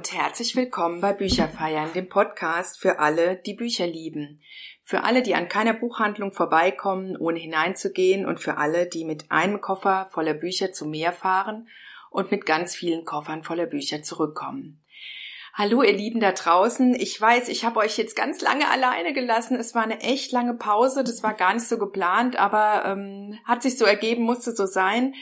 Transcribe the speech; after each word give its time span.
und 0.00 0.14
herzlich 0.14 0.56
willkommen 0.56 1.02
bei 1.02 1.12
Bücherfeiern, 1.12 1.92
dem 1.92 2.08
Podcast 2.08 2.80
für 2.80 3.00
alle, 3.00 3.36
die 3.36 3.52
Bücher 3.52 3.86
lieben. 3.86 4.40
Für 4.82 5.04
alle, 5.04 5.20
die 5.20 5.34
an 5.34 5.48
keiner 5.48 5.74
Buchhandlung 5.74 6.32
vorbeikommen, 6.32 7.18
ohne 7.18 7.38
hineinzugehen 7.38 8.24
und 8.24 8.40
für 8.40 8.56
alle, 8.56 8.86
die 8.86 9.04
mit 9.04 9.30
einem 9.30 9.60
Koffer 9.60 10.08
voller 10.10 10.32
Bücher 10.32 10.72
zum 10.72 10.88
Meer 10.88 11.12
fahren 11.12 11.68
und 12.08 12.30
mit 12.30 12.46
ganz 12.46 12.74
vielen 12.74 13.04
Koffern 13.04 13.44
voller 13.44 13.66
Bücher 13.66 14.02
zurückkommen. 14.02 14.80
Hallo 15.52 15.82
ihr 15.82 15.92
Lieben 15.92 16.20
da 16.20 16.30
draußen. 16.30 16.94
Ich 16.94 17.20
weiß, 17.20 17.48
ich 17.48 17.64
habe 17.64 17.80
euch 17.80 17.98
jetzt 17.98 18.14
ganz 18.14 18.40
lange 18.40 18.70
alleine 18.70 19.12
gelassen. 19.12 19.58
Es 19.58 19.74
war 19.74 19.82
eine 19.82 20.00
echt 20.00 20.30
lange 20.30 20.54
Pause. 20.54 21.02
Das 21.02 21.24
war 21.24 21.34
gar 21.34 21.52
nicht 21.54 21.66
so 21.66 21.76
geplant, 21.76 22.36
aber 22.36 22.84
ähm, 22.84 23.36
hat 23.44 23.62
sich 23.62 23.76
so 23.76 23.84
ergeben, 23.84 24.22
musste 24.22 24.52
so 24.52 24.66
sein. 24.66 25.14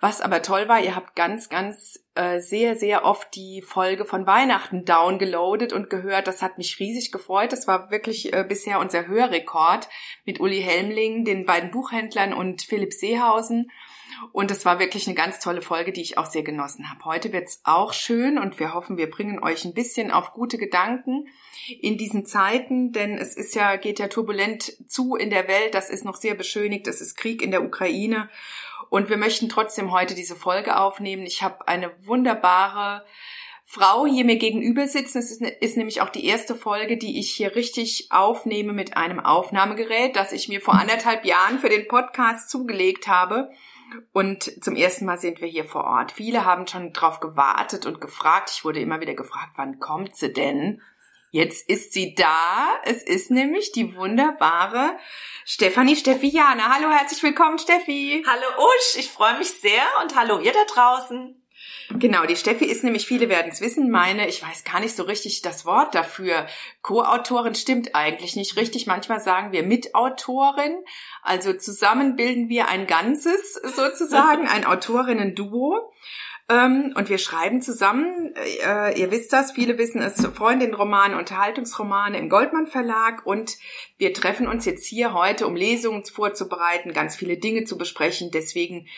Was 0.00 0.20
aber 0.20 0.42
toll 0.42 0.68
war, 0.68 0.80
ihr 0.80 0.96
habt 0.96 1.14
ganz, 1.14 1.48
ganz 1.48 2.04
äh, 2.16 2.40
sehr, 2.40 2.74
sehr 2.74 3.04
oft 3.04 3.34
die 3.36 3.62
Folge 3.62 4.04
von 4.04 4.26
Weihnachten 4.26 4.84
downgeloadet 4.84 5.72
und 5.72 5.90
gehört. 5.90 6.26
Das 6.26 6.42
hat 6.42 6.58
mich 6.58 6.80
riesig 6.80 7.12
gefreut. 7.12 7.52
Das 7.52 7.68
war 7.68 7.90
wirklich 7.90 8.32
äh, 8.32 8.44
bisher 8.48 8.80
unser 8.80 9.06
Hörrekord 9.06 9.88
mit 10.24 10.40
Uli 10.40 10.60
Helmling, 10.60 11.24
den 11.24 11.46
beiden 11.46 11.70
Buchhändlern 11.70 12.32
und 12.32 12.62
Philipp 12.62 12.92
Seehausen. 12.92 13.70
Und 14.32 14.50
es 14.50 14.64
war 14.64 14.78
wirklich 14.78 15.06
eine 15.06 15.14
ganz 15.14 15.40
tolle 15.40 15.62
Folge, 15.62 15.92
die 15.92 16.02
ich 16.02 16.18
auch 16.18 16.26
sehr 16.26 16.42
genossen 16.42 16.90
habe. 16.90 17.04
Heute 17.04 17.32
wird's 17.32 17.60
auch 17.64 17.92
schön 17.92 18.38
und 18.38 18.58
wir 18.58 18.74
hoffen, 18.74 18.96
wir 18.96 19.10
bringen 19.10 19.42
euch 19.42 19.64
ein 19.64 19.74
bisschen 19.74 20.10
auf 20.10 20.32
gute 20.32 20.58
Gedanken 20.58 21.28
in 21.80 21.98
diesen 21.98 22.26
Zeiten, 22.26 22.92
denn 22.92 23.18
es 23.18 23.36
ist 23.36 23.54
ja, 23.54 23.76
geht 23.76 23.98
ja 23.98 24.08
turbulent 24.08 24.76
zu 24.88 25.16
in 25.16 25.30
der 25.30 25.48
Welt. 25.48 25.74
Das 25.74 25.90
ist 25.90 26.04
noch 26.04 26.16
sehr 26.16 26.34
beschönigt. 26.34 26.86
Es 26.86 27.00
ist 27.00 27.16
Krieg 27.16 27.42
in 27.42 27.50
der 27.50 27.64
Ukraine. 27.64 28.28
Und 28.90 29.10
wir 29.10 29.16
möchten 29.16 29.48
trotzdem 29.48 29.92
heute 29.92 30.14
diese 30.14 30.36
Folge 30.36 30.78
aufnehmen. 30.78 31.24
Ich 31.26 31.42
habe 31.42 31.68
eine 31.68 31.92
wunderbare 32.04 33.04
Frau 33.70 34.06
hier 34.06 34.24
mir 34.24 34.38
gegenüber 34.38 34.86
sitzen. 34.86 35.18
Es 35.18 35.30
ist, 35.30 35.42
ne, 35.42 35.50
ist, 35.50 35.76
nämlich 35.76 36.00
auch 36.00 36.08
die 36.08 36.24
erste 36.24 36.54
Folge, 36.54 36.96
die 36.96 37.20
ich 37.20 37.30
hier 37.32 37.54
richtig 37.54 38.06
aufnehme 38.10 38.72
mit 38.72 38.96
einem 38.96 39.20
Aufnahmegerät, 39.20 40.16
das 40.16 40.32
ich 40.32 40.48
mir 40.48 40.62
vor 40.62 40.74
anderthalb 40.74 41.26
Jahren 41.26 41.58
für 41.58 41.68
den 41.68 41.86
Podcast 41.86 42.48
zugelegt 42.48 43.08
habe. 43.08 43.50
Und 44.12 44.62
zum 44.62 44.76
ersten 44.76 45.04
Mal 45.04 45.18
sind 45.18 45.40
wir 45.40 45.48
hier 45.48 45.64
vor 45.64 45.84
Ort. 45.84 46.12
Viele 46.12 46.44
haben 46.44 46.66
schon 46.66 46.92
drauf 46.92 47.20
gewartet 47.20 47.86
und 47.86 48.00
gefragt. 48.00 48.50
Ich 48.52 48.64
wurde 48.64 48.80
immer 48.80 49.00
wieder 49.00 49.14
gefragt, 49.14 49.52
wann 49.56 49.78
kommt 49.78 50.16
sie 50.16 50.32
denn? 50.32 50.82
Jetzt 51.30 51.68
ist 51.68 51.92
sie 51.92 52.14
da. 52.14 52.68
Es 52.84 53.02
ist 53.02 53.30
nämlich 53.30 53.72
die 53.72 53.94
wunderbare 53.96 54.96
Stefanie 55.44 55.96
Steffiana. 55.96 56.74
Hallo, 56.74 56.90
herzlich 56.90 57.22
willkommen, 57.22 57.58
Steffi. 57.58 58.24
Hallo 58.26 58.46
Usch, 58.58 58.98
ich 58.98 59.10
freue 59.10 59.36
mich 59.38 59.50
sehr 59.50 59.82
und 60.02 60.16
hallo 60.16 60.38
ihr 60.40 60.52
da 60.52 60.64
draußen. 60.72 61.37
Genau, 61.90 62.26
die 62.26 62.36
Steffi 62.36 62.66
ist 62.66 62.84
nämlich, 62.84 63.06
viele 63.06 63.30
werden 63.30 63.50
es 63.50 63.62
wissen, 63.62 63.90
meine, 63.90 64.28
ich 64.28 64.42
weiß 64.42 64.64
gar 64.64 64.80
nicht 64.80 64.94
so 64.94 65.04
richtig 65.04 65.40
das 65.40 65.64
Wort 65.64 65.94
dafür. 65.94 66.46
Co-Autorin 66.82 67.54
stimmt 67.54 67.94
eigentlich 67.94 68.36
nicht 68.36 68.56
richtig. 68.56 68.86
Manchmal 68.86 69.20
sagen 69.20 69.52
wir 69.52 69.62
Mitautorin. 69.62 70.76
Also 71.22 71.54
zusammen 71.54 72.16
bilden 72.16 72.50
wir 72.50 72.68
ein 72.68 72.86
Ganzes 72.86 73.54
sozusagen, 73.54 74.46
ein 74.46 74.66
Autorinnen-Duo. 74.66 75.90
Ähm, 76.50 76.94
und 76.94 77.10
wir 77.10 77.18
schreiben 77.18 77.60
zusammen, 77.60 78.34
äh, 78.36 78.98
ihr 78.98 79.10
wisst 79.10 79.32
das, 79.32 79.52
viele 79.52 79.76
wissen 79.76 80.00
es, 80.00 80.26
Freundin-Romane, 80.26 81.16
Unterhaltungsromane 81.18 82.18
im 82.18 82.30
Goldmann 82.30 82.66
Verlag 82.66 83.26
und 83.26 83.56
wir 83.98 84.14
treffen 84.14 84.48
uns 84.48 84.64
jetzt 84.64 84.86
hier 84.86 85.12
heute, 85.12 85.46
um 85.46 85.56
Lesungen 85.56 86.04
vorzubereiten, 86.04 86.94
ganz 86.94 87.16
viele 87.16 87.36
Dinge 87.36 87.64
zu 87.64 87.76
besprechen. 87.76 88.30
Deswegen 88.32 88.88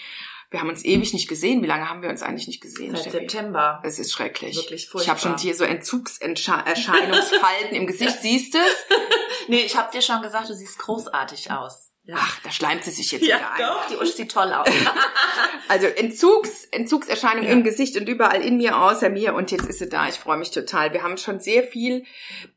wir 0.51 0.61
haben 0.61 0.69
uns 0.69 0.85
ewig 0.85 1.13
nicht 1.13 1.29
gesehen. 1.29 1.63
Wie 1.63 1.67
lange 1.67 1.89
haben 1.89 2.03
wir 2.03 2.11
uns 2.11 2.23
eigentlich 2.23 2.49
nicht 2.49 2.61
gesehen? 2.61 2.93
Seit 2.93 3.03
Steffi? 3.03 3.19
September. 3.19 3.81
Es 3.85 4.01
ist 4.01 4.13
schrecklich. 4.13 4.57
Wirklich 4.57 4.89
furchtbar. 4.89 5.03
Ich 5.03 5.09
habe 5.09 5.21
schon 5.21 5.39
hier 5.39 5.55
so 5.55 5.65
Entzugserscheinungsfalten 5.65 7.77
im 7.77 7.87
Gesicht. 7.87 8.21
Siehst 8.21 8.55
du 8.55 8.59
es? 8.59 8.99
Nee, 9.49 9.63
ich 9.63 9.77
habe 9.77 9.91
dir 9.91 10.03
schon 10.03 10.23
gesagt, 10.23 10.49
du 10.49 10.55
siehst 10.55 10.79
großartig 10.79 11.51
aus. 11.51 11.91
Ja. 12.05 12.15
Ach, 12.19 12.41
da 12.45 12.51
schleimt 12.51 12.85
sie 12.85 12.93
sich 12.93 13.11
jetzt 13.11 13.27
ja, 13.27 13.37
wieder 13.37 13.53
ein. 13.53 13.59
Doch, 13.59 13.87
die 13.89 13.97
Usch 13.97 14.15
sieht 14.15 14.31
toll 14.31 14.53
aus. 14.53 14.69
also 15.69 15.87
Entzugs, 15.87 16.67
Entzugserscheinung 16.71 17.45
ja. 17.45 17.51
im 17.51 17.65
Gesicht 17.65 17.97
und 17.97 18.09
überall 18.09 18.43
in 18.43 18.59
mir, 18.59 18.81
außer 18.81 19.11
mir. 19.11 19.35
Und 19.35 19.51
jetzt 19.51 19.67
ist 19.67 19.81
sie 19.81 19.89
da. 19.89 20.09
Ich 20.09 20.17
freue 20.17 20.37
mich 20.37 20.51
total. 20.51 20.93
Wir 20.93 21.03
haben 21.03 21.17
schon 21.17 21.41
sehr 21.41 21.65
viel 21.65 22.05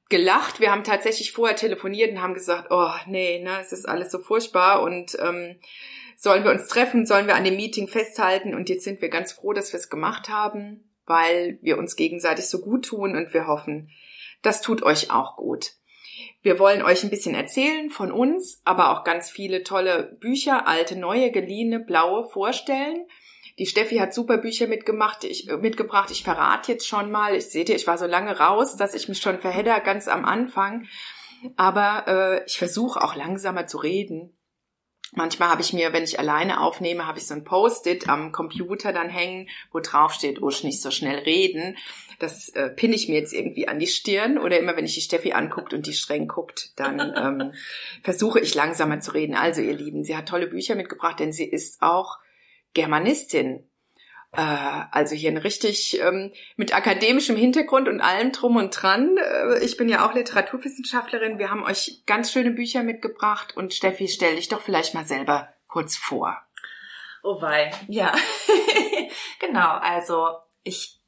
gelacht. 0.10 0.60
Wir 0.60 0.72
haben 0.72 0.84
tatsächlich 0.84 1.32
vorher 1.32 1.56
telefoniert 1.56 2.12
und 2.12 2.22
haben 2.22 2.36
gesagt, 2.36 2.68
oh 2.70 2.92
nee, 3.08 3.40
ne, 3.40 3.60
es 3.62 3.72
ist 3.72 3.88
alles 3.88 4.12
so 4.12 4.20
furchtbar 4.20 4.84
und 4.84 5.18
ähm, 5.20 5.56
sollen 6.18 6.44
wir 6.44 6.52
uns 6.52 6.68
treffen, 6.68 7.06
sollen 7.06 7.28
wir 7.28 7.36
an 7.36 7.44
dem 7.44 7.56
Meeting 7.56 7.88
festhalten 7.88 8.54
und 8.54 8.70
jetzt 8.70 8.84
sind 8.84 9.02
wir 9.02 9.10
ganz 9.10 9.32
froh, 9.32 9.54
dass 9.54 9.74
wir 9.74 9.80
es 9.80 9.90
gemacht 9.90 10.30
haben, 10.30 10.90
weil 11.06 11.60
wir 11.62 11.78
uns 11.78 11.96
gegenseitig 11.96 12.46
so 12.46 12.60
gut 12.60 12.86
tun 12.86 13.16
und 13.16 13.34
wir 13.34 13.48
hoffen, 13.48 13.90
das 14.42 14.62
tut 14.62 14.84
euch 14.84 15.12
auch 15.12 15.38
gut. 15.38 15.74
Wir 16.42 16.60
wollen 16.60 16.82
euch 16.82 17.04
ein 17.04 17.10
bisschen 17.10 17.36
erzählen 17.36 17.90
von 17.90 18.12
uns, 18.12 18.62
aber 18.66 18.92
auch 18.92 19.04
ganz 19.04 19.32
viele 19.32 19.64
tolle 19.64 20.18
Bücher, 20.20 20.68
alte, 20.68 20.98
neue, 20.98 21.32
geliehene, 21.32 21.80
blaue 21.80 22.26
vorstellen. 22.30 23.06
Die 23.60 23.66
Steffi 23.66 23.98
hat 23.98 24.14
super 24.14 24.38
Bücher 24.38 24.68
mitgemacht, 24.68 25.24
ich, 25.24 25.48
äh, 25.50 25.58
mitgebracht. 25.58 26.12
Ich 26.12 26.24
verrate 26.24 26.72
jetzt 26.72 26.88
schon 26.88 27.12
mal. 27.12 27.36
Ich 27.36 27.46
sehe, 27.46 27.64
ich 27.64 27.88
war 27.88 27.98
so 27.98 28.08
lange 28.08 28.38
raus, 28.38 28.76
dass 28.76 28.94
ich 28.94 29.08
mich 29.08 29.20
schon 29.20 29.40
verhedder 29.40 29.80
ganz 29.80 30.08
am 30.08 30.26
Anfang. 30.26 30.88
Aber 31.56 32.06
äh, 32.08 32.46
ich 32.46 32.58
versuche 32.58 33.02
auch 33.02 33.16
langsamer 33.16 33.68
zu 33.68 33.78
reden, 33.78 34.36
Manchmal 35.16 35.50
habe 35.50 35.62
ich 35.62 35.74
mir, 35.74 35.94
wenn 35.94 36.04
ich 36.04 36.20
alleine 36.20 36.62
aufnehme, 36.62 37.06
habe 37.06 37.20
ich 37.20 37.28
so 37.28 37.34
ein 37.34 37.44
Post-it 37.44 38.10
am 38.10 38.32
Computer 38.32 38.94
dann 38.94 39.10
hängen, 39.10 39.48
wo 39.72 39.80
drauf 39.80 40.14
steht, 40.14 40.42
Usch, 40.42 40.64
nicht 40.64 40.82
so 40.82 40.92
schnell 40.92 41.20
reden. 41.20 41.78
Das 42.20 42.50
äh, 42.50 42.70
pinne 42.70 42.96
ich 42.96 43.10
mir 43.10 43.20
jetzt 43.20 43.34
irgendwie 43.34 43.68
an 43.68 43.80
die 43.80 43.88
Stirn 43.88 44.38
oder 44.38 44.60
immer, 44.60 44.76
wenn 44.76 44.86
ich 44.86 44.96
die 44.96 45.02
Steffi 45.02 45.34
anguckt 45.34 45.74
und 45.74 45.86
die 45.86 45.94
streng 45.94 46.28
guckt, 46.28 46.72
dann 46.78 47.00
ähm, 47.16 47.54
versuche 48.02 48.40
ich 48.40 48.56
langsamer 48.56 49.00
zu 49.02 49.14
reden. 49.14 49.36
Also 49.36 49.62
ihr 49.62 49.74
Lieben, 49.74 50.04
sie 50.04 50.18
hat 50.18 50.30
tolle 50.30 50.48
Bücher 50.48 50.76
mitgebracht, 50.76 51.20
denn 51.20 51.32
sie 51.32 51.46
ist 51.46 51.82
auch 51.82 52.20
Germanistin. 52.74 53.68
Äh, 54.36 54.86
also 54.92 55.16
hier 55.16 55.32
ein 55.32 55.38
richtig 55.38 56.00
ähm, 56.02 56.32
mit 56.56 56.76
akademischem 56.76 57.36
Hintergrund 57.36 57.88
und 57.88 58.02
allem 58.02 58.32
drum 58.32 58.56
und 58.56 58.72
dran. 58.72 59.18
Äh, 59.18 59.64
ich 59.64 59.78
bin 59.78 59.90
ja 59.90 60.08
auch 60.08 60.14
Literaturwissenschaftlerin. 60.14 61.38
Wir 61.38 61.52
haben 61.52 61.64
euch 61.64 62.02
ganz 62.08 62.32
schöne 62.32 62.52
Bücher 62.52 62.84
mitgebracht 62.84 63.56
und 63.56 63.74
Steffi, 63.74 64.08
stell 64.08 64.36
dich 64.36 64.50
doch 64.50 64.62
vielleicht 64.62 64.96
mal 64.96 65.06
selber 65.06 65.50
kurz 65.68 65.96
vor. 65.96 66.42
Oh 67.22 67.42
wei, 67.42 67.72
ja. 67.88 68.12
genau, 69.40 69.70
also 69.70 70.30
ich 70.64 71.00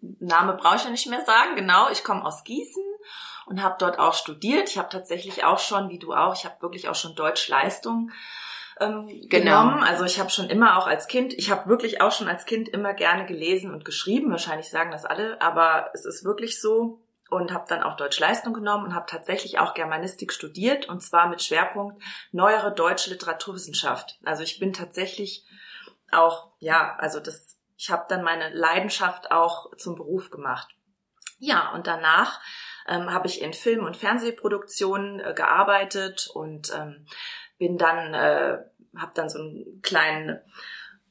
Name 0.00 0.54
brauche 0.54 0.76
ich 0.76 0.84
ja 0.84 0.90
nicht 0.90 1.08
mehr 1.08 1.24
sagen. 1.24 1.54
Genau, 1.54 1.90
ich 1.90 2.02
komme 2.02 2.24
aus 2.24 2.42
Gießen 2.42 2.82
und 3.46 3.62
habe 3.62 3.76
dort 3.78 4.00
auch 4.00 4.14
studiert. 4.14 4.68
Ich 4.68 4.78
habe 4.78 4.88
tatsächlich 4.88 5.44
auch 5.44 5.58
schon, 5.60 5.90
wie 5.90 5.98
du 5.98 6.12
auch, 6.12 6.34
ich 6.34 6.44
habe 6.44 6.60
wirklich 6.60 6.88
auch 6.88 6.94
schon 6.94 7.14
Deutschleistung 7.14 8.10
ähm, 8.80 9.06
genau. 9.06 9.28
genommen. 9.28 9.82
Also 9.82 10.04
ich 10.04 10.18
habe 10.18 10.30
schon 10.30 10.50
immer 10.50 10.78
auch 10.78 10.86
als 10.86 11.06
Kind, 11.06 11.34
ich 11.34 11.50
habe 11.50 11.68
wirklich 11.68 12.00
auch 12.00 12.12
schon 12.12 12.28
als 12.28 12.44
Kind 12.44 12.68
immer 12.68 12.94
gerne 12.94 13.26
gelesen 13.26 13.72
und 13.72 13.84
geschrieben. 13.84 14.30
Wahrscheinlich 14.30 14.70
sagen 14.70 14.90
das 14.90 15.04
alle, 15.04 15.40
aber 15.40 15.90
es 15.94 16.04
ist 16.04 16.24
wirklich 16.24 16.60
so 16.60 17.00
und 17.30 17.52
habe 17.52 17.66
dann 17.68 17.82
auch 17.82 17.96
Deutschleistung 17.96 18.54
genommen 18.54 18.86
und 18.86 18.94
habe 18.94 19.06
tatsächlich 19.06 19.58
auch 19.58 19.74
Germanistik 19.74 20.32
studiert 20.32 20.88
und 20.88 21.02
zwar 21.02 21.28
mit 21.28 21.42
Schwerpunkt 21.42 22.02
neuere 22.32 22.72
deutsche 22.72 23.10
Literaturwissenschaft. 23.10 24.18
Also 24.24 24.42
ich 24.42 24.58
bin 24.58 24.72
tatsächlich 24.72 25.44
auch 26.10 26.52
ja, 26.58 26.96
also 26.98 27.20
das 27.20 27.58
ich 27.78 27.90
habe 27.90 28.06
dann 28.08 28.22
meine 28.22 28.50
Leidenschaft 28.50 29.30
auch 29.30 29.74
zum 29.76 29.94
Beruf 29.94 30.30
gemacht. 30.30 30.68
Ja, 31.38 31.70
und 31.72 31.86
danach 31.86 32.40
ähm, 32.88 33.12
habe 33.12 33.28
ich 33.28 33.40
in 33.40 33.52
Film- 33.52 33.84
und 33.84 33.96
Fernsehproduktionen 33.96 35.20
äh, 35.20 35.32
gearbeitet 35.32 36.28
und 36.34 36.72
ähm, 36.74 37.06
bin 37.58 37.78
dann, 37.78 38.14
äh, 38.14 38.58
habe 38.96 39.12
dann 39.14 39.28
so 39.28 39.38
einen 39.38 39.82
kleinen 39.82 40.40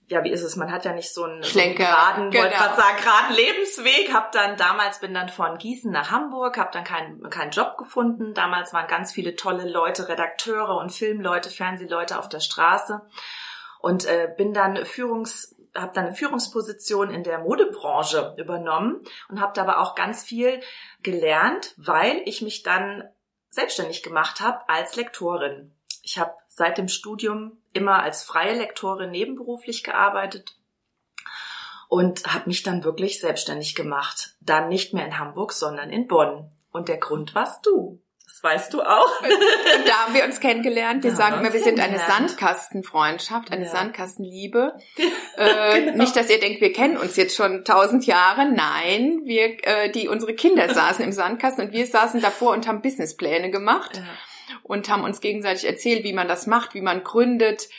ja, 0.10 0.24
wie 0.24 0.32
ist 0.32 0.44
es? 0.44 0.56
Man 0.56 0.72
hat 0.72 0.86
ja 0.86 0.94
nicht 0.94 1.14
so 1.14 1.26
einen, 1.26 1.44
Schlenker, 1.44 1.84
so 1.84 1.90
einen 1.90 1.96
geraden, 1.96 2.32
genau. 2.32 2.44
wollte 2.44 2.58
gerade 2.58 2.76
sagen, 2.78 2.98
geraden 2.98 3.36
Lebensweg. 3.36 4.14
Hab 4.14 4.32
dann 4.32 4.56
damals 4.56 5.00
bin 5.00 5.14
dann 5.14 5.28
von 5.28 5.58
Gießen 5.58 5.92
nach 5.92 6.12
Hamburg, 6.12 6.58
habe 6.58 6.70
dann 6.72 6.86
keinen 6.86 7.30
keinen 7.30 7.52
Job 7.52 7.78
gefunden. 7.78 8.34
Damals 8.34 8.72
waren 8.72 8.88
ganz 8.88 9.12
viele 9.12 9.36
tolle 9.36 9.70
Leute, 9.70 10.08
Redakteure 10.08 10.78
und 10.78 10.94
Filmleute, 10.94 11.50
Fernsehleute 11.50 12.18
auf 12.18 12.30
der 12.30 12.40
Straße 12.40 13.02
und 13.80 14.06
äh, 14.06 14.34
bin 14.38 14.54
dann 14.54 14.86
Führungs 14.86 15.56
habe 15.76 15.94
dann 15.94 16.06
eine 16.08 16.16
Führungsposition 16.16 17.12
in 17.12 17.24
der 17.24 17.40
Modebranche 17.40 18.34
übernommen 18.38 19.04
und 19.30 19.40
habe 19.40 19.62
aber 19.62 19.80
auch 19.80 19.94
ganz 19.94 20.24
viel 20.24 20.60
gelernt, 21.04 21.76
weil 21.78 22.22
ich 22.26 22.42
mich 22.42 22.64
dann 22.64 23.04
selbstständig 23.50 24.02
gemacht 24.02 24.40
habe 24.40 24.68
als 24.70 24.96
Lektorin. 24.96 25.77
Ich 26.08 26.18
habe 26.18 26.32
seit 26.48 26.78
dem 26.78 26.88
Studium 26.88 27.58
immer 27.74 28.02
als 28.02 28.24
freie 28.24 28.58
Lektorin 28.58 29.12
nebenberuflich 29.12 29.84
gearbeitet 29.84 30.56
und 31.90 32.26
habe 32.34 32.48
mich 32.48 32.64
dann 32.64 32.86
wirklich 32.86 33.20
selbstständig 33.20 33.76
gemacht. 33.76 34.36
Dann 34.40 34.70
nicht 34.70 34.94
mehr 34.94 35.06
in 35.06 35.20
Hamburg, 35.20 35.52
sondern 35.52 35.90
in 35.90 36.08
Bonn. 36.08 36.50
Und 36.72 36.88
der 36.88 36.96
Grund 36.96 37.36
warst 37.36 37.66
du. 37.66 38.02
Das 38.24 38.42
weißt 38.42 38.74
du 38.74 38.84
auch. 38.84 39.22
Und 39.22 39.30
da 39.86 40.06
haben 40.06 40.14
wir 40.14 40.24
uns 40.24 40.40
kennengelernt. 40.40 41.04
Wir 41.04 41.14
sagen 41.14 41.42
immer, 41.42 41.52
wir 41.52 41.60
sind 41.62 41.82
eine 41.82 42.00
Sandkastenfreundschaft, 42.00 43.52
eine 43.52 43.66
ja. 43.66 43.72
Sandkastenliebe. 43.72 44.78
Äh, 45.40 45.82
genau. 45.82 45.98
Nicht, 45.98 46.16
dass 46.16 46.32
ihr 46.32 46.40
denkt, 46.40 46.62
wir 46.62 46.74
kennen 46.74 46.98
uns 46.98 47.16
jetzt 47.16 47.36
schon 47.36 47.64
tausend 47.64 48.08
Jahre. 48.08 48.52
Nein, 48.52 49.22
wir, 49.26 49.56
äh, 49.68 49.92
die 49.92 50.08
unsere 50.08 50.34
Kinder 50.34 50.68
saßen 50.74 51.06
im 51.06 51.12
Sandkasten 51.12 51.66
und 51.66 51.74
wir 51.74 51.86
saßen 51.86 52.22
davor 52.22 52.54
und 52.54 52.68
haben 52.68 52.82
Businesspläne 52.82 53.52
gemacht 53.52 53.98
ja. 53.98 54.04
Und 54.68 54.90
haben 54.90 55.04
uns 55.04 55.22
gegenseitig 55.22 55.66
erzählt, 55.66 56.04
wie 56.04 56.14
man 56.14 56.28
das 56.28 56.48
macht, 56.48 56.74
wie 56.74 56.82
man 56.82 57.04
gründet 57.04 57.70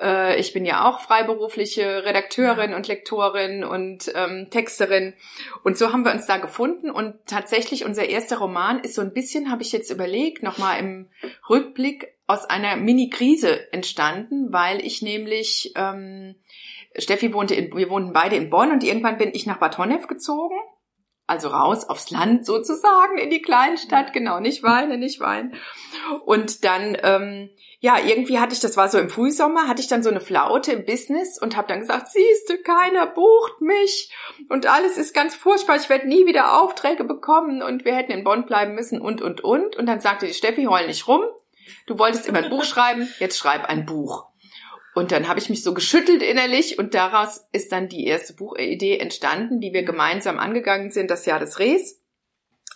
äh, 0.00 0.38
ich 0.38 0.52
bin 0.52 0.64
ja 0.64 0.88
auch 0.88 1.00
freiberufliche 1.00 2.04
Redakteurin 2.04 2.74
und 2.74 2.88
Lektorin 2.88 3.64
und 3.64 4.10
ähm, 4.14 4.48
Texterin. 4.50 5.14
Und 5.62 5.78
so 5.78 5.92
haben 5.92 6.04
wir 6.04 6.12
uns 6.12 6.26
da 6.26 6.38
gefunden. 6.38 6.90
Und 6.90 7.14
tatsächlich 7.26 7.84
unser 7.84 8.08
erster 8.08 8.38
Roman 8.38 8.80
ist 8.80 8.94
so 8.94 9.02
ein 9.02 9.12
bisschen, 9.12 9.50
habe 9.50 9.62
ich 9.62 9.72
jetzt 9.72 9.90
überlegt, 9.90 10.42
nochmal 10.42 10.78
im 10.78 11.08
Rückblick 11.48 12.12
aus 12.26 12.44
einer 12.44 12.76
Mini-Krise 12.76 13.72
entstanden, 13.72 14.52
weil 14.52 14.84
ich 14.84 15.02
nämlich, 15.02 15.72
ähm, 15.76 16.34
Steffi 16.98 17.32
wohnte 17.32 17.54
in, 17.54 17.76
wir 17.76 17.90
wohnten 17.90 18.12
beide 18.12 18.36
in 18.36 18.50
Bonn 18.50 18.72
und 18.72 18.82
irgendwann 18.82 19.18
bin 19.18 19.30
ich 19.34 19.46
nach 19.46 19.58
Bad 19.58 19.78
Honnef 19.78 20.06
gezogen 20.08 20.56
also 21.26 21.48
raus 21.48 21.88
aufs 21.88 22.10
Land 22.10 22.46
sozusagen 22.46 23.18
in 23.18 23.30
die 23.30 23.42
Kleinstadt, 23.42 24.12
genau, 24.12 24.38
nicht 24.38 24.62
weinen, 24.62 25.00
nicht 25.00 25.20
weinen. 25.20 25.54
Und 26.24 26.64
dann, 26.64 26.96
ähm, 27.02 27.50
ja, 27.80 27.98
irgendwie 27.98 28.38
hatte 28.38 28.54
ich, 28.54 28.60
das 28.60 28.76
war 28.76 28.88
so 28.88 28.98
im 28.98 29.10
Frühsommer, 29.10 29.66
hatte 29.66 29.82
ich 29.82 29.88
dann 29.88 30.02
so 30.02 30.10
eine 30.10 30.20
Flaute 30.20 30.72
im 30.72 30.84
Business 30.84 31.40
und 31.40 31.56
habe 31.56 31.68
dann 31.68 31.80
gesagt, 31.80 32.08
siehste, 32.08 32.58
keiner 32.58 33.06
bucht 33.06 33.60
mich 33.60 34.14
und 34.48 34.66
alles 34.66 34.98
ist 34.98 35.14
ganz 35.14 35.34
furchtbar, 35.34 35.76
ich 35.76 35.88
werde 35.88 36.08
nie 36.08 36.26
wieder 36.26 36.60
Aufträge 36.60 37.04
bekommen 37.04 37.62
und 37.62 37.84
wir 37.84 37.94
hätten 37.94 38.12
in 38.12 38.24
Bonn 38.24 38.46
bleiben 38.46 38.74
müssen 38.74 39.00
und, 39.00 39.20
und, 39.20 39.42
und. 39.42 39.76
Und 39.76 39.86
dann 39.86 40.00
sagte 40.00 40.26
die 40.26 40.34
Steffi, 40.34 40.64
heul 40.64 40.86
nicht 40.86 41.08
rum, 41.08 41.22
du 41.86 41.98
wolltest 41.98 42.28
immer 42.28 42.38
ein 42.38 42.50
Buch 42.50 42.64
schreiben, 42.64 43.08
jetzt 43.18 43.38
schreib 43.38 43.64
ein 43.64 43.84
Buch. 43.84 44.26
Und 44.96 45.12
dann 45.12 45.28
habe 45.28 45.38
ich 45.38 45.50
mich 45.50 45.62
so 45.62 45.74
geschüttelt 45.74 46.22
innerlich 46.22 46.78
und 46.78 46.94
daraus 46.94 47.46
ist 47.52 47.70
dann 47.70 47.86
die 47.86 48.06
erste 48.06 48.32
Buchidee 48.32 48.98
entstanden, 48.98 49.60
die 49.60 49.74
wir 49.74 49.82
gemeinsam 49.82 50.38
angegangen 50.38 50.90
sind, 50.90 51.10
das 51.10 51.26
Jahr 51.26 51.38
des 51.38 51.58
Rehs. 51.58 52.00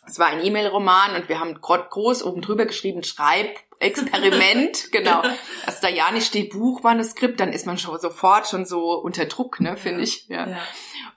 Es 0.07 0.19
war 0.19 0.27
ein 0.27 0.45
E-Mail-Roman 0.45 1.15
und 1.17 1.31
wir 1.31 1.41
haben 1.41 1.59
groß 1.59 2.23
oben 2.25 2.43
drüber 2.43 2.67
geschrieben, 2.67 3.03
Schreibexperiment, 3.05 4.89
genau. 4.93 5.23
Also 5.65 5.79
da 5.81 5.89
ja 5.89 6.13
nicht 6.13 6.27
steht 6.27 6.51
Buchmanuskript, 6.51 7.41
dann 7.41 7.55
ist 7.55 7.65
man 7.65 7.79
schon 7.79 7.99
sofort 7.99 8.47
schon 8.49 8.67
so 8.67 9.01
unter 9.01 9.25
Druck, 9.25 9.59
ne, 9.59 9.79
finde 9.79 10.03
ich. 10.03 10.29
Ja. 10.29 10.47
ja. 10.47 10.59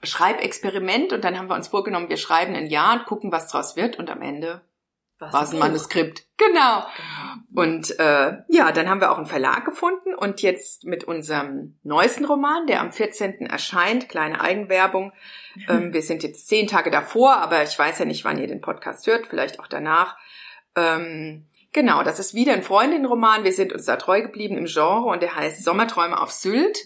Schreibexperiment 0.03 1.11
und 1.11 1.25
dann 1.25 1.37
haben 1.37 1.49
wir 1.49 1.55
uns 1.55 1.67
vorgenommen, 1.67 2.07
wir 2.07 2.15
schreiben 2.15 2.55
ein 2.55 2.67
Jahr 2.67 2.93
und 2.93 3.05
gucken, 3.07 3.29
was 3.29 3.49
draus 3.49 3.75
wird 3.75 3.99
und 3.99 4.09
am 4.09 4.21
Ende 4.21 4.61
war 5.19 5.43
es 5.43 5.51
ein 5.51 5.59
Manuskript. 5.59 6.23
Genau. 6.37 6.85
genau. 6.85 6.85
Und 7.55 7.99
äh, 7.99 8.37
ja, 8.47 8.71
dann 8.71 8.89
haben 8.89 8.99
wir 8.99 9.11
auch 9.11 9.17
einen 9.17 9.27
Verlag 9.27 9.63
gefunden 9.65 10.15
und 10.15 10.41
jetzt 10.41 10.85
mit 10.85 11.03
unserem 11.03 11.77
neuesten 11.83 12.25
Roman, 12.25 12.67
der 12.67 12.81
am 12.81 12.91
14. 12.91 13.45
erscheint, 13.45 14.09
kleine 14.09 14.41
Eigenwerbung. 14.41 15.13
Ähm, 15.69 15.93
wir 15.93 16.01
sind 16.01 16.23
jetzt 16.23 16.47
zehn 16.47 16.65
Tage 16.65 16.89
davor, 16.89 17.37
aber 17.37 17.61
ich 17.61 17.77
weiß 17.77 17.99
ja 17.99 18.05
nicht, 18.05 18.25
wann 18.25 18.39
ihr 18.39 18.47
den 18.47 18.59
Podcast 18.59 19.05
hört, 19.05 19.27
vielleicht 19.27 19.59
auch 19.59 19.67
danach. 19.67 20.17
Ähm, 20.75 21.45
genau, 21.71 22.01
das 22.01 22.17
ist 22.17 22.33
wieder 22.33 22.53
ein 22.53 22.63
Freundinnenroman. 22.63 23.43
Wir 23.43 23.53
sind 23.53 23.71
uns 23.71 23.85
da 23.85 23.97
treu 23.97 24.23
geblieben 24.23 24.57
im 24.57 24.65
Genre 24.65 25.11
und 25.11 25.21
der 25.21 25.35
heißt 25.35 25.63
Sommerträume 25.63 26.19
auf 26.19 26.31
Sylt. 26.31 26.79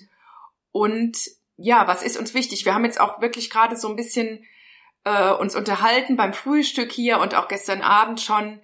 Und 0.74 1.18
ja, 1.56 1.88
was 1.88 2.03
ist 2.03 2.18
uns 2.18 2.33
wichtig? 2.33 2.65
Wir 2.65 2.74
haben 2.74 2.83
jetzt 2.83 3.00
auch 3.00 3.21
wirklich 3.21 3.50
gerade 3.50 3.77
so 3.77 3.88
ein 3.88 3.95
bisschen 3.95 4.44
äh, 5.07 5.31
uns 5.31 5.56
unterhalten 5.56 6.18
beim 6.18 6.33
Frühstück 6.33 6.92
hier 6.92 7.19
und 7.19 7.33
auch 7.36 7.48
gestern 7.48 7.81
Abend 7.81 8.19
schon, 8.19 8.59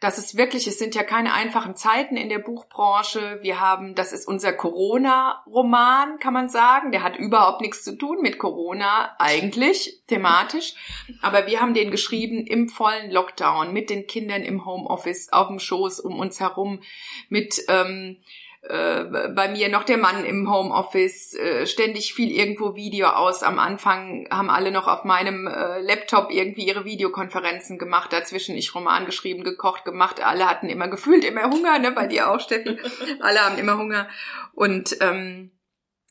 dass 0.00 0.18
es 0.18 0.36
wirklich, 0.36 0.66
es 0.66 0.80
sind 0.80 0.96
ja 0.96 1.04
keine 1.04 1.32
einfachen 1.32 1.76
Zeiten 1.76 2.16
in 2.16 2.28
der 2.28 2.40
Buchbranche. 2.40 3.38
Wir 3.42 3.60
haben, 3.60 3.94
das 3.94 4.12
ist 4.12 4.26
unser 4.26 4.52
Corona-Roman, 4.52 6.18
kann 6.18 6.32
man 6.32 6.48
sagen. 6.48 6.90
Der 6.90 7.04
hat 7.04 7.16
überhaupt 7.16 7.60
nichts 7.60 7.84
zu 7.84 7.96
tun 7.96 8.18
mit 8.20 8.38
Corona, 8.38 9.14
eigentlich, 9.20 10.02
thematisch. 10.08 10.74
Aber 11.20 11.46
wir 11.46 11.60
haben 11.60 11.72
den 11.72 11.92
geschrieben 11.92 12.44
im 12.46 12.68
vollen 12.68 13.12
Lockdown, 13.12 13.72
mit 13.72 13.90
den 13.90 14.08
Kindern 14.08 14.42
im 14.42 14.64
Homeoffice, 14.64 15.32
auf 15.32 15.46
dem 15.46 15.60
Schoß 15.60 16.00
um 16.00 16.18
uns 16.18 16.40
herum, 16.40 16.80
mit 17.28 17.62
ähm, 17.68 18.16
äh, 18.62 19.04
bei 19.34 19.48
mir 19.48 19.68
noch 19.68 19.82
der 19.82 19.98
Mann 19.98 20.24
im 20.24 20.48
Homeoffice, 20.48 21.34
äh, 21.34 21.66
ständig 21.66 22.14
fiel 22.14 22.30
irgendwo 22.30 22.76
Video 22.76 23.08
aus. 23.08 23.42
Am 23.42 23.58
Anfang 23.58 24.28
haben 24.30 24.50
alle 24.50 24.70
noch 24.70 24.86
auf 24.86 25.02
meinem 25.02 25.48
äh, 25.48 25.80
Laptop 25.80 26.30
irgendwie 26.30 26.66
ihre 26.66 26.84
Videokonferenzen 26.84 27.76
gemacht, 27.76 28.12
dazwischen 28.12 28.56
ich 28.56 28.72
Roman 28.74 29.04
geschrieben, 29.04 29.42
gekocht, 29.42 29.84
gemacht. 29.84 30.24
Alle 30.24 30.48
hatten 30.48 30.68
immer 30.68 30.86
gefühlt 30.86 31.24
immer 31.24 31.50
Hunger, 31.50 31.80
ne? 31.80 31.90
Bei 31.90 32.06
dir 32.06 32.30
auch, 32.30 32.38
Steffi. 32.38 32.78
alle 33.20 33.40
haben 33.40 33.58
immer 33.58 33.78
Hunger. 33.78 34.08
Und 34.54 34.96
ähm, 35.00 35.50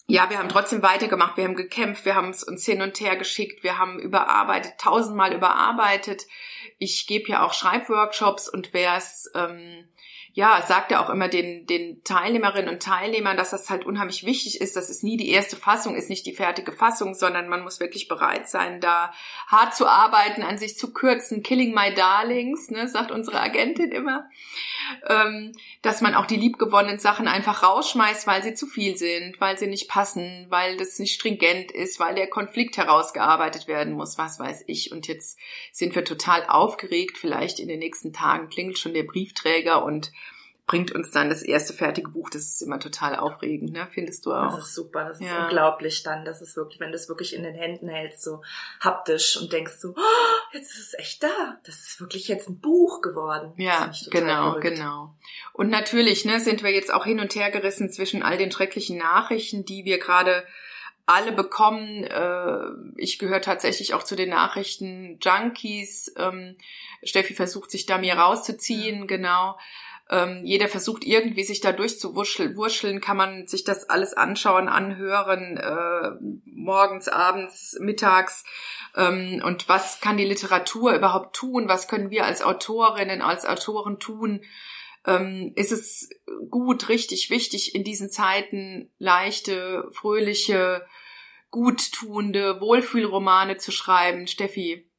ja, 0.07 0.29
wir 0.29 0.37
haben 0.37 0.49
trotzdem 0.49 0.83
weitergemacht, 0.83 1.37
wir 1.37 1.45
haben 1.45 1.55
gekämpft, 1.55 2.03
wir 2.03 2.15
haben 2.15 2.31
es 2.31 2.43
uns 2.43 2.65
hin 2.65 2.81
und 2.81 2.99
her 2.99 3.15
geschickt, 3.15 3.63
wir 3.63 3.77
haben 3.77 3.97
überarbeitet, 3.97 4.73
tausendmal 4.77 5.33
überarbeitet. 5.33 6.27
Ich 6.79 7.07
gebe 7.07 7.29
ja 7.29 7.45
auch 7.45 7.53
Schreibworkshops 7.53 8.49
und 8.49 8.73
wer 8.73 8.97
es 8.97 9.31
ähm, 9.35 9.87
ja, 10.33 10.63
sagt 10.65 10.93
er 10.93 11.01
auch 11.01 11.09
immer 11.09 11.27
den, 11.27 11.65
den 11.65 12.03
Teilnehmerinnen 12.05 12.69
und 12.69 12.81
Teilnehmern, 12.81 13.35
dass 13.35 13.49
das 13.49 13.69
halt 13.69 13.85
unheimlich 13.85 14.25
wichtig 14.25 14.61
ist, 14.61 14.77
dass 14.77 14.89
es 14.89 15.03
nie 15.03 15.17
die 15.17 15.29
erste 15.29 15.57
Fassung 15.57 15.95
ist, 15.95 16.09
nicht 16.09 16.25
die 16.25 16.33
fertige 16.33 16.71
Fassung, 16.71 17.15
sondern 17.15 17.49
man 17.49 17.63
muss 17.63 17.81
wirklich 17.81 18.07
bereit 18.07 18.47
sein, 18.47 18.79
da 18.79 19.11
hart 19.47 19.75
zu 19.75 19.87
arbeiten, 19.87 20.41
an 20.43 20.57
sich 20.57 20.77
zu 20.77 20.93
kürzen, 20.93 21.43
killing 21.43 21.73
my 21.73 21.93
darlings, 21.93 22.69
ne, 22.69 22.87
sagt 22.87 23.11
unsere 23.11 23.41
Agentin 23.41 23.91
immer, 23.91 24.29
ähm, 25.09 25.51
dass 25.81 25.99
man 25.99 26.15
auch 26.15 26.25
die 26.25 26.37
liebgewonnenen 26.37 26.99
Sachen 26.99 27.27
einfach 27.27 27.63
rausschmeißt, 27.63 28.25
weil 28.25 28.41
sie 28.41 28.53
zu 28.53 28.67
viel 28.67 28.95
sind, 28.97 29.41
weil 29.41 29.57
sie 29.57 29.67
nicht 29.67 29.89
passen, 29.89 30.45
weil 30.47 30.77
das 30.77 30.97
nicht 30.97 31.13
stringent 31.13 31.73
ist, 31.73 31.99
weil 31.99 32.15
der 32.15 32.27
Konflikt 32.27 32.77
herausgearbeitet 32.77 33.67
werden 33.67 33.93
muss, 33.93 34.17
was 34.17 34.39
weiß 34.39 34.63
ich. 34.67 34.93
Und 34.93 35.09
jetzt 35.09 35.37
sind 35.73 35.93
wir 35.93 36.05
total 36.05 36.45
aufgeregt, 36.47 37.17
vielleicht 37.17 37.59
in 37.59 37.67
den 37.67 37.79
nächsten 37.79 38.13
Tagen 38.13 38.47
klingelt 38.47 38.79
schon 38.79 38.93
der 38.93 39.03
Briefträger 39.03 39.83
und 39.83 40.13
bringt 40.71 40.93
uns 40.93 41.11
dann 41.11 41.29
das 41.29 41.43
erste 41.43 41.73
fertige 41.73 42.11
Buch. 42.11 42.29
Das 42.29 42.43
ist 42.43 42.61
immer 42.61 42.79
total 42.79 43.17
aufregend, 43.17 43.73
ne? 43.73 43.89
Findest 43.91 44.25
du 44.25 44.31
auch? 44.31 44.55
Das 44.55 44.67
ist 44.67 44.75
super, 44.75 45.03
das 45.03 45.19
ist 45.19 45.27
ja. 45.27 45.43
unglaublich 45.43 46.01
dann. 46.03 46.23
Das 46.23 46.41
ist 46.41 46.55
wirklich, 46.55 46.79
wenn 46.79 46.91
du 46.91 46.95
es 46.95 47.09
wirklich 47.09 47.35
in 47.35 47.43
den 47.43 47.55
Händen 47.55 47.89
hältst, 47.89 48.23
so 48.23 48.41
haptisch 48.79 49.35
und 49.35 49.51
denkst 49.51 49.73
so, 49.79 49.89
oh, 49.89 50.53
jetzt 50.53 50.71
ist 50.71 50.79
es 50.79 50.93
echt 50.97 51.23
da. 51.23 51.59
Das 51.65 51.75
ist 51.75 51.99
wirklich 51.99 52.29
jetzt 52.29 52.47
ein 52.47 52.61
Buch 52.61 53.01
geworden. 53.01 53.51
Ja, 53.57 53.91
genau, 54.11 54.51
verrückt. 54.51 54.63
genau. 54.63 55.13
Und 55.51 55.69
natürlich, 55.69 56.23
ne, 56.23 56.39
sind 56.39 56.63
wir 56.63 56.71
jetzt 56.71 56.93
auch 56.93 57.03
hin 57.03 57.19
und 57.19 57.35
her 57.35 57.51
gerissen 57.51 57.91
zwischen 57.91 58.23
all 58.23 58.37
den 58.37 58.53
schrecklichen 58.53 58.97
Nachrichten, 58.97 59.65
die 59.65 59.83
wir 59.83 59.99
gerade 59.99 60.45
alle 61.05 61.33
bekommen. 61.33 62.05
Äh, 62.05 62.61
ich 62.95 63.19
gehöre 63.19 63.41
tatsächlich 63.41 63.93
auch 63.93 64.03
zu 64.03 64.15
den 64.15 64.29
Nachrichten 64.29 65.19
Junkies. 65.21 66.13
Ähm, 66.17 66.55
Steffi 67.03 67.33
versucht 67.33 67.71
sich 67.71 67.85
da 67.85 67.97
mir 67.97 68.13
rauszuziehen, 68.13 69.05
genau. 69.05 69.57
Ähm, 70.11 70.41
jeder 70.43 70.67
versucht 70.67 71.05
irgendwie 71.05 71.45
sich 71.45 71.61
da 71.61 71.71
durchzuwurscheln, 71.71 72.99
kann 72.99 73.15
man 73.15 73.47
sich 73.47 73.63
das 73.63 73.89
alles 73.89 74.13
anschauen, 74.13 74.67
anhören, 74.67 75.55
äh, 75.55 76.11
morgens, 76.43 77.07
abends, 77.07 77.77
mittags. 77.79 78.43
Ähm, 78.95 79.41
und 79.45 79.69
was 79.69 80.01
kann 80.01 80.17
die 80.17 80.25
Literatur 80.25 80.93
überhaupt 80.93 81.33
tun? 81.33 81.69
Was 81.69 81.87
können 81.87 82.09
wir 82.09 82.25
als 82.25 82.41
Autorinnen, 82.41 83.21
als 83.21 83.45
Autoren 83.45 83.99
tun? 83.99 84.43
Ähm, 85.05 85.53
ist 85.55 85.71
es 85.71 86.09
gut, 86.49 86.89
richtig, 86.89 87.29
wichtig, 87.29 87.73
in 87.73 87.85
diesen 87.85 88.09
Zeiten 88.09 88.91
leichte, 88.99 89.87
fröhliche, 89.93 90.85
guttuende 91.51 92.59
Wohlfühlromane 92.59 93.57
zu 93.57 93.71
schreiben? 93.71 94.27
Steffi, 94.27 94.89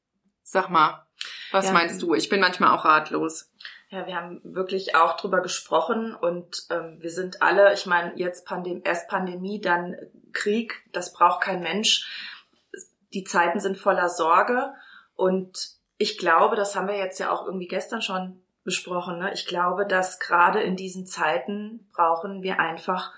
sag 0.43 0.71
mal, 0.71 1.07
was 1.51 1.67
ja, 1.67 1.73
meinst 1.73 2.01
du? 2.01 2.15
Ich 2.15 2.31
bin 2.31 2.41
manchmal 2.41 2.71
auch 2.77 2.87
ratlos. 2.87 3.51
Ja, 3.93 4.07
wir 4.07 4.17
haben 4.17 4.41
wirklich 4.43 4.97
auch 4.97 5.19
drüber 5.19 5.43
gesprochen 5.43 6.15
und 6.15 6.67
ähm, 6.71 6.97
wir 7.01 7.11
sind 7.11 7.43
alle, 7.43 7.75
ich 7.75 7.85
meine, 7.85 8.15
jetzt 8.17 8.47
Pandem 8.47 8.81
erst 8.83 9.07
Pandemie, 9.07 9.61
dann 9.61 9.97
Krieg, 10.33 10.83
das 10.93 11.13
braucht 11.13 11.43
kein 11.43 11.61
Mensch. 11.61 12.09
Die 13.13 13.25
Zeiten 13.25 13.61
sind 13.61 13.77
voller 13.77 14.09
Sorge 14.09 14.73
und 15.15 15.77
ich 15.99 16.17
glaube, 16.17 16.57
das 16.57 16.75
haben 16.75 16.89
wir 16.89 16.97
jetzt 16.97 17.21
ja 17.21 17.31
auch 17.31 17.45
irgendwie 17.45 17.69
gestern 17.69 18.01
schon 18.01 18.43
besprochen, 18.65 19.19
ne? 19.19 19.31
ich 19.35 19.45
glaube, 19.45 19.87
dass 19.87 20.19
gerade 20.19 20.63
in 20.63 20.75
diesen 20.75 21.07
Zeiten 21.07 21.87
brauchen 21.93 22.43
wir 22.43 22.61
einfach 22.61 23.13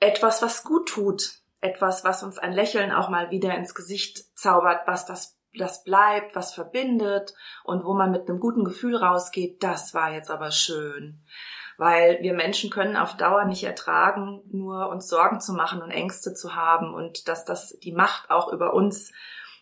etwas, 0.00 0.42
was 0.42 0.64
gut 0.64 0.88
tut, 0.88 1.38
etwas, 1.60 2.02
was 2.02 2.24
uns 2.24 2.40
ein 2.40 2.52
Lächeln 2.52 2.90
auch 2.90 3.10
mal 3.10 3.30
wieder 3.30 3.54
ins 3.54 3.76
Gesicht 3.76 4.36
zaubert, 4.36 4.88
was 4.88 5.06
das 5.06 5.33
das 5.56 5.84
bleibt, 5.84 6.34
was 6.34 6.54
verbindet 6.54 7.34
und 7.64 7.84
wo 7.84 7.94
man 7.94 8.10
mit 8.10 8.28
einem 8.28 8.40
guten 8.40 8.64
Gefühl 8.64 8.96
rausgeht, 8.96 9.62
das 9.62 9.94
war 9.94 10.12
jetzt 10.12 10.30
aber 10.30 10.50
schön. 10.50 11.22
Weil 11.76 12.18
wir 12.22 12.34
Menschen 12.34 12.70
können 12.70 12.96
auf 12.96 13.16
Dauer 13.16 13.44
nicht 13.44 13.64
ertragen, 13.64 14.42
nur 14.50 14.88
uns 14.88 15.08
Sorgen 15.08 15.40
zu 15.40 15.52
machen 15.52 15.82
und 15.82 15.90
Ängste 15.90 16.34
zu 16.34 16.54
haben 16.54 16.94
und 16.94 17.28
dass 17.28 17.44
das 17.44 17.76
die 17.82 17.92
Macht 17.92 18.30
auch 18.30 18.52
über 18.52 18.74
uns 18.74 19.12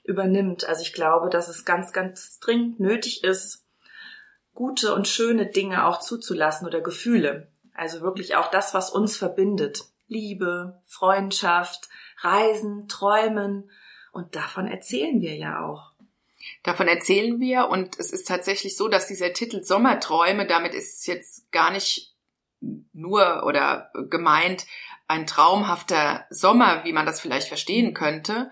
übernimmt. 0.05 0.69
Also 0.69 0.83
ich 0.83 0.93
glaube, 0.93 1.31
dass 1.31 1.49
es 1.49 1.65
ganz, 1.65 1.93
ganz 1.93 2.39
dringend 2.39 2.81
nötig 2.81 3.25
ist, 3.25 3.65
gute 4.55 4.95
und 4.95 5.09
schöne 5.09 5.47
Dinge 5.47 5.87
auch 5.87 6.01
zuzulassen 6.01 6.67
oder 6.67 6.81
Gefühle. 6.81 7.49
Also 7.75 8.03
wirklich 8.03 8.37
auch 8.37 8.51
das, 8.51 8.75
was 8.75 8.91
uns 8.91 9.17
verbindet. 9.17 9.85
Liebe, 10.07 10.83
Freundschaft, 10.87 11.89
Reisen, 12.21 12.87
Träumen. 12.89 13.71
Und 14.12 14.37
davon 14.37 14.69
erzählen 14.69 15.21
wir 15.21 15.35
ja 15.35 15.64
auch. 15.64 15.90
Davon 16.62 16.87
erzählen 16.87 17.40
wir 17.40 17.69
und 17.69 17.99
es 17.99 18.12
ist 18.12 18.28
tatsächlich 18.28 18.76
so, 18.76 18.88
dass 18.88 19.07
dieser 19.07 19.33
Titel 19.33 19.64
Sommerträume, 19.64 20.47
damit 20.47 20.75
ist 20.75 21.00
es 21.00 21.07
jetzt 21.07 21.50
gar 21.52 21.71
nicht 21.71 22.14
nur 22.92 23.45
oder 23.45 23.90
gemeint 24.11 24.66
ein 25.09 25.26
traumhafter 25.26 26.26
Sommer, 26.31 26.85
wie 26.85 26.92
man 26.92 27.07
das 27.07 27.21
vielleicht 27.21 27.49
verstehen 27.49 27.95
könnte, 27.95 28.50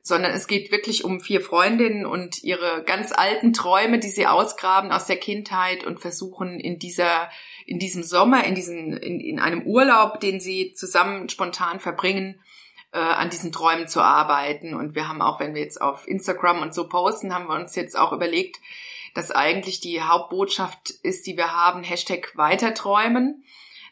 sondern 0.00 0.32
es 0.32 0.46
geht 0.46 0.70
wirklich 0.70 1.04
um 1.04 1.20
vier 1.20 1.40
Freundinnen 1.40 2.06
und 2.06 2.42
ihre 2.44 2.84
ganz 2.84 3.12
alten 3.12 3.52
Träume, 3.52 3.98
die 3.98 4.08
sie 4.08 4.26
ausgraben 4.26 4.92
aus 4.92 5.06
der 5.06 5.16
Kindheit 5.16 5.84
und 5.84 6.00
versuchen 6.00 6.60
in 6.60 6.78
dieser, 6.78 7.28
in 7.66 7.78
diesem 7.78 8.02
Sommer, 8.02 8.44
in 8.44 8.54
diesen, 8.54 8.96
in, 8.96 9.20
in 9.20 9.40
einem 9.40 9.62
Urlaub, 9.62 10.20
den 10.20 10.38
sie 10.38 10.72
zusammen 10.74 11.28
spontan 11.28 11.80
verbringen, 11.80 12.40
äh, 12.96 12.98
an 12.98 13.28
diesen 13.28 13.52
Träumen 13.52 13.88
zu 13.88 14.00
arbeiten. 14.00 14.74
Und 14.74 14.94
wir 14.94 15.06
haben 15.06 15.20
auch, 15.20 15.38
wenn 15.38 15.54
wir 15.54 15.60
jetzt 15.60 15.80
auf 15.80 16.08
Instagram 16.08 16.62
und 16.62 16.74
so 16.74 16.88
posten, 16.88 17.34
haben 17.34 17.46
wir 17.46 17.54
uns 17.54 17.76
jetzt 17.76 17.96
auch 17.96 18.12
überlegt, 18.12 18.58
dass 19.12 19.30
eigentlich 19.30 19.80
die 19.80 20.02
Hauptbotschaft 20.02 20.90
ist, 21.02 21.26
die 21.26 21.36
wir 21.36 21.52
haben, 21.52 21.82
Hashtag 21.82 22.32
Weiterträumen. 22.36 23.44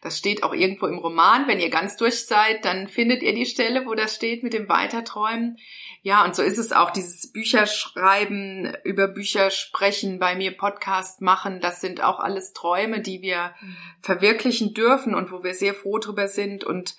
Das 0.04 0.18
steht 0.18 0.42
auch 0.42 0.52
irgendwo 0.52 0.87
im 0.87 0.99
Roman. 0.99 1.49
Wenn 1.49 1.61
ihr 1.61 1.70
ganz 1.70 1.96
durch 1.96 2.26
seid, 2.26 2.66
dann 2.66 2.88
findet 2.88 3.23
ihr 3.23 3.34
die 3.34 3.46
Stelle, 3.46 3.87
wo 3.87 3.94
das 3.94 4.14
steht 4.14 4.42
mit 4.42 4.52
dem 4.52 4.68
Weiterträumen. 4.68 5.56
Ja, 6.02 6.23
und 6.26 6.37
so 6.37 6.42
ist 6.42 6.58
es 6.58 6.73
auch, 6.73 6.90
dieses 6.90 7.32
Bücherschreiben, 7.32 8.76
über 8.84 9.08
Bücher 9.08 9.50
sprechen, 9.50 10.18
bei 10.18 10.34
mir 10.37 10.54
Podcast 10.54 11.23
machen, 11.23 11.62
das 11.62 11.80
sind 11.80 12.02
auch 12.02 12.20
alles 12.20 12.52
Träume, 12.52 13.00
die 13.00 13.23
wir 13.23 13.54
mhm. 13.62 13.76
verwirklichen 14.02 14.75
dürfen 14.75 15.14
und 15.14 15.32
wo 15.32 15.42
wir 15.42 15.54
sehr 15.54 15.73
froh 15.73 15.99
drüber 15.99 16.28
sind. 16.28 16.64
Und 16.64 16.96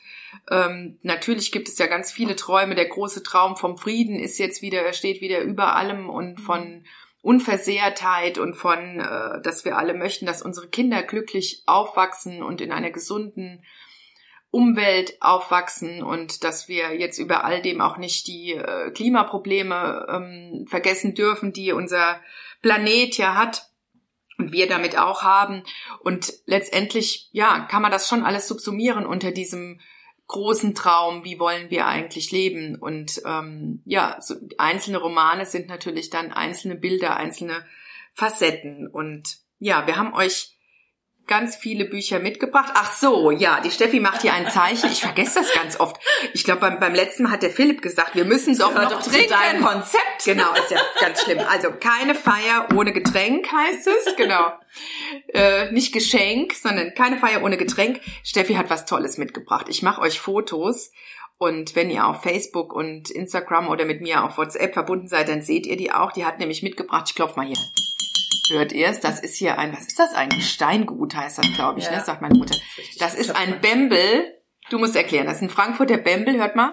ähm, 0.49 0.97
natürlich 1.03 1.51
gibt 1.51 1.67
es 1.67 1.77
ja 1.77 1.85
ganz 1.85 2.11
viele 2.11 2.35
Träume. 2.35 2.73
Der 2.73 2.87
große 2.87 3.21
Traum 3.21 3.55
vom 3.55 3.77
Frieden 3.77 4.19
ist 4.19 4.39
jetzt 4.39 4.63
wieder, 4.63 4.81
er 4.81 4.93
steht 4.93 5.21
wieder 5.21 5.41
über 5.41 5.75
allem 5.75 6.09
und 6.09 6.41
von 6.41 6.83
Unversehrtheit 7.25 8.37
und 8.37 8.53
von, 8.53 8.99
äh, 8.99 9.41
dass 9.41 9.65
wir 9.65 9.77
alle 9.77 9.95
möchten, 9.95 10.27
dass 10.27 10.43
unsere 10.43 10.67
Kinder 10.67 11.01
glücklich 11.01 11.63
aufwachsen 11.65 12.43
und 12.43 12.61
in 12.61 12.71
einer 12.71 12.91
gesunden 12.91 13.63
Umwelt 14.51 15.17
aufwachsen 15.21 16.03
und 16.03 16.43
dass 16.43 16.67
wir 16.67 16.95
jetzt 16.95 17.17
über 17.17 17.43
all 17.43 17.63
dem 17.63 17.81
auch 17.81 17.97
nicht 17.97 18.27
die 18.27 18.51
äh, 18.51 18.91
Klimaprobleme 18.91 20.05
ähm, 20.07 20.67
vergessen 20.67 21.15
dürfen, 21.15 21.51
die 21.51 21.71
unser 21.71 22.21
Planet 22.61 23.17
ja 23.17 23.33
hat 23.33 23.71
und 24.37 24.51
wir 24.51 24.69
damit 24.69 24.95
auch 24.95 25.23
haben. 25.23 25.63
Und 26.01 26.31
letztendlich, 26.45 27.29
ja, 27.31 27.61
kann 27.61 27.81
man 27.81 27.91
das 27.91 28.07
schon 28.07 28.23
alles 28.23 28.47
subsumieren 28.47 29.07
unter 29.07 29.31
diesem 29.31 29.79
großen 30.27 30.73
Traum, 30.73 31.23
wie 31.23 31.39
wollen 31.39 31.69
wir 31.69 31.85
eigentlich 31.85 32.31
leben? 32.31 32.75
Und 32.75 33.21
ähm, 33.25 33.81
ja, 33.85 34.17
so 34.21 34.35
einzelne 34.57 34.97
Romane 34.97 35.45
sind 35.45 35.67
natürlich 35.67 36.09
dann 36.09 36.31
einzelne 36.31 36.75
Bilder, 36.75 37.15
einzelne 37.15 37.65
Facetten. 38.13 38.87
Und 38.87 39.37
ja, 39.59 39.85
wir 39.87 39.97
haben 39.97 40.13
euch 40.13 40.54
ganz 41.27 41.55
viele 41.55 41.85
Bücher 41.85 42.19
mitgebracht. 42.19 42.71
Ach 42.75 42.91
so, 42.93 43.31
ja, 43.31 43.59
die 43.59 43.71
Steffi 43.71 43.99
macht 43.99 44.21
hier 44.21 44.33
ein 44.33 44.49
Zeichen. 44.49 44.91
Ich 44.91 45.01
vergesse 45.01 45.39
das 45.39 45.53
ganz 45.53 45.79
oft. 45.79 45.97
Ich 46.33 46.43
glaube, 46.43 46.61
beim, 46.61 46.79
beim 46.79 46.93
letzten 46.93 47.23
Mal 47.23 47.31
hat 47.31 47.41
der 47.41 47.49
Philipp 47.49 47.81
gesagt, 47.81 48.15
wir 48.15 48.25
müssen 48.25 48.57
doch 48.57 48.73
noch 48.73 48.89
doch 48.89 49.01
trinken. 49.01 49.29
Dein 49.29 49.61
Konzept. 49.61 50.23
Genau, 50.23 50.53
ist 50.53 50.71
ja 50.71 50.79
ganz 50.99 51.23
schlimm. 51.23 51.39
Also 51.49 51.71
keine 51.71 52.15
Feier 52.15 52.67
ohne 52.75 52.93
Getränk 52.93 53.51
heißt 53.51 53.87
es. 53.87 54.15
Genau. 54.15 54.53
Äh, 55.33 55.71
nicht 55.71 55.93
Geschenk, 55.93 56.53
sondern 56.53 56.93
keine 56.93 57.17
Feier 57.17 57.43
ohne 57.43 57.57
Getränk. 57.57 58.01
Steffi 58.23 58.53
hat 58.55 58.69
was 58.69 58.85
Tolles 58.85 59.17
mitgebracht. 59.17 59.67
Ich 59.69 59.81
mache 59.81 60.01
euch 60.01 60.19
Fotos. 60.19 60.91
Und 61.37 61.75
wenn 61.75 61.89
ihr 61.89 62.07
auf 62.07 62.23
Facebook 62.23 62.73
und 62.73 63.09
Instagram 63.09 63.67
oder 63.67 63.83
mit 63.85 64.01
mir 64.01 64.23
auf 64.23 64.37
WhatsApp 64.37 64.73
verbunden 64.73 65.07
seid, 65.07 65.27
dann 65.27 65.41
seht 65.41 65.65
ihr 65.65 65.75
die 65.75 65.91
auch. 65.91 66.13
Die 66.13 66.23
hat 66.23 66.39
nämlich 66.39 66.63
mitgebracht. 66.63 67.05
Ich 67.09 67.15
klopf 67.15 67.35
mal 67.35 67.45
hier 67.45 67.57
hört 68.49 68.71
ihr 68.71 68.87
es? 68.87 68.99
Das 68.99 69.19
ist 69.19 69.35
hier 69.35 69.57
ein, 69.57 69.73
was 69.73 69.87
ist 69.87 69.99
das 69.99 70.13
eigentlich? 70.13 70.49
Steingut 70.49 71.15
heißt 71.15 71.37
das, 71.37 71.53
glaube 71.53 71.79
ich, 71.79 71.85
ne? 71.85 71.93
ja. 71.93 71.99
ne? 71.99 72.05
sagt 72.05 72.21
meine 72.21 72.35
Mutter. 72.35 72.55
Das 72.99 73.15
ist 73.15 73.35
ein 73.35 73.61
Bembel. 73.61 74.33
Du 74.69 74.79
musst 74.79 74.95
erklären, 74.95 75.27
das 75.27 75.37
ist 75.37 75.43
ein 75.43 75.49
Frankfurter 75.49 75.97
Bembel, 75.97 76.37
hört 76.37 76.55
mal. 76.55 76.71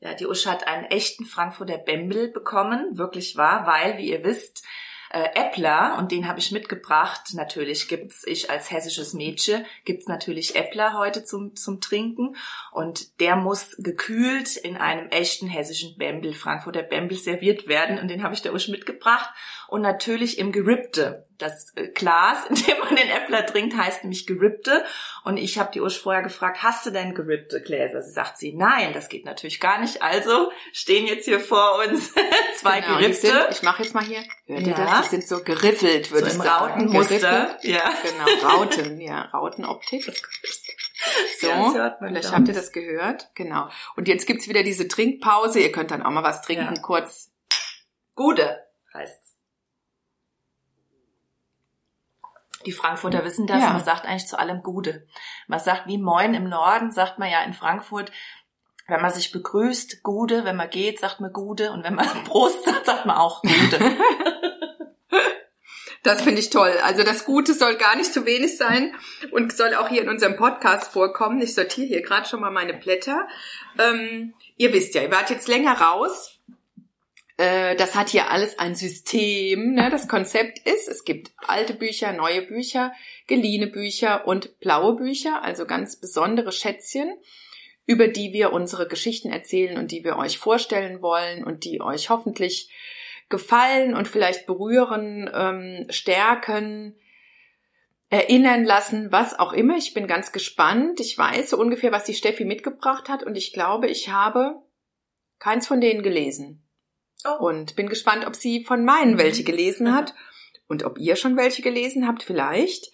Ja, 0.00 0.14
die 0.14 0.26
Usche 0.26 0.50
hat 0.50 0.66
einen 0.66 0.84
echten 0.86 1.24
Frankfurter 1.24 1.78
Bembel 1.78 2.28
bekommen, 2.28 2.96
wirklich 2.96 3.36
wahr, 3.36 3.66
weil, 3.66 3.98
wie 3.98 4.10
ihr 4.10 4.24
wisst, 4.24 4.64
äh, 5.10 5.28
Äppler 5.34 5.96
und 5.98 6.12
den 6.12 6.26
habe 6.28 6.38
ich 6.38 6.52
mitgebracht. 6.52 7.34
Natürlich 7.34 7.88
gibt's 7.88 8.24
ich 8.26 8.50
als 8.50 8.70
hessisches 8.70 9.12
Mädchen 9.12 9.64
gibt's 9.84 10.06
natürlich 10.06 10.56
Äppler 10.56 10.96
heute 10.96 11.24
zum 11.24 11.54
zum 11.56 11.80
Trinken 11.80 12.36
und 12.72 13.20
der 13.20 13.36
muss 13.36 13.76
gekühlt 13.78 14.56
in 14.56 14.76
einem 14.76 15.08
echten 15.08 15.48
hessischen 15.48 15.96
Bembel 15.98 16.32
Frankfurter 16.32 16.82
Bembel 16.82 17.18
serviert 17.18 17.68
werden 17.68 17.98
und 17.98 18.08
den 18.08 18.22
habe 18.22 18.34
ich 18.34 18.42
der 18.42 18.54
Usch 18.54 18.68
mitgebracht 18.68 19.30
und 19.68 19.82
natürlich 19.82 20.38
im 20.38 20.52
Gerippte. 20.52 21.29
Das 21.40 21.72
äh, 21.76 21.88
Glas, 21.88 22.46
in 22.48 22.54
dem 22.54 22.78
man 22.78 22.96
den 22.96 23.10
Äppler 23.10 23.46
trinkt, 23.46 23.76
heißt 23.76 24.04
nämlich 24.04 24.26
Gerippte. 24.26 24.84
Und 25.24 25.36
ich 25.36 25.58
habe 25.58 25.70
die 25.72 25.80
Usch 25.80 25.98
vorher 25.98 26.22
gefragt, 26.22 26.62
hast 26.62 26.86
du 26.86 26.90
denn 26.90 27.14
gerippte 27.14 27.62
Gläser? 27.62 28.02
Sie 28.02 28.12
sagt 28.12 28.38
sie, 28.38 28.52
nein, 28.52 28.92
das 28.92 29.08
geht 29.08 29.24
natürlich 29.24 29.60
gar 29.60 29.80
nicht. 29.80 30.02
Also 30.02 30.52
stehen 30.72 31.06
jetzt 31.06 31.24
hier 31.24 31.40
vor 31.40 31.78
uns 31.78 32.12
zwei 32.56 32.80
genau, 32.80 32.98
Gerippte. 32.98 33.28
Sind, 33.28 33.46
ich 33.50 33.62
mache 33.62 33.82
jetzt 33.82 33.94
mal 33.94 34.04
hier. 34.04 34.22
Hört 34.46 34.66
ihr 34.66 34.74
das? 34.74 35.02
Die 35.02 35.08
sind 35.08 35.26
so 35.26 35.42
geriffelt, 35.42 36.10
würde 36.10 36.30
so 36.30 36.36
ich 36.36 36.42
sagen. 36.42 36.86
Rautenmuster. 36.86 37.58
Ja. 37.62 37.92
Genau, 38.02 38.48
Rauten, 38.48 39.00
ja, 39.00 39.22
Rautenoptik. 39.26 40.10
So, 41.40 41.48
vielleicht 41.98 42.30
habt 42.30 42.48
ihr 42.48 42.52
das 42.52 42.72
gehört. 42.72 43.30
Genau. 43.34 43.70
Und 43.96 44.06
jetzt 44.06 44.26
gibt's 44.26 44.48
wieder 44.48 44.62
diese 44.62 44.86
Trinkpause. 44.86 45.58
Ihr 45.58 45.72
könnt 45.72 45.90
dann 45.90 46.02
auch 46.02 46.10
mal 46.10 46.22
was 46.22 46.42
trinken, 46.42 46.74
ja. 46.74 46.82
kurz. 46.82 47.30
Gude 48.14 48.66
heißt's. 48.92 49.39
Die 52.66 52.72
Frankfurter 52.72 53.24
wissen 53.24 53.46
das. 53.46 53.62
Ja. 53.62 53.70
Man 53.70 53.84
sagt 53.84 54.04
eigentlich 54.04 54.26
zu 54.26 54.38
allem 54.38 54.62
Gude. 54.62 55.06
Man 55.46 55.60
sagt 55.60 55.86
wie 55.86 55.98
Moin 55.98 56.34
im 56.34 56.48
Norden, 56.48 56.90
sagt 56.90 57.18
man 57.18 57.30
ja 57.30 57.42
in 57.42 57.54
Frankfurt. 57.54 58.12
Wenn 58.86 59.00
man 59.00 59.10
sich 59.10 59.32
begrüßt, 59.32 60.02
Gude. 60.02 60.44
Wenn 60.44 60.56
man 60.56 60.68
geht, 60.68 61.00
sagt 61.00 61.20
man 61.20 61.32
Gude. 61.32 61.72
Und 61.72 61.84
wenn 61.84 61.94
man 61.94 62.06
Prost 62.24 62.64
sagt, 62.64 62.86
sagt 62.86 63.06
man 63.06 63.16
auch 63.16 63.42
Gude. 63.42 63.78
Das 66.02 66.22
finde 66.22 66.40
ich 66.40 66.48
toll. 66.48 66.72
Also 66.82 67.02
das 67.02 67.26
Gute 67.26 67.52
soll 67.52 67.76
gar 67.76 67.94
nicht 67.94 68.12
zu 68.12 68.24
wenig 68.24 68.56
sein 68.56 68.94
und 69.32 69.52
soll 69.52 69.74
auch 69.74 69.88
hier 69.88 70.00
in 70.00 70.08
unserem 70.08 70.34
Podcast 70.34 70.90
vorkommen. 70.90 71.42
Ich 71.42 71.54
sortiere 71.54 71.86
hier 71.86 72.02
gerade 72.02 72.26
schon 72.26 72.40
mal 72.40 72.50
meine 72.50 72.72
Blätter. 72.72 73.28
Ähm, 73.78 74.32
ihr 74.56 74.72
wisst 74.72 74.94
ja, 74.94 75.02
ihr 75.02 75.10
wart 75.10 75.28
jetzt 75.28 75.46
länger 75.46 75.78
raus 75.78 76.39
äh, 77.40 77.74
das 77.74 77.94
hat 77.94 78.10
hier 78.10 78.30
alles 78.30 78.58
ein 78.58 78.74
System. 78.74 79.72
Ne? 79.72 79.88
Das 79.90 80.08
Konzept 80.08 80.58
ist, 80.58 80.88
es 80.88 81.04
gibt 81.04 81.32
alte 81.38 81.72
Bücher, 81.72 82.12
neue 82.12 82.42
Bücher, 82.42 82.92
geliehene 83.26 83.66
Bücher 83.66 84.26
und 84.26 84.60
blaue 84.60 84.96
Bücher, 84.96 85.42
also 85.42 85.64
ganz 85.64 85.96
besondere 85.96 86.52
Schätzchen, 86.52 87.16
über 87.86 88.08
die 88.08 88.34
wir 88.34 88.52
unsere 88.52 88.86
Geschichten 88.86 89.30
erzählen 89.30 89.78
und 89.78 89.90
die 89.90 90.04
wir 90.04 90.18
euch 90.18 90.36
vorstellen 90.36 91.00
wollen 91.00 91.42
und 91.42 91.64
die 91.64 91.80
euch 91.80 92.10
hoffentlich 92.10 92.68
gefallen 93.30 93.94
und 93.94 94.06
vielleicht 94.06 94.44
berühren, 94.46 95.30
ähm, 95.32 95.86
stärken, 95.88 96.94
erinnern 98.10 98.64
lassen, 98.64 99.12
was 99.12 99.38
auch 99.38 99.54
immer. 99.54 99.78
Ich 99.78 99.94
bin 99.94 100.06
ganz 100.06 100.32
gespannt. 100.32 101.00
Ich 101.00 101.16
weiß 101.16 101.48
so 101.48 101.58
ungefähr, 101.58 101.90
was 101.90 102.04
die 102.04 102.14
Steffi 102.14 102.44
mitgebracht 102.44 103.08
hat 103.08 103.22
und 103.22 103.34
ich 103.36 103.54
glaube, 103.54 103.86
ich 103.86 104.10
habe 104.10 104.56
keins 105.38 105.66
von 105.66 105.80
denen 105.80 106.02
gelesen. 106.02 106.66
Oh. 107.24 107.44
Und 107.44 107.76
bin 107.76 107.88
gespannt, 107.88 108.26
ob 108.26 108.36
sie 108.36 108.64
von 108.64 108.84
meinen 108.84 109.18
welche 109.18 109.44
gelesen 109.44 109.94
hat 109.94 110.14
und 110.68 110.84
ob 110.84 110.98
ihr 110.98 111.16
schon 111.16 111.36
welche 111.36 111.62
gelesen 111.62 112.06
habt 112.06 112.22
vielleicht. 112.22 112.90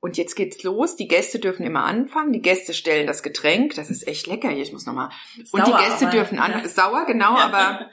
Und 0.00 0.16
jetzt 0.16 0.34
geht's 0.34 0.64
los. 0.64 0.96
Die 0.96 1.06
Gäste 1.06 1.38
dürfen 1.38 1.64
immer 1.64 1.84
anfangen. 1.84 2.32
Die 2.32 2.42
Gäste 2.42 2.74
stellen 2.74 3.06
das 3.06 3.22
Getränk. 3.22 3.76
Das 3.76 3.88
ist 3.88 4.08
echt 4.08 4.26
lecker 4.26 4.48
hier. 4.48 4.64
Ich 4.64 4.72
muss 4.72 4.84
nochmal. 4.84 5.10
Und 5.52 5.64
die 5.64 5.72
Gäste 5.72 6.06
aber, 6.06 6.16
dürfen 6.16 6.40
an. 6.40 6.50
Ja. 6.50 6.68
Sauer, 6.68 7.06
genau, 7.06 7.38
aber 7.38 7.88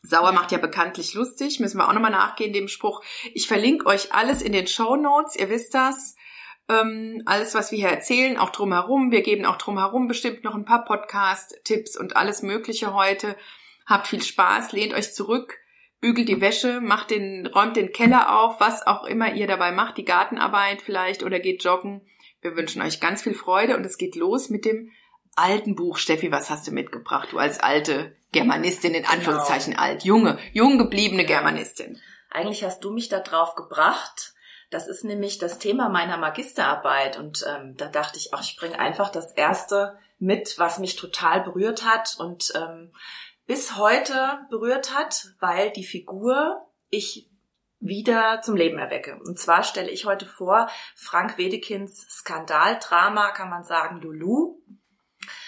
sauer 0.00 0.32
macht 0.32 0.50
ja 0.50 0.56
bekanntlich 0.56 1.12
lustig. 1.12 1.60
Müssen 1.60 1.76
wir 1.76 1.88
auch 1.88 1.92
nochmal 1.92 2.10
nachgehen, 2.10 2.54
dem 2.54 2.68
Spruch. 2.68 3.02
Ich 3.34 3.48
verlinke 3.48 3.84
euch 3.84 4.14
alles 4.14 4.40
in 4.40 4.52
den 4.52 4.66
Show 4.66 4.96
Notes. 4.96 5.36
Ihr 5.36 5.50
wisst 5.50 5.74
das. 5.74 6.16
Ähm, 6.70 7.20
alles, 7.26 7.54
was 7.54 7.70
wir 7.70 7.78
hier 7.78 7.88
erzählen, 7.88 8.38
auch 8.38 8.50
drumherum. 8.50 9.10
Wir 9.10 9.20
geben 9.20 9.44
auch 9.44 9.58
drumherum 9.58 10.08
bestimmt 10.08 10.44
noch 10.44 10.54
ein 10.54 10.64
paar 10.64 10.86
Podcast-Tipps 10.86 11.98
und 11.98 12.16
alles 12.16 12.40
Mögliche 12.40 12.94
heute. 12.94 13.36
Habt 13.92 14.06
viel 14.06 14.22
Spaß, 14.22 14.72
lehnt 14.72 14.94
euch 14.94 15.12
zurück, 15.12 15.58
bügelt 16.00 16.26
die 16.26 16.40
Wäsche, 16.40 16.80
macht 16.80 17.10
den, 17.10 17.46
räumt 17.46 17.76
den 17.76 17.92
Keller 17.92 18.40
auf, 18.40 18.58
was 18.58 18.86
auch 18.86 19.04
immer 19.04 19.34
ihr 19.34 19.46
dabei 19.46 19.70
macht, 19.70 19.98
die 19.98 20.06
Gartenarbeit 20.06 20.80
vielleicht 20.80 21.22
oder 21.22 21.38
geht 21.40 21.62
joggen. 21.62 22.00
Wir 22.40 22.56
wünschen 22.56 22.80
euch 22.80 23.00
ganz 23.00 23.20
viel 23.20 23.34
Freude 23.34 23.76
und 23.76 23.84
es 23.84 23.98
geht 23.98 24.16
los 24.16 24.48
mit 24.48 24.64
dem 24.64 24.90
alten 25.36 25.76
Buch. 25.76 25.98
Steffi, 25.98 26.32
was 26.32 26.48
hast 26.48 26.66
du 26.66 26.72
mitgebracht? 26.72 27.28
Du 27.32 27.38
als 27.38 27.60
alte 27.60 28.16
Germanistin, 28.32 28.94
in 28.94 29.04
Anführungszeichen 29.04 29.74
genau. 29.74 29.84
alt, 29.84 30.04
junge, 30.04 30.38
jung 30.54 30.78
gebliebene 30.78 31.26
Germanistin. 31.26 32.00
eigentlich 32.30 32.64
hast 32.64 32.82
du 32.84 32.92
mich 32.92 33.10
da 33.10 33.20
drauf 33.20 33.56
gebracht. 33.56 34.32
Das 34.70 34.88
ist 34.88 35.04
nämlich 35.04 35.36
das 35.36 35.58
Thema 35.58 35.90
meiner 35.90 36.16
Magisterarbeit. 36.16 37.18
Und 37.18 37.44
ähm, 37.46 37.76
da 37.76 37.88
dachte 37.88 38.16
ich, 38.16 38.32
ach, 38.32 38.42
ich 38.42 38.56
bringe 38.56 38.78
einfach 38.78 39.10
das 39.10 39.32
erste 39.32 39.98
mit, 40.18 40.54
was 40.56 40.78
mich 40.78 40.96
total 40.96 41.42
berührt 41.42 41.84
hat 41.84 42.16
und 42.18 42.52
ähm, 42.54 42.90
bis 43.52 43.76
heute 43.76 44.38
berührt 44.48 44.94
hat, 44.94 45.26
weil 45.38 45.70
die 45.72 45.84
Figur 45.84 46.66
ich 46.88 47.28
wieder 47.80 48.40
zum 48.40 48.56
Leben 48.56 48.78
erwecke. 48.78 49.18
Und 49.26 49.38
zwar 49.38 49.62
stelle 49.62 49.90
ich 49.90 50.06
heute 50.06 50.24
vor 50.24 50.70
Frank 50.96 51.36
Wedekinds 51.36 52.06
Skandaldrama, 52.08 53.30
kann 53.32 53.50
man 53.50 53.62
sagen, 53.62 54.00
Lulu. 54.00 54.56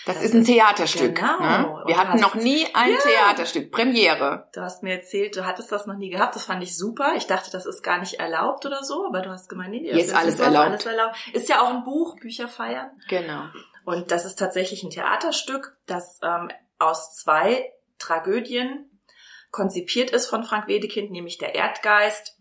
Das, 0.05 0.17
das 0.17 0.25
ist 0.27 0.35
ein 0.35 0.45
Theaterstück. 0.45 1.15
Genau. 1.15 1.39
Ne? 1.41 1.85
Wir 1.87 1.97
hatten 1.97 2.21
noch 2.21 2.35
nie 2.35 2.67
ein 2.75 2.93
ja. 2.93 2.99
Theaterstück, 2.99 3.73
Premiere. 3.73 4.51
Du 4.53 4.61
hast 4.61 4.83
mir 4.83 4.97
erzählt, 4.97 5.35
du 5.35 5.47
hattest 5.47 5.73
das 5.73 5.87
noch 5.87 5.97
nie 5.97 6.11
gehabt. 6.11 6.37
Das 6.37 6.45
fand 6.45 6.63
ich 6.63 6.77
super. 6.77 7.15
Ich 7.17 7.27
dachte, 7.27 7.51
das 7.51 7.65
ist 7.65 7.83
gar 7.83 8.01
nicht 8.01 8.21
erlaubt 8.21 8.67
oder 8.67 8.85
so, 8.85 9.07
aber 9.07 9.23
du 9.23 9.31
hast 9.31 9.49
gemeint, 9.49 9.71
nee, 9.71 9.91
Jetzt 9.91 10.09
ist 10.09 10.15
alles 10.15 10.41
erlaubt. 10.41 10.67
alles 10.67 10.85
erlaubt. 10.85 11.17
Ist 11.33 11.49
ja 11.49 11.63
auch 11.63 11.71
ein 11.71 11.85
Buch, 11.85 12.21
Bücher 12.21 12.49
feiern. 12.49 12.91
Genau. 13.09 13.45
Und 13.87 14.11
das 14.11 14.27
ist 14.27 14.39
tatsächlich 14.39 14.83
ein 14.83 14.91
Theaterstück, 14.91 15.79
das 15.87 16.21
ähm, 16.23 16.51
aus 16.79 17.15
zwei 17.15 17.73
Tragödien 17.99 19.01
konzipiert 19.51 20.11
ist 20.11 20.27
von 20.27 20.45
Frank 20.45 20.67
Wedekind, 20.67 21.11
nämlich 21.11 21.39
der 21.39 21.55
Erdgeist. 21.55 22.39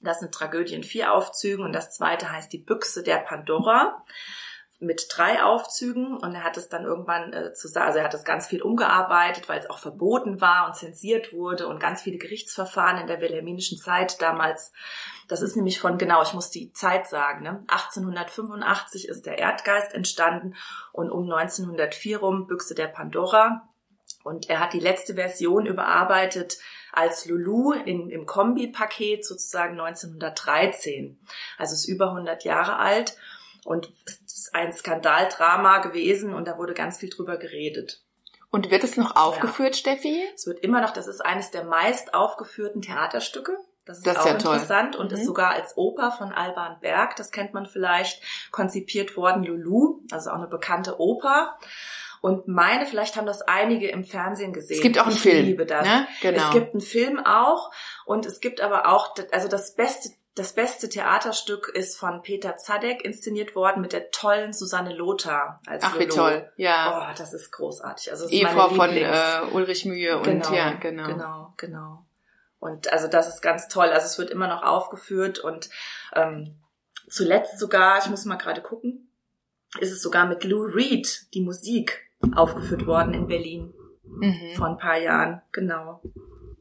Das 0.00 0.20
sind 0.20 0.32
Tragödien 0.32 0.82
vier 0.82 1.12
Aufzügen 1.12 1.64
und 1.64 1.72
das 1.72 1.90
zweite 1.94 2.30
heißt 2.30 2.52
die 2.52 2.58
Büchse 2.58 3.02
der 3.02 3.18
Pandora 3.18 4.04
mit 4.80 5.06
drei 5.10 5.42
Aufzügen 5.42 6.16
und 6.16 6.34
er 6.34 6.44
hat 6.44 6.56
es 6.56 6.68
dann 6.68 6.84
irgendwann 6.84 7.32
äh, 7.32 7.52
zu 7.54 7.68
also 7.80 7.98
er 7.98 8.04
hat 8.04 8.14
es 8.14 8.24
ganz 8.24 8.46
viel 8.46 8.62
umgearbeitet, 8.62 9.48
weil 9.48 9.58
es 9.58 9.70
auch 9.70 9.78
verboten 9.78 10.40
war 10.40 10.66
und 10.66 10.76
zensiert 10.76 11.32
wurde 11.32 11.66
und 11.66 11.80
ganz 11.80 12.02
viele 12.02 12.18
Gerichtsverfahren 12.18 13.00
in 13.00 13.06
der 13.06 13.20
wilhelminischen 13.20 13.78
Zeit 13.78 14.20
damals. 14.20 14.72
Das 15.28 15.40
ist 15.40 15.56
nämlich 15.56 15.80
von 15.80 15.98
genau, 15.98 16.22
ich 16.22 16.34
muss 16.34 16.50
die 16.50 16.72
Zeit 16.72 17.08
sagen, 17.08 17.42
ne? 17.42 17.64
1885 17.68 19.08
ist 19.08 19.26
der 19.26 19.38
Erdgeist 19.38 19.94
entstanden 19.94 20.54
und 20.92 21.10
um 21.10 21.30
1904 21.30 22.18
rum 22.18 22.46
Büchse 22.46 22.74
der 22.74 22.88
Pandora. 22.88 23.68
Und 24.26 24.50
er 24.50 24.58
hat 24.58 24.72
die 24.72 24.80
letzte 24.80 25.14
Version 25.14 25.66
überarbeitet 25.66 26.58
als 26.92 27.26
Lulu 27.26 27.74
in, 27.74 28.10
im 28.10 28.26
Kombi-Paket 28.26 29.24
sozusagen 29.24 29.78
1913. 29.80 31.16
Also 31.58 31.74
ist 31.74 31.86
über 31.86 32.06
100 32.06 32.42
Jahre 32.42 32.76
alt 32.76 33.16
und 33.64 33.92
ist 34.04 34.52
ein 34.52 34.72
Skandaldrama 34.72 35.78
gewesen 35.78 36.34
und 36.34 36.48
da 36.48 36.58
wurde 36.58 36.74
ganz 36.74 36.98
viel 36.98 37.08
drüber 37.08 37.36
geredet. 37.36 38.02
Und 38.50 38.72
wird 38.72 38.82
es 38.82 38.96
noch 38.96 39.14
aufgeführt, 39.14 39.76
ja. 39.76 39.78
Steffi? 39.78 40.24
Es 40.34 40.48
wird 40.48 40.58
immer 40.58 40.80
noch, 40.80 40.90
das 40.90 41.06
ist 41.06 41.20
eines 41.24 41.52
der 41.52 41.62
meist 41.62 42.12
aufgeführten 42.12 42.82
Theaterstücke. 42.82 43.56
Das 43.84 43.98
ist, 43.98 44.06
das 44.08 44.16
ist 44.16 44.22
auch 44.22 44.26
ja 44.26 44.32
interessant 44.32 44.94
toll. 44.94 45.02
und 45.02 45.12
mhm. 45.12 45.18
ist 45.18 45.24
sogar 45.24 45.52
als 45.52 45.76
Oper 45.76 46.10
von 46.10 46.32
Alban 46.32 46.80
Berg, 46.80 47.14
das 47.14 47.30
kennt 47.30 47.54
man 47.54 47.66
vielleicht, 47.66 48.20
konzipiert 48.50 49.16
worden, 49.16 49.44
Lulu, 49.44 50.00
also 50.10 50.30
auch 50.30 50.38
eine 50.38 50.48
bekannte 50.48 50.98
Oper. 50.98 51.56
Und 52.26 52.48
meine, 52.48 52.86
vielleicht 52.86 53.14
haben 53.14 53.24
das 53.24 53.42
einige 53.42 53.88
im 53.88 54.02
Fernsehen 54.02 54.52
gesehen. 54.52 54.78
Es 54.78 54.82
gibt 54.82 54.98
auch 54.98 55.06
einen 55.06 55.14
ich 55.14 55.20
Film. 55.20 55.36
Ich 55.36 55.44
liebe 55.44 55.64
das. 55.64 55.86
Ne? 55.86 56.08
Genau. 56.22 56.48
Es 56.48 56.50
gibt 56.50 56.74
einen 56.74 56.80
Film 56.80 57.24
auch 57.24 57.70
und 58.04 58.26
es 58.26 58.40
gibt 58.40 58.60
aber 58.60 58.88
auch, 58.88 59.14
also 59.30 59.46
das 59.46 59.76
beste 59.76 60.08
das 60.34 60.52
beste 60.52 60.88
Theaterstück 60.88 61.68
ist 61.68 61.96
von 61.96 62.22
Peter 62.22 62.56
Zadek 62.56 63.04
inszeniert 63.04 63.54
worden 63.54 63.80
mit 63.80 63.92
der 63.92 64.10
tollen 64.10 64.52
Susanne 64.52 64.92
Lothar 64.92 65.60
als 65.66 65.84
Ach, 65.84 65.94
Lolo. 65.94 66.04
wie 66.04 66.08
toll, 66.08 66.52
ja. 66.56 67.10
Oh, 67.12 67.14
das 67.16 67.32
ist 67.32 67.52
großartig. 67.52 68.10
Also 68.10 68.24
das 68.24 68.32
Ehefrau 68.32 68.70
von 68.70 68.90
äh, 68.90 69.42
Ulrich 69.52 69.84
Mühe 69.84 70.16
und 70.16 70.24
genau, 70.24 70.52
ja, 70.52 70.72
genau. 70.72 71.06
Genau, 71.06 71.54
genau. 71.56 72.06
Und 72.58 72.92
also 72.92 73.06
das 73.06 73.28
ist 73.28 73.40
ganz 73.40 73.68
toll. 73.68 73.90
Also 73.90 74.06
es 74.06 74.18
wird 74.18 74.30
immer 74.30 74.48
noch 74.48 74.64
aufgeführt 74.64 75.38
und 75.38 75.70
ähm, 76.12 76.56
zuletzt 77.08 77.60
sogar, 77.60 78.00
ich 78.00 78.06
muss 78.08 78.24
mal 78.24 78.34
gerade 78.34 78.62
gucken, 78.62 79.12
ist 79.78 79.92
es 79.92 80.02
sogar 80.02 80.26
mit 80.26 80.42
Lou 80.42 80.64
Reed, 80.64 81.32
die 81.32 81.40
Musik, 81.40 82.05
aufgeführt 82.34 82.86
worden 82.86 83.14
in 83.14 83.26
Berlin. 83.26 83.72
Mhm. 84.04 84.54
Vor 84.56 84.66
ein 84.66 84.78
paar 84.78 84.98
Jahren, 84.98 85.42
genau. 85.52 86.00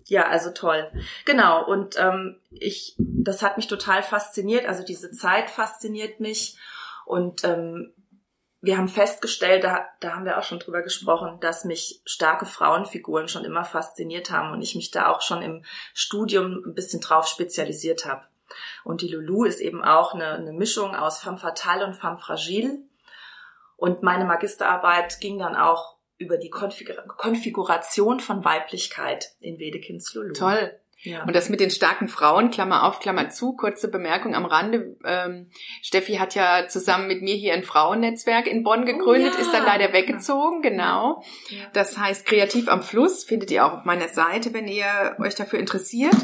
Ja, 0.07 0.27
also 0.27 0.51
toll. 0.51 0.91
Genau, 1.25 1.65
und 1.65 1.95
ähm, 1.97 2.37
ich, 2.51 2.95
das 2.97 3.41
hat 3.41 3.57
mich 3.57 3.67
total 3.67 4.03
fasziniert, 4.03 4.67
also 4.67 4.83
diese 4.83 5.11
Zeit 5.11 5.49
fasziniert 5.49 6.19
mich. 6.19 6.57
Und 7.05 7.43
ähm, 7.43 7.91
wir 8.61 8.77
haben 8.77 8.87
festgestellt, 8.87 9.63
da, 9.63 9.85
da 9.99 10.15
haben 10.15 10.25
wir 10.25 10.37
auch 10.37 10.43
schon 10.43 10.59
drüber 10.59 10.81
gesprochen, 10.81 11.39
dass 11.39 11.65
mich 11.65 12.01
starke 12.05 12.45
Frauenfiguren 12.45 13.27
schon 13.27 13.45
immer 13.45 13.63
fasziniert 13.63 14.31
haben 14.31 14.51
und 14.51 14.61
ich 14.61 14.75
mich 14.75 14.91
da 14.91 15.09
auch 15.11 15.21
schon 15.21 15.41
im 15.41 15.63
Studium 15.93 16.63
ein 16.65 16.73
bisschen 16.73 17.01
drauf 17.01 17.27
spezialisiert 17.27 18.05
habe. 18.05 18.25
Und 18.83 19.01
die 19.01 19.07
Lulu 19.07 19.45
ist 19.45 19.59
eben 19.59 19.83
auch 19.83 20.13
eine, 20.13 20.33
eine 20.33 20.53
Mischung 20.53 20.95
aus 20.95 21.19
femme 21.19 21.37
fatale 21.37 21.85
und 21.85 21.95
femme 21.95 22.17
fragile. 22.17 22.79
Und 23.75 24.03
meine 24.03 24.25
Magisterarbeit 24.25 25.19
ging 25.19 25.37
dann 25.37 25.55
auch 25.55 25.95
über 26.17 26.37
die 26.37 26.49
Konfiguration 26.49 28.19
von 28.19 28.45
Weiblichkeit 28.45 29.35
in 29.39 29.59
Wedekinds 29.59 30.13
Lulu. 30.13 30.33
Toll. 30.33 30.79
Ja. 31.05 31.23
Und 31.23 31.35
das 31.35 31.49
mit 31.49 31.59
den 31.59 31.69
starken 31.69 32.07
Frauen, 32.07 32.51
Klammer 32.51 32.83
auf, 32.83 32.99
Klammer 32.99 33.29
zu, 33.29 33.53
kurze 33.53 33.89
Bemerkung 33.89 34.35
am 34.35 34.45
Rande. 34.45 34.97
Ähm, 35.05 35.49
Steffi 35.81 36.15
hat 36.15 36.35
ja 36.35 36.67
zusammen 36.67 37.07
mit 37.07 37.21
mir 37.21 37.35
hier 37.35 37.53
ein 37.53 37.63
Frauennetzwerk 37.63 38.47
in 38.47 38.63
Bonn 38.63 38.85
gegründet, 38.85 39.33
oh, 39.33 39.37
ja. 39.37 39.41
ist 39.41 39.53
dann 39.53 39.65
leider 39.65 39.93
weggezogen, 39.93 40.61
genau. 40.61 41.23
Ja. 41.49 41.65
Das 41.73 41.97
heißt 41.97 42.25
Kreativ 42.25 42.67
am 42.67 42.81
Fluss, 42.81 43.23
findet 43.23 43.51
ihr 43.51 43.65
auch 43.65 43.73
auf 43.73 43.85
meiner 43.85 44.09
Seite, 44.09 44.53
wenn 44.53 44.67
ihr 44.67 45.15
euch 45.19 45.35
dafür 45.35 45.59
interessiert. 45.59 46.15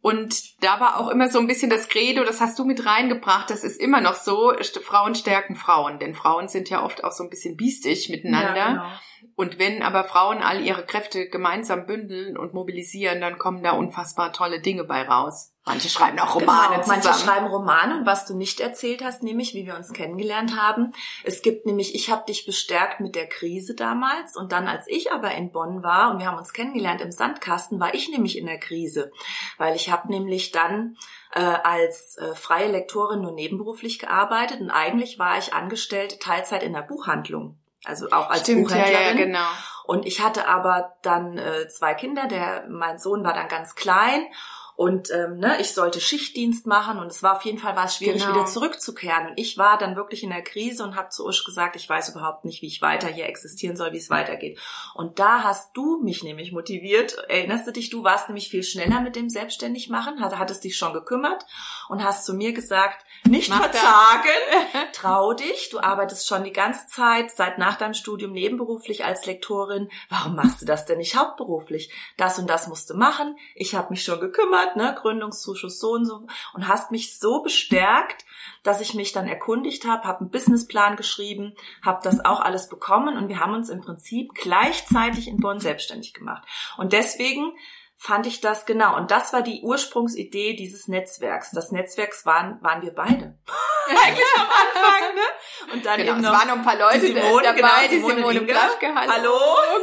Und 0.00 0.62
da 0.62 0.80
war 0.80 1.00
auch 1.00 1.08
immer 1.08 1.28
so 1.28 1.38
ein 1.38 1.46
bisschen 1.46 1.70
das 1.70 1.88
Credo, 1.88 2.24
das 2.24 2.40
hast 2.40 2.58
du 2.58 2.64
mit 2.64 2.86
reingebracht, 2.86 3.50
das 3.50 3.64
ist 3.64 3.80
immer 3.80 4.00
noch 4.00 4.14
so, 4.14 4.52
Frauen 4.82 5.14
stärken 5.14 5.56
Frauen, 5.56 5.98
denn 5.98 6.14
Frauen 6.14 6.48
sind 6.48 6.70
ja 6.70 6.82
oft 6.84 7.04
auch 7.04 7.12
so 7.12 7.24
ein 7.24 7.30
bisschen 7.30 7.56
biestig 7.56 8.08
miteinander. 8.08 8.68
Genau. 8.68 8.90
Und 9.36 9.58
wenn 9.58 9.82
aber 9.82 10.04
Frauen 10.04 10.42
all 10.42 10.60
ihre 10.60 10.84
Kräfte 10.84 11.28
gemeinsam 11.28 11.86
bündeln 11.86 12.36
und 12.36 12.54
mobilisieren, 12.54 13.20
dann 13.20 13.38
kommen 13.38 13.62
da 13.62 13.72
unfassbar 13.72 14.32
tolle 14.32 14.60
Dinge 14.60 14.84
bei 14.84 15.02
raus. 15.02 15.54
Manche 15.66 15.88
schreiben 15.88 16.18
auch 16.18 16.34
Romane 16.34 16.74
genau, 16.74 16.82
zusammen. 16.82 17.02
Manche 17.02 17.24
schreiben 17.24 17.46
Romane 17.46 17.96
und 17.98 18.06
was 18.06 18.26
du 18.26 18.36
nicht 18.36 18.60
erzählt 18.60 19.02
hast, 19.02 19.22
nämlich 19.22 19.54
wie 19.54 19.64
wir 19.64 19.76
uns 19.76 19.94
kennengelernt 19.94 20.60
haben. 20.60 20.92
Es 21.22 21.40
gibt 21.40 21.64
nämlich, 21.64 21.94
ich 21.94 22.10
habe 22.10 22.26
dich 22.26 22.44
bestärkt 22.44 23.00
mit 23.00 23.14
der 23.14 23.26
Krise 23.26 23.74
damals 23.74 24.36
und 24.36 24.52
dann, 24.52 24.68
als 24.68 24.86
ich 24.88 25.10
aber 25.10 25.30
in 25.32 25.52
Bonn 25.52 25.82
war 25.82 26.10
und 26.10 26.18
wir 26.18 26.26
haben 26.26 26.36
uns 26.36 26.52
kennengelernt 26.52 27.00
im 27.00 27.12
Sandkasten, 27.12 27.80
war 27.80 27.94
ich 27.94 28.10
nämlich 28.10 28.36
in 28.36 28.44
der 28.44 28.58
Krise, 28.58 29.10
weil 29.56 29.74
ich 29.74 29.90
habe 29.90 30.08
nämlich 30.08 30.52
dann 30.52 30.98
äh, 31.32 31.40
als 31.40 32.18
äh, 32.18 32.34
freie 32.34 32.70
Lektorin 32.70 33.22
nur 33.22 33.32
nebenberuflich 33.32 33.98
gearbeitet 33.98 34.60
und 34.60 34.70
eigentlich 34.70 35.18
war 35.18 35.38
ich 35.38 35.54
angestellt 35.54 36.20
Teilzeit 36.20 36.62
in 36.62 36.74
der 36.74 36.82
Buchhandlung. 36.82 37.58
Also 37.84 38.10
auch 38.10 38.30
als 38.30 38.42
Stimmt, 38.42 38.68
Buchhändlerin. 38.68 38.94
Ja, 38.94 39.10
ja, 39.10 39.12
genau. 39.12 39.48
Und 39.84 40.06
ich 40.06 40.20
hatte 40.20 40.48
aber 40.48 40.96
dann 41.02 41.36
äh, 41.38 41.68
zwei 41.68 41.94
Kinder. 41.94 42.26
Der 42.26 42.64
mein 42.68 42.98
Sohn 42.98 43.24
war 43.24 43.34
dann 43.34 43.48
ganz 43.48 43.74
klein 43.74 44.26
und 44.76 45.12
ähm, 45.12 45.38
ne, 45.38 45.60
ich 45.60 45.72
sollte 45.72 46.00
Schichtdienst 46.00 46.66
machen 46.66 46.98
und 46.98 47.06
es 47.06 47.22
war 47.22 47.36
auf 47.36 47.42
jeden 47.42 47.58
Fall 47.58 47.76
war 47.76 47.84
es 47.84 47.96
schwierig, 47.96 48.22
genau. 48.22 48.34
wieder 48.34 48.46
zurückzukehren. 48.46 49.28
Und 49.28 49.38
ich 49.38 49.56
war 49.56 49.78
dann 49.78 49.94
wirklich 49.94 50.24
in 50.24 50.30
der 50.30 50.42
Krise 50.42 50.82
und 50.82 50.96
habe 50.96 51.10
zu 51.10 51.24
Usch 51.24 51.44
gesagt, 51.44 51.76
ich 51.76 51.88
weiß 51.88 52.08
überhaupt 52.08 52.44
nicht, 52.44 52.60
wie 52.60 52.66
ich 52.66 52.82
weiter 52.82 53.06
hier 53.06 53.26
existieren 53.26 53.76
soll, 53.76 53.92
wie 53.92 53.98
es 53.98 54.10
weitergeht. 54.10 54.58
Und 54.94 55.20
da 55.20 55.44
hast 55.44 55.76
du 55.76 56.00
mich 56.02 56.24
nämlich 56.24 56.50
motiviert. 56.50 57.16
Erinnerst 57.28 57.68
du 57.68 57.70
dich, 57.70 57.90
du 57.90 58.02
warst 58.02 58.28
nämlich 58.28 58.48
viel 58.48 58.64
schneller 58.64 59.00
mit 59.00 59.14
dem 59.14 59.28
Selbstständigmachen, 59.28 60.20
hattest 60.20 60.64
dich 60.64 60.76
schon 60.76 60.92
gekümmert 60.92 61.46
und 61.88 62.02
hast 62.02 62.24
zu 62.24 62.34
mir 62.34 62.52
gesagt, 62.52 63.06
nicht 63.28 63.50
Mach 63.50 63.60
verzagen, 63.60 64.28
trau 64.92 65.34
dich, 65.34 65.70
du 65.70 65.78
arbeitest 65.78 66.26
schon 66.26 66.42
die 66.42 66.52
ganze 66.52 66.88
Zeit, 66.88 67.30
seit 67.30 67.58
nach 67.58 67.76
deinem 67.76 67.94
Studium 67.94 68.32
nebenberuflich 68.32 69.04
als 69.04 69.24
Lektorin. 69.24 69.88
Warum 70.08 70.34
machst 70.34 70.62
du 70.62 70.66
das 70.66 70.84
denn 70.84 70.98
nicht 70.98 71.16
hauptberuflich? 71.16 71.92
Das 72.16 72.40
und 72.40 72.50
das 72.50 72.66
musst 72.66 72.90
du 72.90 72.94
machen. 72.94 73.38
Ich 73.54 73.76
habe 73.76 73.90
mich 73.90 74.02
schon 74.02 74.18
gekümmert 74.18 74.63
bezahlt, 74.64 74.76
ne, 74.76 74.94
Gründungszuschuss 75.00 75.78
so 75.78 75.92
und 75.92 76.04
so 76.04 76.26
und 76.54 76.68
hast 76.68 76.90
mich 76.90 77.18
so 77.18 77.42
bestärkt, 77.42 78.24
dass 78.62 78.80
ich 78.80 78.94
mich 78.94 79.12
dann 79.12 79.28
erkundigt 79.28 79.86
habe, 79.86 80.04
habe 80.04 80.20
einen 80.20 80.30
Businessplan 80.30 80.96
geschrieben, 80.96 81.54
habe 81.82 82.00
das 82.02 82.24
auch 82.24 82.40
alles 82.40 82.68
bekommen 82.68 83.16
und 83.16 83.28
wir 83.28 83.40
haben 83.40 83.54
uns 83.54 83.68
im 83.68 83.80
Prinzip 83.80 84.32
gleichzeitig 84.34 85.28
in 85.28 85.38
Bonn 85.38 85.60
selbstständig 85.60 86.14
gemacht. 86.14 86.46
Und 86.76 86.92
deswegen 86.92 87.52
fand 87.96 88.26
ich 88.26 88.40
das 88.40 88.66
genau. 88.66 88.96
Und 88.96 89.10
das 89.10 89.32
war 89.32 89.42
die 89.42 89.62
Ursprungsidee 89.62 90.56
dieses 90.56 90.88
Netzwerks. 90.88 91.52
Das 91.52 91.72
Netzwerks 91.72 92.26
waren, 92.26 92.60
waren 92.62 92.82
wir 92.82 92.92
beide. 92.92 93.38
Eigentlich 93.86 94.26
am 94.36 94.46
Anfang, 94.46 95.14
ne? 95.14 95.72
Und 95.72 95.86
dann 95.86 95.96
genau, 95.98 96.12
eben 96.12 96.20
noch 96.22 96.32
es 96.32 96.38
waren 96.38 96.48
noch 96.48 96.56
ein 96.56 96.64
paar 96.64 96.78
Leute 96.78 97.06
Simone, 97.06 97.42
dabei, 97.42 97.54
genau, 97.54 97.88
die 97.90 98.14
Simone, 98.14 98.40
Plaschke. 98.42 98.94
Hallo. 98.94 99.32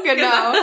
Genau. 0.04 0.16
genau. 0.16 0.54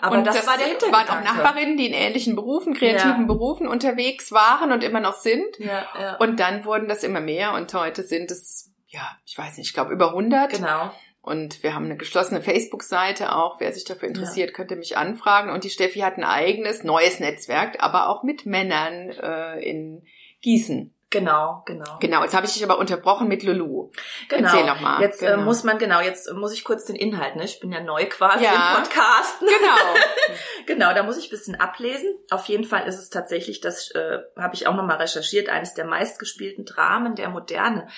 Aber 0.00 0.18
und 0.18 0.26
das, 0.26 0.36
das 0.36 0.46
war 0.46 0.56
der 0.56 0.66
Hintergrund. 0.66 1.08
waren 1.08 1.18
auch 1.18 1.24
Nachbarinnen, 1.24 1.76
die 1.76 1.86
in 1.86 1.92
ähnlichen 1.92 2.36
Berufen, 2.36 2.74
kreativen 2.74 3.22
ja. 3.22 3.26
Berufen 3.26 3.66
unterwegs 3.66 4.32
waren 4.32 4.72
und 4.72 4.84
immer 4.84 5.00
noch 5.00 5.14
sind. 5.14 5.58
Ja, 5.58 5.86
ja. 6.00 6.16
Und 6.16 6.40
dann 6.40 6.64
wurden 6.64 6.88
das 6.88 7.02
immer 7.02 7.20
mehr 7.20 7.54
und 7.54 7.72
heute 7.74 8.02
sind 8.02 8.30
es, 8.30 8.70
ja, 8.88 9.16
ich 9.24 9.36
weiß 9.36 9.58
nicht, 9.58 9.68
ich 9.68 9.74
glaube 9.74 9.92
über 9.92 10.08
100. 10.08 10.50
Genau. 10.50 10.90
Und 11.20 11.62
wir 11.62 11.74
haben 11.74 11.84
eine 11.84 11.96
geschlossene 11.96 12.40
Facebook-Seite 12.40 13.36
auch. 13.36 13.60
Wer 13.60 13.72
sich 13.72 13.84
dafür 13.84 14.08
interessiert, 14.08 14.50
ja. 14.50 14.54
könnte 14.54 14.76
mich 14.76 14.96
anfragen. 14.96 15.50
Und 15.50 15.64
die 15.64 15.70
Steffi 15.70 16.00
hat 16.00 16.16
ein 16.16 16.24
eigenes 16.24 16.84
neues 16.84 17.20
Netzwerk, 17.20 17.82
aber 17.82 18.08
auch 18.08 18.22
mit 18.22 18.46
Männern 18.46 19.10
äh, 19.10 19.60
in 19.60 20.04
Gießen. 20.40 20.94
Genau, 21.10 21.62
genau. 21.64 21.98
Genau, 22.00 22.22
jetzt 22.22 22.34
habe 22.34 22.44
ich 22.44 22.52
dich 22.52 22.62
aber 22.62 22.78
unterbrochen 22.78 23.28
mit 23.28 23.42
Lulu. 23.42 23.90
Genau. 24.28 24.48
Erzähl 24.48 24.66
noch 24.66 24.80
mal. 24.80 25.00
Jetzt 25.00 25.22
äh, 25.22 25.26
genau. 25.26 25.40
äh, 25.40 25.44
muss 25.44 25.64
man, 25.64 25.78
genau, 25.78 26.00
jetzt 26.00 26.30
muss 26.34 26.52
ich 26.52 26.64
kurz 26.64 26.84
den 26.84 26.96
Inhalt, 26.96 27.36
ne? 27.36 27.44
Ich 27.44 27.60
bin 27.60 27.72
ja 27.72 27.80
neu 27.80 28.04
quasi 28.06 28.44
ja. 28.44 28.76
im 28.76 28.82
Podcast. 28.82 29.40
Genau. 29.40 30.36
genau, 30.66 30.92
da 30.92 31.02
muss 31.02 31.16
ich 31.16 31.28
ein 31.28 31.30
bisschen 31.30 31.54
ablesen. 31.58 32.14
Auf 32.30 32.44
jeden 32.46 32.64
Fall 32.64 32.86
ist 32.86 32.98
es 32.98 33.08
tatsächlich, 33.08 33.62
das 33.62 33.90
äh, 33.92 34.18
habe 34.36 34.54
ich 34.54 34.66
auch 34.66 34.74
nochmal 34.74 34.98
recherchiert, 34.98 35.48
eines 35.48 35.72
der 35.72 35.86
meistgespielten 35.86 36.66
Dramen 36.66 37.14
der 37.14 37.30
Moderne. 37.30 37.88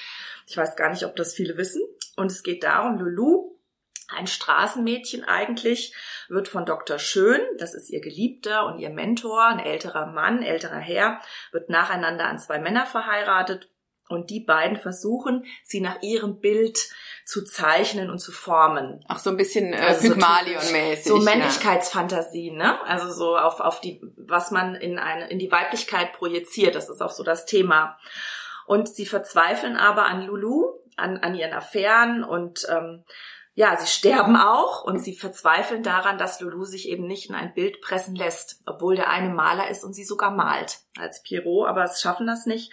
Ich 0.46 0.56
weiß 0.56 0.76
gar 0.76 0.90
nicht, 0.90 1.04
ob 1.04 1.16
das 1.16 1.34
viele 1.34 1.56
wissen. 1.56 1.82
Und 2.16 2.30
es 2.30 2.44
geht 2.44 2.62
darum, 2.62 2.98
Lulu 2.98 3.49
ein 4.16 4.26
Straßenmädchen 4.26 5.24
eigentlich, 5.24 5.94
wird 6.28 6.48
von 6.48 6.66
Dr. 6.66 6.98
Schön, 6.98 7.40
das 7.58 7.74
ist 7.74 7.90
ihr 7.90 8.00
Geliebter 8.00 8.66
und 8.66 8.78
ihr 8.78 8.90
Mentor, 8.90 9.44
ein 9.44 9.58
älterer 9.58 10.06
Mann, 10.06 10.42
älterer 10.42 10.78
Herr, 10.78 11.20
wird 11.52 11.70
nacheinander 11.70 12.26
an 12.26 12.38
zwei 12.38 12.58
Männer 12.58 12.86
verheiratet 12.86 13.68
und 14.10 14.30
die 14.30 14.40
beiden 14.40 14.76
versuchen, 14.76 15.46
sie 15.62 15.80
nach 15.80 16.02
ihrem 16.02 16.40
Bild 16.40 16.90
zu 17.24 17.44
zeichnen 17.44 18.10
und 18.10 18.18
zu 18.18 18.32
formen. 18.32 19.04
Ach, 19.06 19.20
so 19.20 19.30
ein 19.30 19.36
bisschen 19.36 19.72
äh, 19.72 19.76
also 19.76 20.08
Pygmalion-mäßig. 20.08 21.04
So, 21.04 21.16
so 21.18 21.22
Männlichkeitsfantasien, 21.22 22.56
ne? 22.56 22.84
Also 22.86 23.12
so 23.12 23.36
auf, 23.36 23.60
auf 23.60 23.80
die, 23.80 24.02
was 24.16 24.50
man 24.50 24.74
in 24.74 24.98
eine, 24.98 25.30
in 25.30 25.38
die 25.38 25.52
Weiblichkeit 25.52 26.12
projiziert. 26.12 26.74
Das 26.74 26.88
ist 26.88 27.00
auch 27.00 27.12
so 27.12 27.22
das 27.22 27.46
Thema. 27.46 27.98
Und 28.66 28.88
sie 28.88 29.06
verzweifeln 29.06 29.76
aber 29.76 30.06
an 30.06 30.26
Lulu, 30.26 30.72
an, 30.96 31.18
an 31.18 31.36
ihren 31.36 31.52
Affären 31.52 32.24
und 32.24 32.66
ähm, 32.68 33.04
ja, 33.54 33.76
sie 33.76 33.86
sterben 33.86 34.36
auch 34.36 34.84
und 34.84 35.00
sie 35.00 35.14
verzweifeln 35.14 35.82
daran, 35.82 36.18
dass 36.18 36.40
Lulu 36.40 36.64
sich 36.64 36.88
eben 36.88 37.06
nicht 37.06 37.28
in 37.28 37.34
ein 37.34 37.52
Bild 37.52 37.80
pressen 37.80 38.14
lässt, 38.14 38.60
obwohl 38.66 38.96
der 38.96 39.10
eine 39.10 39.30
Maler 39.30 39.68
ist 39.68 39.84
und 39.84 39.92
sie 39.92 40.04
sogar 40.04 40.30
malt 40.30 40.78
als 40.98 41.22
Pierrot, 41.22 41.68
aber 41.68 41.84
es 41.84 42.00
schaffen 42.00 42.26
das 42.26 42.46
nicht. 42.46 42.72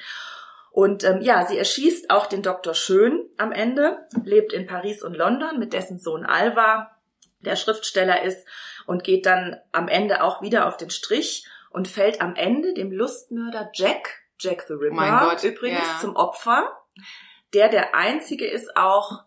Und 0.71 1.03
ähm, 1.03 1.21
ja, 1.21 1.45
sie 1.45 1.57
erschießt 1.57 2.11
auch 2.11 2.27
den 2.27 2.43
Dr. 2.43 2.75
Schön 2.75 3.27
am 3.37 3.51
Ende, 3.51 4.07
lebt 4.23 4.53
in 4.53 4.67
Paris 4.67 5.01
und 5.01 5.15
London 5.15 5.57
mit 5.57 5.73
dessen 5.73 5.97
Sohn 5.97 6.23
Alva, 6.23 6.91
der 7.39 7.55
Schriftsteller 7.55 8.21
ist, 8.21 8.47
und 8.85 9.03
geht 9.03 9.25
dann 9.25 9.57
am 9.71 9.87
Ende 9.87 10.23
auch 10.23 10.41
wieder 10.43 10.67
auf 10.67 10.77
den 10.77 10.91
Strich 10.91 11.47
und 11.71 11.87
fällt 11.87 12.21
am 12.21 12.35
Ende 12.35 12.75
dem 12.75 12.91
Lustmörder 12.91 13.71
Jack, 13.73 14.21
Jack 14.39 14.65
the 14.67 14.73
Ripper, 14.73 14.95
mein 14.95 15.19
Gott, 15.19 15.43
übrigens 15.43 15.79
ja. 15.79 15.97
zum 15.99 16.15
Opfer, 16.15 16.71
der 17.53 17.69
der 17.69 17.95
einzige 17.95 18.45
ist 18.47 18.77
auch, 18.77 19.23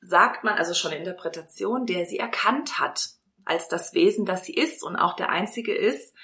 sagt 0.00 0.44
man 0.44 0.54
also 0.54 0.74
schon 0.74 0.92
Interpretation, 0.92 1.86
der 1.86 2.06
sie 2.06 2.18
erkannt 2.18 2.78
hat 2.78 3.10
als 3.44 3.68
das 3.68 3.94
Wesen, 3.94 4.24
das 4.24 4.44
sie 4.44 4.54
ist 4.54 4.82
und 4.82 4.96
auch 4.96 5.14
der 5.14 5.30
einzige 5.30 5.74
ist, 5.74 6.14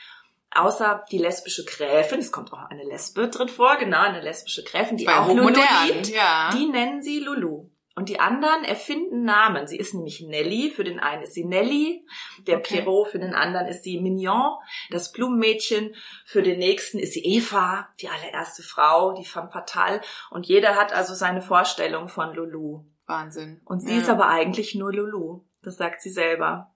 außer 0.50 1.04
die 1.10 1.18
lesbische 1.18 1.64
Gräfin, 1.64 2.20
es 2.20 2.32
kommt 2.32 2.52
auch 2.52 2.70
eine 2.70 2.84
Lesbe 2.84 3.28
drin 3.28 3.48
vor, 3.48 3.76
genau, 3.76 4.00
eine 4.00 4.20
lesbische 4.20 4.64
Gräfin, 4.64 4.96
die 4.96 5.08
auch 5.08 5.28
Lulu 5.28 5.48
liebt, 5.48 6.08
ja. 6.08 6.50
die 6.52 6.66
nennen 6.66 7.02
sie 7.02 7.20
Lulu. 7.20 7.68
Und 7.98 8.10
die 8.10 8.20
anderen 8.20 8.62
erfinden 8.64 9.24
Namen. 9.24 9.66
Sie 9.66 9.78
ist 9.78 9.94
nämlich 9.94 10.20
Nelly, 10.20 10.70
für 10.70 10.84
den 10.84 11.00
einen 11.00 11.22
ist 11.22 11.32
sie 11.32 11.46
Nelly, 11.46 12.06
der 12.46 12.58
okay. 12.58 12.82
Pierrot, 12.82 13.08
für 13.08 13.18
den 13.18 13.32
anderen 13.32 13.68
ist 13.68 13.84
sie 13.84 13.98
Mignon, 13.98 14.58
das 14.90 15.12
Blumenmädchen, 15.12 15.94
für 16.26 16.42
den 16.42 16.58
nächsten 16.58 16.98
ist 16.98 17.14
sie 17.14 17.24
Eva, 17.24 17.88
die 18.02 18.10
allererste 18.10 18.62
Frau, 18.62 19.14
die 19.14 19.24
femme 19.24 19.48
fatale. 19.50 20.02
Und 20.28 20.44
jeder 20.44 20.76
hat 20.76 20.92
also 20.92 21.14
seine 21.14 21.40
Vorstellung 21.40 22.08
von 22.08 22.34
Lulu. 22.34 22.84
Wahnsinn. 23.06 23.60
Und 23.64 23.80
sie 23.80 23.94
ja. 23.94 24.00
ist 24.00 24.08
aber 24.08 24.28
eigentlich 24.28 24.74
nur 24.74 24.92
Lulu. 24.92 25.44
Das 25.62 25.76
sagt 25.76 26.02
sie 26.02 26.10
selber. 26.10 26.74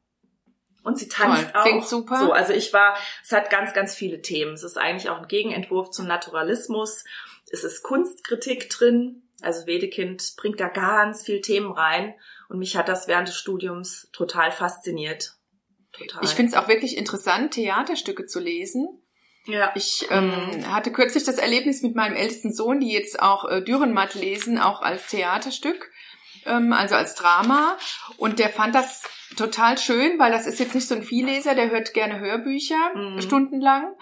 Und 0.82 0.98
sie 0.98 1.08
tanzt 1.08 1.42
Toll. 1.42 1.60
auch. 1.60 1.64
Klingt 1.64 1.86
super. 1.86 2.18
So, 2.18 2.32
also 2.32 2.52
ich 2.52 2.72
war, 2.72 2.96
es 3.22 3.32
hat 3.32 3.50
ganz, 3.50 3.74
ganz 3.74 3.94
viele 3.94 4.22
Themen. 4.22 4.54
Es 4.54 4.62
ist 4.62 4.78
eigentlich 4.78 5.10
auch 5.10 5.18
ein 5.18 5.28
Gegenentwurf 5.28 5.90
zum 5.90 6.06
Naturalismus. 6.06 7.04
Es 7.50 7.64
ist 7.64 7.82
Kunstkritik 7.82 8.70
drin. 8.70 9.22
Also 9.42 9.66
Wedekind 9.66 10.34
bringt 10.36 10.60
da 10.60 10.68
ganz 10.68 11.22
viel 11.22 11.40
Themen 11.40 11.72
rein. 11.72 12.14
Und 12.48 12.58
mich 12.58 12.76
hat 12.76 12.88
das 12.88 13.08
während 13.08 13.28
des 13.28 13.36
Studiums 13.36 14.08
total 14.12 14.52
fasziniert. 14.52 15.36
Total. 15.92 16.24
Ich 16.24 16.30
finde 16.30 16.52
es 16.52 16.56
auch 16.56 16.68
wirklich 16.68 16.96
interessant, 16.96 17.54
Theaterstücke 17.54 18.26
zu 18.26 18.38
lesen. 18.38 19.02
Ja. 19.46 19.72
Ich 19.74 20.06
ähm, 20.10 20.32
hatte 20.72 20.92
kürzlich 20.92 21.24
das 21.24 21.38
Erlebnis 21.38 21.82
mit 21.82 21.94
meinem 21.94 22.14
ältesten 22.14 22.52
Sohn, 22.52 22.80
die 22.80 22.92
jetzt 22.92 23.20
auch 23.20 23.48
äh, 23.48 23.62
Dürrenmatt 23.62 24.14
lesen, 24.14 24.58
auch 24.58 24.82
als 24.82 25.06
Theaterstück 25.08 25.90
ähm, 26.46 26.72
also 26.72 26.94
als 26.94 27.14
Drama. 27.14 27.76
Und 28.16 28.38
der 28.38 28.48
fand 28.48 28.74
das 28.74 29.02
total 29.36 29.78
schön, 29.78 30.18
weil 30.18 30.32
das 30.32 30.46
ist 30.46 30.58
jetzt 30.58 30.74
nicht 30.74 30.88
so 30.88 30.94
ein 30.94 31.02
Vielleser, 31.02 31.54
der 31.54 31.70
hört 31.70 31.94
gerne 31.94 32.20
Hörbücher 32.20 32.94
mhm. 32.94 33.20
stundenlang 33.20 33.94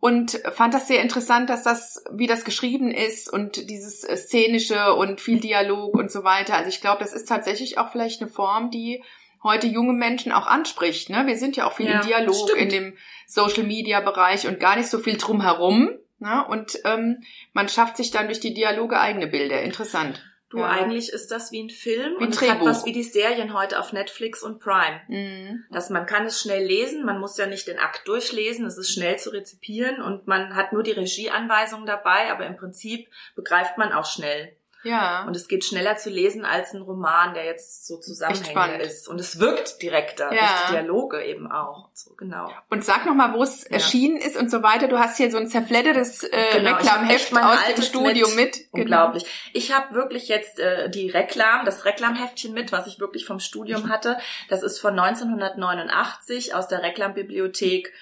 und 0.00 0.40
fand 0.52 0.74
das 0.74 0.86
sehr 0.86 1.02
interessant, 1.02 1.50
dass 1.50 1.64
das, 1.64 2.04
wie 2.12 2.28
das 2.28 2.44
geschrieben 2.44 2.90
ist 2.90 3.32
und 3.32 3.68
dieses 3.68 4.04
äh, 4.04 4.16
szenische 4.16 4.94
und 4.94 5.20
viel 5.20 5.40
Dialog 5.40 5.94
und 5.94 6.12
so 6.12 6.22
weiter. 6.22 6.54
Also 6.54 6.68
ich 6.68 6.80
glaube, 6.80 7.00
das 7.00 7.12
ist 7.12 7.28
tatsächlich 7.28 7.78
auch 7.78 7.90
vielleicht 7.90 8.22
eine 8.22 8.30
Form, 8.30 8.70
die 8.70 9.02
heute 9.42 9.66
junge 9.66 9.92
Menschen 9.92 10.30
auch 10.30 10.46
anspricht. 10.46 11.10
Ne? 11.10 11.26
Wir 11.26 11.36
sind 11.36 11.56
ja 11.56 11.66
auch 11.66 11.72
viel 11.72 11.86
ja, 11.86 12.00
im 12.00 12.06
Dialog 12.06 12.48
stimmt. 12.48 12.60
in 12.60 12.68
dem 12.68 12.96
Social 13.26 13.64
Media 13.64 14.00
Bereich 14.00 14.46
und 14.46 14.60
gar 14.60 14.76
nicht 14.76 14.88
so 14.88 14.98
viel 14.98 15.16
drumherum. 15.16 15.90
Ne? 16.20 16.44
Und 16.48 16.78
ähm, 16.84 17.22
man 17.52 17.68
schafft 17.68 17.96
sich 17.96 18.10
dann 18.12 18.26
durch 18.26 18.40
die 18.40 18.54
Dialoge 18.54 19.00
eigene 19.00 19.26
Bilder. 19.26 19.62
Interessant. 19.62 20.24
Du, 20.50 20.58
ja. 20.58 20.66
eigentlich 20.66 21.12
ist 21.12 21.30
das 21.30 21.52
wie 21.52 21.62
ein 21.62 21.68
Film 21.68 22.14
wie 22.18 22.24
und 22.24 22.34
es 22.34 22.48
hat 22.48 22.60
was 22.62 22.86
wie 22.86 22.92
die 22.92 23.02
Serien 23.02 23.52
heute 23.52 23.78
auf 23.78 23.92
Netflix 23.92 24.42
und 24.42 24.60
Prime. 24.60 25.02
Mhm. 25.08 25.64
Dass 25.70 25.90
man 25.90 26.06
kann 26.06 26.24
es 26.24 26.40
schnell 26.40 26.64
lesen, 26.64 27.04
man 27.04 27.20
muss 27.20 27.36
ja 27.36 27.46
nicht 27.46 27.66
den 27.66 27.78
Akt 27.78 28.08
durchlesen, 28.08 28.64
es 28.64 28.78
ist 28.78 28.90
schnell 28.90 29.18
zu 29.18 29.30
rezipieren 29.30 30.00
und 30.00 30.26
man 30.26 30.56
hat 30.56 30.72
nur 30.72 30.82
die 30.82 30.92
Regieanweisungen 30.92 31.84
dabei, 31.84 32.30
aber 32.32 32.46
im 32.46 32.56
Prinzip 32.56 33.08
begreift 33.34 33.76
man 33.76 33.92
auch 33.92 34.06
schnell. 34.06 34.56
Ja. 34.84 35.24
Und 35.24 35.34
es 35.34 35.48
geht 35.48 35.64
schneller 35.64 35.96
zu 35.96 36.08
lesen 36.08 36.44
als 36.44 36.72
ein 36.72 36.82
Roman, 36.82 37.34
der 37.34 37.44
jetzt 37.44 37.86
so 37.86 37.98
zusammenhängend 37.98 38.82
ist. 38.82 39.08
Und 39.08 39.20
es 39.20 39.40
wirkt 39.40 39.82
direkter, 39.82 40.32
ja. 40.32 40.40
durch 40.40 40.66
die 40.66 40.72
Dialoge 40.72 41.24
eben 41.24 41.50
auch. 41.50 41.90
So, 41.94 42.14
genau. 42.14 42.50
Und 42.70 42.84
sag 42.84 43.04
nochmal, 43.04 43.34
wo 43.34 43.42
es 43.42 43.64
ja. 43.64 43.70
erschienen 43.72 44.16
ist 44.16 44.36
und 44.36 44.50
so 44.50 44.62
weiter. 44.62 44.86
Du 44.86 44.98
hast 44.98 45.16
hier 45.16 45.30
so 45.30 45.38
ein 45.38 45.48
zerfleddertes 45.48 46.22
äh, 46.22 46.58
genau, 46.58 46.76
Reklamheft 46.76 47.36
aus 47.36 47.74
dem 47.74 47.82
Studio 47.82 48.28
mit. 48.28 48.36
mit. 48.36 48.54
Genau. 48.54 48.82
Unglaublich. 48.82 49.50
Ich 49.52 49.74
habe 49.74 49.94
wirklich 49.94 50.28
jetzt 50.28 50.60
äh, 50.60 50.88
die 50.88 51.10
Reklam, 51.10 51.64
das 51.64 51.84
Reklamheftchen 51.84 52.54
mit, 52.54 52.70
was 52.70 52.86
ich 52.86 53.00
wirklich 53.00 53.26
vom 53.26 53.40
Studium 53.40 53.88
hatte. 53.88 54.18
Das 54.48 54.62
ist 54.62 54.78
von 54.78 54.98
1989 54.98 56.54
aus 56.54 56.68
der 56.68 56.82
Reklambibliothek. 56.82 57.92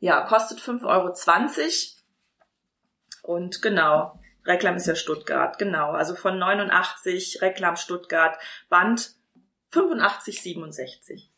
Ja, 0.00 0.20
kostet 0.22 0.60
5,20 0.60 0.84
Euro. 0.86 1.14
Und 3.22 3.62
genau, 3.62 4.18
Reklam 4.44 4.76
ist 4.76 4.86
ja 4.86 4.94
Stuttgart, 4.94 5.58
genau. 5.58 5.92
Also 5.92 6.14
von 6.14 6.38
89, 6.38 7.42
Reklam 7.42 7.76
Stuttgart, 7.76 8.36
Band 8.68 9.12
85, 9.70 10.42
67. 10.42 11.30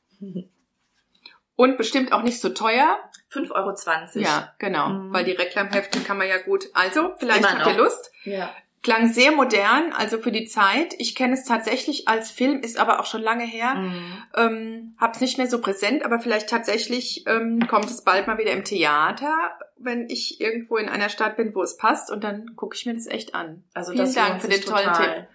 Und 1.56 1.78
bestimmt 1.78 2.12
auch 2.12 2.22
nicht 2.22 2.40
so 2.40 2.48
teuer. 2.48 2.98
5,20 3.32 3.52
Euro. 3.54 3.74
Ja, 4.14 4.54
genau. 4.58 4.88
Mhm. 4.88 5.12
Weil 5.12 5.24
die 5.24 5.32
Reklamhefte 5.32 6.00
kann 6.00 6.18
man 6.18 6.28
ja 6.28 6.38
gut. 6.38 6.64
Also, 6.74 7.14
vielleicht 7.18 7.48
habt 7.48 7.66
ihr 7.66 7.82
Lust. 7.82 8.10
Ja. 8.24 8.50
Klang 8.82 9.10
sehr 9.10 9.32
modern, 9.32 9.94
also 9.94 10.18
für 10.18 10.32
die 10.32 10.44
Zeit. 10.44 10.94
Ich 10.98 11.14
kenne 11.14 11.34
es 11.34 11.44
tatsächlich 11.44 12.06
als 12.06 12.30
Film, 12.30 12.60
ist 12.60 12.78
aber 12.78 13.00
auch 13.00 13.06
schon 13.06 13.22
lange 13.22 13.44
her. 13.44 13.76
Mhm. 13.76 14.22
Ähm, 14.36 14.96
hab's 14.98 15.20
nicht 15.20 15.38
mehr 15.38 15.46
so 15.46 15.60
präsent, 15.60 16.04
aber 16.04 16.18
vielleicht 16.18 16.50
tatsächlich 16.50 17.24
ähm, 17.26 17.66
kommt 17.66 17.86
es 17.86 18.04
bald 18.04 18.26
mal 18.26 18.36
wieder 18.36 18.52
im 18.52 18.64
Theater, 18.64 19.58
wenn 19.84 20.08
ich 20.08 20.40
irgendwo 20.40 20.76
in 20.76 20.88
einer 20.88 21.08
Stadt 21.08 21.36
bin, 21.36 21.54
wo 21.54 21.62
es 21.62 21.76
passt. 21.76 22.10
Und 22.10 22.24
dann 22.24 22.56
gucke 22.56 22.76
ich 22.76 22.86
mir 22.86 22.94
das 22.94 23.06
echt 23.06 23.34
an. 23.34 23.64
Also 23.74 23.92
Vielen 23.92 24.04
das 24.04 24.14
Dank 24.14 24.42
für 24.42 24.48
den 24.48 24.60
tollen 24.60 24.86
total. 24.86 25.14
Tipp. 25.14 25.28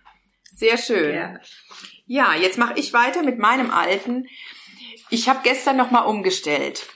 Sehr 0.44 0.78
schön. 0.78 1.12
Gerne. 1.12 1.42
Ja, 2.06 2.36
jetzt 2.36 2.58
mache 2.58 2.74
ich 2.78 2.92
weiter 2.94 3.24
mit 3.24 3.38
meinem 3.38 3.72
alten. 3.72 4.28
Ich 5.10 5.30
habe 5.30 5.40
gestern 5.44 5.78
nochmal 5.78 6.06
umgestellt, 6.06 6.88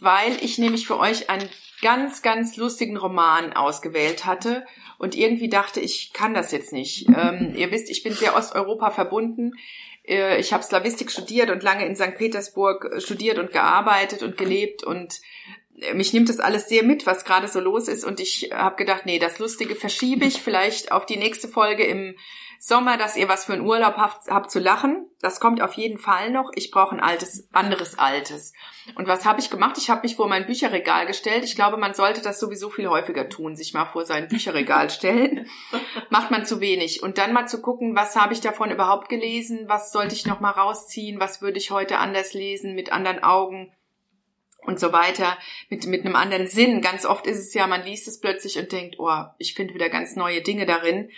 weil 0.00 0.36
ich 0.42 0.58
nämlich 0.58 0.86
für 0.86 0.98
euch 0.98 1.30
einen 1.30 1.48
ganz, 1.80 2.22
ganz 2.22 2.56
lustigen 2.56 2.96
Roman 2.96 3.52
ausgewählt 3.52 4.24
hatte 4.24 4.64
und 4.98 5.14
irgendwie 5.14 5.48
dachte, 5.48 5.80
ich 5.80 6.12
kann 6.12 6.34
das 6.34 6.50
jetzt 6.50 6.72
nicht. 6.72 7.08
Ähm, 7.08 7.52
ihr 7.56 7.70
wisst, 7.70 7.90
ich 7.90 8.02
bin 8.02 8.14
sehr 8.14 8.36
Osteuropa 8.36 8.90
verbunden. 8.90 9.52
Äh, 10.06 10.38
ich 10.40 10.52
habe 10.52 10.62
Slavistik 10.62 11.10
studiert 11.10 11.50
und 11.50 11.62
lange 11.62 11.86
in 11.86 11.96
St. 11.96 12.16
Petersburg 12.16 12.84
äh, 12.84 13.00
studiert 13.00 13.38
und 13.38 13.52
gearbeitet 13.52 14.22
und 14.22 14.36
gelebt 14.36 14.84
und 14.84 15.20
mich 15.94 16.12
nimmt 16.12 16.28
das 16.28 16.40
alles 16.40 16.68
sehr 16.68 16.84
mit, 16.84 17.06
was 17.06 17.24
gerade 17.24 17.48
so 17.48 17.60
los 17.60 17.88
ist 17.88 18.04
und 18.04 18.20
ich 18.20 18.50
habe 18.52 18.76
gedacht, 18.76 19.06
nee, 19.06 19.18
das 19.18 19.38
Lustige 19.38 19.74
verschiebe 19.74 20.24
ich 20.24 20.40
vielleicht 20.40 20.92
auf 20.92 21.06
die 21.06 21.16
nächste 21.16 21.48
Folge 21.48 21.84
im 21.84 22.14
Sommer, 22.66 22.96
dass 22.96 23.16
ihr 23.16 23.28
was 23.28 23.44
für 23.44 23.52
einen 23.52 23.66
Urlaub 23.66 23.98
habt, 23.98 24.26
habt 24.28 24.50
zu 24.50 24.58
lachen. 24.58 25.06
Das 25.20 25.38
kommt 25.38 25.60
auf 25.60 25.74
jeden 25.74 25.98
Fall 25.98 26.30
noch. 26.30 26.50
Ich 26.54 26.70
brauche 26.70 26.94
ein 26.94 27.00
altes, 27.00 27.46
anderes 27.52 27.98
Altes. 27.98 28.54
Und 28.94 29.06
was 29.06 29.26
habe 29.26 29.38
ich 29.38 29.50
gemacht? 29.50 29.76
Ich 29.76 29.90
habe 29.90 30.00
mich 30.00 30.16
vor 30.16 30.28
mein 30.28 30.46
Bücherregal 30.46 31.04
gestellt. 31.04 31.44
Ich 31.44 31.56
glaube, 31.56 31.76
man 31.76 31.92
sollte 31.92 32.22
das 32.22 32.40
sowieso 32.40 32.70
viel 32.70 32.88
häufiger 32.88 33.28
tun, 33.28 33.54
sich 33.54 33.74
mal 33.74 33.84
vor 33.84 34.06
sein 34.06 34.28
Bücherregal 34.28 34.88
stellen. 34.88 35.46
Macht 36.08 36.30
man 36.30 36.46
zu 36.46 36.60
wenig. 36.60 37.02
Und 37.02 37.18
dann 37.18 37.34
mal 37.34 37.46
zu 37.46 37.60
gucken, 37.60 37.96
was 37.96 38.16
habe 38.16 38.32
ich 38.32 38.40
davon 38.40 38.70
überhaupt 38.70 39.10
gelesen? 39.10 39.64
Was 39.66 39.92
sollte 39.92 40.14
ich 40.14 40.24
noch 40.24 40.40
mal 40.40 40.52
rausziehen? 40.52 41.20
Was 41.20 41.42
würde 41.42 41.58
ich 41.58 41.70
heute 41.70 41.98
anders 41.98 42.32
lesen, 42.32 42.74
mit 42.74 42.92
anderen 42.92 43.22
Augen? 43.22 43.73
Und 44.66 44.80
so 44.80 44.92
weiter, 44.92 45.36
mit, 45.68 45.86
mit 45.86 46.04
einem 46.04 46.16
anderen 46.16 46.46
Sinn. 46.46 46.80
Ganz 46.80 47.04
oft 47.06 47.26
ist 47.26 47.38
es 47.38 47.54
ja, 47.54 47.66
man 47.66 47.84
liest 47.84 48.08
es 48.08 48.20
plötzlich 48.20 48.58
und 48.58 48.72
denkt, 48.72 48.96
oh, 48.98 49.24
ich 49.38 49.54
finde 49.54 49.74
wieder 49.74 49.88
ganz 49.88 50.16
neue 50.16 50.42
Dinge 50.42 50.66
darin. 50.66 51.10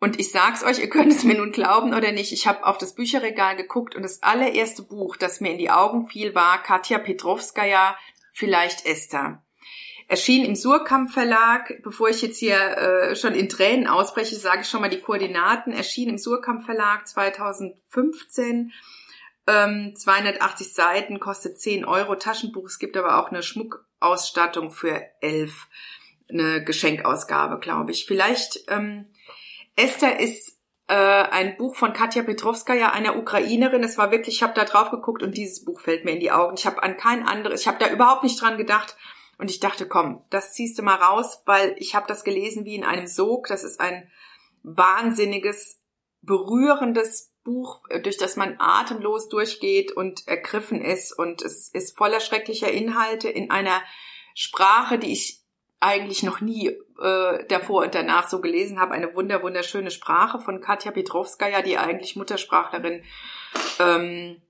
Und 0.00 0.20
ich 0.20 0.30
sag's 0.30 0.62
euch, 0.62 0.80
ihr 0.80 0.90
könnt 0.90 1.12
es 1.12 1.24
mir 1.24 1.36
nun 1.36 1.52
glauben 1.52 1.94
oder 1.94 2.12
nicht, 2.12 2.32
ich 2.32 2.46
habe 2.46 2.66
auf 2.66 2.76
das 2.76 2.94
Bücherregal 2.94 3.56
geguckt 3.56 3.94
und 3.94 4.02
das 4.02 4.22
allererste 4.22 4.82
Buch, 4.82 5.16
das 5.16 5.40
mir 5.40 5.52
in 5.52 5.58
die 5.58 5.70
Augen 5.70 6.08
fiel, 6.08 6.34
war 6.34 6.62
Katja 6.62 6.98
Petrovskaya, 6.98 7.96
vielleicht 8.34 8.84
Esther. 8.84 9.42
Erschien 10.06 10.44
im 10.44 10.56
Surkamp 10.56 11.10
Verlag, 11.10 11.80
bevor 11.82 12.10
ich 12.10 12.20
jetzt 12.20 12.38
hier 12.38 12.58
äh, 12.58 13.16
schon 13.16 13.34
in 13.34 13.48
Tränen 13.48 13.86
ausbreche, 13.86 14.34
sage 14.36 14.60
ich 14.60 14.68
schon 14.68 14.82
mal 14.82 14.90
die 14.90 15.00
Koordinaten, 15.00 15.72
erschien 15.72 16.10
im 16.10 16.18
Surkamp 16.18 16.66
Verlag 16.66 17.08
2015 17.08 18.72
ähm, 19.46 19.94
280 19.96 20.72
Seiten, 20.72 21.20
kostet 21.20 21.58
10 21.60 21.84
Euro 21.84 22.16
Taschenbuch. 22.16 22.66
Es 22.66 22.78
gibt 22.78 22.96
aber 22.96 23.20
auch 23.20 23.30
eine 23.30 23.42
Schmuckausstattung 23.42 24.70
für 24.70 25.02
11. 25.20 25.68
Eine 26.30 26.64
Geschenkausgabe, 26.64 27.58
glaube 27.58 27.92
ich. 27.92 28.06
Vielleicht, 28.06 28.64
ähm, 28.68 29.10
Esther 29.76 30.20
ist 30.20 30.58
äh, 30.88 30.94
ein 30.94 31.56
Buch 31.56 31.76
von 31.76 31.92
Katja 31.92 32.22
Petrovskaya, 32.22 32.90
einer 32.90 33.16
Ukrainerin. 33.16 33.82
Es 33.82 33.98
war 33.98 34.10
wirklich, 34.10 34.36
ich 34.36 34.42
habe 34.42 34.54
da 34.54 34.64
drauf 34.64 34.90
geguckt 34.90 35.22
und 35.22 35.36
dieses 35.36 35.64
Buch 35.64 35.80
fällt 35.80 36.04
mir 36.04 36.12
in 36.12 36.20
die 36.20 36.32
Augen. 36.32 36.54
Ich 36.56 36.66
habe 36.66 36.82
an 36.82 36.96
kein 36.96 37.26
anderes, 37.26 37.62
ich 37.62 37.68
habe 37.68 37.78
da 37.78 37.90
überhaupt 37.90 38.22
nicht 38.22 38.40
dran 38.40 38.56
gedacht. 38.56 38.96
Und 39.36 39.50
ich 39.50 39.58
dachte, 39.58 39.88
komm, 39.88 40.24
das 40.30 40.52
ziehst 40.52 40.78
du 40.78 40.82
mal 40.82 40.94
raus, 40.94 41.42
weil 41.44 41.74
ich 41.78 41.96
habe 41.96 42.06
das 42.06 42.22
gelesen 42.22 42.64
wie 42.64 42.76
in 42.76 42.84
einem 42.84 43.08
Sog. 43.08 43.48
Das 43.48 43.64
ist 43.64 43.80
ein 43.80 44.08
wahnsinniges, 44.62 45.82
berührendes 46.22 47.33
Buch, 47.44 47.82
äh, 47.90 48.00
durch 48.00 48.16
das 48.16 48.36
man 48.36 48.56
atemlos 48.58 49.28
durchgeht 49.28 49.92
und 49.92 50.26
ergriffen 50.26 50.80
ist. 50.80 51.12
Und 51.16 51.42
es 51.42 51.68
ist 51.68 51.96
voller 51.96 52.20
schrecklicher 52.20 52.70
Inhalte 52.70 53.28
in 53.28 53.50
einer 53.50 53.82
Sprache, 54.34 54.98
die 54.98 55.12
ich 55.12 55.40
eigentlich 55.78 56.22
noch 56.22 56.40
nie 56.40 56.68
äh, 57.00 57.46
davor 57.46 57.84
und 57.84 57.94
danach 57.94 58.28
so 58.28 58.40
gelesen 58.40 58.80
habe. 58.80 58.94
Eine 58.94 59.14
wunder 59.14 59.42
wunderschöne 59.42 59.90
Sprache 59.90 60.40
von 60.40 60.60
Katja 60.60 60.90
Petrovskaya, 60.90 61.62
die 61.62 61.76
eigentlich 61.76 62.16
Muttersprachlerin, 62.16 63.04
ähm, 63.78 64.40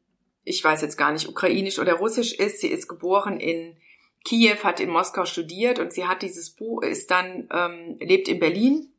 ich 0.45 0.63
weiß 0.63 0.83
jetzt 0.83 0.97
gar 0.97 1.13
nicht, 1.13 1.29
ukrainisch 1.29 1.79
oder 1.79 1.95
russisch 1.95 2.35
ist. 2.35 2.61
Sie 2.61 2.69
ist 2.69 2.87
geboren 2.87 3.41
in 3.41 3.77
Kiew, 4.25 4.59
hat 4.63 4.79
in 4.79 4.91
Moskau 4.91 5.25
studiert 5.25 5.81
und 5.81 5.93
sie 5.93 6.07
hat 6.07 6.23
dieses 6.23 6.51
Buch, 6.51 6.83
ist 6.83 7.11
dann, 7.11 7.49
ähm, 7.53 7.97
lebt 8.01 8.29
in 8.29 8.39
Berlin 8.39 8.93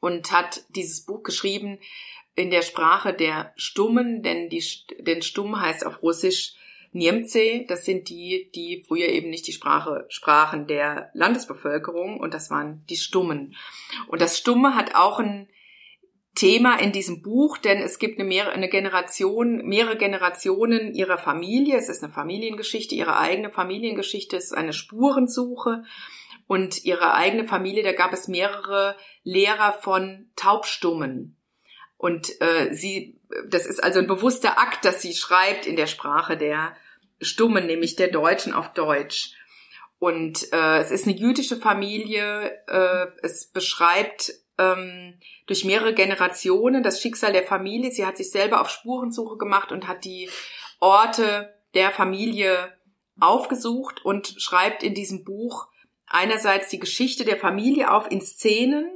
und 0.00 0.32
hat 0.32 0.64
dieses 0.70 1.04
Buch 1.04 1.22
geschrieben, 1.22 1.78
in 2.34 2.50
der 2.50 2.62
Sprache 2.62 3.12
der 3.12 3.52
Stummen, 3.56 4.22
denn 4.22 4.48
die, 4.48 4.64
denn 5.00 5.22
Stumm 5.22 5.60
heißt 5.60 5.84
auf 5.84 6.02
Russisch 6.02 6.54
Niemce, 6.94 7.66
das 7.68 7.86
sind 7.86 8.10
die, 8.10 8.50
die 8.54 8.84
früher 8.86 9.08
eben 9.08 9.30
nicht 9.30 9.46
die 9.46 9.52
Sprache 9.52 10.04
sprachen 10.08 10.66
der 10.66 11.10
Landesbevölkerung 11.14 12.20
und 12.20 12.34
das 12.34 12.50
waren 12.50 12.84
die 12.90 12.96
Stummen. 12.96 13.54
Und 14.08 14.20
das 14.20 14.38
Stumme 14.38 14.74
hat 14.74 14.94
auch 14.94 15.18
ein 15.18 15.48
Thema 16.34 16.76
in 16.76 16.92
diesem 16.92 17.22
Buch, 17.22 17.58
denn 17.58 17.78
es 17.78 17.98
gibt 17.98 18.18
eine, 18.18 18.28
mehrere, 18.28 18.52
eine 18.52 18.68
Generation, 18.68 19.66
mehrere 19.66 19.96
Generationen 19.96 20.94
ihrer 20.94 21.18
Familie. 21.18 21.76
Es 21.76 21.88
ist 21.88 22.02
eine 22.02 22.12
Familiengeschichte, 22.12 22.94
ihre 22.94 23.18
eigene 23.18 23.50
Familiengeschichte, 23.50 24.36
es 24.36 24.46
ist 24.46 24.54
eine 24.54 24.72
Spurensuche 24.72 25.84
und 26.46 26.84
ihre 26.84 27.14
eigene 27.14 27.44
Familie, 27.44 27.82
da 27.82 27.92
gab 27.92 28.12
es 28.12 28.28
mehrere 28.28 28.96
Lehrer 29.22 29.72
von 29.72 30.30
Taubstummen. 30.36 31.38
Und 32.02 32.40
äh, 32.40 32.74
sie, 32.74 33.20
das 33.46 33.64
ist 33.64 33.78
also 33.78 34.00
ein 34.00 34.08
bewusster 34.08 34.58
Akt, 34.58 34.84
dass 34.84 35.00
sie 35.00 35.14
schreibt 35.14 35.66
in 35.66 35.76
der 35.76 35.86
Sprache 35.86 36.36
der 36.36 36.76
Stummen, 37.20 37.64
nämlich 37.64 37.94
der 37.94 38.08
Deutschen 38.08 38.54
auf 38.54 38.72
Deutsch. 38.72 39.34
Und 40.00 40.52
äh, 40.52 40.78
es 40.78 40.90
ist 40.90 41.06
eine 41.06 41.16
jüdische 41.16 41.56
Familie. 41.58 42.58
Äh, 42.66 43.06
es 43.22 43.46
beschreibt 43.52 44.32
ähm, 44.58 45.20
durch 45.46 45.64
mehrere 45.64 45.94
Generationen 45.94 46.82
das 46.82 47.00
Schicksal 47.00 47.32
der 47.32 47.44
Familie. 47.44 47.92
Sie 47.92 48.04
hat 48.04 48.16
sich 48.16 48.32
selber 48.32 48.60
auf 48.60 48.70
Spurensuche 48.70 49.36
gemacht 49.36 49.70
und 49.70 49.86
hat 49.86 50.04
die 50.04 50.28
Orte 50.80 51.54
der 51.74 51.92
Familie 51.92 52.76
aufgesucht 53.20 54.04
und 54.04 54.34
schreibt 54.38 54.82
in 54.82 54.94
diesem 54.94 55.22
Buch 55.22 55.68
einerseits 56.08 56.68
die 56.68 56.80
Geschichte 56.80 57.24
der 57.24 57.36
Familie 57.36 57.92
auf 57.92 58.10
in 58.10 58.22
Szenen, 58.22 58.90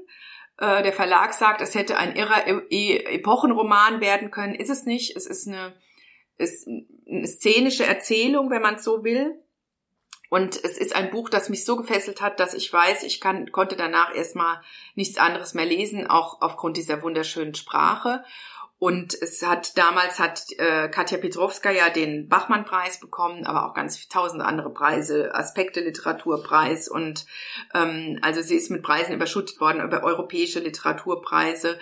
äh, 0.58 0.82
der 0.82 0.92
Verlag 0.92 1.34
sagt, 1.34 1.60
es 1.60 1.74
hätte 1.74 1.96
ein 1.96 2.16
irrer 2.16 2.46
e-, 2.46 2.66
e 2.70 2.96
Epochenroman 3.16 4.00
werden 4.00 4.30
können. 4.30 4.54
Ist 4.54 4.70
es 4.70 4.84
nicht. 4.84 5.16
Es 5.16 5.26
ist 5.26 5.46
eine, 5.48 5.74
ist 6.38 6.66
eine 6.66 7.26
szenische 7.26 7.84
Erzählung, 7.84 8.50
wenn 8.50 8.62
man 8.62 8.76
es 8.76 8.84
so 8.84 9.04
will. 9.04 9.40
Und 10.28 10.56
es 10.64 10.76
ist 10.76 10.94
ein 10.94 11.10
Buch, 11.10 11.28
das 11.28 11.48
mich 11.48 11.64
so 11.64 11.76
gefesselt 11.76 12.20
hat, 12.20 12.40
dass 12.40 12.52
ich 12.52 12.72
weiß, 12.72 13.04
ich 13.04 13.20
kann, 13.20 13.52
konnte 13.52 13.76
danach 13.76 14.14
erstmal 14.14 14.60
nichts 14.96 15.18
anderes 15.18 15.54
mehr 15.54 15.66
lesen, 15.66 16.08
auch 16.08 16.40
aufgrund 16.40 16.76
dieser 16.76 17.02
wunderschönen 17.02 17.54
Sprache. 17.54 18.24
Und 18.78 19.14
es 19.14 19.42
hat 19.42 19.78
damals 19.78 20.18
hat 20.18 20.44
äh, 20.58 20.88
Katja 20.88 21.16
Petrovska 21.16 21.70
ja 21.70 21.88
den 21.88 22.28
Bachmann-Preis 22.28 23.00
bekommen, 23.00 23.46
aber 23.46 23.66
auch 23.66 23.74
ganz 23.74 24.06
tausend 24.08 24.42
andere 24.42 24.70
Preise, 24.70 25.34
Aspekte 25.34 25.80
Literaturpreis 25.80 26.88
und 26.88 27.24
ähm, 27.74 28.18
also 28.20 28.42
sie 28.42 28.54
ist 28.54 28.70
mit 28.70 28.82
Preisen 28.82 29.14
überschüttet 29.14 29.60
worden, 29.60 29.82
über 29.82 30.02
europäische 30.02 30.60
Literaturpreise. 30.60 31.78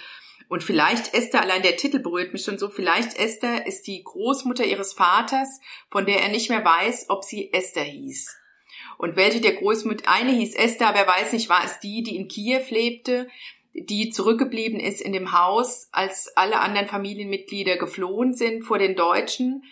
Und 0.49 0.63
vielleicht 0.63 1.15
Esther, 1.15 1.41
allein 1.41 1.63
der 1.63 1.77
Titel 1.77 1.99
berührt 1.99 2.33
mich 2.33 2.45
schon 2.45 2.59
so, 2.59 2.69
vielleicht 2.69 3.19
Esther 3.19 3.67
ist 3.67 3.89
die 3.89 4.05
Großmutter 4.05 4.65
ihres 4.65 4.93
Vaters, 4.93 5.61
von 5.91 6.07
der 6.07 6.23
er 6.23 6.29
nicht 6.29 6.49
mehr 6.49 6.65
weiß, 6.65 7.07
ob 7.09 7.25
sie 7.25 7.53
Esther 7.53 7.83
hieß. 7.83 8.37
Und 8.99 9.17
welche 9.17 9.41
der 9.41 9.55
Großmutter, 9.55 10.09
eine 10.09 10.31
hieß 10.31 10.55
Esther, 10.55 10.89
aber 10.89 11.01
er 11.01 11.09
weiß 11.09 11.33
nicht, 11.33 11.49
war 11.49 11.65
es 11.65 11.81
die, 11.81 12.05
die 12.05 12.15
in 12.15 12.29
Kiew 12.29 12.63
lebte, 12.69 13.29
die 13.75 14.11
zurückgeblieben 14.11 14.79
ist 14.79 15.01
in 15.01 15.13
dem 15.13 15.33
Haus, 15.33 15.89
als 15.93 16.35
alle 16.37 16.61
anderen 16.61 16.87
Familienmitglieder 16.87 17.77
geflohen 17.77 18.33
sind 18.33 18.63
vor 18.65 18.79
den 18.79 18.95
Deutschen. 18.95 19.65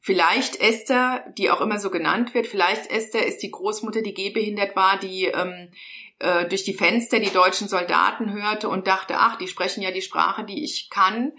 Vielleicht 0.00 0.60
Esther, 0.60 1.24
die 1.38 1.50
auch 1.50 1.60
immer 1.60 1.78
so 1.78 1.90
genannt 1.90 2.34
wird, 2.34 2.46
vielleicht 2.46 2.90
Esther 2.90 3.26
ist 3.26 3.42
die 3.42 3.50
Großmutter, 3.50 4.02
die 4.02 4.14
gehbehindert 4.14 4.76
war, 4.76 4.98
die 4.98 5.26
ähm, 5.26 5.70
äh, 6.18 6.46
durch 6.46 6.64
die 6.64 6.74
Fenster 6.74 7.20
die 7.20 7.32
deutschen 7.32 7.68
Soldaten 7.68 8.32
hörte 8.32 8.68
und 8.68 8.86
dachte, 8.86 9.14
ach, 9.18 9.36
die 9.36 9.48
sprechen 9.48 9.82
ja 9.82 9.90
die 9.90 10.02
Sprache, 10.02 10.44
die 10.44 10.64
ich 10.64 10.88
kann 10.90 11.32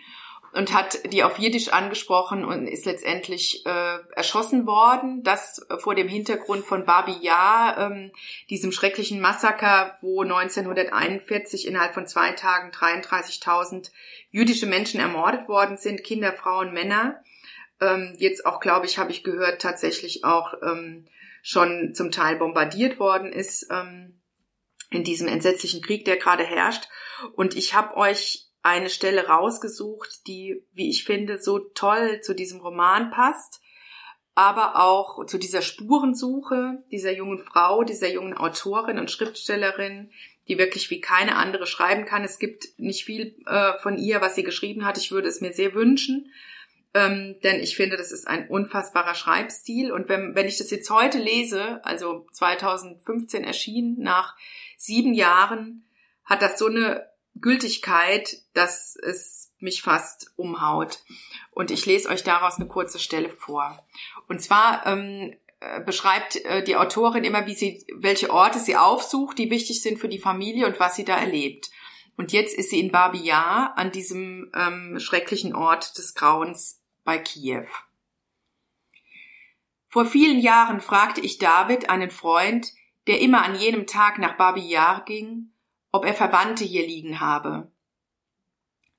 und 0.55 0.73
hat 0.73 1.11
die 1.11 1.23
auf 1.23 1.37
Jiddisch 1.37 1.69
angesprochen 1.69 2.45
und 2.45 2.67
ist 2.67 2.85
letztendlich 2.85 3.65
äh, 3.65 3.97
erschossen 4.15 4.65
worden. 4.65 5.21
Das 5.23 5.65
vor 5.79 5.95
dem 5.95 6.07
Hintergrund 6.07 6.65
von 6.65 6.85
Babi 6.85 7.17
Yar, 7.19 7.77
ähm, 7.77 8.11
diesem 8.49 8.71
schrecklichen 8.71 9.19
Massaker, 9.19 9.97
wo 10.01 10.21
1941 10.21 11.67
innerhalb 11.67 11.93
von 11.93 12.07
zwei 12.07 12.31
Tagen 12.31 12.71
33.000 12.71 13.91
jüdische 14.31 14.65
Menschen 14.65 14.99
ermordet 14.99 15.49
worden 15.49 15.77
sind, 15.77 16.03
Kinder, 16.03 16.31
Frauen, 16.31 16.73
Männer. 16.73 17.21
Ähm, 17.81 18.15
jetzt 18.17 18.45
auch, 18.45 18.61
glaube 18.61 18.85
ich, 18.85 18.97
habe 18.97 19.11
ich 19.11 19.23
gehört, 19.23 19.61
tatsächlich 19.61 20.23
auch 20.23 20.53
ähm, 20.63 21.05
schon 21.41 21.93
zum 21.93 22.11
Teil 22.11 22.37
bombardiert 22.37 22.97
worden 22.97 23.33
ist 23.33 23.67
ähm, 23.71 24.21
in 24.89 25.03
diesem 25.03 25.27
entsetzlichen 25.27 25.81
Krieg, 25.81 26.05
der 26.05 26.15
gerade 26.15 26.45
herrscht. 26.45 26.87
Und 27.35 27.57
ich 27.57 27.73
habe 27.73 27.97
euch 27.97 28.44
eine 28.65 28.89
Stelle 28.89 29.27
rausgesucht, 29.27 30.25
die, 30.25 30.65
wie 30.73 30.89
ich 30.89 31.05
finde, 31.05 31.39
so 31.39 31.59
toll 31.59 32.21
zu 32.21 32.33
diesem 32.33 32.61
Roman 32.61 33.11
passt, 33.11 33.61
aber 34.33 34.83
auch 34.83 35.25
zu 35.27 35.37
dieser 35.37 35.61
Spurensuche 35.61 36.83
dieser 36.91 37.11
jungen 37.13 37.37
Frau, 37.37 37.83
dieser 37.83 38.09
jungen 38.09 38.35
Autorin 38.35 38.97
und 38.97 39.11
Schriftstellerin, 39.11 40.09
die 40.47 40.57
wirklich 40.57 40.89
wie 40.89 40.99
keine 40.99 41.35
andere 41.35 41.67
schreiben 41.67 42.05
kann. 42.05 42.23
Es 42.23 42.39
gibt 42.39 42.65
nicht 42.77 43.05
viel 43.05 43.35
äh, 43.45 43.73
von 43.83 43.97
ihr, 43.97 44.19
was 44.19 44.33
sie 44.33 44.43
geschrieben 44.43 44.83
hat. 44.83 44.97
Ich 44.97 45.11
würde 45.11 45.27
es 45.27 45.41
mir 45.41 45.53
sehr 45.53 45.75
wünschen, 45.75 46.31
ähm, 46.95 47.35
denn 47.43 47.59
ich 47.59 47.75
finde, 47.75 47.97
das 47.97 48.11
ist 48.11 48.27
ein 48.27 48.47
unfassbarer 48.47 49.13
Schreibstil. 49.13 49.91
Und 49.91 50.09
wenn, 50.09 50.33
wenn 50.33 50.47
ich 50.47 50.57
das 50.57 50.71
jetzt 50.71 50.89
heute 50.89 51.19
lese, 51.19 51.85
also 51.85 52.25
2015 52.31 53.43
erschienen, 53.43 53.99
nach 53.99 54.35
sieben 54.75 55.13
Jahren, 55.13 55.87
hat 56.23 56.41
das 56.41 56.57
so 56.57 56.65
eine 56.65 57.05
Gültigkeit, 57.35 58.37
dass 58.53 58.95
es 58.95 59.53
mich 59.59 59.81
fast 59.81 60.31
umhaut. 60.35 60.99
Und 61.51 61.71
ich 61.71 61.85
lese 61.85 62.09
euch 62.09 62.23
daraus 62.23 62.55
eine 62.55 62.67
kurze 62.67 62.99
Stelle 62.99 63.29
vor. 63.29 63.85
Und 64.27 64.41
zwar 64.41 64.85
ähm, 64.85 65.35
äh, 65.59 65.81
beschreibt 65.81 66.37
äh, 66.45 66.63
die 66.63 66.75
Autorin 66.75 67.23
immer, 67.23 67.45
wie 67.45 67.55
sie, 67.55 67.85
welche 67.93 68.31
Orte 68.31 68.59
sie 68.59 68.75
aufsucht, 68.75 69.37
die 69.37 69.49
wichtig 69.49 69.81
sind 69.81 69.99
für 69.99 70.09
die 70.09 70.19
Familie 70.19 70.65
und 70.65 70.79
was 70.79 70.95
sie 70.95 71.05
da 71.05 71.17
erlebt. 71.17 71.69
Und 72.17 72.31
jetzt 72.31 72.57
ist 72.57 72.69
sie 72.69 72.79
in 72.79 72.91
Babi 72.91 73.19
Yar 73.19 73.73
an 73.77 73.91
diesem 73.91 74.51
ähm, 74.55 74.99
schrecklichen 74.99 75.53
Ort 75.53 75.97
des 75.97 76.13
Grauens 76.13 76.81
bei 77.03 77.17
Kiew. 77.17 77.65
Vor 79.89 80.05
vielen 80.05 80.39
Jahren 80.39 80.81
fragte 80.81 81.21
ich 81.21 81.37
David, 81.37 81.89
einen 81.89 82.11
Freund, 82.11 82.71
der 83.07 83.21
immer 83.21 83.43
an 83.43 83.55
jenem 83.55 83.87
Tag 83.87 84.17
nach 84.19 84.37
Babi 84.37 84.61
Yar 84.61 85.05
ging, 85.05 85.51
ob 85.95 86.03
er 86.03 86.13
Verwandte 86.13 86.65
hier 86.65 86.85
liegen 86.85 87.21
habe. 87.21 87.71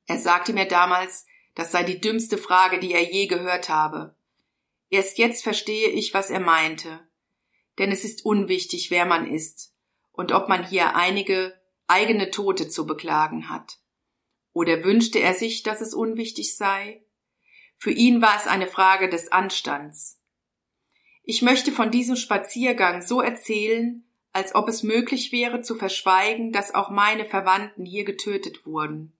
Er 0.07 0.19
sagte 0.19 0.55
mir 0.55 0.67
damals, 0.67 1.27
das 1.55 1.71
sei 1.71 1.83
die 1.83 2.01
dümmste 2.01 2.39
Frage, 2.39 2.79
die 2.79 2.95
er 2.95 3.13
je 3.13 3.27
gehört 3.27 3.69
habe. 3.69 4.17
Erst 4.89 5.19
jetzt 5.19 5.43
verstehe 5.43 5.89
ich, 5.91 6.15
was 6.15 6.31
er 6.31 6.41
meinte. 6.41 7.07
Denn 7.79 7.93
es 7.93 8.03
ist 8.03 8.25
unwichtig, 8.25 8.91
wer 8.91 9.05
man 9.05 9.31
ist 9.31 9.75
und 10.13 10.33
ob 10.33 10.49
man 10.49 10.67
hier 10.67 10.97
einige 10.97 11.61
eigene 11.87 12.31
Tote 12.31 12.67
zu 12.69 12.87
beklagen 12.87 13.51
hat. 13.51 13.79
Oder 14.55 14.83
wünschte 14.83 15.19
er 15.19 15.35
sich, 15.35 15.63
dass 15.63 15.83
es 15.83 15.93
unwichtig 15.93 16.57
sei? 16.57 17.05
Für 17.77 17.91
ihn 17.91 18.23
war 18.23 18.37
es 18.39 18.47
eine 18.47 18.69
Frage 18.69 19.11
des 19.11 19.31
Anstands. 19.31 20.23
Ich 21.25 21.43
möchte 21.43 21.73
von 21.73 21.91
diesem 21.91 22.17
Spaziergang 22.17 23.03
so 23.03 23.21
erzählen, 23.21 24.06
als 24.37 24.55
ob 24.55 24.69
es 24.69 24.83
möglich 24.83 25.33
wäre 25.33 25.63
zu 25.63 25.77
verschweigen, 25.77 26.53
dass 26.53 26.75
auch 26.75 26.91
meine 26.91 27.25
Verwandten 27.25 27.87
hier 27.87 28.05
getötet 28.05 28.67
wurden. 28.67 29.17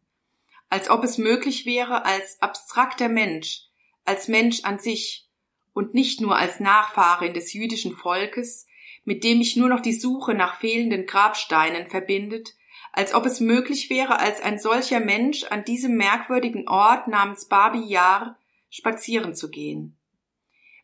Als 0.69 0.91
ob 0.91 1.03
es 1.05 1.17
möglich 1.17 1.65
wäre, 1.65 2.05
als 2.05 2.43
abstrakter 2.43 3.09
Mensch, 3.09 3.63
als 4.05 4.29
Mensch 4.29 4.65
an 4.65 4.79
sich 4.79 5.27
und 5.73 5.95
nicht 5.95 6.21
nur 6.21 6.37
als 6.37 6.61
Nachfahrin 6.61 7.33
des 7.33 7.55
jüdischen 7.55 7.93
Volkes, 7.97 8.67
mit 9.05 9.25
dem 9.25 9.39
mich 9.39 9.57
nur 9.57 9.71
noch 9.71 9.81
die 9.81 9.95
Suche 9.95 10.35
nach 10.35 10.61
fehlenden 10.61 11.07
Grabsteinen 11.07 11.87
verbindet, 11.87 12.55
als 12.93 13.15
ob 13.15 13.25
es 13.25 13.41
möglich 13.41 13.89
wäre, 13.89 14.19
als 14.19 14.43
ein 14.43 14.59
solcher 14.59 15.01
Mensch 15.01 15.45
an 15.45 15.65
diesem 15.65 15.97
merkwürdigen 15.97 16.69
Ort 16.69 17.09
namens 17.09 17.49
Babi 17.49 17.83
Yar 17.87 18.39
spazieren 18.69 19.35
zu 19.35 19.49
gehen. 19.49 19.97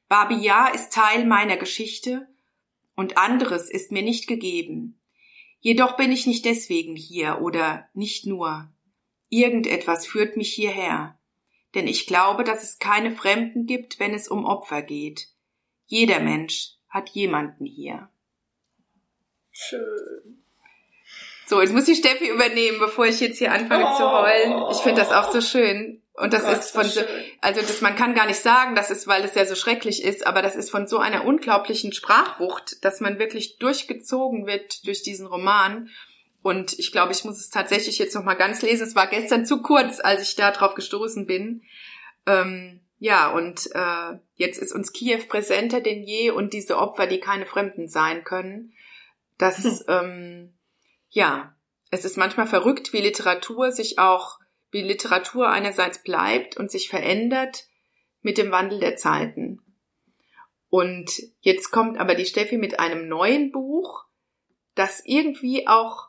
Babi 0.08 0.36
Yar 0.36 0.74
ist 0.74 0.90
Teil 0.90 1.26
meiner 1.26 1.58
Geschichte 1.58 2.31
und 2.94 3.18
anderes 3.18 3.70
ist 3.70 3.92
mir 3.92 4.02
nicht 4.02 4.26
gegeben. 4.26 5.00
Jedoch 5.60 5.96
bin 5.96 6.10
ich 6.10 6.26
nicht 6.26 6.44
deswegen 6.44 6.96
hier 6.96 7.40
oder 7.40 7.88
nicht 7.94 8.26
nur. 8.26 8.72
Irgendetwas 9.28 10.06
führt 10.06 10.36
mich 10.36 10.52
hierher. 10.52 11.18
Denn 11.74 11.86
ich 11.86 12.06
glaube, 12.06 12.44
dass 12.44 12.62
es 12.62 12.78
keine 12.78 13.12
Fremden 13.12 13.66
gibt, 13.66 13.98
wenn 13.98 14.12
es 14.12 14.28
um 14.28 14.44
Opfer 14.44 14.82
geht. 14.82 15.28
Jeder 15.86 16.20
Mensch 16.20 16.72
hat 16.88 17.10
jemanden 17.10 17.64
hier. 17.64 18.10
Schön. 19.50 20.42
So, 21.46 21.60
jetzt 21.60 21.72
muss 21.72 21.84
die 21.84 21.94
Steffi 21.94 22.28
übernehmen, 22.28 22.78
bevor 22.78 23.06
ich 23.06 23.20
jetzt 23.20 23.38
hier 23.38 23.52
anfange 23.52 23.86
oh. 23.86 23.96
zu 23.96 24.10
heulen. 24.10 24.70
Ich 24.70 24.78
finde 24.78 25.00
das 25.00 25.12
auch 25.12 25.32
so 25.32 25.40
schön. 25.40 26.01
Und 26.14 26.34
das 26.34 26.44
oh 26.44 26.48
Gott, 26.48 26.58
ist 26.58 26.70
von 26.72 26.84
so, 26.84 27.00
also 27.40 27.60
das, 27.60 27.80
man 27.80 27.96
kann 27.96 28.14
gar 28.14 28.26
nicht 28.26 28.40
sagen, 28.40 28.74
das 28.74 28.90
ist, 28.90 29.06
weil 29.06 29.24
es 29.24 29.34
ja 29.34 29.46
so 29.46 29.54
schrecklich 29.54 30.04
ist, 30.04 30.26
aber 30.26 30.42
das 30.42 30.56
ist 30.56 30.70
von 30.70 30.86
so 30.86 30.98
einer 30.98 31.24
unglaublichen 31.24 31.92
Sprachwucht, 31.92 32.84
dass 32.84 33.00
man 33.00 33.18
wirklich 33.18 33.58
durchgezogen 33.58 34.46
wird 34.46 34.86
durch 34.86 35.02
diesen 35.02 35.26
Roman. 35.26 35.88
Und 36.42 36.78
ich 36.78 36.92
glaube, 36.92 37.12
ich 37.12 37.24
muss 37.24 37.38
es 37.38 37.48
tatsächlich 37.48 37.98
jetzt 37.98 38.14
noch 38.14 38.24
mal 38.24 38.34
ganz 38.34 38.60
lesen. 38.60 38.86
Es 38.86 38.94
war 38.94 39.06
gestern 39.06 39.46
zu 39.46 39.62
kurz, 39.62 40.00
als 40.00 40.22
ich 40.22 40.34
da 40.34 40.50
drauf 40.50 40.74
gestoßen 40.74 41.26
bin. 41.26 41.62
Ähm, 42.26 42.80
ja, 42.98 43.30
und 43.30 43.70
äh, 43.74 44.18
jetzt 44.34 44.58
ist 44.58 44.72
uns 44.72 44.92
Kiew 44.92 45.22
präsenter 45.28 45.80
denn 45.80 46.02
je 46.02 46.30
und 46.30 46.52
diese 46.52 46.76
Opfer, 46.76 47.06
die 47.06 47.20
keine 47.20 47.46
Fremden 47.46 47.88
sein 47.88 48.22
können. 48.22 48.74
Das 49.38 49.64
hm. 49.64 49.80
ähm, 49.88 50.52
ja, 51.08 51.54
es 51.90 52.04
ist 52.04 52.16
manchmal 52.16 52.46
verrückt, 52.46 52.92
wie 52.92 53.00
Literatur 53.00 53.72
sich 53.72 53.98
auch, 53.98 54.38
wie 54.72 54.82
Literatur 54.82 55.48
einerseits 55.48 56.02
bleibt 56.02 56.56
und 56.56 56.70
sich 56.70 56.88
verändert 56.88 57.68
mit 58.22 58.38
dem 58.38 58.50
Wandel 58.50 58.80
der 58.80 58.96
Zeiten. 58.96 59.60
Und 60.68 61.22
jetzt 61.40 61.70
kommt 61.70 61.98
aber 61.98 62.14
die 62.14 62.24
Steffi 62.24 62.56
mit 62.56 62.80
einem 62.80 63.06
neuen 63.06 63.52
Buch, 63.52 64.04
das 64.74 65.02
irgendwie 65.04 65.68
auch 65.68 66.08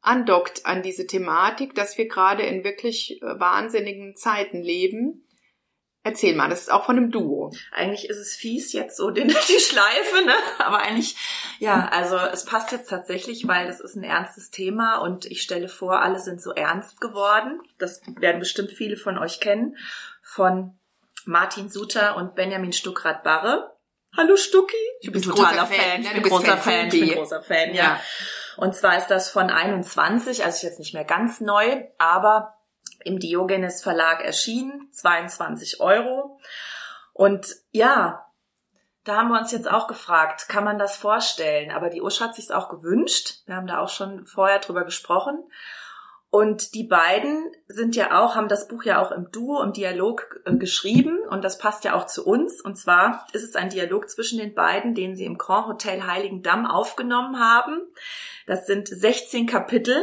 andockt 0.00 0.64
an 0.64 0.82
diese 0.82 1.06
Thematik, 1.06 1.74
dass 1.74 1.98
wir 1.98 2.08
gerade 2.08 2.44
in 2.44 2.64
wirklich 2.64 3.20
äh, 3.20 3.40
wahnsinnigen 3.40 4.14
Zeiten 4.14 4.62
leben 4.62 5.27
Erzähl 6.08 6.34
mal, 6.34 6.48
das 6.48 6.62
ist 6.62 6.72
auch 6.72 6.86
von 6.86 6.96
einem 6.96 7.10
Duo. 7.10 7.52
Eigentlich 7.70 8.08
ist 8.08 8.16
es 8.16 8.34
fies 8.34 8.72
jetzt 8.72 8.96
so 8.96 9.10
den, 9.10 9.28
die 9.48 9.60
Schleife, 9.60 10.24
ne? 10.24 10.32
Aber 10.58 10.78
eigentlich, 10.78 11.16
ja, 11.58 11.86
also 11.92 12.16
es 12.16 12.46
passt 12.46 12.72
jetzt 12.72 12.88
tatsächlich, 12.88 13.46
weil 13.46 13.66
das 13.66 13.80
ist 13.80 13.94
ein 13.94 14.04
ernstes 14.04 14.50
Thema 14.50 14.96
und 15.02 15.26
ich 15.26 15.42
stelle 15.42 15.68
vor, 15.68 16.00
alle 16.00 16.18
sind 16.18 16.40
so 16.40 16.52
ernst 16.52 17.02
geworden. 17.02 17.60
Das 17.78 18.00
werden 18.06 18.38
bestimmt 18.38 18.70
viele 18.70 18.96
von 18.96 19.18
euch 19.18 19.38
kennen. 19.38 19.76
Von 20.22 20.78
Martin 21.26 21.68
Suter 21.68 22.16
und 22.16 22.34
Benjamin 22.34 22.72
Stuckrad-Barre. 22.72 23.76
Hallo 24.16 24.38
Stucki. 24.38 24.76
Ich 25.00 25.12
bin 25.12 25.20
totaler 25.20 25.66
Fan. 25.66 25.76
Fan. 25.76 26.02
Ich 26.04 26.12
bin 26.14 26.22
großer 26.22 26.56
Fan. 26.56 26.86
Ich 26.86 27.00
bin 27.00 27.14
großer 27.18 27.42
Fan, 27.42 27.74
ja. 27.74 27.82
ja. 27.84 28.00
Und 28.56 28.74
zwar 28.74 28.96
ist 28.96 29.08
das 29.08 29.28
von 29.28 29.50
21, 29.50 30.42
also 30.42 30.56
ist 30.56 30.62
jetzt 30.62 30.78
nicht 30.78 30.94
mehr 30.94 31.04
ganz 31.04 31.42
neu, 31.42 31.84
aber 31.98 32.57
im 33.04 33.18
Diogenes 33.18 33.82
Verlag 33.82 34.24
erschienen, 34.24 34.88
22 34.92 35.80
Euro. 35.80 36.38
Und 37.12 37.56
ja, 37.70 38.26
da 39.04 39.16
haben 39.16 39.28
wir 39.28 39.38
uns 39.38 39.52
jetzt 39.52 39.70
auch 39.70 39.88
gefragt, 39.88 40.48
kann 40.48 40.64
man 40.64 40.78
das 40.78 40.96
vorstellen? 40.96 41.70
Aber 41.70 41.88
die 41.88 42.02
Usch 42.02 42.20
hat 42.20 42.34
sich 42.34 42.52
auch 42.52 42.68
gewünscht. 42.68 43.42
Wir 43.46 43.56
haben 43.56 43.66
da 43.66 43.80
auch 43.80 43.88
schon 43.88 44.26
vorher 44.26 44.58
drüber 44.58 44.84
gesprochen. 44.84 45.42
Und 46.30 46.74
die 46.74 46.84
beiden 46.84 47.50
sind 47.68 47.96
ja 47.96 48.20
auch, 48.20 48.34
haben 48.34 48.48
das 48.48 48.68
Buch 48.68 48.82
ja 48.82 49.00
auch 49.00 49.10
im 49.12 49.30
Duo, 49.30 49.62
im 49.62 49.72
Dialog 49.72 50.40
äh, 50.44 50.54
geschrieben 50.56 51.20
und 51.30 51.42
das 51.42 51.56
passt 51.56 51.84
ja 51.84 51.94
auch 51.94 52.04
zu 52.04 52.26
uns. 52.26 52.60
Und 52.60 52.76
zwar 52.76 53.26
ist 53.32 53.44
es 53.44 53.56
ein 53.56 53.70
Dialog 53.70 54.10
zwischen 54.10 54.38
den 54.38 54.54
beiden, 54.54 54.94
den 54.94 55.16
sie 55.16 55.24
im 55.24 55.38
Grand 55.38 55.68
Hotel 55.68 56.06
Heiligendamm 56.06 56.66
aufgenommen 56.66 57.40
haben. 57.40 57.80
Das 58.46 58.66
sind 58.66 58.88
16 58.88 59.46
Kapitel 59.46 59.96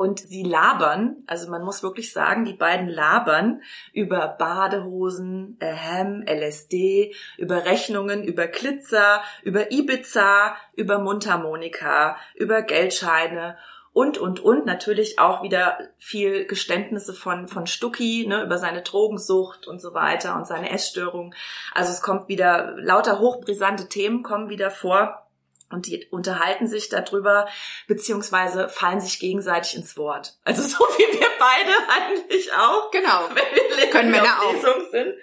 und 0.00 0.18
sie 0.18 0.42
labern, 0.42 1.24
also 1.26 1.50
man 1.50 1.62
muss 1.62 1.82
wirklich 1.82 2.10
sagen, 2.10 2.46
die 2.46 2.54
beiden 2.54 2.88
labern 2.88 3.60
über 3.92 4.28
Badehosen, 4.28 5.58
äh, 5.60 5.74
Ham, 5.76 6.24
LSD, 6.26 7.14
über 7.36 7.66
Rechnungen, 7.66 8.24
über 8.24 8.46
Glitzer, 8.46 9.20
über 9.42 9.70
Ibiza, 9.70 10.56
über 10.74 11.00
Mundharmonika, 11.00 12.16
über 12.34 12.62
Geldscheine 12.62 13.58
und, 13.92 14.16
und, 14.16 14.40
und 14.40 14.64
natürlich 14.64 15.18
auch 15.18 15.42
wieder 15.42 15.76
viel 15.98 16.46
Geständnisse 16.46 17.12
von, 17.12 17.46
von 17.46 17.66
Stucki, 17.66 18.24
ne, 18.26 18.42
über 18.42 18.56
seine 18.56 18.80
Drogensucht 18.80 19.66
und 19.66 19.82
so 19.82 19.92
weiter 19.92 20.34
und 20.34 20.46
seine 20.46 20.70
Essstörung. 20.70 21.34
Also 21.74 21.92
es 21.92 22.00
kommt 22.00 22.26
wieder, 22.28 22.74
lauter 22.78 23.18
hochbrisante 23.18 23.86
Themen 23.86 24.22
kommen 24.22 24.48
wieder 24.48 24.70
vor 24.70 25.26
und 25.70 25.86
die 25.86 26.06
unterhalten 26.10 26.66
sich 26.66 26.88
darüber, 26.88 27.48
beziehungsweise 27.86 28.68
fallen 28.68 29.00
sich 29.00 29.18
gegenseitig 29.18 29.76
ins 29.76 29.96
Wort. 29.96 30.36
Also 30.44 30.62
so 30.66 30.78
wie 30.78 31.18
wir 31.18 31.28
beide 31.38 31.72
eigentlich 31.88 32.52
auch. 32.52 32.90
Genau. 32.90 33.28
Wenn 33.28 33.78
wir 33.78 33.90
Können 33.90 34.12
wir 34.12 34.22
auf 34.22 34.52
Lesung 34.52 34.90
sind. 34.90 35.14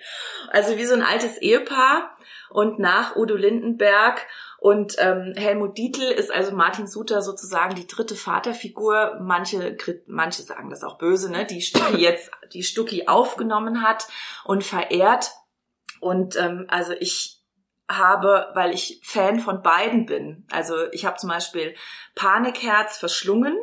Also 0.49 0.77
wie 0.77 0.86
so 0.86 0.93
ein 0.93 1.03
altes 1.03 1.38
Ehepaar. 1.38 2.15
Und 2.49 2.79
nach 2.79 3.17
Udo 3.17 3.36
Lindenberg 3.36 4.25
und 4.60 4.95
ähm, 4.97 5.33
Helmut 5.36 5.77
Dietl 5.77 6.01
ist 6.01 6.31
also 6.31 6.51
Martin 6.51 6.88
Suter 6.88 7.21
sozusagen 7.21 7.75
die 7.75 7.88
dritte 7.88 8.15
Vaterfigur. 8.15 9.19
Manche, 9.21 9.77
manche 10.07 10.41
sagen 10.41 10.69
das 10.69 10.83
auch 10.83 10.97
böse, 10.97 11.31
ne? 11.31 11.45
Die 11.45 11.62
Stucki 11.62 11.97
jetzt, 12.01 12.31
die 12.53 12.63
Stucki 12.63 13.07
aufgenommen 13.07 13.83
hat 13.83 14.07
und 14.45 14.63
verehrt. 14.63 15.31
Und 15.99 16.36
ähm, 16.38 16.65
also 16.69 16.93
ich, 16.93 17.37
habe, 17.89 18.52
weil 18.54 18.73
ich 18.73 19.02
Fan 19.04 19.39
von 19.39 19.62
beiden 19.62 20.06
bin. 20.06 20.45
Also 20.52 20.76
ich 20.91 21.06
habe 21.06 21.17
zum 21.17 21.30
Beispiel 21.30 21.76
Panikherz 22.15 22.97
verschlungen 22.97 23.58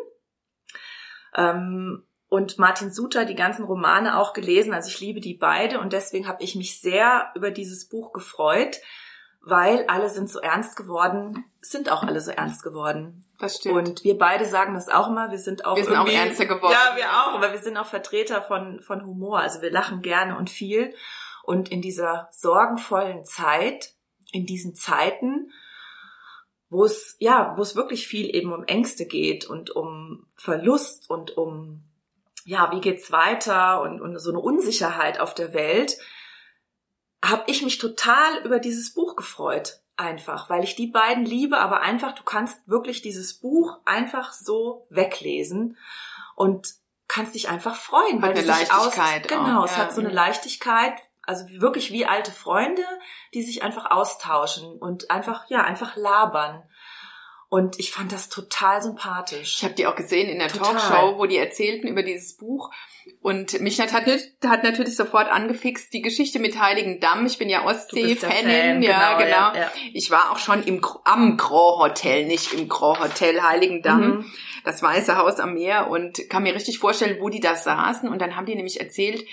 ähm, 1.35 2.07
und 2.29 2.59
Martin 2.59 2.91
Suter 2.91 3.27
die 3.27 3.35
ganzen 3.35 3.65
Romane 3.65 4.19
auch 4.19 4.33
gelesen. 4.33 4.73
Also 4.73 4.89
ich 4.89 5.01
liebe 5.01 5.21
die 5.21 5.35
beide 5.35 5.81
und 5.81 5.93
deswegen 5.93 6.27
habe 6.27 6.43
ich 6.43 6.55
mich 6.57 6.81
sehr 6.81 7.33
über 7.35 7.51
dieses 7.51 7.89
Buch 7.89 8.13
gefreut, 8.13 8.79
weil 9.43 9.85
alle 9.89 10.09
sind 10.09 10.31
so 10.31 10.41
ernst 10.41 10.75
geworden, 10.75 11.45
sind 11.61 11.91
auch 11.91 12.03
alle 12.03 12.23
so 12.23 12.31
ernst 12.31 12.63
geworden. 12.63 13.27
Das 13.39 13.57
stimmt. 13.57 13.77
Und 13.77 14.05
wir 14.05 14.17
beide 14.17 14.47
sagen 14.47 14.73
das 14.73 14.89
auch 14.89 15.09
immer, 15.09 15.31
wir 15.33 15.39
sind 15.39 15.67
auch 15.67 15.77
Wir 15.77 15.85
sind 15.85 15.97
auch 15.97 16.09
ernster 16.09 16.47
geworden. 16.47 16.73
Ja, 16.73 16.97
wir 16.97 17.05
auch, 17.05 17.35
aber 17.35 17.53
wir 17.53 17.59
sind 17.59 17.77
auch 17.77 17.87
Vertreter 17.87 18.41
von 18.41 18.81
von 18.81 19.05
Humor, 19.05 19.41
also 19.41 19.61
wir 19.61 19.71
lachen 19.71 20.01
gerne 20.01 20.39
und 20.39 20.49
viel 20.49 20.95
und 21.43 21.71
in 21.71 21.83
dieser 21.83 22.29
sorgenvollen 22.31 23.27
Zeit 23.27 23.94
in 24.35 24.47
diesen 24.47 24.75
Zeiten, 24.75 25.53
wo 26.69 26.85
es, 26.85 27.17
ja, 27.19 27.55
wo 27.57 27.63
es 27.63 27.77
wirklich 27.77 28.07
viel 28.07 28.35
eben 28.35 28.53
um 28.53 28.65
Ängste 28.65 29.07
geht 29.07 29.45
und 29.45 29.71
um 29.71 30.27
Verlust 30.35 31.09
und 31.09 31.37
um, 31.37 31.85
ja, 32.45 32.71
wie 32.73 32.81
geht's 32.81 33.13
weiter 33.13 33.81
und, 33.83 34.01
und 34.01 34.19
so 34.19 34.31
eine 34.31 34.41
Unsicherheit 34.41 35.21
auf 35.21 35.35
der 35.35 35.55
Welt, 35.55 35.99
habe 37.25 37.45
ich 37.47 37.63
mich 37.63 37.79
total 37.79 38.45
über 38.45 38.59
dieses 38.59 38.93
Buch 38.93 39.17
gefreut. 39.17 39.81
Einfach, 39.97 40.51
weil 40.51 40.65
ich 40.65 40.75
die 40.75 40.89
beiden 40.89 41.25
liebe, 41.25 41.59
aber 41.59 41.81
einfach, 41.81 42.13
du 42.17 42.25
kannst 42.25 42.69
wirklich 42.69 43.01
dieses 43.01 43.35
Buch 43.35 43.79
einfach 43.85 44.33
so 44.33 44.89
weglesen. 44.91 45.77
und 46.35 46.75
kannst 47.07 47.35
dich 47.35 47.49
einfach 47.49 47.77
freuen, 47.77 48.21
weil 48.23 48.31
Hat 48.31 48.39
du 48.39 48.53
eine 48.53 48.61
dich 48.61 48.73
aus, 48.73 48.97
Leichtigkeit 48.97 49.29
genau, 49.29 49.61
auch, 49.61 49.65
es 49.67 49.73
ja. 49.73 49.79
hat 49.79 49.95
so 49.95 50.01
eine 50.01 50.11
Leichtigkeit, 50.11 50.95
also 51.27 51.45
wirklich 51.61 51.93
wie 51.93 52.07
alte 52.07 52.31
Freunde, 52.33 52.83
die 53.33 53.43
sich 53.43 53.63
einfach 53.63 53.91
austauschen 53.91 54.77
und 54.79 55.11
einfach 55.11 55.49
ja 55.49 55.63
einfach 55.63 55.97
labern. 55.97 56.63
Und 57.51 57.79
ich 57.79 57.93
fand 57.93 58.11
das 58.11 58.31
total 58.31 58.83
sympathisch. 58.83 59.59
Ich 59.59 59.65
habe 59.65 59.75
die 59.75 59.87
auch 59.87 59.95
gesehen 59.95 60.29
in 60.29 60.41
der 60.41 60.49
Total. 60.49 60.75
Talkshow, 60.75 61.19
wo 61.19 61.27
die 61.27 61.37
erzählten 61.37 61.87
über 61.87 62.03
dieses 62.03 62.37
Buch. 62.37 62.71
Und 63.21 63.61
mich 63.61 63.81
hat, 63.81 63.93
hat, 63.93 64.07
hat 64.45 64.65
natürlich 64.65 64.97
sofort 64.97 65.31
angefixt 65.31 65.93
die 65.93 66.03
Geschichte 66.03 66.41
mit 66.41 66.59
Heiligen 66.59 66.99
Damm. 66.99 67.27
Ich 67.27 67.39
bin 67.39 67.49
ja 67.49 67.65
Ostsee-Fanin. 67.65 68.81
Fan, 68.81 68.83
ja, 68.83 69.17
genau. 69.19 69.37
Ja, 69.37 69.55
ja. 69.57 69.73
Ich 69.93 70.11
war 70.11 70.33
auch 70.33 70.39
schon 70.39 70.65
im, 70.65 70.85
am 71.05 71.37
Grand 71.37 71.79
Hotel, 71.79 72.27
nicht 72.27 72.53
im 72.55 72.69
Grand 72.69 72.99
Hotel 72.99 73.41
Heiligendamm, 73.41 74.01
Mhm. 74.01 74.33
das 74.65 74.83
Weiße 74.83 75.17
Haus 75.17 75.39
am 75.39 75.55
Meer 75.55 75.91
und 75.91 76.29
kann 76.29 76.43
mir 76.43 76.57
richtig 76.57 76.81
vorstellen, 76.81 77.19
wo 77.21 77.29
die 77.29 77.41
da 77.41 77.55
saßen. 77.55 78.09
Und 78.09 78.21
dann 78.21 78.35
haben 78.35 78.47
die 78.47 78.57
nämlich 78.57 78.81
erzählt, 78.81 79.25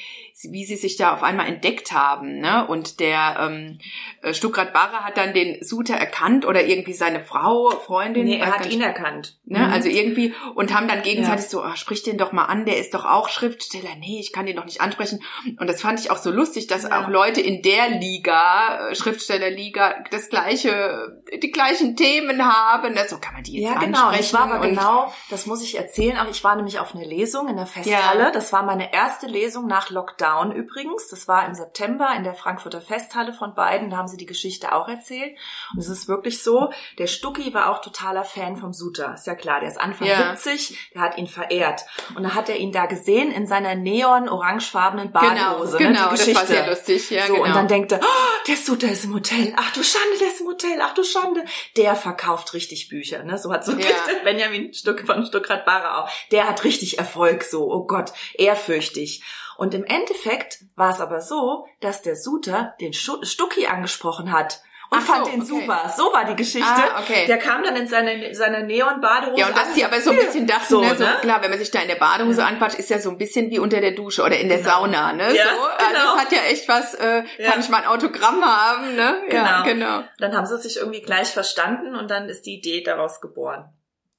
wie 0.49 0.65
sie 0.65 0.75
sich 0.75 0.97
da 0.97 1.13
auf 1.13 1.23
einmal 1.23 1.47
entdeckt 1.47 1.91
haben. 1.91 2.39
Ne? 2.39 2.65
Und 2.67 2.99
der 2.99 3.37
ähm, 3.39 3.79
äh, 4.21 4.33
Stuckrad 4.33 4.73
Barre 4.73 5.03
hat 5.03 5.17
dann 5.17 5.33
den 5.33 5.63
Suter 5.63 5.95
erkannt 5.95 6.45
oder 6.45 6.63
irgendwie 6.63 6.93
seine 6.93 7.19
Frau, 7.19 7.69
Freundin. 7.69 8.25
Nee, 8.25 8.37
er 8.39 8.51
hat 8.55 8.71
ihn 8.71 8.81
erkannt. 8.81 9.37
Ne? 9.45 9.59
Mhm. 9.59 9.73
Also 9.73 9.89
irgendwie 9.89 10.33
und 10.55 10.73
haben 10.73 10.87
dann 10.87 11.01
gegenseitig 11.03 11.45
so, 11.45 11.63
oh, 11.63 11.75
sprich 11.75 12.03
den 12.03 12.17
doch 12.17 12.31
mal 12.31 12.45
an, 12.45 12.65
der 12.65 12.77
ist 12.77 12.93
doch 12.93 13.05
auch 13.05 13.29
Schriftsteller. 13.29 13.95
Nee, 13.99 14.19
ich 14.19 14.33
kann 14.33 14.45
den 14.45 14.55
doch 14.55 14.65
nicht 14.65 14.81
ansprechen. 14.81 15.21
Und 15.59 15.67
das 15.67 15.81
fand 15.81 15.99
ich 15.99 16.09
auch 16.11 16.17
so 16.17 16.31
lustig, 16.31 16.67
dass 16.67 16.83
Ja. 16.83 17.03
auch 17.03 17.09
Leute 17.09 17.41
in 17.41 17.61
der 17.61 17.89
Liga, 17.89 18.89
äh, 18.89 18.95
Schriftstellerliga, 18.95 20.03
das 20.11 20.29
gleiche, 20.29 21.21
die 21.41 21.51
gleichen 21.51 21.95
Themen 21.95 22.43
haben. 22.43 22.95
So 23.07 23.19
kann 23.19 23.33
man 23.33 23.43
die 23.43 23.59
jetzt 23.61 23.73
Ja, 23.73 23.79
genau. 23.79 24.07
ansprechen. 24.07 24.23
Ich 24.23 24.33
war 24.33 24.51
aber 24.51 24.67
genau, 24.67 25.13
das 25.29 25.45
muss 25.45 25.61
ich 25.63 25.77
erzählen, 25.77 26.17
auch 26.17 26.29
ich 26.29 26.43
war 26.43 26.55
nämlich 26.55 26.79
auf 26.79 26.95
einer 26.95 27.05
Lesung 27.05 27.47
in 27.47 27.57
der 27.57 27.65
Festhalle. 27.67 28.23
Ja. 28.23 28.31
Das 28.31 28.51
war 28.53 28.63
meine 28.63 28.93
erste 28.93 29.27
Lesung 29.27 29.67
nach 29.67 29.89
Lockdown 29.89 30.20
übrigens. 30.55 31.07
Das 31.09 31.27
war 31.27 31.45
im 31.45 31.53
September 31.53 32.13
in 32.15 32.23
der 32.23 32.33
Frankfurter 32.33 32.81
Festhalle 32.81 33.33
von 33.33 33.53
beiden. 33.55 33.89
Da 33.89 33.97
haben 33.97 34.07
sie 34.07 34.17
die 34.17 34.25
Geschichte 34.25 34.73
auch 34.73 34.87
erzählt. 34.87 35.35
Und 35.73 35.79
es 35.79 35.87
ist 35.89 36.07
wirklich 36.07 36.41
so, 36.43 36.71
der 36.97 37.07
Stucki 37.07 37.53
war 37.53 37.69
auch 37.71 37.81
totaler 37.81 38.23
Fan 38.23 38.57
vom 38.57 38.73
Suter. 38.73 39.13
Ist 39.15 39.27
ja 39.27 39.35
klar, 39.35 39.59
der 39.59 39.69
ist 39.69 39.79
Anfang 39.79 40.07
Ja. 40.07 40.35
70, 40.35 40.91
der 40.93 41.01
hat 41.01 41.17
ihn 41.17 41.27
verehrt. 41.27 41.81
Und 42.15 42.23
da 42.23 42.33
hat 42.35 42.49
er 42.49 42.57
ihn 42.57 42.71
da 42.71 42.85
gesehen 42.85 43.31
in 43.31 43.47
seiner 43.47 43.75
neon-orangefarbenen 43.75 45.11
Genau, 45.11 45.21
Badehose. 45.21 45.77
ne, 45.77 45.87
genau, 45.87 46.09
das 46.11 46.35
war 46.35 46.45
sehr 46.45 46.67
lustig. 46.67 47.09
Ja, 47.09 47.27
so, 47.27 47.33
genau. 47.33 47.45
und 47.45 47.55
dann 47.55 47.67
denkt 47.67 47.91
er, 47.91 47.99
oh, 48.01 48.45
der 48.47 48.55
Suter 48.57 48.89
ist 48.89 49.05
im 49.05 49.13
Hotel. 49.13 49.53
Ach 49.57 49.71
du 49.73 49.83
Schande, 49.83 50.17
der 50.19 50.27
ist 50.27 50.41
im 50.41 50.47
Hotel. 50.47 50.79
Ach 50.81 50.93
du 50.93 51.03
Schande. 51.03 51.43
Der 51.77 51.95
verkauft 51.95 52.53
richtig 52.53 52.89
Bücher. 52.89 53.23
Ne? 53.23 53.37
So 53.37 53.51
hat 53.51 53.65
so 53.65 53.71
Ja. 53.73 53.87
Benjamin 54.23 54.73
Stuck 54.73 55.01
von 55.05 55.25
Stuckrad 55.25 55.65
Barre 55.65 55.97
auch. 55.97 56.09
Der 56.31 56.47
hat 56.47 56.63
richtig 56.63 56.97
Erfolg. 56.99 57.43
So, 57.43 57.71
oh 57.71 57.85
Gott, 57.85 58.11
ehrfürchtig. 58.35 59.23
Und 59.61 59.75
im 59.75 59.83
Endeffekt 59.85 60.57
war 60.75 60.89
es 60.89 60.99
aber 61.01 61.21
so, 61.21 61.67
dass 61.81 62.01
der 62.01 62.15
Suter 62.15 62.73
den 62.81 62.93
Stucki 62.93 63.67
angesprochen 63.67 64.31
hat. 64.31 64.59
Und 64.89 64.97
Ach 64.97 65.05
so, 65.05 65.13
fand 65.13 65.27
ihn 65.27 65.41
okay. 65.43 65.45
super. 65.61 65.93
So 65.95 66.11
war 66.11 66.25
die 66.25 66.35
Geschichte. 66.35 66.67
Ah, 66.67 66.99
okay. 66.99 67.27
Der 67.27 67.37
kam 67.37 67.61
dann 67.63 67.75
in 67.75 67.85
seine, 67.85 68.33
seiner 68.33 68.61
Neon-Badehose. 68.63 69.39
ja, 69.39 69.49
und 69.49 69.55
dass 69.55 69.73
die 69.75 69.85
aber 69.85 70.01
so 70.01 70.09
ein 70.09 70.15
bisschen 70.17 70.47
dachten, 70.47 70.65
So, 70.67 70.81
ne, 70.81 70.95
so, 70.95 71.03
ne? 71.03 71.15
klar, 71.21 71.43
wenn 71.43 71.51
man 71.51 71.59
sich 71.59 71.69
da 71.69 71.79
in 71.79 71.89
der 71.89 71.95
Badehose 71.95 72.43
anquatscht, 72.43 72.79
ist 72.79 72.89
ja 72.89 72.97
so 72.97 73.11
ein 73.11 73.19
bisschen 73.19 73.51
wie 73.51 73.59
unter 73.59 73.81
der 73.81 73.91
Dusche 73.91 74.23
oder 74.23 74.35
in 74.39 74.49
der 74.49 74.57
Genau. 74.57 74.69
Sauna, 74.71 75.13
ne? 75.13 75.31
Ja, 75.35 75.43
so, 75.43 75.61
also 75.61 75.77
genau. 75.77 76.15
das 76.15 76.21
hat 76.25 76.31
ja 76.31 76.39
echt 76.49 76.67
was, 76.67 76.95
äh, 76.95 77.23
Ja. 77.37 77.51
kann 77.51 77.59
ich 77.59 77.69
mal 77.69 77.83
ein 77.83 77.87
Autogramm 77.87 78.43
haben, 78.43 78.95
ne? 78.95 79.21
Ja, 79.31 79.61
Genau. 79.61 79.97
genau. 79.99 80.07
Dann 80.17 80.35
haben 80.35 80.47
sie 80.47 80.57
sich 80.57 80.77
irgendwie 80.77 81.03
gleich 81.03 81.27
verstanden 81.29 81.95
und 81.95 82.09
dann 82.09 82.27
ist 82.29 82.47
die 82.47 82.55
Idee 82.57 82.81
daraus 82.81 83.21
geboren. 83.21 83.71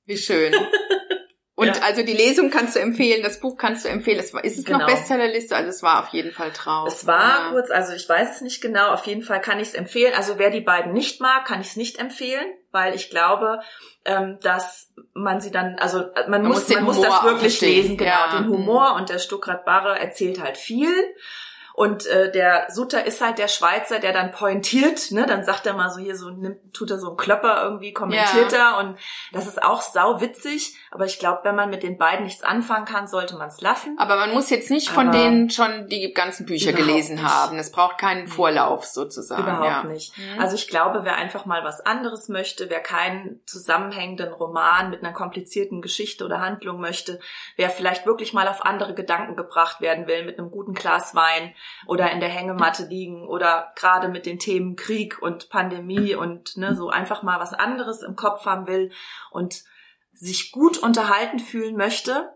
Wie 0.06 0.16
schön. 0.16 0.54
Und 1.62 1.76
Ja. 1.76 1.82
also 1.82 2.02
die 2.02 2.12
Lesung 2.12 2.50
kannst 2.50 2.76
du 2.76 2.80
empfehlen, 2.80 3.22
das 3.22 3.40
Buch 3.40 3.56
kannst 3.56 3.84
du 3.84 3.88
empfehlen. 3.88 4.18
Es 4.18 4.34
war, 4.34 4.44
ist 4.44 4.58
es 4.58 4.66
noch 4.66 4.78
Genau. 4.80 4.86
Bestsellerliste? 4.90 5.56
Also 5.56 5.70
es 5.70 5.82
war 5.82 6.02
auf 6.02 6.08
jeden 6.08 6.32
Fall 6.32 6.50
drauf. 6.52 6.88
Es 6.88 7.06
war 7.06 7.44
ja. 7.46 7.48
kurz, 7.50 7.70
also 7.70 7.92
ich 7.92 8.08
weiß 8.08 8.36
es 8.36 8.40
nicht 8.40 8.60
genau, 8.60 8.88
auf 8.92 9.06
jeden 9.06 9.22
Fall 9.22 9.40
kann 9.40 9.58
ich 9.60 9.68
es 9.68 9.74
empfehlen. 9.74 10.12
Also 10.16 10.38
wer 10.38 10.50
die 10.50 10.60
beiden 10.60 10.92
nicht 10.92 11.20
mag, 11.20 11.44
kann 11.46 11.60
ich 11.60 11.68
es 11.68 11.76
nicht 11.76 11.98
empfehlen, 11.98 12.46
weil 12.70 12.94
ich 12.94 13.10
glaube, 13.10 13.60
ähm, 14.04 14.38
dass 14.42 14.90
man 15.14 15.40
sie 15.40 15.50
dann, 15.50 15.76
also 15.78 16.00
äh, 16.00 16.28
man, 16.28 16.42
muss, 16.42 16.56
muss 16.58 16.66
den 16.66 16.76
man 16.76 16.84
muss 16.84 17.00
das 17.00 17.22
wirklich 17.22 17.60
lesen, 17.60 17.96
genau, 17.96 18.10
Ja. 18.10 18.36
den 18.38 18.48
Humor 18.48 18.94
und 18.96 19.08
der 19.08 19.18
Stuckrad 19.18 19.64
Barre 19.64 19.98
erzählt 19.98 20.42
halt 20.42 20.56
viel. 20.58 20.92
Und 21.74 22.04
äh, 22.06 22.30
der 22.30 22.66
Sutter 22.70 23.06
ist 23.06 23.22
halt 23.22 23.38
der 23.38 23.48
Schweizer, 23.48 23.98
der 23.98 24.12
dann 24.12 24.30
pointiert, 24.30 25.10
ne? 25.10 25.24
Dann 25.24 25.42
sagt 25.42 25.66
er 25.66 25.72
mal 25.72 25.88
so 25.88 26.00
hier 26.00 26.16
so, 26.16 26.28
nimmt, 26.28 26.74
tut 26.74 26.90
er 26.90 26.98
so 26.98 27.08
einen 27.08 27.16
Klöpper 27.16 27.62
irgendwie, 27.64 27.94
kommentiert 27.94 28.52
er 28.52 28.76
und 28.76 28.98
das 29.32 29.46
ist 29.46 29.62
auch 29.62 29.80
sau 29.80 30.20
witzig. 30.20 30.76
Aber 30.94 31.06
ich 31.06 31.18
glaube, 31.18 31.40
wenn 31.44 31.56
man 31.56 31.70
mit 31.70 31.82
den 31.82 31.96
beiden 31.96 32.24
nichts 32.26 32.42
anfangen 32.42 32.84
kann, 32.84 33.06
sollte 33.06 33.34
man 33.36 33.48
es 33.48 33.62
lassen. 33.62 33.96
Aber 33.98 34.16
man 34.16 34.34
muss 34.34 34.50
jetzt 34.50 34.70
nicht 34.70 34.90
von 34.90 35.08
Aber- 35.08 35.16
denen 35.16 35.48
schon 35.48 35.88
die 35.88 36.12
ganzen 36.12 36.44
Bücher 36.44 36.74
gelesen 36.74 37.16
nicht. 37.16 37.24
haben. 37.24 37.58
Es 37.58 37.72
braucht 37.72 37.96
keinen 37.96 38.26
Vorlauf 38.28 38.84
sozusagen. 38.84 39.42
Überhaupt 39.42 39.66
ja. 39.66 39.84
nicht. 39.84 40.16
Mhm. 40.18 40.38
Also 40.38 40.54
ich 40.54 40.68
glaube, 40.68 41.00
wer 41.04 41.16
einfach 41.16 41.46
mal 41.46 41.64
was 41.64 41.80
anderes 41.80 42.28
möchte, 42.28 42.68
wer 42.68 42.80
keinen 42.80 43.40
zusammenhängenden 43.46 44.34
Roman 44.34 44.90
mit 44.90 45.02
einer 45.02 45.14
komplizierten 45.14 45.80
Geschichte 45.80 46.26
oder 46.26 46.40
Handlung 46.40 46.78
möchte, 46.78 47.20
wer 47.56 47.70
vielleicht 47.70 48.04
wirklich 48.04 48.34
mal 48.34 48.46
auf 48.46 48.62
andere 48.62 48.92
Gedanken 48.92 49.34
gebracht 49.34 49.80
werden 49.80 50.06
will, 50.06 50.26
mit 50.26 50.38
einem 50.38 50.50
guten 50.50 50.74
Glas 50.74 51.14
Wein 51.14 51.54
oder 51.86 52.10
in 52.10 52.20
der 52.20 52.28
Hängematte 52.28 52.84
liegen 52.84 53.26
oder 53.26 53.72
gerade 53.76 54.08
mit 54.08 54.26
den 54.26 54.38
Themen 54.38 54.76
Krieg 54.76 55.22
und 55.22 55.48
Pandemie 55.48 56.14
und 56.14 56.58
ne, 56.58 56.74
so 56.76 56.90
einfach 56.90 57.22
mal 57.22 57.40
was 57.40 57.54
anderes 57.54 58.02
im 58.02 58.14
Kopf 58.14 58.44
haben 58.44 58.66
will 58.66 58.90
und 59.30 59.64
sich 60.12 60.52
gut 60.52 60.78
unterhalten 60.78 61.38
fühlen 61.38 61.76
möchte, 61.76 62.32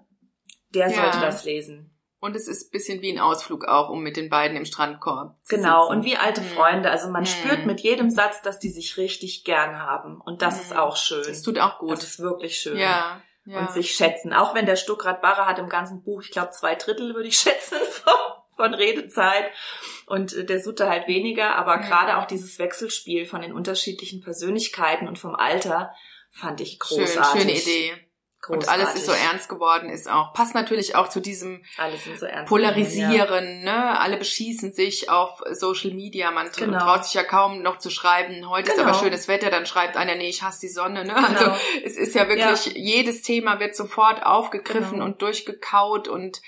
der 0.71 0.89
Ja. 0.91 0.95
sollte 1.03 1.21
das 1.21 1.45
lesen. 1.45 1.93
Und 2.19 2.35
es 2.35 2.49
ist 2.49 2.69
ein 2.69 2.71
bisschen 2.73 3.03
wie 3.03 3.13
ein 3.13 3.21
Ausflug 3.21 3.67
auch, 3.67 3.91
um 3.91 4.03
mit 4.03 4.17
den 4.17 4.31
beiden 4.31 4.57
im 4.57 4.65
Strandkorb 4.65 5.37
zu 5.45 5.57
Genau, 5.57 5.83
sitzen. 5.85 5.99
und 5.99 6.05
wie 6.05 6.17
alte 6.17 6.41
Mhm. 6.41 6.45
Freunde. 6.47 6.91
Also 6.91 7.09
man 7.11 7.23
Mhm. 7.23 7.27
spürt 7.27 7.67
mit 7.67 7.81
jedem 7.81 8.11
Satz, 8.11 8.43
dass 8.43 8.59
die 8.59 8.71
sich 8.71 8.97
richtig 8.97 9.45
gern 9.45 9.79
haben. 9.79 10.21
Und 10.21 10.43
das 10.43 10.61
ist 10.61 10.73
Mhm. 10.73 10.79
auch 10.79 10.97
schön. 10.97 11.23
Das 11.27 11.43
tut 11.43 11.59
auch 11.59 11.79
gut. 11.79 11.93
Das 11.93 12.05
ist 12.05 12.19
wirklich 12.19 12.57
schön. 12.59 12.79
ja, 12.79 13.21
ja. 13.45 13.59
Und 13.61 13.71
sich 13.71 13.93
schätzen. 13.95 14.33
Auch 14.33 14.55
wenn 14.55 14.67
der 14.67 14.77
Stuckrad 14.77 15.21
Barre 15.23 15.47
hat 15.47 15.59
im 15.61 15.69
ganzen 15.69 16.03
Buch, 16.03 16.23
ich 16.23 16.31
glaube, 16.31 16.51
zwei 16.51 16.75
Drittel 16.75 17.15
würde 17.15 17.29
ich 17.29 17.37
schätzen 17.39 17.79
von, 17.93 18.15
von 18.57 18.75
Redezeit. 18.75 19.51
Und 20.07 20.33
äh, 20.33 20.45
der 20.45 20.61
Sutter 20.61 20.89
halt 20.89 21.07
weniger. 21.07 21.55
Aber 21.55 21.77
Mhm. 21.77 21.83
gerade 21.83 22.17
auch 22.17 22.25
dieses 22.25 22.59
Wechselspiel 22.59 23.27
von 23.27 23.43
den 23.43 23.53
unterschiedlichen 23.53 24.21
Persönlichkeiten 24.23 25.07
und 25.07 25.19
vom 25.19 25.35
Alter 25.37 25.93
fand 26.39 26.61
ich 26.61 26.79
Schön, 26.87 26.99
großartig. 26.99 27.41
schöne 27.43 27.53
Idee. 27.59 27.93
Und 28.49 28.69
alles 28.69 28.95
ist 28.95 29.07
so 29.07 29.13
ernst 29.13 29.49
geworden, 29.49 29.89
ist 29.91 30.09
auch, 30.09 30.33
passt 30.33 30.55
natürlich 30.55 30.95
auch 30.95 31.09
zu 31.09 31.19
diesem 31.19 31.65
so. 32.17 32.27
Polarisieren, 32.45 33.63
ne? 33.65 33.99
Alle 33.99 34.17
beschießen 34.19 34.73
sich 34.73 35.11
auf 35.11 35.43
Social 35.51 35.91
Media, 35.93 36.31
man 36.31 36.49
Genau. 36.57 36.79
traut 36.79 37.05
sich 37.05 37.15
ja 37.15 37.25
kaum 37.25 37.63
noch 37.63 37.79
zu 37.79 37.91
schreiben, 37.91 38.49
heute 38.49 38.69
ist 38.71 38.77
Genau. 38.77 38.91
aber 38.91 38.99
schönes 38.99 39.27
Wetter, 39.27 39.51
dann 39.51 39.67
schreibt 39.67 39.97
einer, 39.97 40.15
nee, 40.15 40.29
ich 40.29 40.43
hasse 40.43 40.61
die 40.61 40.69
Sonne, 40.69 41.05
ne? 41.05 41.17
Also 41.17 41.45
Genau. 41.47 41.57
es 41.85 41.97
ist 41.97 42.15
ja 42.15 42.29
wirklich, 42.29 42.73
jedes 42.77 43.23
Thema 43.23 43.59
wird 43.59 43.75
sofort 43.75 44.25
aufgegriffen 44.25 44.93
Genau. 44.95 45.07
und 45.07 45.23
durchgekaut 45.23 46.07
und 46.07 46.41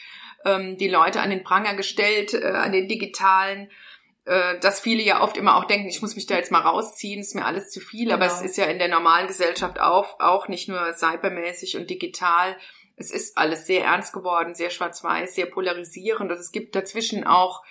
ähm, 0.45 0.77
die 0.79 0.89
Leute 0.89 1.21
an 1.21 1.31
den 1.31 1.43
Pranger 1.43 1.75
gestellt, 1.75 2.33
äh, 2.33 2.45
an 2.47 2.71
den 2.71 2.87
digitalen, 2.87 3.73
äh, 4.29 4.59
dass 4.61 4.79
viele 4.81 5.03
ja 5.03 5.23
oft 5.23 5.37
immer 5.37 5.57
auch 5.57 5.65
denken, 5.65 5.89
ich 5.89 6.03
muss 6.03 6.15
mich 6.15 6.27
da 6.27 6.37
jetzt 6.37 6.53
mal 6.53 6.61
rausziehen, 6.61 7.21
ist 7.21 7.35
mir 7.35 7.47
alles 7.47 7.71
zu 7.71 7.81
viel, 7.81 8.13
aber 8.13 8.27
Genau. 8.27 8.37
es 8.39 8.43
ist 8.43 8.57
ja 8.59 8.67
in 8.67 8.79
der 8.79 8.89
normalen 8.89 9.27
Gesellschaft 9.27 9.81
auch, 9.81 10.21
auch 10.21 10.49
nicht 10.49 10.69
nur 10.69 10.93
cybermäßig 10.95 11.77
und 11.77 11.89
digital, 11.89 12.57
es 12.97 13.11
ist 13.11 13.39
alles 13.39 13.67
sehr 13.67 13.85
ernst 13.85 14.13
geworden, 14.13 14.55
sehr 14.55 14.71
schwarz-weiß, 14.71 15.35
sehr 15.35 15.47
polarisierend. 15.47 16.31
Und 16.31 16.39
es 16.39 16.51
gibt 16.53 16.75
dazwischen 16.75 17.25
auch 17.25 17.63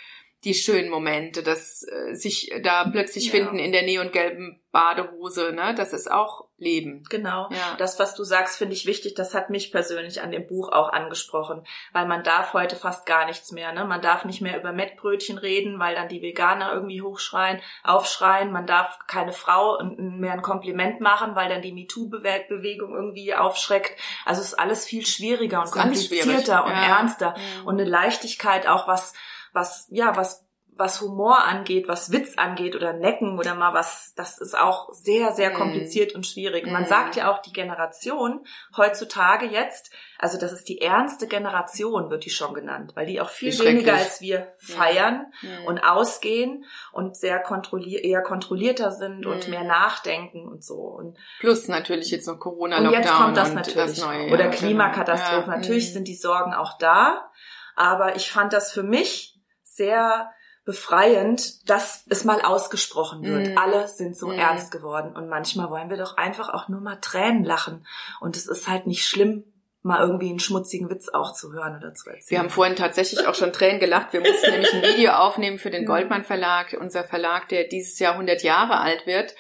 die 0.43 0.53
schönen 0.53 0.89
Momente, 0.89 1.41
dass 1.43 1.83
äh, 1.83 2.13
sich 2.13 2.51
da 2.63 2.85
plötzlich 2.89 3.25
Ja. 3.25 3.31
finden 3.31 3.57
in 3.59 3.71
der 3.71 3.81
neongelben 3.83 4.61
Badehose, 4.71 5.51
ne? 5.53 5.73
Das 5.75 5.91
ist 5.93 6.11
auch 6.11 6.45
Leben. 6.59 7.03
Genau. 7.09 7.49
Ja. 7.51 7.75
Das, 7.79 7.97
was 7.99 8.13
du 8.15 8.23
sagst, 8.23 8.57
finde 8.57 8.73
ich 8.73 8.85
wichtig. 8.85 9.15
Das 9.15 9.33
hat 9.33 9.49
mich 9.49 9.71
persönlich 9.71 10.21
an 10.21 10.31
dem 10.31 10.45
Buch 10.45 10.71
auch 10.71 10.89
angesprochen, 10.89 11.65
weil 11.93 12.05
man 12.07 12.23
darf 12.23 12.53
heute 12.53 12.75
fast 12.75 13.05
gar 13.07 13.25
nichts 13.25 13.51
mehr. 13.51 13.71
Ne? 13.73 13.85
Man 13.85 14.01
darf 14.01 14.25
nicht 14.25 14.41
mehr 14.41 14.59
über 14.59 14.71
Mettbrötchen 14.73 15.37
reden, 15.39 15.79
weil 15.79 15.95
dann 15.95 16.07
die 16.09 16.21
Veganer 16.21 16.71
irgendwie 16.73 17.01
hochschreien, 17.01 17.59
aufschreien. 17.83 18.51
Man 18.51 18.67
darf 18.67 18.99
keine 19.07 19.33
Frau 19.33 19.79
mehr 19.97 20.33
ein 20.33 20.41
Kompliment 20.43 20.99
machen, 21.01 21.35
weil 21.35 21.49
dann 21.49 21.61
die 21.63 21.73
MeToo-Bewegung 21.73 22.93
irgendwie 22.93 23.33
aufschreckt. 23.33 23.99
Also 24.25 24.41
es 24.41 24.49
ist 24.49 24.59
alles 24.59 24.85
viel 24.85 25.05
schwieriger 25.05 25.61
und 25.61 25.69
schwierig. 25.69 25.81
komplizierter 26.21 26.65
und 26.65 26.71
Ja. 26.71 26.97
ernster 26.99 27.35
Mhm. 27.61 27.67
und 27.67 27.79
eine 27.79 27.89
Leichtigkeit 27.89 28.67
auch 28.67 28.87
was, 28.87 29.13
was 29.57 29.87
ja 29.89 30.15
was 30.15 30.47
was 30.79 31.01
Humor 31.01 31.45
angeht, 31.45 31.87
was 31.87 32.11
Witz 32.11 32.37
angeht 32.37 32.75
oder 32.75 32.93
Necken 32.93 33.37
oder 33.37 33.55
mal 33.55 33.73
was, 33.73 34.13
das 34.15 34.39
ist 34.39 34.57
auch 34.57 34.91
sehr, 34.93 35.33
sehr 35.33 35.51
mhm. 35.51 35.55
kompliziert 35.55 36.13
mm. 36.13 36.17
und 36.17 36.27
schwierig. 36.27 36.65
Man 36.67 36.83
mm. 36.83 36.87
sagt 36.87 37.15
ja 37.15 37.31
auch, 37.31 37.39
die 37.39 37.53
Generation 37.53 38.45
heutzutage 38.75 39.45
jetzt, 39.45 39.91
also 40.17 40.37
das 40.37 40.51
ist 40.51 40.69
die 40.69 40.81
ernste 40.81 41.27
Generation, 41.27 42.09
wird 42.09 42.25
die 42.25 42.29
schon 42.29 42.53
genannt, 42.53 42.91
weil 42.95 43.05
die 43.05 43.21
auch 43.21 43.29
viel 43.29 43.57
weniger 43.59 43.93
als 43.93 44.21
wir 44.21 44.53
feiern 44.57 45.31
ja. 45.41 45.67
und 45.67 45.79
ausgehen 45.79 46.65
und 46.91 47.15
sehr 47.15 47.39
kontrollier 47.39 48.03
eher 48.03 48.21
kontrollierter 48.21 48.91
sind 48.91 49.25
mm. 49.25 49.29
und 49.29 49.47
mehr 49.47 49.63
nachdenken 49.63 50.47
und 50.47 50.63
so. 50.63 50.75
Und 50.75 51.17
Plus 51.39 51.67
natürlich 51.67 52.11
jetzt 52.11 52.27
noch 52.27 52.39
Corona-Lockdown. 52.39 52.93
Und 52.93 53.03
jetzt 53.03 53.13
kommt 53.13 53.37
das 53.37 53.53
natürlich. 53.53 53.75
Das 53.75 54.01
Neue, 54.01 54.31
oder 54.31 54.45
ja. 54.45 54.51
Klimakatastrophen. 54.51 55.51
Ja. 55.51 55.57
Natürlich 55.57 55.93
sind 55.93 56.07
die 56.07 56.15
Sorgen 56.15 56.53
auch 56.53 56.77
da. 56.77 57.31
Aber 57.75 58.15
ich 58.15 58.31
fand 58.31 58.53
das 58.53 58.71
für 58.71 58.81
mich 58.81 59.36
sehr 59.77 60.31
befreiend, 60.65 61.69
dass 61.69 62.03
es 62.09 62.25
mal 62.25 62.41
ausgesprochen 62.41 63.23
wird. 63.23 63.55
Mm. 63.55 63.57
Alle 63.57 63.87
sind 63.87 64.17
so 64.17 64.27
mm. 64.27 64.33
ernst 64.33 64.69
geworden 64.69 65.15
und 65.15 65.29
manchmal 65.29 65.69
wollen 65.69 65.89
wir 65.89 65.95
doch 65.95 66.17
einfach 66.17 66.49
auch 66.49 66.67
nur 66.67 66.81
mal 66.81 66.97
Tränen 66.97 67.45
lachen 67.45 67.87
und 68.19 68.35
es 68.35 68.47
ist 68.47 68.67
halt 68.67 68.85
nicht 68.85 69.07
schlimm, 69.07 69.45
mal 69.87 70.01
irgendwie 70.01 70.29
einen 70.29 70.39
schmutzigen 70.39 70.89
Witz 70.89 71.09
auch 71.09 71.33
zu 71.33 71.53
hören 71.53 71.77
oder 71.77 71.93
zu 71.93 72.09
erzählen. 72.09 72.29
Wir 72.29 72.39
haben 72.39 72.49
vorhin 72.49 72.75
tatsächlich 72.75 73.25
auch 73.25 73.35
schon 73.35 73.53
Tränen 73.53 73.79
gelacht. 73.79 74.13
Wir 74.13 74.19
mussten 74.19 74.51
nämlich 74.51 74.73
ein 74.73 74.83
Video 74.83 75.13
aufnehmen 75.13 75.57
für 75.57 75.71
den 75.71 75.85
Goldmann 75.87 76.23
Verlag, 76.23 76.77
unser 76.79 77.03
Verlag, 77.03 77.49
der 77.49 77.63
dieses 77.63 77.97
Jahr 77.97 78.13
100 78.13 78.43
Jahre 78.43 78.79
alt 78.79 79.07
wird. 79.07 79.33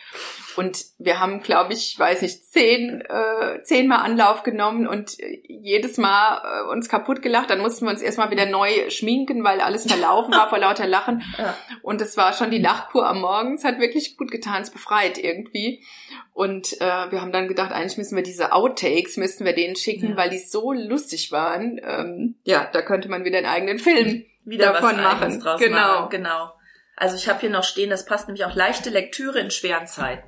Und 0.55 0.85
wir 0.97 1.19
haben, 1.19 1.43
glaube 1.43 1.73
ich, 1.73 1.99
weiß 1.99 2.23
nicht, 2.23 2.51
zehn, 2.51 3.01
äh, 3.01 3.61
zehnmal 3.61 3.99
Anlauf 3.99 4.41
genommen 4.41 4.87
und 4.87 5.15
jedes 5.47 5.97
Mal 5.97 6.41
äh, 6.43 6.71
uns 6.71 6.89
kaputt 6.89 7.21
gelacht. 7.21 7.51
Dann 7.51 7.59
mussten 7.59 7.85
wir 7.85 7.91
uns 7.91 8.01
erstmal 8.01 8.31
wieder 8.31 8.47
neu 8.47 8.89
schminken, 8.89 9.43
weil 9.43 9.61
alles 9.61 9.85
verlaufen 9.85 10.33
war 10.33 10.49
vor 10.49 10.57
lauter 10.57 10.87
Lachen. 10.87 11.23
Ja. 11.37 11.55
Und 11.83 12.01
es 12.01 12.17
war 12.17 12.33
schon 12.33 12.49
die 12.49 12.57
Lachkur 12.57 13.07
am 13.07 13.21
Morgen. 13.21 13.55
Es 13.55 13.63
hat 13.63 13.79
wirklich 13.79 14.17
gut 14.17 14.31
getan, 14.31 14.63
es 14.63 14.71
befreit 14.71 15.19
irgendwie. 15.19 15.83
Und 16.33 16.79
äh, 16.81 17.11
wir 17.11 17.21
haben 17.21 17.31
dann 17.31 17.47
gedacht, 17.47 17.71
eigentlich 17.71 17.97
müssen 17.97 18.15
wir 18.15 18.23
diese 18.23 18.53
Outtakes, 18.53 19.17
müssten 19.17 19.45
wir 19.45 19.53
denen 19.53 19.75
schicken, 19.75 20.11
ja. 20.11 20.17
weil 20.17 20.29
die 20.29 20.39
so 20.39 20.71
lustig 20.73 21.31
waren. 21.31 21.79
Ähm, 21.83 22.35
ja, 22.43 22.69
da 22.71 22.81
könnte 22.81 23.09
man 23.09 23.25
wieder 23.25 23.37
einen 23.37 23.47
eigenen 23.47 23.79
Film 23.79 24.25
wieder 24.43 24.73
davon 24.73 24.97
machen. 24.97 25.39
Draus 25.39 25.59
genau, 25.59 26.01
machen. 26.01 26.09
genau. 26.09 26.53
Also 26.95 27.15
ich 27.15 27.29
habe 27.29 27.39
hier 27.39 27.49
noch 27.49 27.63
stehen, 27.63 27.89
das 27.89 28.05
passt 28.05 28.27
nämlich 28.27 28.45
auch 28.45 28.55
leichte 28.55 28.89
Lektüre 28.89 29.39
in 29.39 29.51
schweren 29.51 29.87
Zeiten. 29.87 30.27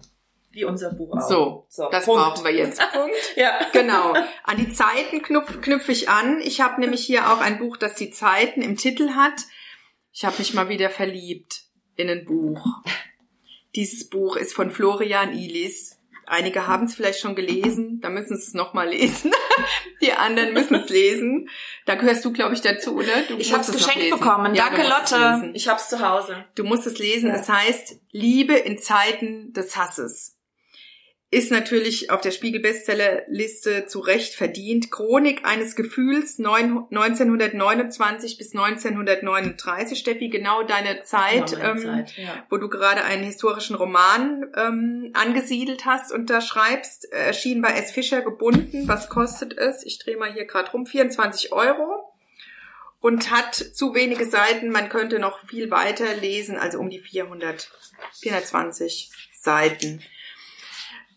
Wie 0.51 0.65
unser 0.65 0.91
Buch 0.93 1.15
auch. 1.15 1.27
So, 1.27 1.65
so 1.69 1.89
das 1.91 2.05
Punkt. 2.05 2.21
brauchen 2.21 2.43
wir 2.45 2.51
jetzt. 2.51 2.81
Punkt. 2.91 3.15
ja. 3.35 3.59
Genau. 3.71 4.13
An 4.43 4.57
die 4.57 4.71
Zeiten 4.71 5.21
knüpfe 5.21 5.61
knüpf 5.61 5.89
ich 5.89 6.09
an. 6.09 6.41
Ich 6.41 6.59
habe 6.61 6.81
nämlich 6.81 7.05
hier 7.05 7.31
auch 7.31 7.39
ein 7.39 7.59
Buch, 7.59 7.77
das 7.77 7.95
die 7.95 8.09
Zeiten 8.09 8.61
im 8.61 8.75
Titel 8.75 9.11
hat. 9.11 9.43
Ich 10.11 10.25
habe 10.25 10.35
mich 10.39 10.53
mal 10.53 10.69
wieder 10.69 10.89
verliebt 10.89 11.61
in 11.95 12.09
ein 12.09 12.25
Buch. 12.25 12.65
Dieses 13.75 14.09
Buch 14.09 14.35
ist 14.35 14.53
von 14.53 14.71
Florian 14.71 15.33
Ilis. 15.33 15.97
Einige 16.25 16.67
haben 16.67 16.85
es 16.85 16.93
vielleicht 16.93 17.19
schon 17.19 17.33
gelesen, 17.33 18.01
da 18.01 18.09
müssen 18.09 18.37
sie 18.37 18.43
es 18.43 18.53
nochmal 18.53 18.89
lesen. 18.89 19.31
Die 20.01 20.13
anderen 20.13 20.53
müssen 20.53 20.75
es 20.75 20.89
lesen. 20.89 21.49
Da 21.87 21.95
gehörst 21.95 22.23
du, 22.23 22.31
glaube 22.31 22.53
ich, 22.53 22.61
dazu, 22.61 22.95
oder? 22.95 23.23
Du 23.27 23.35
ich 23.37 23.51
habe 23.51 23.63
es 23.63 23.71
geschenkt 23.71 24.11
bekommen. 24.11 24.53
Ja, 24.53 24.69
Danke, 24.69 24.87
Lotte. 24.87 25.51
Ich 25.55 25.67
habe 25.67 25.79
es 25.79 25.89
zu 25.89 26.07
Hause. 26.07 26.45
Du 26.53 26.63
musst 26.63 26.85
es 26.85 26.99
lesen. 26.99 27.29
Ja. 27.29 27.35
Es 27.35 27.49
heißt 27.49 27.99
Liebe 28.11 28.53
in 28.53 28.77
Zeiten 28.77 29.53
des 29.53 29.75
Hasses 29.75 30.38
ist 31.31 31.51
natürlich 31.51 32.09
auf 32.09 32.21
der 32.21 32.31
Spiegel-Bestsellerliste 32.31 33.85
zu 33.85 33.99
Recht 33.99 34.33
verdient. 34.33 34.89
Chronik 34.89 35.45
eines 35.45 35.75
Gefühls 35.75 36.39
1929 36.39 38.39
bis 38.39 38.55
1939. 38.55 39.99
Steffi, 39.99 40.29
genau 40.29 40.63
deine 40.63 41.03
Zeit, 41.03 41.51
genau 41.51 41.71
ähm, 41.71 41.77
Zeit 41.77 42.17
ja. 42.17 42.43
wo 42.49 42.57
du 42.57 42.67
gerade 42.67 43.03
einen 43.03 43.23
historischen 43.23 43.75
Roman 43.75 44.47
ähm, 44.57 45.11
angesiedelt 45.13 45.85
hast 45.85 46.11
und 46.11 46.31
da 46.31 46.41
schreibst, 46.41 47.11
erschien 47.11 47.61
bei 47.61 47.73
S. 47.73 47.91
Fischer 47.91 48.23
gebunden. 48.23 48.87
Was 48.87 49.07
kostet 49.07 49.55
es? 49.55 49.85
Ich 49.85 49.99
drehe 49.99 50.17
mal 50.17 50.33
hier 50.33 50.45
gerade 50.45 50.71
rum. 50.71 50.87
24 50.87 51.53
Euro. 51.53 52.11
Und 53.01 53.29
hat 53.29 53.53
zu 53.53 53.93
wenige 53.93 54.25
Seiten. 54.25 54.71
Man 54.71 54.89
könnte 54.89 55.19
noch 55.19 55.47
viel 55.47 55.69
weiter 55.69 56.15
lesen, 56.15 56.57
also 56.57 56.79
um 56.79 56.89
die 56.89 56.99
400, 56.99 57.71
420 58.19 59.11
Seiten. 59.31 60.01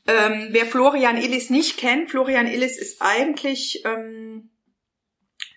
Ähm, 0.07 0.49
wer 0.51 0.67
Florian 0.67 1.17
Illis 1.17 1.51
nicht 1.51 1.79
kennt, 1.79 2.11
Florian 2.11 2.47
Illis 2.47 2.77
ist 2.77 3.01
eigentlich, 3.01 3.85
ähm, 3.85 4.51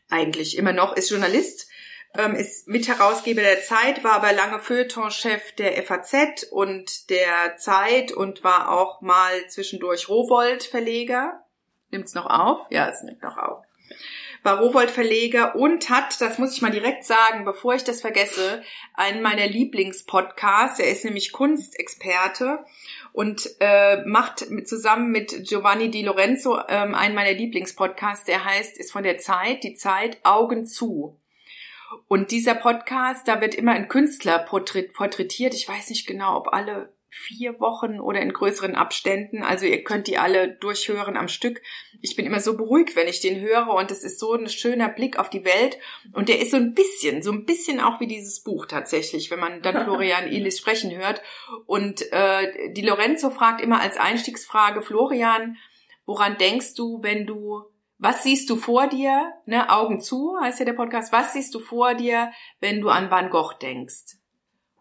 eigentlich 0.10 0.58
immer 0.58 0.74
noch, 0.74 0.96
ist 0.96 1.10
Journalist, 1.10 1.68
ähm, 2.18 2.36
ist 2.36 2.68
Mitherausgeber 2.68 3.42
der 3.42 3.62
Zeit, 3.62 4.04
war 4.04 4.14
aber 4.14 4.34
lange 4.34 4.60
Feuilletonchef 4.60 5.54
der 5.54 5.82
FAZ 5.84 6.44
und 6.52 7.10
der 7.10 7.58
Zeit 7.58 8.12
und 8.12 8.44
war 8.44 8.70
auch 8.72 9.02
mal 9.02 9.48
zwischendurch 9.50 10.10
Rowold-Verleger. 10.10 11.44
Nimmt's 11.90 12.14
noch 12.14 12.28
auf? 12.28 12.68
Ja, 12.70 12.90
es 12.90 13.02
nimmt 13.04 13.24
noch 13.24 13.38
auf. 13.38 13.65
War 14.46 14.60
Rowold-Verleger 14.60 15.56
und 15.56 15.90
hat, 15.90 16.22
das 16.22 16.38
muss 16.38 16.54
ich 16.54 16.62
mal 16.62 16.72
direkt 16.72 17.04
sagen, 17.04 17.46
bevor 17.46 17.74
ich 17.74 17.84
das 17.84 18.02
vergesse, 18.02 18.64
einen 18.94 19.22
meiner 19.22 19.48
Lieblingspodcasts. 19.48 20.80
Er 20.80 20.92
ist 20.92 21.04
nämlich 21.04 21.32
Kunstexperte 21.32 22.60
und 23.12 23.50
äh, 23.60 24.04
macht 24.06 24.50
mit, 24.52 24.70
zusammen 24.70 25.12
mit 25.12 25.46
Giovanni 25.48 25.90
Di 25.90 26.04
Lorenzo 26.04 26.60
ähm, 26.70 26.94
einen 26.94 27.16
meiner 27.16 27.34
Lieblingspodcasts, 27.34 28.26
der 28.26 28.46
heißt, 28.46 28.78
ist 28.78 28.92
von 28.92 29.04
der 29.04 29.18
Zeit, 29.18 29.64
die 29.64 29.74
Zeit, 29.74 30.20
Augen 30.24 30.66
zu. 30.66 31.20
Und 32.08 32.32
dieser 32.32 32.56
Podcast, 32.56 33.28
da 33.28 33.42
wird 33.42 33.56
immer 33.56 33.72
ein 33.72 33.88
Künstler 33.88 34.40
porträtiert. 34.40 35.54
Ich 35.54 35.68
weiß 35.68 35.90
nicht 35.90 36.06
genau, 36.06 36.38
ob 36.38 36.54
alle 36.54 36.95
vier 37.16 37.60
Wochen 37.60 38.00
oder 38.00 38.20
in 38.22 38.34
größeren 38.34 38.76
Abständen. 38.76 39.42
Also 39.42 39.66
ihr 39.66 39.84
könnt 39.84 40.08
die 40.08 40.18
alle 40.18 40.50
durchhören 40.50 41.16
am 41.16 41.28
Stück. 41.28 41.62
Ich 42.02 42.16
bin 42.16 42.26
immer 42.26 42.42
so 42.42 42.58
beruhigt, 42.58 42.96
wenn 42.96 43.08
ich 43.08 43.22
den 43.22 43.40
höre 43.40 43.70
und 43.70 43.90
es 43.90 44.04
ist 44.04 44.20
so 44.20 44.34
ein 44.34 44.50
schöner 44.50 44.90
Blick 44.90 45.18
auf 45.18 45.30
die 45.30 45.46
Welt 45.46 45.78
und 46.14 46.28
der 46.28 46.42
ist 46.42 46.52
so 46.52 46.58
ein 46.58 46.74
bisschen, 46.74 47.24
so 47.24 47.32
ein 47.32 47.46
bisschen 47.46 47.80
auch 47.80 48.00
wie 48.00 48.08
dieses 48.08 48.42
Buch 48.42 48.66
tatsächlich, 48.66 49.32
wenn 49.32 49.40
man 49.40 49.62
dann 49.62 49.84
Florian 49.86 50.28
Elis 50.28 50.60
sprechen 50.60 50.96
hört. 50.96 51.22
Und 51.66 52.12
äh, 52.12 52.74
die 52.74 52.86
Lorenzo 52.86 53.30
fragt 53.30 53.62
immer 53.62 53.80
als 53.80 53.98
Einstiegsfrage, 53.98 54.82
Florian, 54.82 55.58
woran 56.06 56.38
denkst 56.38 56.76
du, 56.76 57.02
wenn 57.02 57.26
du 57.26 57.64
was 57.98 58.24
siehst 58.24 58.50
du 58.50 58.58
vor 58.58 58.88
dir? 58.88 59.32
Ne, 59.46 59.70
Augen 59.70 60.02
zu 60.02 60.36
heißt 60.42 60.60
ja 60.60 60.66
der 60.66 60.74
Podcast. 60.74 61.14
Was 61.14 61.32
siehst 61.32 61.56
du 61.56 61.60
vor 61.60 61.94
dir, 61.94 62.32
wenn 62.60 62.82
du 62.82 62.90
an 62.90 63.10
Van 63.10 63.30
Gogh 63.30 63.54
denkst? 63.54 64.18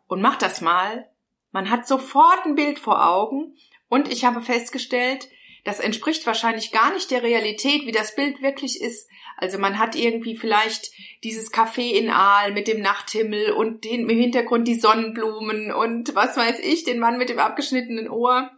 Und 0.09 0.21
mach 0.21 0.37
das 0.37 0.61
mal 0.61 1.09
man 1.55 1.71
hat 1.71 1.87
sofort 1.87 2.45
ein 2.45 2.57
Bild 2.57 2.81
vor 2.81 3.09
Augen 3.09 3.55
und 3.89 4.13
ich 4.13 4.25
habe 4.25 4.43
festgestellt, 4.43 5.29
das 5.63 5.79
entspricht 5.79 6.27
wahrscheinlich 6.27 6.73
gar 6.73 6.93
nicht 6.93 7.13
der 7.13 7.23
Realität, 7.23 7.87
wie 7.87 7.93
das 7.93 8.17
Bild 8.17 8.43
wirklich 8.43 8.81
ist. 8.81 9.09
Also 9.37 9.59
man 9.59 9.79
hat 9.79 9.95
irgendwie 9.95 10.37
vielleicht 10.37 10.91
dieses 11.23 11.53
Café 11.53 11.93
in 11.93 12.11
Aal 12.11 12.53
mit 12.53 12.67
dem 12.67 12.81
Nachthimmel 12.83 13.53
und 13.53 13.87
im 13.87 14.09
Hintergrund 14.09 14.67
die 14.67 14.75
Sonnenblumen 14.75 15.73
und 15.73 16.17
was 16.17 16.37
weiß 16.37 16.59
ich, 16.59 16.83
den 16.83 16.99
Mann 16.99 17.19
mit 17.19 17.29
dem 17.29 17.39
abgeschnittenen 17.39 18.11
Ohr. 18.11 18.51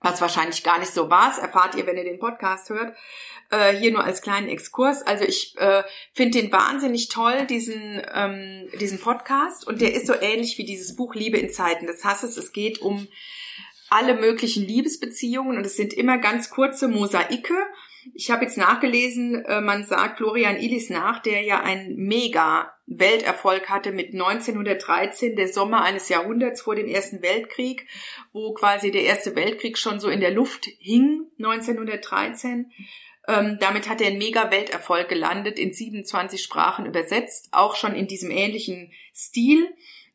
Was 0.00 0.20
wahrscheinlich 0.20 0.62
gar 0.62 0.78
nicht 0.78 0.92
so 0.92 1.10
war, 1.10 1.28
das 1.28 1.38
erfahrt 1.38 1.74
ihr, 1.74 1.86
wenn 1.86 1.96
ihr 1.96 2.04
den 2.04 2.18
Podcast 2.18 2.70
hört. 2.70 2.96
Äh, 3.50 3.76
hier 3.76 3.92
nur 3.92 4.04
als 4.04 4.22
kleinen 4.22 4.48
Exkurs. 4.48 5.02
Also 5.02 5.24
ich 5.24 5.56
äh, 5.58 5.82
finde 6.12 6.40
den 6.40 6.52
wahnsinnig 6.52 7.08
toll, 7.08 7.46
diesen, 7.46 8.00
ähm, 8.14 8.68
diesen 8.80 8.98
Podcast. 8.98 9.66
Und 9.66 9.80
der 9.80 9.92
ist 9.92 10.06
so 10.06 10.14
ähnlich 10.14 10.56
wie 10.56 10.64
dieses 10.64 10.96
Buch 10.96 11.14
Liebe 11.14 11.36
in 11.36 11.50
Zeiten 11.50 11.86
des 11.86 12.04
Hasses. 12.04 12.36
Es 12.36 12.52
geht 12.52 12.80
um 12.80 13.08
alle 13.90 14.14
möglichen 14.14 14.64
Liebesbeziehungen 14.64 15.56
und 15.58 15.66
es 15.66 15.76
sind 15.76 15.92
immer 15.92 16.18
ganz 16.18 16.48
kurze 16.48 16.88
Mosaike. 16.88 17.54
Ich 18.14 18.30
habe 18.30 18.44
jetzt 18.44 18.56
nachgelesen, 18.56 19.44
äh, 19.44 19.60
man 19.60 19.84
sagt 19.84 20.18
Florian 20.18 20.56
Illis 20.56 20.90
nach, 20.90 21.20
der 21.20 21.42
ja 21.42 21.60
einen 21.60 21.96
mega 21.96 22.72
Welterfolg 22.86 23.68
hatte 23.68 23.92
mit 23.92 24.12
1913, 24.14 25.36
der 25.36 25.48
Sommer 25.48 25.82
eines 25.82 26.08
Jahrhunderts 26.08 26.62
vor 26.62 26.74
dem 26.74 26.88
Ersten 26.88 27.22
Weltkrieg, 27.22 27.86
wo 28.32 28.52
quasi 28.54 28.90
der 28.90 29.02
Erste 29.02 29.36
Weltkrieg 29.36 29.78
schon 29.78 30.00
so 30.00 30.08
in 30.08 30.20
der 30.20 30.32
Luft 30.32 30.66
hing, 30.78 31.26
1913. 31.38 32.72
Ähm, 33.28 33.58
damit 33.60 33.88
hat 33.88 34.00
er 34.00 34.08
einen 34.08 34.18
mega 34.18 34.50
Welterfolg 34.50 35.08
gelandet, 35.08 35.58
in 35.58 35.72
27 35.72 36.42
Sprachen 36.42 36.86
übersetzt, 36.86 37.50
auch 37.52 37.76
schon 37.76 37.94
in 37.94 38.08
diesem 38.08 38.30
ähnlichen 38.30 38.92
Stil. 39.14 39.68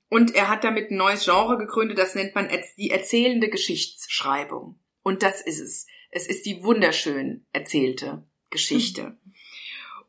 Und 0.10 0.36
er 0.36 0.50
hat 0.50 0.64
damit 0.64 0.92
ein 0.92 0.98
neues 0.98 1.24
Genre 1.24 1.58
gegründet, 1.58 1.98
das 1.98 2.16
nennt 2.16 2.36
man 2.36 2.50
die 2.78 2.90
erzählende 2.90 3.50
Geschichtsschreibung. 3.50 4.80
Und 5.04 5.24
das 5.24 5.42
ist 5.42 5.60
es. 5.60 5.88
Es 6.16 6.28
ist 6.28 6.46
die 6.46 6.64
wunderschön 6.64 7.46
erzählte 7.52 8.24
Geschichte. 8.50 9.18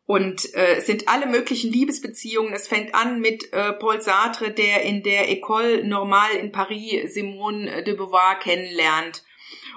Und 0.06 0.54
äh, 0.54 0.76
es 0.76 0.86
sind 0.86 1.08
alle 1.08 1.26
möglichen 1.26 1.72
Liebesbeziehungen. 1.72 2.52
Es 2.52 2.68
fängt 2.68 2.94
an 2.94 3.20
mit 3.20 3.52
äh, 3.52 3.72
Paul 3.72 4.00
Sartre, 4.00 4.52
der 4.52 4.82
in 4.82 5.02
der 5.02 5.28
École 5.28 5.82
Normale 5.82 6.38
in 6.38 6.52
Paris 6.52 7.12
Simone 7.12 7.82
de 7.82 7.94
Beauvoir 7.96 8.38
kennenlernt 8.38 9.24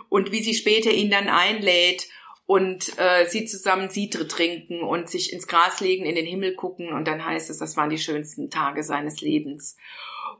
und 0.10 0.32
wie 0.32 0.44
sie 0.44 0.54
später 0.54 0.92
ihn 0.92 1.10
dann 1.10 1.30
einlädt 1.30 2.08
und 2.46 3.00
äh, 3.00 3.26
sie 3.28 3.46
zusammen 3.46 3.90
Sidre 3.90 4.28
trinken 4.28 4.84
und 4.84 5.10
sich 5.10 5.34
ins 5.34 5.48
Gras 5.48 5.82
legen, 5.82 6.06
in 6.06 6.14
den 6.14 6.28
Himmel 6.28 6.54
gucken 6.54 6.94
und 6.94 7.08
dann 7.08 7.26
heißt 7.26 7.50
es, 7.50 7.58
das 7.58 7.76
waren 7.76 7.90
die 7.90 7.98
schönsten 7.98 8.52
Tage 8.52 8.84
seines 8.84 9.22
Lebens. 9.22 9.78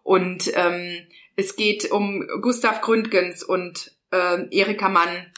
Und 0.04 0.52
ähm, 0.54 1.08
es 1.36 1.56
geht 1.56 1.90
um 1.90 2.28
Gustav 2.44 2.82
Gründgens 2.82 3.42
und 3.42 3.98
äh, 4.12 4.46
Erika 4.52 4.88
Mann, 4.88 5.34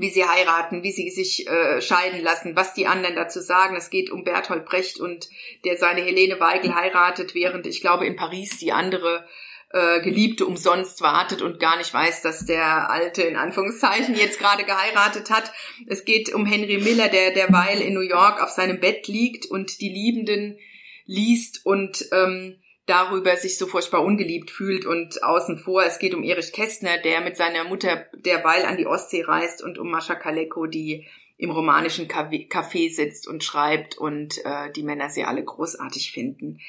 wie 0.00 0.10
sie 0.10 0.24
heiraten, 0.24 0.82
wie 0.82 0.92
sie 0.92 1.10
sich 1.10 1.48
äh, 1.48 1.80
scheiden 1.80 2.22
lassen, 2.22 2.56
was 2.56 2.74
die 2.74 2.86
anderen 2.86 3.16
dazu 3.16 3.40
sagen. 3.40 3.76
Es 3.76 3.90
geht 3.90 4.10
um 4.10 4.24
Bertolt 4.24 4.64
Brecht 4.64 4.98
und 4.98 5.28
der 5.64 5.76
seine 5.76 6.00
Helene 6.00 6.40
Weigel 6.40 6.74
heiratet, 6.74 7.34
während 7.34 7.66
ich 7.66 7.80
glaube 7.80 8.06
in 8.06 8.16
Paris 8.16 8.58
die 8.58 8.72
andere 8.72 9.26
äh, 9.72 10.00
Geliebte 10.00 10.46
umsonst 10.46 11.00
wartet 11.00 11.42
und 11.42 11.60
gar 11.60 11.76
nicht 11.76 11.92
weiß, 11.92 12.22
dass 12.22 12.44
der 12.44 12.90
Alte 12.90 13.22
in 13.22 13.36
Anführungszeichen 13.36 14.14
jetzt 14.16 14.38
gerade 14.38 14.64
geheiratet 14.64 15.30
hat. 15.30 15.52
Es 15.86 16.04
geht 16.04 16.32
um 16.32 16.46
Henry 16.46 16.78
Miller, 16.78 17.08
der 17.08 17.32
derweil 17.32 17.80
in 17.80 17.94
New 17.94 18.00
York 18.00 18.42
auf 18.42 18.50
seinem 18.50 18.80
Bett 18.80 19.06
liegt 19.06 19.46
und 19.46 19.80
die 19.80 19.90
Liebenden 19.90 20.58
liest 21.06 21.64
und 21.64 22.06
ähm, 22.12 22.59
darüber 22.90 23.36
sich 23.36 23.56
so 23.56 23.68
furchtbar 23.68 24.02
ungeliebt 24.02 24.50
fühlt 24.50 24.84
und 24.84 25.22
außen 25.22 25.58
vor. 25.58 25.84
Es 25.84 26.00
geht 26.00 26.12
um 26.12 26.24
Erich 26.24 26.52
Kästner, 26.52 26.98
der 26.98 27.20
mit 27.20 27.36
seiner 27.36 27.62
Mutter 27.62 28.06
derweil 28.12 28.64
an 28.64 28.76
die 28.76 28.86
Ostsee 28.86 29.22
reist 29.22 29.62
und 29.62 29.78
um 29.78 29.90
Mascha 29.90 30.16
Kaleko, 30.16 30.66
die 30.66 31.06
im 31.38 31.52
romanischen 31.52 32.08
Café 32.08 32.92
sitzt 32.92 33.28
und 33.28 33.44
schreibt 33.44 33.96
und 33.96 34.44
äh, 34.44 34.72
die 34.74 34.82
Männer 34.82 35.08
sie 35.08 35.24
alle 35.24 35.42
großartig 35.42 36.10
finden. 36.10 36.60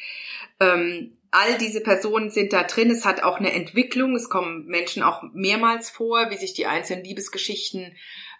Ähm, 0.59 1.17
all 1.31 1.57
diese 1.57 1.81
Personen 1.81 2.29
sind 2.29 2.53
da 2.53 2.63
drin. 2.63 2.91
Es 2.91 3.03
hat 3.03 3.23
auch 3.23 3.39
eine 3.39 3.53
Entwicklung. 3.53 4.15
Es 4.15 4.29
kommen 4.29 4.67
Menschen 4.67 5.01
auch 5.01 5.23
mehrmals 5.33 5.89
vor, 5.89 6.29
wie 6.29 6.37
sich 6.37 6.53
die 6.53 6.67
einzelnen 6.67 7.03
Liebesgeschichten 7.03 7.95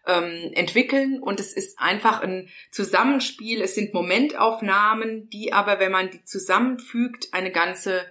ähm, 0.07 0.51
entwickeln. 0.53 1.19
Und 1.21 1.39
es 1.39 1.53
ist 1.53 1.79
einfach 1.79 2.21
ein 2.21 2.49
Zusammenspiel. 2.71 3.61
Es 3.61 3.75
sind 3.75 3.93
Momentaufnahmen, 3.93 5.29
die 5.29 5.53
aber, 5.53 5.79
wenn 5.79 5.91
man 5.91 6.11
die 6.11 6.23
zusammenfügt, 6.23 7.29
eine 7.33 7.51
ganze 7.51 8.05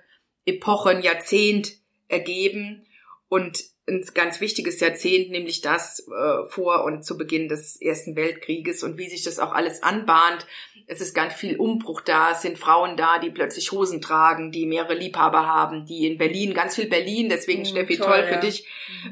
Epoche, 0.45 0.91
ein 0.91 1.03
Jahrzehnt 1.03 1.73
ergeben. 2.09 2.87
Und 3.29 3.65
ein 3.91 4.05
ganz 4.15 4.41
wichtiges 4.41 4.81
Jahrzehnt, 4.81 5.31
nämlich 5.31 5.61
das 5.61 6.07
äh, 6.09 6.49
vor 6.49 6.85
und 6.85 7.05
zu 7.05 7.19
Beginn 7.19 7.49
des 7.49 7.81
Ersten 7.81 8.17
Weltkrieges 8.17 8.83
und 8.83 8.97
wie 8.97 9.09
sich 9.09 9.23
das 9.23 9.39
auch 9.39 9.53
alles 9.53 9.83
anbahnt. 9.83 10.47
Es 10.87 11.01
ist 11.01 11.15
ganz 11.15 11.35
viel 11.35 11.57
Umbruch 11.57 12.01
da, 12.01 12.33
es 12.33 12.43
sind 12.43 12.59
Frauen 12.59 12.97
da, 12.97 13.19
die 13.19 13.31
plötzlich 13.31 13.71
Hosen 13.71 14.01
tragen, 14.01 14.51
die 14.51 14.67
mehrere 14.67 14.95
Liebhaber 14.95 15.47
haben, 15.47 15.87
die 15.87 16.07
in 16.07 16.19
Berlin, 16.19 16.55
ganz 16.55 16.75
viel 16.75 16.89
Berlin, 16.89 17.29
deswegen 17.29 17.63
mm, 17.63 17.67
Steffi, 17.67 17.97
toll, 17.97 18.07
toll 18.07 18.25
für 18.25 18.35
ja. 18.35 18.41
dich, 18.41 18.67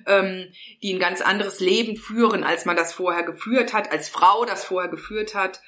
ähm, 0.07 0.49
die 0.83 0.95
ein 0.95 0.99
ganz 0.99 1.21
anderes 1.21 1.61
Leben 1.61 1.97
führen, 1.97 2.43
als 2.43 2.65
man 2.65 2.77
das 2.77 2.93
vorher 2.93 3.23
geführt 3.23 3.73
hat, 3.73 3.93
als 3.93 4.09
Frau 4.09 4.45
das 4.45 4.65
vorher 4.65 4.91
geführt 4.91 5.35
hat 5.35 5.61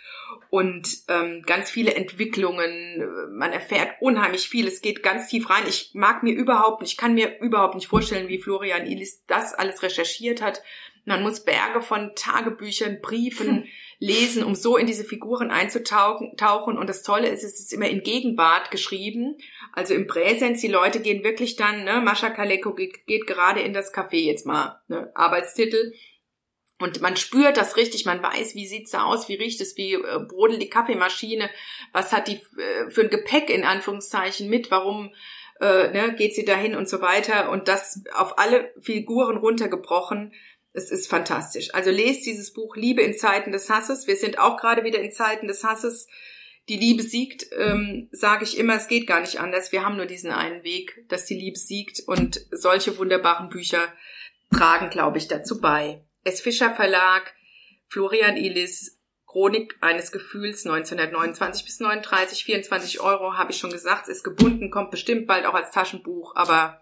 und 0.51 0.89
ähm, 1.09 1.43
ganz 1.47 1.71
viele 1.71 1.95
Entwicklungen. 1.95 3.05
Man 3.33 3.53
erfährt 3.53 3.95
unheimlich 4.01 4.49
viel. 4.49 4.67
Es 4.67 4.83
geht 4.83 5.03
ganz 5.03 5.29
tief 5.29 5.49
rein. 5.51 5.65
Ich 5.69 5.91
mag 5.95 6.23
mir 6.23 6.35
überhaupt 6.35 6.83
nicht, 6.83 6.93
ich 6.93 6.97
kann 6.97 7.15
mir 7.15 7.41
überhaupt 7.41 7.75
nicht 7.75 7.87
vorstellen, 7.87 8.29
wie 8.29 8.43
Florian 8.43 8.87
Ilis 8.87 9.25
das 9.27 9.55
alles 9.55 9.83
recherchiert 9.83 10.43
hat. 10.43 10.63
Man 11.05 11.23
muss 11.23 11.45
Berge 11.45 11.81
von 11.81 12.13
Tagebüchern, 12.15 13.01
Briefen 13.01 13.67
lesen, 13.99 14.45
um 14.45 14.55
so 14.55 14.77
in 14.77 14.87
diese 14.87 15.05
Figuren 15.05 15.51
einzutauchen. 15.51 16.37
Tauchen. 16.37 16.79
Und 16.79 16.89
das 16.89 17.03
Tolle 17.03 17.29
ist, 17.29 17.43
es 17.43 17.59
ist 17.59 17.73
immer 17.73 17.89
in 17.89 18.03
Gegenwart 18.03 18.71
geschrieben. 18.71 19.37
Also 19.73 19.95
im 19.95 20.07
Präsens, 20.07 20.61
die 20.61 20.69
Leute 20.69 21.01
gehen 21.01 21.25
wirklich 21.25 21.57
dann, 21.57 21.85
ne, 21.85 22.01
Mascha 22.01 22.31
Kaleko 22.31 22.75
geht, 22.75 23.07
geht 23.07 23.27
gerade 23.27 23.61
in 23.61 23.73
das 23.73 23.95
Café 23.95 24.25
jetzt 24.25 24.47
mal, 24.47 24.81
ne, 24.89 25.11
Arbeitstitel 25.15 25.93
und 26.81 27.01
man 27.01 27.17
spürt 27.17 27.57
das 27.57 27.77
richtig, 27.77 28.07
man 28.07 28.23
weiß, 28.23 28.55
wie 28.55 28.67
sieht's 28.67 28.91
da 28.91 29.05
aus, 29.05 29.29
wie 29.29 29.35
riecht 29.35 29.61
es, 29.61 29.77
wie 29.77 29.95
äh, 29.95 30.19
brodelt 30.27 30.63
die 30.63 30.71
Kaffeemaschine, 30.71 31.51
was 31.93 32.13
hat 32.13 32.27
die 32.27 32.41
äh, 32.59 32.91
für 32.91 33.03
ein 33.03 33.11
Gepäck 33.11 33.51
in 33.51 33.65
Anführungszeichen 33.65 34.49
mit, 34.49 34.71
warum 34.71 35.13
äh, 35.61 35.91
ne, 35.91 36.15
geht 36.17 36.35
sie 36.35 36.45
dahin 36.45 36.75
und 36.75 36.89
so 36.89 37.01
weiter. 37.01 37.51
Und 37.51 37.69
das 37.69 38.03
auf 38.15 38.39
alle 38.39 38.73
Figuren 38.81 39.37
runtergebrochen. 39.37 40.33
Es 40.73 40.91
ist 40.91 41.09
fantastisch. 41.09 41.75
Also 41.75 41.91
lest 41.91 42.27
dieses 42.27 42.53
Buch 42.53 42.77
Liebe 42.77 43.03
in 43.03 43.15
Zeiten 43.15 43.53
des 43.53 43.69
Hasses. 43.69 44.07
Wir 44.07 44.17
sind 44.17 44.39
auch 44.39 44.57
gerade 44.57 44.85
wieder 44.85 45.01
in 45.01 45.13
Zeiten 45.13 45.49
des 45.49 45.65
Hasses. 45.65 46.09
Die 46.69 46.77
Liebe 46.77 47.03
siegt, 47.03 47.47
ähm, 47.59 48.09
sage 48.13 48.45
ich 48.45 48.57
immer, 48.57 48.77
es 48.77 48.87
geht 48.87 49.07
gar 49.07 49.21
nicht 49.21 49.41
anders. 49.41 49.73
Wir 49.73 49.85
haben 49.85 49.97
nur 49.97 50.07
diesen 50.07 50.31
einen 50.31 50.63
Weg, 50.63 51.05
dass 51.09 51.27
die 51.27 51.35
Liebe 51.35 51.59
siegt. 51.59 52.01
Und 52.07 52.47
solche 52.53 52.97
wunderbaren 52.99 53.49
Bücher 53.49 53.93
tragen, 54.51 54.91
glaube 54.91 55.19
ich, 55.19 55.29
dazu 55.29 55.61
bei. 55.61 56.05
S. 56.25 56.41
Fischer 56.41 56.75
Verlag, 56.75 57.35
Florian 57.89 58.37
Ilis, 58.37 58.99
Chronik 59.27 59.77
eines 59.81 60.11
Gefühls 60.11 60.67
1929 60.67 61.65
bis 61.65 61.81
39, 61.81 62.45
24 62.45 63.01
Euro, 63.01 63.39
habe 63.39 63.53
ich 63.53 63.59
schon 63.59 63.71
gesagt, 63.71 64.09
ist 64.09 64.25
gebunden, 64.25 64.71
kommt 64.71 64.91
bestimmt 64.91 65.27
bald 65.27 65.47
auch 65.47 65.55
als 65.55 65.71
Taschenbuch, 65.71 66.35
aber 66.35 66.81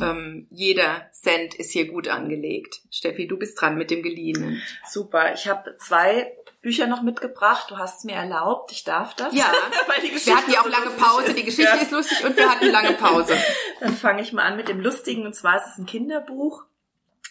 ähm, 0.00 0.46
jeder 0.50 1.10
Cent 1.12 1.54
ist 1.54 1.72
hier 1.72 1.88
gut 1.88 2.08
angelegt. 2.08 2.80
Steffi, 2.90 3.26
du 3.26 3.36
bist 3.36 3.60
dran 3.60 3.76
mit 3.76 3.90
dem 3.90 4.02
Geliehenen. 4.02 4.62
Super, 4.88 5.34
ich 5.34 5.48
habe 5.48 5.76
zwei 5.78 6.32
Bücher 6.62 6.86
noch 6.86 7.02
mitgebracht. 7.02 7.70
Du 7.70 7.78
hast 7.78 7.98
es 7.98 8.04
mir 8.04 8.14
erlaubt, 8.14 8.70
ich 8.72 8.84
darf 8.84 9.14
das. 9.14 9.34
Ja, 9.34 9.52
weil 9.86 10.00
die 10.02 10.10
Geschichte 10.10 10.30
wir 10.30 10.36
hatten 10.36 10.52
ja 10.52 10.60
auch 10.60 10.64
so 10.64 10.70
lange 10.70 10.90
Pause. 10.90 11.26
Ist. 11.26 11.38
Die 11.38 11.44
Geschichte 11.44 11.76
ja. 11.76 11.82
ist 11.82 11.90
lustig 11.90 12.24
und 12.24 12.36
wir 12.36 12.48
hatten 12.48 12.66
lange 12.66 12.92
Pause. 12.92 13.36
Dann 13.80 13.94
fange 13.94 14.22
ich 14.22 14.32
mal 14.32 14.44
an 14.44 14.56
mit 14.56 14.68
dem 14.68 14.80
Lustigen 14.80 15.26
und 15.26 15.34
zwar 15.34 15.56
ist 15.56 15.72
es 15.72 15.78
ein 15.78 15.86
Kinderbuch. 15.86 16.64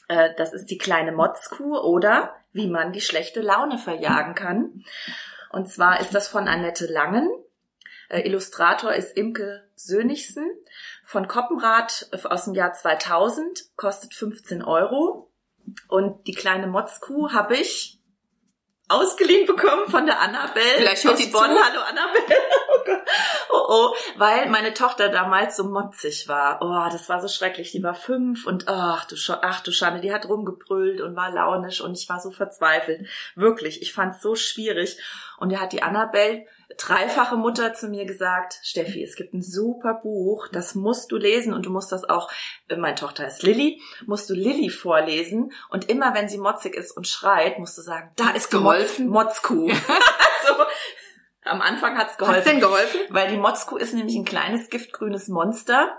Äh, 0.10 0.32
das 0.36 0.53
ist 0.53 0.66
die 0.66 0.78
kleine 0.78 1.14
Motzkuh 1.14 1.78
oder 1.78 2.36
wie 2.51 2.68
man 2.68 2.91
die 2.91 3.01
schlechte 3.01 3.39
Laune 3.39 3.78
verjagen 3.78 4.36
kann. 4.36 4.84
Und 5.51 5.70
zwar 5.70 6.01
ist 6.01 6.14
das 6.14 6.28
von 6.28 6.49
Annette 6.49 6.88
Langen. 6.88 7.30
Äh, 8.10 8.22
Illustrator 8.22 8.93
ist 8.93 9.16
Imke 9.16 9.64
Sönigsen 9.76 10.51
von 11.05 11.28
Koppenrad 11.28 12.10
aus 12.26 12.45
dem 12.45 12.55
Jahr 12.55 12.74
2000, 12.74 13.78
kostet 13.78 14.14
15 14.14 14.64
Euro. 14.64 15.32
Und 15.88 16.28
die 16.28 16.34
kleine 16.34 16.68
Motzkuh 16.68 17.32
habe 17.32 17.55
ich 17.55 17.99
ausgeliehen 18.88 19.45
bekommen 19.45 19.88
von 19.88 20.07
der 20.07 20.20
Annabelle 20.20 20.78
Vielleicht 20.78 21.07
aus 21.07 21.32
Bonn. 21.32 21.55
Zu. 21.55 21.64
Hallo 21.64 21.82
Annabelle. 21.82 22.36
Oh, 23.51 23.65
oh 23.67 23.95
weil 24.17 24.47
meine 24.49 24.75
Tochter 24.75 25.09
damals 25.09 25.55
so 25.55 25.63
motzig 25.63 26.27
war. 26.27 26.59
Oh, 26.61 26.91
das 26.91 27.09
war 27.09 27.19
so 27.19 27.27
schrecklich. 27.27 27.71
Die 27.71 27.81
war 27.81 27.95
fünf 27.95 28.45
und 28.45 28.67
ach 28.67 29.05
du, 29.05 29.15
ach 29.41 29.61
du 29.61 29.71
Schande, 29.71 30.01
die 30.01 30.13
hat 30.13 30.29
rumgebrüllt 30.29 31.01
und 31.01 31.15
war 31.15 31.31
launisch 31.31 31.81
und 31.81 31.97
ich 31.97 32.07
war 32.09 32.19
so 32.19 32.29
verzweifelt. 32.29 33.07
Wirklich, 33.35 33.81
ich 33.81 33.91
fand's 33.91 34.21
so 34.21 34.35
schwierig. 34.35 34.97
Und 35.37 35.51
er 35.51 35.61
hat 35.61 35.73
die 35.73 35.81
Annabelle 35.81 36.45
dreifache 36.77 37.35
Mutter 37.35 37.73
zu 37.73 37.87
mir 37.87 38.05
gesagt, 38.05 38.59
Steffi, 38.63 39.03
es 39.03 39.15
gibt 39.15 39.33
ein 39.33 39.41
super 39.41 39.95
Buch, 39.95 40.47
das 40.49 40.75
musst 40.75 41.11
du 41.11 41.17
lesen 41.17 41.53
und 41.53 41.65
du 41.65 41.71
musst 41.71 41.91
das 41.91 42.07
auch, 42.07 42.29
äh, 42.67 42.75
meine 42.75 42.95
Tochter 42.95 43.27
ist 43.27 43.41
Lilly, 43.43 43.81
musst 44.05 44.29
du 44.29 44.33
Lilly 44.33 44.69
vorlesen 44.69 45.51
und 45.69 45.89
immer 45.89 46.13
wenn 46.13 46.29
sie 46.29 46.37
motzig 46.37 46.75
ist 46.75 46.95
und 46.95 47.07
schreit, 47.07 47.57
musst 47.57 47.77
du 47.77 47.81
sagen, 47.81 48.11
da 48.15 48.29
ist 48.31 48.51
geholfen, 48.51 49.07
Motzkuh. 49.07 49.69
also, 50.47 50.63
am 51.43 51.61
Anfang 51.61 51.97
hat's 51.97 52.17
geholfen. 52.17 52.37
Hat's 52.37 52.49
denn 52.49 52.59
geholfen? 52.59 53.01
Weil 53.09 53.29
die 53.29 53.37
Motzkuh 53.37 53.77
ist 53.77 53.93
nämlich 53.93 54.15
ein 54.15 54.25
kleines 54.25 54.69
giftgrünes 54.69 55.27
Monster 55.27 55.97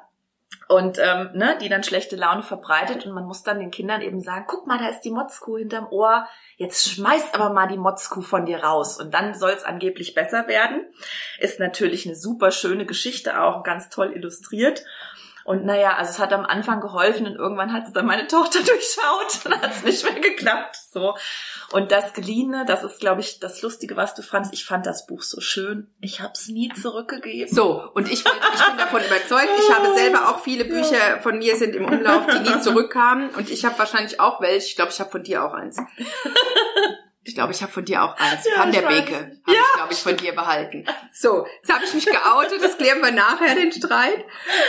und 0.69 0.99
ähm, 0.99 1.31
ne, 1.35 1.59
die 1.61 1.69
dann 1.69 1.83
schlechte 1.83 2.17
Laune 2.17 2.43
verbreitet 2.43 3.07
und 3.07 3.13
man 3.13 3.25
muss 3.25 3.43
dann 3.43 3.59
den 3.59 3.71
Kindern 3.71 4.03
eben 4.03 4.21
sagen, 4.21 4.45
guck 4.47 4.67
mal, 4.67 4.79
da 4.79 4.89
ist 4.89 5.01
die 5.01 5.11
Motzkuh 5.11 5.59
hinterm 5.59 5.89
Ohr, 5.91 6.27
jetzt 6.57 6.89
schmeiß 6.89 7.35
aber 7.35 7.51
mal 7.51 7.69
die 7.69 7.79
Motzkuh 7.79 8.23
von 8.23 8.47
dir 8.47 8.63
raus 8.63 9.01
und 9.01 9.13
dann 9.13 9.35
soll 9.35 9.51
es 9.51 9.65
angeblich 9.65 10.15
besser 10.15 10.47
werden. 10.49 10.87
Ist 11.39 11.59
natürlich 11.59 12.07
eine 12.07 12.15
super 12.15 12.51
schöne 12.51 12.87
Geschichte 12.87 13.41
auch, 13.41 13.63
ganz 13.65 13.89
toll 13.89 14.13
illustriert. 14.15 14.85
Und 15.45 15.65
naja, 15.65 15.97
also 15.97 16.11
es 16.11 16.19
hat 16.19 16.33
am 16.33 16.45
Anfang 16.45 16.81
geholfen 16.81 17.27
und 17.27 17.37
irgendwann 17.37 17.73
hat 17.73 17.87
es 17.87 17.93
dann 17.93 18.07
meine 18.07 18.27
Tochter 18.27 18.59
durchschaut 18.65 19.47
und 19.47 19.63
hat 19.63 19.71
es 19.71 19.83
nicht 19.83 20.05
mehr 20.05 20.21
geklappt. 20.21 20.77
So. 20.93 21.17
Und 21.73 21.93
das 21.93 22.13
Geliehene, 22.13 22.65
das 22.67 22.83
ist, 22.85 23.01
glaube 23.01 23.21
ich, 23.21 23.41
das 23.41 23.63
Lustige, 23.63 23.97
was 23.97 24.15
du 24.15 24.23
fandst. 24.23 24.53
Ich 24.53 24.65
fand 24.65 24.87
das 24.87 25.07
Buch 25.07 25.23
so 25.23 25.41
schön. 25.41 25.89
Ich 26.01 26.21
habe 26.21 26.33
es 26.35 26.49
nie 26.49 26.71
zurückgegeben. 26.73 27.55
So, 27.55 27.91
und 27.95 28.07
ich, 28.07 28.25
ich 28.25 28.25
bin 28.25 28.79
davon 28.79 29.01
überzeugt, 29.03 29.49
ich 29.59 29.75
habe 29.75 29.95
selber 29.97 30.29
auch 30.29 30.41
viele 30.41 30.65
Bücher 30.65 31.21
von 31.23 31.39
mir 31.39 31.57
sind 31.57 31.75
im 31.75 31.85
Umlauf, 31.85 32.27
die 32.27 32.39
nie 32.41 32.61
zurückkamen. 32.61 33.31
Und 33.31 33.51
ich 33.51 33.65
habe 33.65 33.79
wahrscheinlich 33.79 34.21
auch 34.21 34.41
welche. 34.41 34.67
Ich 34.67 34.77
glaube, 34.77 34.91
ich 34.91 35.01
habe 35.01 35.11
von 35.11 35.23
dir 35.23 35.45
auch 35.45 35.55
eins. 35.55 35.79
Ich 37.23 37.35
glaube, 37.35 37.53
ich 37.53 37.61
habe 37.61 37.71
von 37.71 37.85
dir 37.85 38.03
auch 38.03 38.17
eins. 38.17 38.47
Ja, 38.47 38.63
Van 38.63 38.73
der 38.73 38.81
Beke 38.81 39.15
habe 39.15 39.37
ja. 39.47 39.53
ich, 39.53 39.75
glaube 39.75 39.93
ich, 39.93 39.99
von 39.99 40.17
dir 40.17 40.35
behalten. 40.35 40.87
So, 41.13 41.47
jetzt 41.61 41.71
habe 41.71 41.85
ich 41.85 41.93
mich 41.93 42.07
geoutet, 42.07 42.63
das 42.63 42.79
klären 42.79 43.03
wir 43.03 43.11
nachher, 43.11 43.55
den 43.55 43.71
Streit. 43.73 44.25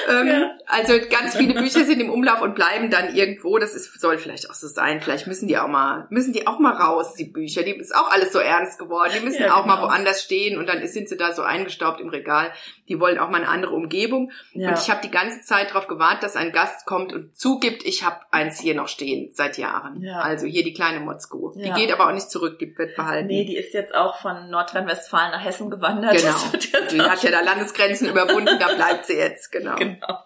Ähm, 0.09 0.27
ja. 0.27 0.51
Also 0.67 0.93
ganz 1.09 1.37
viele 1.37 1.53
Bücher 1.53 1.85
sind 1.85 2.01
im 2.01 2.09
Umlauf 2.09 2.41
und 2.41 2.53
bleiben 2.53 2.89
dann 2.89 3.15
irgendwo. 3.15 3.57
Das 3.57 3.73
ist, 3.73 4.01
soll 4.01 4.17
vielleicht 4.17 4.49
auch 4.49 4.53
so 4.53 4.67
sein. 4.67 4.99
Vielleicht 4.99 5.27
müssen 5.27 5.47
die 5.47 5.57
auch 5.57 5.69
mal, 5.69 6.07
müssen 6.09 6.33
die 6.33 6.45
auch 6.45 6.59
mal 6.59 6.73
raus, 6.73 7.13
die 7.13 7.23
Bücher. 7.23 7.63
Die 7.63 7.71
ist 7.71 7.95
auch 7.95 8.11
alles 8.11 8.33
so 8.33 8.39
ernst 8.39 8.77
geworden. 8.77 9.13
Die 9.17 9.23
müssen 9.23 9.43
ja, 9.43 9.53
auch 9.53 9.63
genau. 9.63 9.77
mal 9.77 9.83
woanders 9.83 10.21
stehen 10.21 10.59
und 10.59 10.67
dann 10.67 10.85
sind 10.87 11.07
sie 11.07 11.15
da 11.15 11.33
so 11.33 11.43
eingestaubt 11.43 12.01
im 12.01 12.09
Regal. 12.09 12.51
Die 12.89 12.99
wollen 12.99 13.17
auch 13.17 13.29
mal 13.29 13.37
eine 13.37 13.47
andere 13.47 13.73
Umgebung. 13.73 14.33
Und 14.53 14.77
ich 14.77 14.89
habe 14.89 14.99
die 15.01 15.11
ganze 15.11 15.41
Zeit 15.41 15.69
darauf 15.69 15.87
gewartet, 15.87 16.23
dass 16.23 16.35
ein 16.35 16.51
Gast 16.51 16.85
kommt 16.85 17.13
und 17.13 17.33
zugibt, 17.33 17.85
ich 17.85 18.03
habe 18.03 18.17
eins 18.31 18.59
hier 18.59 18.75
noch 18.75 18.89
stehen 18.89 19.29
seit 19.31 19.57
Jahren. 19.57 20.05
Also 20.05 20.47
hier 20.47 20.65
die 20.65 20.73
kleine 20.73 20.99
Motzko. 20.99 21.53
Die 21.55 21.71
geht 21.71 21.93
aber 21.93 22.07
auch 22.07 22.13
nicht 22.13 22.29
zurück 22.29 22.40
zurückgibt, 22.41 22.77
wird 22.79 22.95
behalten. 22.95 23.27
Nee, 23.27 23.45
die 23.45 23.55
ist 23.55 23.73
jetzt 23.73 23.93
auch 23.93 24.17
von 24.17 24.49
Nordrhein-Westfalen 24.49 25.31
nach 25.31 25.43
Hessen 25.43 25.69
gewandert. 25.69 26.13
Genau. 26.13 26.87
Die 26.91 27.01
hat 27.01 27.23
ja 27.23 27.31
da 27.31 27.41
Landesgrenzen 27.41 28.09
überwunden, 28.09 28.57
da 28.59 28.73
bleibt 28.73 29.05
sie 29.05 29.17
jetzt, 29.17 29.51
genau. 29.51 29.75
Genau. 29.75 30.19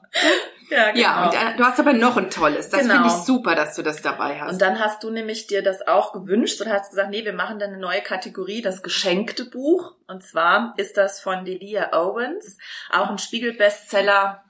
Ja, 0.69 0.91
genau. 0.91 0.99
Ja, 0.99 1.25
und 1.25 1.33
äh, 1.35 1.57
du 1.57 1.63
hast 1.63 1.79
aber 1.79 1.93
noch 1.93 2.17
ein 2.17 2.29
tolles. 2.31 2.69
Das 2.69 2.81
Genau. 2.81 2.93
finde 2.95 3.07
ich 3.09 3.13
super, 3.13 3.53
dass 3.55 3.75
du 3.75 3.83
das 3.83 4.01
dabei 4.01 4.39
hast. 4.39 4.53
Und 4.53 4.61
dann 4.61 4.79
hast 4.79 5.03
du 5.03 5.11
nämlich 5.11 5.45
dir 5.47 5.61
das 5.61 5.85
auch 5.87 6.13
gewünscht 6.13 6.59
und 6.61 6.71
hast 6.71 6.89
gesagt, 6.89 7.09
nee, 7.11 7.23
wir 7.23 7.33
machen 7.33 7.59
dann 7.59 7.71
eine 7.71 7.79
neue 7.79 8.01
Kategorie, 8.01 8.61
das 8.61 8.81
geschenkte 8.81 9.45
Buch. 9.45 9.93
Und 10.07 10.23
zwar 10.23 10.73
ist 10.77 10.97
das 10.97 11.19
von 11.19 11.45
Delia 11.45 11.93
Owens, 11.93 12.57
auch 12.91 13.09
ein 13.09 13.17
Spiegel-Bestseller. 13.19 14.41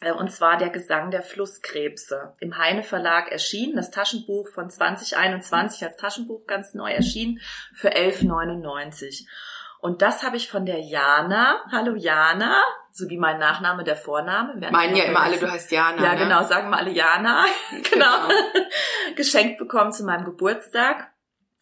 Äh, 0.00 0.12
Und 0.12 0.30
zwar 0.30 0.56
der 0.56 0.70
Gesang 0.70 1.10
der 1.10 1.22
Flusskrebse. 1.22 2.34
Im 2.40 2.58
Heine 2.58 2.82
Verlag 2.82 3.30
erschienen, 3.30 3.76
das 3.76 3.90
Taschenbuch 3.90 4.48
von 4.48 4.70
2021 4.70 5.84
als 5.84 5.96
Taschenbuch 5.96 6.46
ganz 6.46 6.74
neu 6.74 6.90
erschienen 6.90 7.40
für 7.74 7.90
11,99. 7.90 9.26
Und 9.80 10.02
das 10.02 10.22
habe 10.22 10.36
ich 10.36 10.50
von 10.50 10.66
der 10.66 10.80
Jana, 10.80 11.62
hallo 11.70 11.94
Jana, 11.94 12.62
so 12.90 13.08
wie 13.08 13.18
mein 13.18 13.38
Nachname 13.38 13.84
der 13.84 13.96
Vorname. 13.96 14.54
Wir 14.56 14.70
Meinen 14.70 14.96
ja 14.96 15.04
immer 15.04 15.20
alle, 15.20 15.38
du 15.38 15.50
heißt 15.50 15.70
Jana. 15.70 16.02
Ja, 16.02 16.14
ne? 16.14 16.18
genau, 16.18 16.42
sagen 16.42 16.70
wir 16.70 16.78
alle 16.78 16.90
Jana. 16.90 17.44
genau. 17.92 18.28
Geschenkt 19.14 19.58
bekommen 19.58 19.92
zu 19.92 20.04
meinem 20.04 20.24
Geburtstag. 20.24 21.12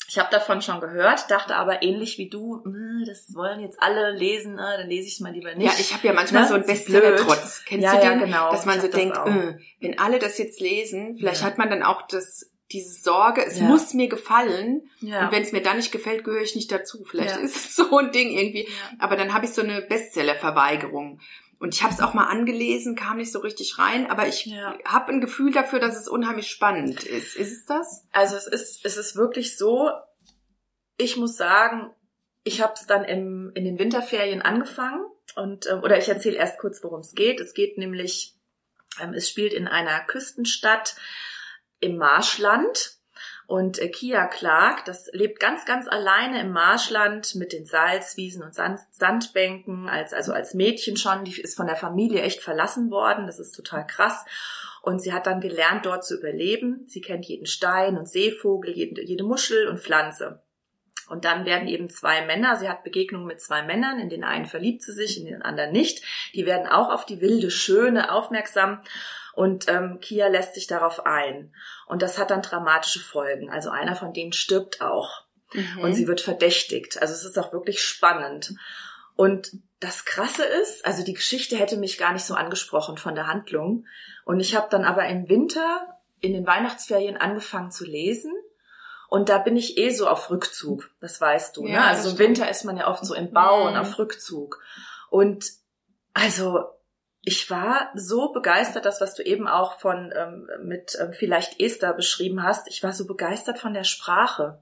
Ich 0.08 0.18
habe 0.18 0.28
davon 0.30 0.60
schon 0.62 0.80
gehört, 0.80 1.30
dachte 1.30 1.56
aber 1.56 1.82
ähnlich 1.82 2.18
wie 2.18 2.28
du, 2.28 2.62
"Hm, 2.64 3.04
das 3.06 3.34
wollen 3.34 3.60
jetzt 3.60 3.82
alle 3.82 4.10
lesen, 4.12 4.58
äh, 4.58 4.78
dann 4.78 4.88
lese 4.88 5.06
ich 5.08 5.14
es 5.14 5.20
mal 5.20 5.32
lieber 5.32 5.54
nicht. 5.54 5.66
Ja, 5.72 5.72
ich 5.78 5.92
habe 5.94 6.06
ja 6.06 6.12
manchmal 6.12 6.42
Ne? 6.42 6.48
so 6.48 6.56
ist 6.56 6.66
Bestseller-Trotz. 6.66 7.64
Kennst 7.64 7.84
Ja, 7.84 7.96
du 7.96 8.04
ja, 8.04 8.10
den? 8.10 8.20
genau. 8.20 8.50
Dass 8.50 8.66
man 8.66 8.80
so 8.80 8.88
denkt, 8.88 9.16
auch. 9.16 9.26
äh, 9.26 9.56
wenn 9.80 9.98
alle 9.98 10.18
das 10.18 10.38
jetzt 10.38 10.60
lesen, 10.60 11.16
vielleicht 11.18 11.40
Ja. 11.40 11.46
hat 11.46 11.58
man 11.58 11.70
dann 11.70 11.82
auch 11.82 12.02
das, 12.06 12.50
diese 12.72 12.92
Sorge, 13.02 13.44
es 13.46 13.58
Ja. 13.58 13.64
muss 13.64 13.94
mir 13.94 14.08
gefallen. 14.08 14.90
ja. 15.00 15.26
Und 15.26 15.32
wenn 15.32 15.42
es 15.42 15.52
mir 15.52 15.62
dann 15.62 15.76
nicht 15.76 15.92
gefällt, 15.92 16.24
gehöre 16.24 16.42
ich 16.42 16.54
nicht 16.56 16.72
dazu. 16.72 17.04
Vielleicht 17.08 17.36
Ja. 17.36 17.42
ist 17.42 17.56
es 17.56 17.76
so 17.76 17.96
ein 17.98 18.10
Ding 18.12 18.30
irgendwie. 18.30 18.64
Ja. 18.64 18.96
Aber 18.98 19.16
dann 19.16 19.32
habe 19.34 19.44
ich 19.46 19.52
so 19.52 19.62
eine 19.62 19.82
Bestseller-Verweigerung. 19.82 21.20
Und 21.64 21.74
ich 21.74 21.82
habe 21.82 21.94
es 21.94 22.00
auch 22.00 22.12
mal 22.12 22.26
angelesen, 22.26 22.94
kam 22.94 23.16
nicht 23.16 23.32
so 23.32 23.38
richtig 23.38 23.78
rein, 23.78 24.10
aber 24.10 24.28
ich 24.28 24.44
Ja. 24.44 24.76
habe 24.84 25.10
ein 25.10 25.22
Gefühl 25.22 25.50
dafür, 25.50 25.80
dass 25.80 25.96
es 25.98 26.08
unheimlich 26.08 26.48
spannend 26.50 27.04
ist. 27.04 27.36
Ist 27.36 27.52
es 27.52 27.64
das? 27.64 28.06
Also 28.12 28.36
es 28.36 28.46
ist, 28.46 28.84
es 28.84 28.98
ist 28.98 29.16
wirklich 29.16 29.56
so, 29.56 29.90
ich 30.98 31.16
muss 31.16 31.38
sagen, 31.38 31.90
ich 32.42 32.60
habe 32.60 32.74
es 32.74 32.86
dann 32.86 33.04
im, 33.04 33.50
in 33.54 33.64
den 33.64 33.78
Winterferien 33.78 34.42
angefangen 34.42 35.06
und 35.36 35.66
ähm, 35.66 35.80
oder 35.82 35.96
ich 35.96 36.06
erzähle 36.06 36.36
erst 36.36 36.58
kurz, 36.58 36.84
worum 36.84 37.00
es 37.00 37.14
geht. 37.14 37.40
Es 37.40 37.54
geht 37.54 37.78
nämlich, 37.78 38.34
ähm, 39.00 39.14
es 39.14 39.30
spielt 39.30 39.54
in 39.54 39.66
einer 39.66 40.00
Küstenstadt 40.00 40.96
im 41.80 41.96
Marschland 41.96 42.98
und 43.46 43.78
äh, 43.78 43.88
Kia 43.88 44.26
Clark, 44.26 44.84
das 44.86 45.10
lebt 45.12 45.38
ganz, 45.38 45.66
ganz 45.66 45.86
alleine 45.86 46.40
im 46.40 46.52
Marschland 46.52 47.34
mit 47.34 47.52
den 47.52 47.66
Salzwiesen 47.66 48.42
und 48.42 48.54
Sand, 48.54 48.80
Sandbänken, 48.90 49.88
als, 49.88 50.14
also 50.14 50.32
als 50.32 50.54
Mädchen 50.54 50.96
schon, 50.96 51.24
die 51.24 51.40
ist 51.40 51.56
von 51.56 51.66
der 51.66 51.76
Familie 51.76 52.22
echt 52.22 52.40
verlassen 52.40 52.90
worden, 52.90 53.26
das 53.26 53.38
ist 53.38 53.52
total 53.52 53.86
krass. 53.86 54.24
Und 54.80 55.00
sie 55.00 55.12
hat 55.12 55.26
dann 55.26 55.40
gelernt, 55.40 55.86
dort 55.86 56.04
zu 56.04 56.18
überleben. 56.18 56.84
Sie 56.88 57.00
kennt 57.00 57.24
jeden 57.24 57.46
Stein 57.46 57.96
und 57.96 58.06
Seevogel, 58.06 58.70
jede, 58.70 59.02
jede 59.02 59.24
Muschel 59.24 59.66
und 59.68 59.80
Pflanze. 59.80 60.42
Und 61.08 61.24
dann 61.24 61.46
werden 61.46 61.68
eben 61.68 61.88
zwei 61.88 62.24
Männer, 62.26 62.56
sie 62.56 62.68
hat 62.68 62.84
Begegnungen 62.84 63.26
mit 63.26 63.40
zwei 63.40 63.62
Männern, 63.62 63.98
in 63.98 64.08
den 64.08 64.24
einen 64.24 64.46
verliebt 64.46 64.82
sie 64.82 64.92
sich, 64.92 65.18
in 65.18 65.26
den 65.26 65.42
anderen 65.42 65.72
nicht. 65.72 66.02
Die 66.34 66.46
werden 66.46 66.66
auch 66.66 66.90
auf 66.90 67.06
die 67.06 67.20
wilde 67.20 67.50
Schöne 67.50 68.12
aufmerksam 68.12 68.80
und 69.36 69.68
ähm, 69.68 69.98
Kia 70.00 70.28
lässt 70.28 70.54
sich 70.54 70.66
darauf 70.66 71.06
ein. 71.06 71.54
Und 71.86 72.02
das 72.02 72.18
hat 72.18 72.30
dann 72.30 72.42
dramatische 72.42 73.00
Folgen. 73.00 73.50
Also 73.50 73.70
einer 73.70 73.96
von 73.96 74.12
denen 74.12 74.32
stirbt 74.32 74.80
auch 74.80 75.22
und 75.80 75.94
sie 75.94 76.08
wird 76.08 76.20
verdächtigt. 76.20 77.00
Also 77.00 77.14
es 77.14 77.24
ist 77.24 77.38
auch 77.38 77.52
wirklich 77.52 77.80
spannend. 77.82 78.54
Und 79.16 79.52
das 79.78 80.04
Krasse 80.04 80.44
ist, 80.44 80.84
also 80.84 81.04
die 81.04 81.12
Geschichte 81.12 81.56
hätte 81.56 81.76
mich 81.76 81.98
gar 81.98 82.12
nicht 82.12 82.24
so 82.24 82.34
angesprochen 82.34 82.96
von 82.96 83.14
der 83.14 83.28
Handlung. 83.28 83.86
Und 84.24 84.40
ich 84.40 84.56
habe 84.56 84.66
dann 84.70 84.84
aber 84.84 85.06
im 85.06 85.28
Winter 85.28 85.98
in 86.20 86.32
den 86.32 86.46
Weihnachtsferien 86.46 87.16
angefangen 87.16 87.70
zu 87.70 87.84
lesen. 87.84 88.32
Und 89.08 89.28
da 89.28 89.38
bin 89.38 89.56
ich 89.56 89.78
eh 89.78 89.90
so 89.90 90.08
auf 90.08 90.30
Rückzug, 90.30 90.90
das 91.00 91.20
weißt 91.20 91.56
du. 91.56 91.66
Ja, 91.66 91.80
ne? 91.80 91.84
Also 91.84 92.10
im. 92.10 92.18
Winter 92.18 92.50
ist 92.50 92.64
man 92.64 92.76
ja 92.76 92.88
oft 92.88 93.04
so 93.06 93.14
im 93.14 93.32
Bau 93.32 93.66
und 93.66 93.74
Mhm. 93.74 93.78
auf 93.80 93.98
Rückzug. 93.98 94.60
Und 95.10 95.44
also 96.14 96.64
ich 97.24 97.50
war 97.50 97.90
so 97.94 98.32
begeistert, 98.32 98.84
das, 98.84 99.00
was 99.00 99.14
du 99.14 99.22
eben 99.22 99.48
auch 99.48 99.80
von 99.80 100.12
ähm, 100.14 100.48
mit 100.62 100.96
ähm, 101.00 101.12
vielleicht 101.12 101.60
Esther 101.60 101.94
beschrieben 101.94 102.42
hast. 102.42 102.68
Ich 102.68 102.82
war 102.82 102.92
so 102.92 103.06
begeistert 103.06 103.58
von 103.58 103.72
der 103.72 103.84
Sprache. 103.84 104.58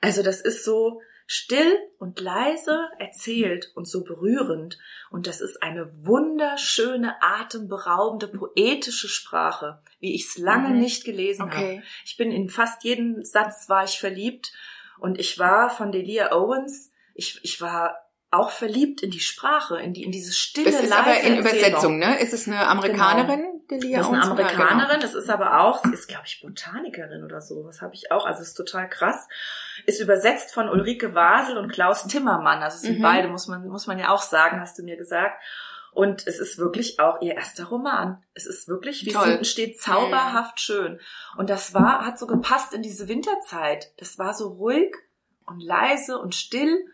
Also 0.00 0.22
das 0.22 0.40
ist 0.40 0.64
so 0.64 1.02
still 1.26 1.76
und 1.98 2.20
leise 2.20 2.88
erzählt 2.98 3.72
und 3.74 3.86
so 3.88 4.04
berührend. 4.04 4.78
Und 5.10 5.26
das 5.26 5.40
ist 5.40 5.62
eine 5.62 5.90
wunderschöne, 6.06 7.16
atemberaubende, 7.20 8.28
poetische 8.28 9.08
Sprache, 9.08 9.80
wie 10.00 10.14
ich 10.14 10.26
es 10.26 10.38
lange 10.38 10.70
Mhm. 10.70 10.78
nicht 10.78 11.04
gelesen 11.04 11.50
habe. 11.50 11.56
Okay. 11.56 11.82
Ich 12.04 12.16
bin 12.16 12.30
in 12.30 12.48
fast 12.48 12.84
jeden 12.84 13.24
Satz 13.24 13.68
war 13.68 13.84
ich 13.84 13.98
verliebt 13.98 14.52
und 14.98 15.18
ich 15.18 15.38
war 15.38 15.68
von 15.68 15.92
Delia 15.92 16.32
Owens, 16.32 16.92
ich, 17.14 17.40
ich 17.42 17.60
war 17.60 18.05
auch 18.30 18.50
verliebt 18.50 19.02
in 19.02 19.10
die 19.10 19.20
Sprache, 19.20 19.78
in 19.80 19.92
die 19.94 20.02
in 20.02 20.10
diese 20.12 20.32
stille, 20.32 20.70
Das 20.70 20.80
ist 20.82 20.90
leise 20.90 21.02
aber 21.02 21.20
in. 21.20 21.38
Übersetzung, 21.38 21.98
ne? 21.98 22.18
Ist 22.20 22.32
es 22.34 22.46
eine 22.48 22.66
Amerikanerin, 22.66 23.62
Delia 23.70 23.98
Das 23.98 24.06
ist 24.08 24.12
eine? 24.12 24.22
Ja, 24.24 24.30
Amerikanerin, 24.30 25.00
das 25.00 25.14
ist 25.14 25.30
aber 25.30 25.60
auch, 25.60 25.82
sie 25.84 25.92
ist, 25.92 26.08
glaube 26.08 26.24
ich, 26.26 26.40
Botanikerin 26.42 27.24
oder 27.24 27.40
so. 27.40 27.64
Was 27.64 27.80
habe 27.82 27.94
ich 27.94 28.10
auch? 28.10 28.26
Also 28.26 28.42
ist 28.42 28.54
total 28.54 28.88
krass. 28.88 29.28
Ist 29.86 30.00
übersetzt 30.00 30.52
von 30.52 30.68
Ulrike 30.68 31.14
Wasel 31.14 31.56
und 31.56 31.70
Klaus 31.72 32.06
Timmermann. 32.08 32.62
Also 32.62 32.76
es 32.76 32.82
sind 32.82 32.98
Mhm. 32.98 33.02
beide, 33.02 33.28
muss 33.28 33.46
man, 33.46 33.66
muss 33.68 33.86
man 33.86 33.98
ja 33.98 34.10
auch 34.10 34.22
sagen, 34.22 34.60
hast 34.60 34.78
du 34.78 34.82
mir 34.82 34.96
gesagt. 34.96 35.40
Und 35.92 36.26
es 36.26 36.38
ist 36.40 36.58
wirklich 36.58 37.00
auch 37.00 37.22
ihr 37.22 37.36
erster 37.36 37.64
Roman. 37.66 38.22
Es 38.34 38.44
ist 38.44 38.68
wirklich, 38.68 39.06
wie 39.06 39.10
es 39.10 39.14
Toll. 39.16 39.28
hinten 39.28 39.44
steht, 39.46 39.80
zauberhaft 39.80 40.60
schön. 40.60 41.00
Und 41.38 41.48
das 41.48 41.72
war, 41.72 42.04
hat 42.04 42.18
so 42.18 42.26
gepasst 42.26 42.74
in 42.74 42.82
diese 42.82 43.08
Winterzeit. 43.08 43.92
Das 43.98 44.18
war 44.18 44.34
so 44.34 44.48
ruhig 44.48 44.94
und 45.46 45.60
leise 45.62 46.18
und 46.18 46.34
still. 46.34 46.84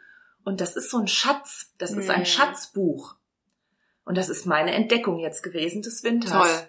Und 0.44 0.60
das 0.60 0.76
ist 0.76 0.90
so 0.90 0.98
ein 0.98 1.08
Schatz. 1.08 1.72
Das 1.78 1.92
ist 1.92 2.04
Mhm. 2.06 2.10
ein 2.10 2.26
Schatzbuch. 2.26 3.14
Und 4.04 4.18
das 4.18 4.28
ist 4.28 4.46
meine 4.46 4.72
Entdeckung 4.72 5.18
jetzt 5.18 5.42
gewesen 5.42 5.82
des 5.82 6.02
Winters. 6.02 6.32
Toll. 6.32 6.68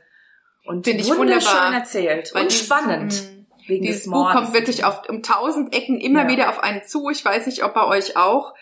Und 0.66 0.86
Finde 0.86 1.02
ich 1.04 1.10
wunderschön 1.10 1.50
wunderbar. 1.52 1.74
erzählt 1.74 2.32
Weil 2.34 2.44
und 2.44 2.52
dieses- 2.52 2.66
spannend. 2.66 3.14
mh. 3.14 3.30
wegen 3.68 3.86
Dieses 3.86 4.06
Buch 4.10 4.32
kommt 4.32 4.54
wirklich 4.54 4.84
auf, 4.84 5.08
um 5.10 5.24
tausend 5.24 5.74
Ecken 5.74 6.00
immer 6.00 6.24
Ja. 6.24 6.28
wieder 6.28 6.50
auf 6.50 6.60
einen 6.60 6.84
zu. 6.84 7.10
Ich 7.10 7.24
weiß 7.24 7.46
nicht, 7.48 7.64
ob 7.64 7.74
bei 7.74 7.86
euch 7.88 8.18
auch. 8.18 8.54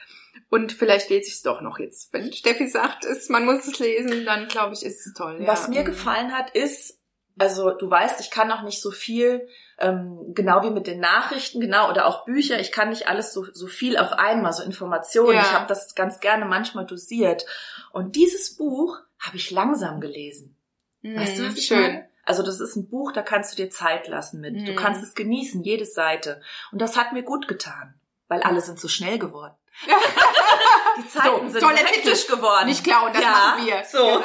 Und 0.50 0.72
vielleicht 0.74 1.10
lese 1.10 1.28
ich 1.28 1.34
es 1.36 1.42
doch 1.42 1.62
noch 1.62 1.80
jetzt. 1.80 2.14
Wenn 2.14 2.32
Steffi 2.32 2.68
sagt, 2.68 3.04
es, 3.06 3.28
man 3.30 3.46
muss 3.46 3.66
es 3.68 3.80
lesen, 3.80 4.26
dann 4.26 4.48
glaube 4.48 4.74
ich, 4.74 4.84
ist 4.84 5.06
es 5.06 5.14
toll. 5.14 5.40
Was 5.46 5.64
ja. 5.64 5.70
mir 5.70 5.84
gefallen 5.84 6.32
hat, 6.34 6.52
ist, 6.52 7.00
also 7.38 7.72
du 7.72 7.90
weißt, 7.90 8.20
ich 8.22 8.30
kann 8.32 8.48
noch 8.48 8.62
nicht 8.64 8.82
so 8.82 8.92
viel, 8.92 9.48
ähm, 9.82 10.34
genau 10.34 10.64
wie 10.64 10.70
mit 10.70 10.88
den 10.88 11.00
Nachrichten, 11.00 11.60
genau, 11.60 11.90
oder 11.90 12.06
auch 12.08 12.26
Bücher, 12.26 12.60
ich 12.60 12.72
kann 12.72 12.90
nicht 12.90 13.08
alles 13.08 13.34
so, 13.34 13.46
so 13.52 13.68
viel 13.68 13.98
auf 13.98 14.12
einmal, 14.14 14.54
so 14.54 14.64
Informationen. 14.64 15.36
Ja. 15.36 15.42
Ich 15.42 15.52
habe 15.52 15.68
das 15.68 15.96
ganz 15.96 16.20
gerne 16.20 16.46
manchmal 16.46 16.86
dosiert. 16.86 17.46
Und 17.92 18.16
dieses 18.16 18.56
Buch 18.56 19.00
habe 19.20 19.38
ich 19.38 19.52
langsam 19.52 20.00
gelesen. 20.00 20.56
Weißt 21.04 21.40
du, 21.40 21.48
was 21.48 21.58
ich 21.58 21.70
Mhm, 21.72 21.76
Schön. 21.76 21.82
meine? 21.82 22.08
Also 22.24 22.44
das 22.44 22.60
ist 22.60 22.76
ein 22.76 22.88
Buch, 22.88 23.12
da 23.12 23.24
kannst 23.24 23.52
du 23.52 23.56
dir 23.64 23.70
Zeit 23.72 24.08
lassen 24.08 24.40
mit. 24.42 24.56
Du 24.68 24.72
Mhm. 24.74 24.76
kannst 24.76 25.04
es 25.04 25.16
genießen, 25.16 25.64
jede 25.64 25.86
Seite. 25.86 26.42
Und 26.72 26.80
das 26.80 26.96
hat 26.96 27.14
mir 27.14 27.24
gut 27.24 27.48
getan, 27.48 27.96
weil 28.28 28.42
alle 28.44 28.62
sind 28.62 28.80
so 28.80 28.88
schnell 28.88 29.18
geworden. 29.18 29.56
Die 30.98 31.08
Zeiten 31.08 31.50
So, 31.50 31.60
sind 31.60 31.70
hektisch 31.78 32.28
geworden. 32.28 32.68
Nicht 32.68 32.84
klauen, 32.84 33.12
das 33.14 33.24
ja, 33.24 33.32
machen 33.32 33.66
wir. 33.66 33.84
So. 33.86 34.22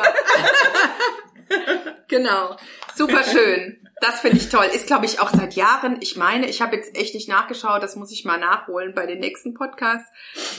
Genau. 1.48 1.80
genau. 2.08 2.56
Super 2.94 3.22
schön. 3.24 3.85
Das 4.00 4.20
finde 4.20 4.36
ich 4.36 4.50
toll. 4.50 4.66
Ist, 4.66 4.86
glaube 4.86 5.06
ich, 5.06 5.20
auch 5.20 5.30
seit 5.30 5.54
Jahren. 5.54 5.96
Ich 6.00 6.16
meine, 6.16 6.46
ich 6.48 6.60
habe 6.60 6.76
jetzt 6.76 6.94
echt 6.96 7.14
nicht 7.14 7.30
nachgeschaut. 7.30 7.82
Das 7.82 7.96
muss 7.96 8.12
ich 8.12 8.26
mal 8.26 8.38
nachholen 8.38 8.94
bei 8.94 9.06
den 9.06 9.20
nächsten 9.20 9.54
Podcasts. 9.54 10.10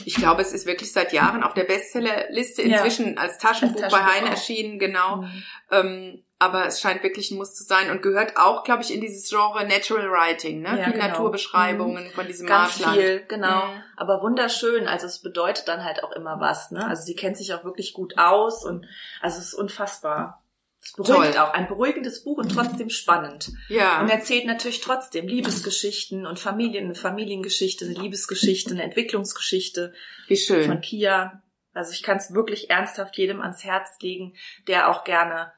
Ich 0.04 0.16
glaube, 0.16 0.42
es 0.42 0.52
ist 0.52 0.66
wirklich 0.66 0.92
seit 0.92 1.12
Jahren 1.12 1.44
auf 1.44 1.54
der 1.54 1.62
Bestsellerliste 1.64 2.62
Ja. 2.62 2.78
inzwischen 2.78 3.16
als 3.16 3.38
Taschenbuch, 3.38 3.80
Als 3.82 3.92
bei 3.92 3.98
Taschenbuch 3.98 4.14
Heine 4.16 4.26
auch. 4.26 4.30
erschienen. 4.32 4.78
Genau. 4.80 5.16
Mhm. 5.18 5.42
Ähm, 5.70 6.24
aber 6.40 6.66
es 6.66 6.80
scheint 6.80 7.02
wirklich 7.04 7.30
ein 7.30 7.38
Muss 7.38 7.54
zu 7.54 7.62
sein 7.64 7.90
und 7.90 8.02
gehört 8.02 8.36
auch, 8.36 8.64
glaube 8.64 8.82
ich, 8.82 8.92
in 8.92 9.00
dieses 9.00 9.28
Genre 9.28 9.64
Natural 9.66 10.10
Writing. 10.10 10.62
Ne? 10.62 10.76
Ja, 10.78 10.84
Viel 10.84 10.92
genau. 10.94 11.06
Naturbeschreibungen 11.08 12.10
von 12.12 12.26
diesem 12.26 12.46
Ganz 12.48 12.78
Marschland. 12.80 12.96
viel, 12.96 13.24
genau. 13.28 13.66
Mhm. 13.66 13.82
Aber 13.96 14.20
wunderschön. 14.20 14.88
Also 14.88 15.06
es 15.06 15.20
bedeutet 15.20 15.68
dann 15.68 15.84
halt 15.84 16.02
auch 16.02 16.12
immer 16.12 16.40
was. 16.40 16.70
Ne? 16.72 16.84
Also 16.86 17.04
sie 17.04 17.14
kennt 17.14 17.36
sich 17.36 17.54
auch 17.54 17.62
wirklich 17.64 17.92
gut 17.92 18.18
aus 18.18 18.64
und 18.64 18.86
also 19.20 19.38
es 19.38 19.46
ist 19.48 19.54
unfassbar. 19.54 20.42
Es 20.88 20.92
beruhigt 20.94 21.34
Toll. 21.34 21.38
auch. 21.42 21.52
Ein 21.52 21.68
beruhigendes 21.68 22.24
Buch 22.24 22.38
und 22.38 22.48
trotzdem 22.48 22.88
spannend. 22.88 23.50
Ja. 23.68 24.00
Und 24.00 24.08
erzählt 24.08 24.46
natürlich 24.46 24.80
trotzdem 24.80 25.26
Liebesgeschichten 25.28 26.26
und 26.26 26.38
Familien, 26.38 26.86
eine 26.86 26.94
Familiengeschichte, 26.94 27.84
eine 27.84 27.94
Liebesgeschichte, 27.94 28.70
eine 28.70 28.82
Entwicklungsgeschichte 28.84 29.92
Wie 30.28 30.36
von 30.36 30.62
schön. 30.62 30.80
Kia. 30.80 31.42
Also 31.74 31.92
ich 31.92 32.02
kann 32.02 32.16
es 32.16 32.32
wirklich 32.32 32.70
ernsthaft 32.70 33.16
jedem 33.18 33.40
ans 33.42 33.64
Herz 33.64 33.88
legen, 34.00 34.34
der 34.66 34.88
auch 34.88 35.04
gerne 35.04 35.52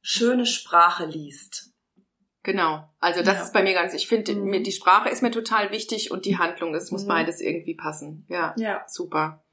schöne 0.00 0.46
Sprache 0.46 1.04
liest. 1.04 1.70
Genau. 2.42 2.88
Also 3.00 3.22
das 3.22 3.36
Ja. 3.36 3.42
ist 3.42 3.52
bei 3.52 3.62
mir 3.62 3.74
ganz, 3.74 3.92
ich 3.92 4.08
finde, 4.08 4.34
Mhm. 4.34 4.62
die 4.64 4.72
Sprache 4.72 5.10
ist 5.10 5.22
mir 5.22 5.30
total 5.30 5.70
wichtig 5.72 6.10
und 6.10 6.24
die 6.24 6.38
Handlung, 6.38 6.74
es 6.74 6.90
muss 6.90 7.04
Mhm. 7.04 7.08
beides 7.08 7.40
irgendwie 7.42 7.74
passen. 7.74 8.24
Ja, 8.30 8.54
Ja. 8.56 8.82
super. 8.88 9.44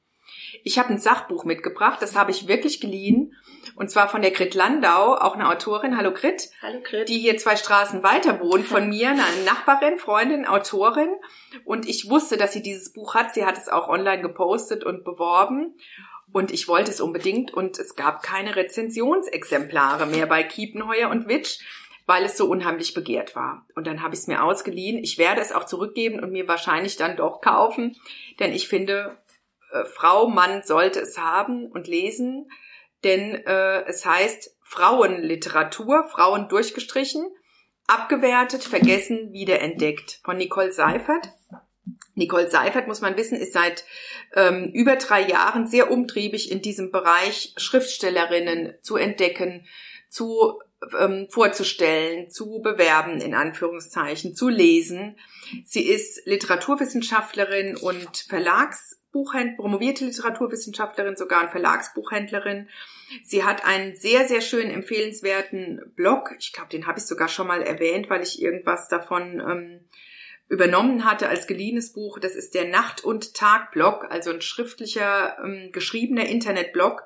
Ich 0.63 0.79
habe 0.79 0.89
ein 0.89 0.99
Sachbuch 0.99 1.43
mitgebracht, 1.43 2.01
das 2.01 2.15
habe 2.15 2.31
ich 2.31 2.47
wirklich 2.47 2.79
geliehen. 2.79 3.33
Und 3.75 3.89
zwar 3.89 4.09
von 4.09 4.21
der 4.21 4.31
Grit 4.31 4.53
Landau, 4.55 5.15
auch 5.15 5.35
eine 5.35 5.49
Autorin. 5.49 5.97
Hallo 5.97 6.11
Grit. 6.13 6.49
Hallo 6.61 6.79
Grit. 6.83 7.09
die 7.09 7.19
hier 7.19 7.37
zwei 7.37 7.55
Straßen 7.55 8.03
weiter 8.03 8.39
wohnt 8.39 8.65
von 8.65 8.89
mir, 8.89 9.09
eine 9.09 9.23
Nachbarin, 9.45 9.97
Freundin, 9.97 10.45
Autorin. 10.45 11.09
Und 11.65 11.87
ich 11.87 12.09
wusste, 12.09 12.37
dass 12.37 12.53
sie 12.53 12.61
dieses 12.61 12.93
Buch 12.93 13.15
hat. 13.15 13.33
Sie 13.33 13.45
hat 13.45 13.57
es 13.57 13.69
auch 13.69 13.87
online 13.87 14.21
gepostet 14.21 14.83
und 14.83 15.03
beworben. 15.03 15.75
Und 16.31 16.51
ich 16.51 16.67
wollte 16.67 16.91
es 16.91 17.01
unbedingt. 17.01 17.53
Und 17.53 17.79
es 17.79 17.95
gab 17.95 18.23
keine 18.23 18.55
Rezensionsexemplare 18.55 20.05
mehr 20.05 20.25
bei 20.25 20.43
Kiepenheuer 20.43 21.09
und 21.09 21.27
Witsch, 21.27 21.59
weil 22.05 22.23
es 22.23 22.37
so 22.37 22.47
unheimlich 22.49 22.93
begehrt 22.93 23.35
war. 23.35 23.65
Und 23.75 23.87
dann 23.87 24.01
habe 24.01 24.13
ich 24.13 24.21
es 24.21 24.27
mir 24.27 24.43
ausgeliehen. 24.43 25.03
Ich 25.03 25.17
werde 25.17 25.41
es 25.41 25.51
auch 25.51 25.65
zurückgeben 25.65 26.19
und 26.19 26.31
mir 26.31 26.47
wahrscheinlich 26.47 26.95
dann 26.95 27.17
doch 27.17 27.41
kaufen. 27.41 27.95
Denn 28.39 28.53
ich 28.53 28.67
finde, 28.67 29.17
äh, 29.71 29.85
Frau, 29.85 30.27
Mann 30.27 30.63
sollte 30.63 30.99
es 30.99 31.17
haben 31.17 31.67
und 31.67 31.87
lesen. 31.87 32.49
Denn 33.03 33.35
äh, 33.45 33.83
es 33.85 34.05
heißt 34.05 34.55
Frauenliteratur, 34.61 36.03
Frauen 36.09 36.49
durchgestrichen, 36.49 37.25
abgewertet, 37.87 38.63
vergessen, 38.63 39.31
wiederentdeckt 39.31 40.19
von 40.23 40.37
Nicole 40.37 40.73
Seifert. 40.73 41.29
Nicole 42.15 42.49
Seifert, 42.49 42.87
muss 42.87 43.01
man 43.01 43.15
wissen, 43.15 43.37
ist 43.37 43.53
seit 43.53 43.85
ähm, 44.35 44.71
über 44.73 44.95
drei 44.95 45.21
Jahren 45.21 45.67
sehr 45.67 45.91
umtriebig 45.91 46.51
in 46.51 46.61
diesem 46.61 46.91
Bereich, 46.91 47.53
Schriftstellerinnen 47.57 48.73
zu 48.81 48.97
entdecken, 48.97 49.65
zu 50.09 50.59
ähm, 50.99 51.27
vorzustellen, 51.29 52.29
zu 52.29 52.61
bewerben, 52.61 53.21
in 53.21 53.33
Anführungszeichen, 53.33 54.35
zu 54.35 54.49
lesen. 54.49 55.17
Sie 55.63 55.83
ist 55.83 56.25
Literaturwissenschaftlerin 56.25 57.75
und 57.75 58.27
Verlagsbuchhändlerin, 59.11 59.57
promovierte 59.57 60.05
Literaturwissenschaftlerin, 60.05 61.15
sogar 61.15 61.43
und 61.43 61.51
Verlagsbuchhändlerin. 61.51 62.69
Sie 63.23 63.43
hat 63.43 63.65
einen 63.65 63.95
sehr, 63.95 64.27
sehr 64.27 64.41
schönen, 64.41 64.71
empfehlenswerten 64.71 65.93
Blog. 65.95 66.35
Ich 66.39 66.53
glaube, 66.53 66.69
den 66.69 66.87
habe 66.87 66.99
ich 66.99 67.05
sogar 67.05 67.27
schon 67.27 67.47
mal 67.47 67.61
erwähnt, 67.61 68.09
weil 68.09 68.21
ich 68.21 68.41
irgendwas 68.41 68.89
davon 68.89 69.39
ähm, 69.39 69.79
übernommen 70.49 71.05
hatte 71.05 71.29
als 71.29 71.47
geliehenes 71.47 71.93
Buch. 71.93 72.19
Das 72.19 72.35
ist 72.35 72.53
der 72.53 72.67
Nacht- 72.67 73.03
und 73.03 73.33
Tag-Blog, 73.33 74.07
also 74.09 74.31
ein 74.31 74.41
schriftlicher, 74.41 75.37
ähm, 75.43 75.71
geschriebener 75.71 76.25
Internetblog, 76.25 77.03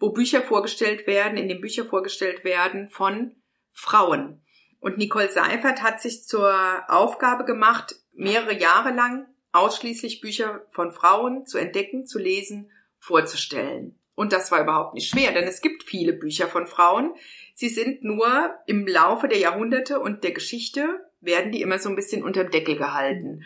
wo 0.00 0.10
Bücher 0.10 0.42
vorgestellt 0.42 1.06
werden, 1.06 1.38
in 1.38 1.48
dem 1.48 1.60
Bücher 1.60 1.84
vorgestellt 1.84 2.44
werden 2.44 2.88
von 2.88 3.36
Frauen. 3.72 4.42
Und 4.80 4.98
Nicole 4.98 5.30
Seifert 5.30 5.82
hat 5.82 6.00
sich 6.00 6.24
zur 6.24 6.52
Aufgabe 6.88 7.44
gemacht, 7.44 7.94
mehrere 8.14 8.58
Jahre 8.58 8.92
lang 8.92 9.31
ausschließlich 9.52 10.20
Bücher 10.20 10.66
von 10.70 10.92
Frauen 10.92 11.46
zu 11.46 11.58
entdecken, 11.58 12.06
zu 12.06 12.18
lesen, 12.18 12.70
vorzustellen. 12.98 13.98
Und 14.14 14.32
das 14.32 14.50
war 14.50 14.62
überhaupt 14.62 14.94
nicht 14.94 15.08
schwer, 15.08 15.32
denn 15.32 15.44
es 15.44 15.60
gibt 15.60 15.84
viele 15.84 16.12
Bücher 16.12 16.46
von 16.48 16.66
Frauen. 16.66 17.14
Sie 17.54 17.68
sind 17.68 18.04
nur 18.04 18.54
im 18.66 18.86
Laufe 18.86 19.28
der 19.28 19.38
Jahrhunderte 19.38 20.00
und 20.00 20.22
der 20.22 20.32
Geschichte 20.32 21.00
werden 21.20 21.52
die 21.52 21.62
immer 21.62 21.78
so 21.78 21.88
ein 21.88 21.96
bisschen 21.96 22.22
unterm 22.22 22.50
Deckel 22.50 22.76
gehalten. 22.76 23.44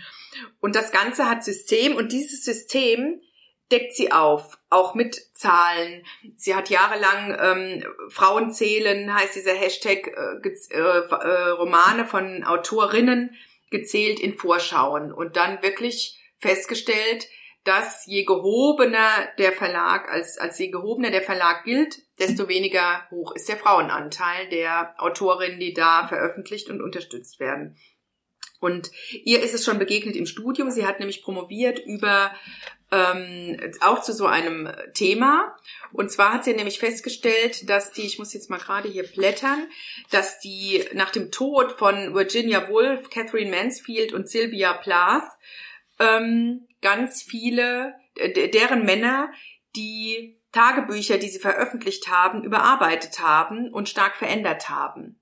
Und 0.60 0.74
das 0.74 0.90
Ganze 0.90 1.28
hat 1.28 1.44
System 1.44 1.94
und 1.94 2.12
dieses 2.12 2.44
System 2.44 3.20
deckt 3.70 3.94
sie 3.94 4.12
auf, 4.12 4.58
auch 4.70 4.94
mit 4.94 5.16
Zahlen. 5.34 6.04
Sie 6.36 6.54
hat 6.54 6.70
jahrelang 6.70 7.36
ähm, 7.40 7.84
Frauen 8.08 8.52
zählen, 8.52 9.12
heißt 9.12 9.36
dieser 9.36 9.54
Hashtag, 9.54 10.06
äh, 10.06 10.48
äh, 10.70 10.78
äh, 10.78 11.48
Romane 11.50 12.06
von 12.06 12.44
Autorinnen 12.44 13.34
gezählt 13.70 14.20
in 14.20 14.34
Vorschauen 14.34 15.12
und 15.12 15.36
dann 15.36 15.62
wirklich 15.62 16.20
festgestellt, 16.38 17.26
dass 17.64 18.06
je 18.06 18.24
gehobener 18.24 19.10
der 19.38 19.52
Verlag, 19.52 20.08
als, 20.08 20.38
als 20.38 20.58
je 20.58 20.70
gehobener 20.70 21.10
der 21.10 21.22
Verlag 21.22 21.64
gilt, 21.64 21.98
desto 22.18 22.48
weniger 22.48 23.08
hoch 23.10 23.34
ist 23.34 23.48
der 23.48 23.56
Frauenanteil 23.56 24.48
der 24.48 24.94
Autorinnen, 24.98 25.58
die 25.58 25.74
da 25.74 26.06
veröffentlicht 26.06 26.70
und 26.70 26.80
unterstützt 26.80 27.40
werden. 27.40 27.76
Und 28.60 28.90
ihr 29.24 29.42
ist 29.42 29.54
es 29.54 29.64
schon 29.64 29.78
begegnet 29.78 30.16
im 30.16 30.26
Studium. 30.26 30.70
Sie 30.70 30.86
hat 30.86 31.00
nämlich 31.00 31.22
promoviert 31.22 31.78
über 31.78 32.32
ähm, 32.92 33.58
auch 33.80 34.02
zu 34.02 34.12
so 34.12 34.26
einem 34.26 34.70
Thema. 34.94 35.56
Und 35.92 36.10
zwar 36.10 36.32
hat 36.34 36.44
sie 36.44 36.54
nämlich 36.54 36.78
festgestellt, 36.78 37.68
dass 37.68 37.92
die, 37.92 38.06
ich 38.06 38.18
muss 38.18 38.32
jetzt 38.32 38.50
mal 38.50 38.58
gerade 38.58 38.88
hier 38.88 39.06
blättern, 39.06 39.66
dass 40.10 40.38
die 40.38 40.84
nach 40.92 41.10
dem 41.10 41.30
Tod 41.30 41.72
von 41.72 42.14
Virginia 42.14 42.68
Woolf, 42.68 43.10
Catherine 43.10 43.50
Mansfield 43.50 44.12
und 44.12 44.28
Sylvia 44.28 44.72
Plath 44.74 45.30
ähm, 45.98 46.68
ganz 46.80 47.22
viele, 47.22 47.94
deren 48.16 48.84
Männer, 48.84 49.30
die 49.74 50.38
Tagebücher, 50.52 51.18
die 51.18 51.28
sie 51.28 51.38
veröffentlicht 51.38 52.08
haben, 52.08 52.42
überarbeitet 52.44 53.20
haben 53.20 53.70
und 53.72 53.88
stark 53.88 54.16
verändert 54.16 54.68
haben. 54.68 55.20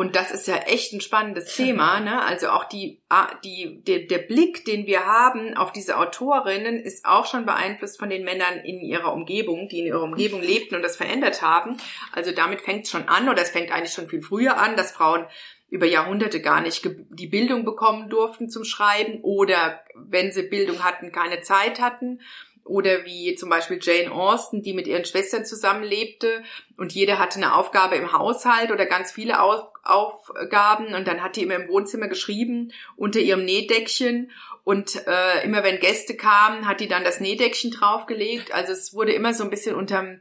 Und 0.00 0.16
das 0.16 0.30
ist 0.30 0.48
ja 0.48 0.56
echt 0.56 0.94
ein 0.94 1.02
spannendes 1.02 1.54
Thema, 1.56 2.00
ne? 2.00 2.22
Also 2.22 2.48
auch 2.48 2.64
die, 2.64 3.02
ah, 3.10 3.28
die, 3.44 3.84
der, 3.84 3.98
der 4.06 4.16
Blick, 4.16 4.64
den 4.64 4.86
wir 4.86 5.04
haben 5.04 5.54
auf 5.58 5.72
diese 5.72 5.98
Autorinnen, 5.98 6.80
ist 6.80 7.04
auch 7.04 7.26
schon 7.26 7.44
beeinflusst 7.44 7.98
von 7.98 8.08
den 8.08 8.24
Männern 8.24 8.60
in 8.64 8.80
ihrer 8.80 9.12
Umgebung, 9.12 9.68
die 9.68 9.80
in 9.80 9.84
ihrer 9.84 10.02
Umgebung 10.02 10.40
lebten 10.52 10.74
und 10.74 10.80
das 10.80 10.96
verändert 10.96 11.42
haben. 11.42 11.76
Also 12.12 12.32
damit 12.32 12.62
fängt 12.62 12.86
es 12.86 12.90
schon 12.90 13.08
an, 13.08 13.28
oder 13.28 13.42
es 13.42 13.50
fängt 13.50 13.72
eigentlich 13.72 13.92
schon 13.92 14.08
viel 14.08 14.22
früher 14.22 14.56
an, 14.56 14.74
dass 14.74 14.90
Frauen 14.90 15.26
über 15.68 15.84
Jahrhunderte 15.84 16.40
gar 16.40 16.62
nicht 16.62 16.88
die 17.10 17.26
Bildung 17.26 17.66
bekommen 17.66 18.08
durften 18.08 18.48
zum 18.48 18.64
Schreiben 18.64 19.20
oder 19.20 19.82
wenn 19.94 20.32
sie 20.32 20.44
Bildung 20.44 20.82
hatten, 20.82 21.12
keine 21.12 21.42
Zeit 21.42 21.78
hatten. 21.78 22.22
Oder 22.70 23.04
wie 23.04 23.34
zum 23.34 23.50
Beispiel 23.50 23.80
Jane 23.82 24.12
Austen, 24.12 24.62
die 24.62 24.74
mit 24.74 24.86
ihren 24.86 25.04
Schwestern 25.04 25.44
zusammenlebte 25.44 26.44
und 26.76 26.92
jede 26.92 27.18
hatte 27.18 27.36
eine 27.36 27.56
Aufgabe 27.56 27.96
im 27.96 28.12
Haushalt 28.12 28.70
oder 28.70 28.86
ganz 28.86 29.10
viele 29.10 29.42
Auf 29.42 29.72
Aufgaben 29.82 30.94
und 30.94 31.08
dann 31.08 31.22
hat 31.22 31.36
die 31.36 31.42
immer 31.42 31.56
im 31.56 31.68
Wohnzimmer 31.68 32.06
geschrieben 32.06 32.72
unter 32.96 33.18
ihrem 33.18 33.44
Nähdeckchen 33.44 34.30
und 34.62 35.04
äh, 35.06 35.42
immer 35.44 35.64
wenn 35.64 35.80
Gäste 35.80 36.16
kamen, 36.16 36.68
hat 36.68 36.80
die 36.80 36.86
dann 36.86 37.02
das 37.02 37.18
Nähdeckchen 37.18 37.72
draufgelegt. 37.72 38.52
Also 38.52 38.72
es 38.72 38.94
wurde 38.94 39.12
immer 39.12 39.34
so 39.34 39.42
ein 39.42 39.50
bisschen 39.50 39.74
unterm 39.74 40.20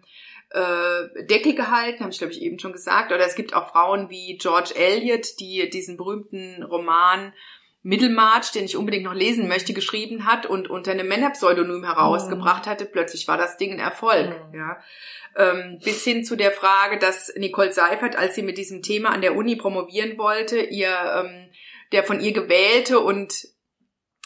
äh, 0.51 1.25
Deckel 1.25 1.53
gehalten, 1.53 1.99
habe 1.99 2.11
ich 2.11 2.17
glaube 2.17 2.33
ich 2.33 2.41
eben 2.41 2.57
schon 2.57 2.71
gesagt. 2.71 3.11
Oder 3.11 3.25
es 3.25 3.35
gibt 3.35 3.53
auch 3.53 3.69
Frauen 3.69 4.09
wie 4.09 4.37
George 4.37 4.73
Eliot, 4.75 5.39
die 5.39 5.69
diesen 5.69 5.97
berühmten 5.97 6.63
Roman 6.63 7.33
Middlemarch, 7.81 8.51
den 8.51 8.65
ich 8.65 8.75
unbedingt 8.75 9.05
noch 9.05 9.13
lesen 9.13 9.47
möchte, 9.47 9.73
geschrieben 9.73 10.25
hat 10.25 10.45
und 10.45 10.69
unter 10.69 10.91
einem 10.91 11.07
Männerpseudonym 11.07 11.85
herausgebracht 11.85 12.67
hatte. 12.67 12.85
Plötzlich 12.85 13.27
war 13.27 13.37
das 13.37 13.57
Ding 13.57 13.71
ein 13.71 13.79
Erfolg. 13.79 14.29
Mhm. 14.51 14.57
Ja. 14.57 14.77
Ähm, 15.37 15.79
bis 15.83 16.03
hin 16.03 16.25
zu 16.25 16.35
der 16.35 16.51
Frage, 16.51 16.97
dass 16.97 17.33
Nicole 17.37 17.71
Seifert, 17.71 18.17
als 18.17 18.35
sie 18.35 18.41
mit 18.41 18.57
diesem 18.57 18.81
Thema 18.81 19.09
an 19.09 19.21
der 19.21 19.35
Uni 19.35 19.55
promovieren 19.55 20.17
wollte, 20.17 20.59
ihr 20.59 20.89
ähm, 20.89 21.49
der 21.91 22.03
von 22.03 22.19
ihr 22.19 22.33
gewählte 22.33 22.99
und 22.99 23.47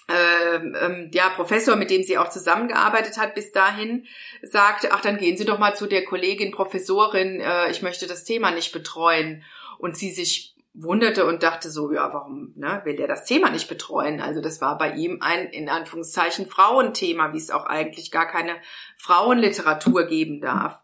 ähm, 0.10 0.76
ähm, 0.80 1.12
ja, 1.14 1.30
Professor, 1.30 1.76
mit 1.76 1.89
dem 1.89 2.04
sie 2.04 2.18
auch 2.18 2.30
zusammengearbeitet 2.30 3.18
hat 3.18 3.36
bis 3.36 3.51
dahin, 3.51 4.06
sagte, 4.41 4.91
ach, 4.91 5.01
dann 5.01 5.18
gehen 5.18 5.38
Sie 5.38 5.45
doch 5.45 5.60
mal 5.60 5.76
zu 5.76 5.88
der 5.88 6.04
Kollegin 6.04 6.51
Professorin, 6.51 7.39
äh, 7.39 7.72
ich 7.72 7.82
möchte 7.82 8.06
das 8.06 8.26
Thema 8.26 8.51
nicht 8.51 8.74
betreuen. 8.74 9.43
Und 9.78 9.97
sie 9.97 10.12
sich 10.12 10.53
wunderte 10.74 11.26
und 11.26 11.43
dachte 11.43 11.69
so, 11.69 11.91
ja, 11.91 12.11
warum 12.13 12.53
ne, 12.55 12.82
will 12.84 12.95
der 12.95 13.07
das 13.07 13.26
Thema 13.26 13.49
nicht 13.51 13.69
betreuen? 13.69 14.19
Also 14.19 14.41
das 14.41 14.59
war 14.59 14.78
bei 14.78 14.93
ihm 14.93 15.19
ein, 15.21 15.47
in 15.47 15.69
Anführungszeichen, 15.69 16.47
Frauenthema, 16.47 17.32
wie 17.34 17.38
es 17.38 17.51
auch 17.51 17.65
eigentlich 17.65 18.11
gar 18.11 18.28
keine 18.28 18.55
Frauenliteratur 18.97 20.05
geben 20.05 20.41
darf. 20.41 20.82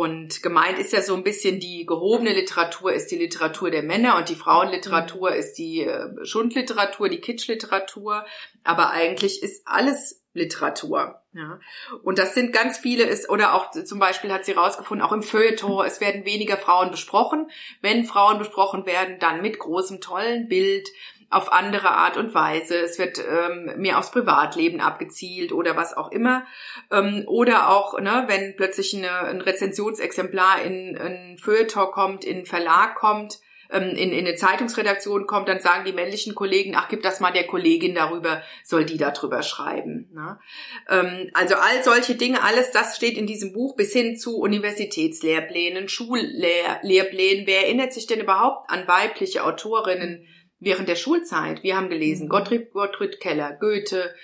Und 0.00 0.42
gemeint 0.42 0.78
ist 0.78 0.94
ja 0.94 1.02
so 1.02 1.14
ein 1.14 1.24
bisschen, 1.24 1.60
die 1.60 1.84
gehobene 1.84 2.32
Literatur 2.32 2.90
ist 2.90 3.10
die 3.10 3.18
Literatur 3.18 3.70
der 3.70 3.82
Männer 3.82 4.16
und 4.16 4.30
die 4.30 4.34
Frauenliteratur 4.34 5.34
ist 5.34 5.58
die 5.58 5.82
äh, 5.82 6.24
Schundliteratur, 6.24 7.10
die 7.10 7.20
Kitschliteratur. 7.20 8.24
Aber 8.64 8.92
eigentlich 8.92 9.42
ist 9.42 9.60
alles 9.66 10.24
Literatur. 10.32 11.20
Ja. 11.34 11.60
Und 12.02 12.18
das 12.18 12.32
sind 12.32 12.54
ganz 12.54 12.78
viele, 12.78 13.04
ist, 13.04 13.28
oder 13.28 13.52
auch 13.52 13.72
zum 13.72 13.98
Beispiel 13.98 14.32
hat 14.32 14.46
sie 14.46 14.52
rausgefunden, 14.52 15.06
auch 15.06 15.12
im 15.12 15.22
Feuilleton, 15.22 15.84
es 15.84 16.00
werden 16.00 16.24
weniger 16.24 16.56
Frauen 16.56 16.90
besprochen. 16.90 17.50
Wenn 17.82 18.06
Frauen 18.06 18.38
besprochen 18.38 18.86
werden, 18.86 19.18
dann 19.18 19.42
mit 19.42 19.58
großem, 19.58 20.00
tollen 20.00 20.48
Bild, 20.48 20.88
auf 21.30 21.52
andere 21.52 21.90
Art 21.90 22.16
und 22.16 22.34
Weise. 22.34 22.76
Es 22.76 22.98
wird 22.98 23.18
ähm, 23.18 23.72
mehr 23.76 23.98
aufs 23.98 24.10
Privatleben 24.10 24.80
abgezielt 24.80 25.52
oder 25.52 25.76
was 25.76 25.96
auch 25.96 26.10
immer. 26.10 26.44
Ähm, 26.90 27.22
oder 27.26 27.70
auch, 27.70 27.98
ne, 28.00 28.24
wenn 28.26 28.56
plötzlich 28.56 28.94
eine, 28.96 29.10
ein 29.28 29.40
Rezensionsexemplar 29.40 30.62
in 30.62 30.98
ein 30.98 31.38
Feuilleton 31.38 31.92
kommt, 31.92 32.24
in 32.24 32.38
einen 32.38 32.46
Verlag 32.46 32.96
kommt, 32.96 33.38
ähm, 33.70 33.90
in, 33.90 34.10
in 34.10 34.26
eine 34.26 34.34
Zeitungsredaktion 34.34 35.28
kommt, 35.28 35.48
dann 35.48 35.60
sagen 35.60 35.84
die 35.84 35.92
männlichen 35.92 36.34
Kollegen, 36.34 36.74
ach, 36.74 36.88
gib 36.88 37.02
das 37.02 37.20
mal 37.20 37.32
der 37.32 37.46
Kollegin 37.46 37.94
darüber, 37.94 38.42
soll 38.64 38.84
die 38.84 38.98
darüber 38.98 39.44
schreiben. 39.44 40.08
Ne? 40.12 40.40
Ähm, 40.88 41.30
also 41.34 41.54
all 41.54 41.84
solche 41.84 42.16
Dinge, 42.16 42.42
alles 42.42 42.72
das 42.72 42.96
steht 42.96 43.16
in 43.16 43.28
diesem 43.28 43.52
Buch 43.52 43.76
bis 43.76 43.92
hin 43.92 44.16
zu 44.16 44.38
Universitätslehrplänen, 44.38 45.88
Schullehrplänen. 45.88 47.46
Wer 47.46 47.66
erinnert 47.66 47.92
sich 47.92 48.08
denn 48.08 48.20
überhaupt 48.20 48.68
an 48.68 48.88
weibliche 48.88 49.44
Autorinnen 49.44 50.26
während 50.60 50.88
der 50.88 50.96
Schulzeit? 50.96 51.62
Wir 51.62 51.76
haben 51.76 51.88
gelesen 51.88 52.26
mhm. 52.26 52.30
Gottfried, 52.30 52.70
Gottfried 52.72 53.18
Keller, 53.20 53.56
Goethe, 53.58 54.14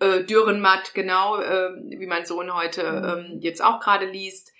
äh, 0.00 0.24
Dürrenmatt, 0.24 0.94
genau, 0.94 1.40
äh, 1.40 1.70
wie 1.98 2.06
mein 2.06 2.24
Sohn 2.24 2.54
heute 2.54 2.82
mhm. 2.82 3.34
ähm, 3.34 3.40
jetzt 3.40 3.62
auch 3.62 3.80
gerade 3.80 4.06
liest, 4.06 4.52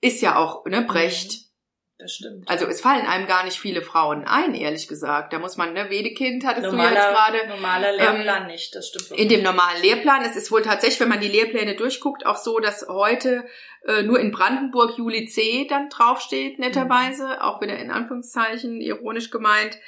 ist 0.00 0.20
ja 0.20 0.36
auch, 0.36 0.64
ne, 0.66 0.82
Brecht. 0.82 1.32
Mhm. 1.32 1.52
Das 1.98 2.14
stimmt. 2.14 2.50
Also 2.50 2.66
es 2.66 2.80
fallen 2.80 3.06
einem 3.06 3.28
gar 3.28 3.44
nicht 3.44 3.58
viele 3.58 3.80
Frauen 3.80 4.24
ein, 4.24 4.54
ehrlich 4.54 4.88
gesagt. 4.88 5.32
Da 5.32 5.38
muss 5.38 5.56
man, 5.56 5.72
ne, 5.72 5.88
Wedekind 5.88 6.44
hattest 6.44 6.66
normaler, 6.66 6.90
du 6.90 6.94
jetzt 6.96 7.08
gerade. 7.08 7.48
Normaler 7.48 7.92
Lehrplan 7.92 8.42
ähm, 8.42 8.48
nicht, 8.48 8.74
das 8.74 8.88
stimmt. 8.88 9.12
In 9.12 9.28
dem 9.28 9.44
normalen 9.44 9.80
Lehrplan, 9.80 10.22
es 10.22 10.34
ist 10.34 10.50
wohl 10.50 10.62
tatsächlich, 10.62 10.98
wenn 10.98 11.08
man 11.08 11.20
die 11.20 11.28
Lehrpläne 11.28 11.76
durchguckt, 11.76 12.26
auch 12.26 12.36
so, 12.36 12.58
dass 12.58 12.88
heute 12.88 13.44
äh, 13.86 14.02
nur 14.02 14.18
in 14.18 14.32
Brandenburg 14.32 14.98
Juli 14.98 15.26
C. 15.26 15.66
dann 15.68 15.90
draufsteht, 15.90 16.58
netterweise, 16.58 17.24
mhm. 17.24 17.38
auch 17.40 17.60
wieder 17.60 17.78
in 17.78 17.92
Anführungszeichen, 17.92 18.80
ironisch 18.80 19.30
gemeint. 19.30 19.78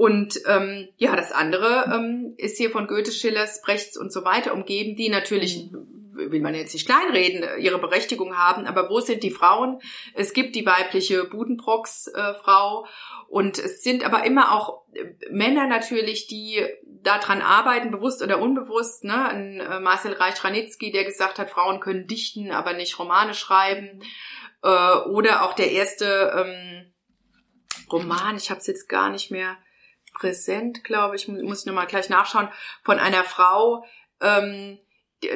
Und 0.00 0.40
ähm, 0.46 0.88
ja, 0.96 1.14
das 1.14 1.30
andere 1.30 1.92
ähm, 1.94 2.32
ist 2.38 2.56
hier 2.56 2.70
von 2.70 2.86
Goethe, 2.86 3.12
Schillers, 3.12 3.60
Brechts 3.60 3.98
und 3.98 4.10
so 4.10 4.24
weiter 4.24 4.54
umgeben, 4.54 4.96
die 4.96 5.10
natürlich, 5.10 5.68
will 6.14 6.40
man 6.40 6.54
jetzt 6.54 6.72
nicht 6.72 6.86
kleinreden, 6.86 7.44
ihre 7.58 7.78
Berechtigung 7.78 8.34
haben, 8.34 8.64
aber 8.64 8.88
wo 8.88 9.00
sind 9.00 9.22
die 9.22 9.30
Frauen? 9.30 9.78
Es 10.14 10.32
gibt 10.32 10.56
die 10.56 10.64
weibliche 10.64 11.24
Budenbrocks-Frau 11.24 12.84
äh, 12.84 12.88
und 13.28 13.58
es 13.58 13.82
sind 13.82 14.02
aber 14.02 14.24
immer 14.24 14.52
auch 14.52 14.84
äh, 14.94 15.04
Männer 15.30 15.66
natürlich, 15.66 16.26
die 16.28 16.64
daran 17.02 17.42
arbeiten, 17.42 17.90
bewusst 17.90 18.22
oder 18.22 18.40
unbewusst. 18.40 19.04
Ne? 19.04 19.28
Ein 19.28 19.60
äh, 19.60 19.80
Marcel 19.80 20.14
Reich-Ranitzky, 20.14 20.92
der 20.92 21.04
gesagt 21.04 21.38
hat, 21.38 21.50
Frauen 21.50 21.78
können 21.78 22.06
dichten, 22.06 22.52
aber 22.52 22.72
nicht 22.72 22.98
Romane 22.98 23.34
schreiben. 23.34 24.00
Äh, 24.62 24.96
oder 25.10 25.42
auch 25.42 25.52
der 25.52 25.72
erste 25.72 26.32
ähm, 26.34 26.90
Roman, 27.92 28.38
ich 28.38 28.48
habe 28.48 28.60
es 28.60 28.66
jetzt 28.66 28.88
gar 28.88 29.10
nicht 29.10 29.30
mehr 29.30 29.58
präsent, 30.20 30.84
glaube 30.84 31.16
ich, 31.16 31.26
muss 31.26 31.60
ich 31.60 31.66
nochmal 31.66 31.86
gleich 31.86 32.08
nachschauen, 32.08 32.48
von 32.84 32.98
einer 32.98 33.24
Frau, 33.24 33.84
ähm, 34.20 34.78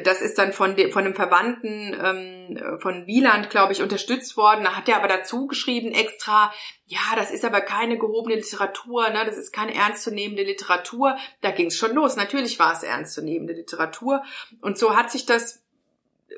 das 0.02 0.22
ist 0.22 0.38
dann 0.38 0.54
von, 0.54 0.76
de, 0.76 0.90
von 0.90 1.04
einem 1.04 1.14
Verwandten 1.14 1.94
ähm, 2.02 2.80
von 2.80 3.06
Wieland, 3.06 3.50
glaube 3.50 3.74
ich, 3.74 3.82
unterstützt 3.82 4.36
worden. 4.38 4.64
Da 4.64 4.76
hat 4.76 4.88
er 4.88 4.96
aber 4.96 5.08
dazu 5.08 5.46
geschrieben 5.46 5.92
extra, 5.92 6.52
ja, 6.86 7.00
das 7.16 7.30
ist 7.30 7.44
aber 7.44 7.60
keine 7.60 7.98
gehobene 7.98 8.36
Literatur, 8.36 9.10
ne, 9.10 9.24
das 9.26 9.36
ist 9.36 9.52
keine 9.52 9.74
ernstzunehmende 9.74 10.42
Literatur. 10.42 11.16
Da 11.42 11.50
ging 11.50 11.66
es 11.66 11.76
schon 11.76 11.94
los. 11.94 12.16
Natürlich 12.16 12.58
war 12.58 12.72
es 12.72 12.82
ernstzunehmende 12.82 13.52
Literatur. 13.52 14.22
Und 14.62 14.78
so 14.78 14.96
hat 14.96 15.10
sich 15.10 15.26
das 15.26 15.62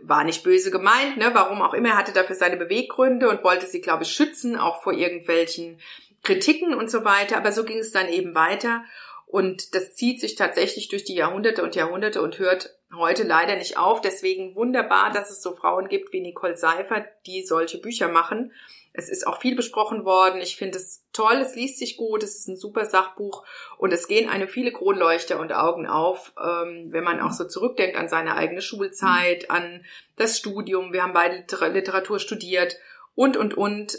war 0.02 0.24
nicht 0.24 0.42
böse 0.42 0.70
gemeint, 0.70 1.16
ne, 1.16 1.30
warum 1.32 1.62
auch 1.62 1.72
immer, 1.72 1.90
er 1.90 1.96
hatte 1.96 2.12
dafür 2.12 2.36
seine 2.36 2.56
Beweggründe 2.56 3.28
und 3.28 3.44
wollte 3.44 3.66
sie, 3.66 3.80
glaube 3.80 4.02
ich, 4.02 4.12
schützen, 4.12 4.56
auch 4.56 4.82
vor 4.82 4.92
irgendwelchen 4.92 5.78
Kritiken 6.26 6.74
und 6.74 6.90
so 6.90 7.04
weiter, 7.04 7.36
aber 7.36 7.52
so 7.52 7.64
ging 7.64 7.78
es 7.78 7.92
dann 7.92 8.08
eben 8.08 8.34
weiter. 8.34 8.84
Und 9.26 9.74
das 9.74 9.94
zieht 9.94 10.20
sich 10.20 10.34
tatsächlich 10.34 10.88
durch 10.88 11.04
die 11.04 11.14
Jahrhunderte 11.14 11.62
und 11.62 11.74
Jahrhunderte 11.74 12.22
und 12.22 12.38
hört 12.38 12.76
heute 12.94 13.22
leider 13.24 13.56
nicht 13.56 13.76
auf. 13.76 14.00
Deswegen 14.00 14.54
wunderbar, 14.54 15.12
dass 15.12 15.30
es 15.30 15.42
so 15.42 15.54
Frauen 15.54 15.88
gibt 15.88 16.12
wie 16.12 16.20
Nicole 16.20 16.56
Seifert, 16.56 17.06
die 17.26 17.44
solche 17.44 17.78
Bücher 17.78 18.08
machen. 18.08 18.52
Es 18.92 19.08
ist 19.08 19.26
auch 19.26 19.40
viel 19.40 19.54
besprochen 19.54 20.04
worden. 20.04 20.40
Ich 20.40 20.56
finde 20.56 20.78
es 20.78 21.04
toll, 21.12 21.36
es 21.36 21.54
liest 21.54 21.78
sich 21.78 21.96
gut, 21.96 22.22
es 22.22 22.38
ist 22.38 22.48
ein 22.48 22.56
super 22.56 22.86
Sachbuch 22.86 23.44
und 23.78 23.92
es 23.92 24.08
gehen 24.08 24.28
einem 24.28 24.48
viele 24.48 24.72
Kronleuchter 24.72 25.38
und 25.38 25.52
Augen 25.52 25.86
auf, 25.86 26.32
ähm, 26.42 26.88
wenn 26.90 27.04
man 27.04 27.20
auch 27.20 27.32
so 27.32 27.44
zurückdenkt 27.44 27.96
an 27.96 28.08
seine 28.08 28.36
eigene 28.36 28.62
Schulzeit, 28.62 29.50
an 29.50 29.84
das 30.16 30.38
Studium. 30.38 30.92
Wir 30.92 31.02
haben 31.02 31.12
beide 31.12 31.44
Literatur 31.72 32.18
studiert 32.18 32.78
und, 33.14 33.36
und, 33.36 33.54
und. 33.54 33.98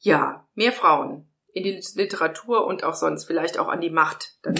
Ja, 0.00 0.46
mehr 0.54 0.72
Frauen 0.72 1.28
in 1.52 1.64
die 1.64 1.82
Literatur 1.94 2.66
und 2.66 2.84
auch 2.84 2.94
sonst 2.94 3.24
vielleicht 3.24 3.58
auch 3.58 3.68
an 3.68 3.80
die 3.80 3.90
Macht. 3.90 4.36
Dann 4.42 4.54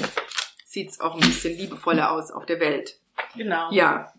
sieht's 0.65 1.01
auch 1.01 1.15
ein 1.15 1.21
bisschen 1.21 1.57
liebevoller 1.57 2.11
aus 2.13 2.31
auf 2.31 2.47
der 2.47 2.61
Welt. 2.61 3.01
Genau. 3.37 3.71
Ja. 3.73 4.13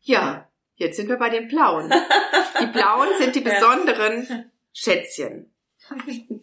Ja, 0.00 0.48
jetzt 0.76 0.96
sind 0.96 1.08
wir 1.08 1.18
bei 1.18 1.30
den 1.30 1.48
Blauen. 1.48 1.90
Die 2.60 2.66
Blauen 2.66 3.08
sind 3.18 3.36
die 3.36 3.40
besonderen 3.40 4.50
Schätzchen. 4.72 5.52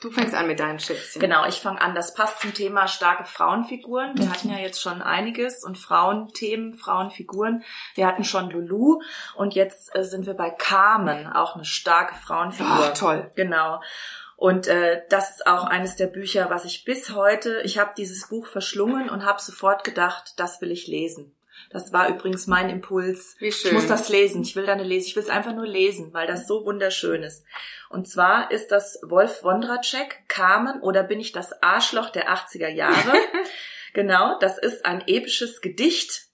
Du 0.00 0.10
fängst 0.10 0.34
an 0.34 0.46
mit 0.46 0.60
deinem 0.60 0.78
Schätzchen. 0.78 1.20
Genau, 1.20 1.46
ich 1.46 1.60
fange 1.60 1.80
an. 1.80 1.94
Das 1.94 2.14
passt 2.14 2.40
zum 2.40 2.54
Thema 2.54 2.88
starke 2.88 3.24
Frauenfiguren. 3.24 4.16
Wir 4.16 4.30
hatten 4.30 4.50
ja 4.50 4.56
jetzt 4.56 4.80
schon 4.80 5.02
einiges 5.02 5.62
und 5.62 5.76
Frauenthemen, 5.76 6.74
Frauenfiguren. 6.74 7.64
Wir 7.94 8.06
hatten 8.06 8.24
schon 8.24 8.48
Lulu 8.50 9.02
und 9.34 9.54
jetzt 9.54 9.94
äh, 9.94 10.02
sind 10.02 10.26
wir 10.26 10.34
bei 10.34 10.48
Carmen, 10.48 11.26
auch 11.26 11.54
eine 11.54 11.66
starke 11.66 12.14
Frauenfigur. 12.14 12.88
Ach, 12.90 12.94
toll. 12.94 13.30
Genau. 13.36 13.82
Und 14.36 14.68
äh, 14.68 15.02
das 15.10 15.32
ist 15.32 15.46
auch 15.46 15.64
eines 15.64 15.96
der 15.96 16.06
Bücher, 16.06 16.48
was 16.48 16.64
ich 16.64 16.86
bis 16.86 17.14
heute, 17.14 17.60
ich 17.62 17.78
habe 17.78 17.92
dieses 17.94 18.28
Buch 18.28 18.46
verschlungen 18.46 19.10
und 19.10 19.26
habe 19.26 19.38
sofort 19.38 19.84
gedacht, 19.84 20.32
das 20.38 20.62
will 20.62 20.70
ich 20.70 20.86
lesen. 20.86 21.34
Das 21.68 21.92
war 21.92 22.08
übrigens 22.08 22.46
mein 22.46 22.70
Impuls. 22.70 23.36
Wie 23.38 23.52
schön. 23.52 23.70
Ich 23.70 23.74
muss 23.74 23.86
das 23.86 24.08
lesen. 24.08 24.42
Ich 24.42 24.56
will 24.56 24.66
da 24.66 24.72
eine 24.72 24.82
lesen. 24.82 25.08
Ich 25.08 25.16
will 25.16 25.22
es 25.22 25.28
einfach 25.28 25.54
nur 25.54 25.66
lesen, 25.66 26.12
weil 26.12 26.26
das 26.26 26.46
so 26.46 26.64
wunderschön 26.64 27.22
ist. 27.22 27.44
Und 27.90 28.08
zwar 28.08 28.50
ist 28.50 28.68
das 28.68 28.98
Wolf 29.02 29.42
Wondracek, 29.42 30.28
Carmen 30.28 30.80
oder 30.80 31.02
bin 31.02 31.20
ich 31.20 31.32
das 31.32 31.62
Arschloch 31.62 32.08
der 32.10 32.32
80er 32.32 32.68
Jahre? 32.68 33.12
genau, 33.92 34.38
das 34.38 34.56
ist 34.58 34.86
ein 34.86 35.02
episches 35.06 35.60
Gedicht. 35.60 36.30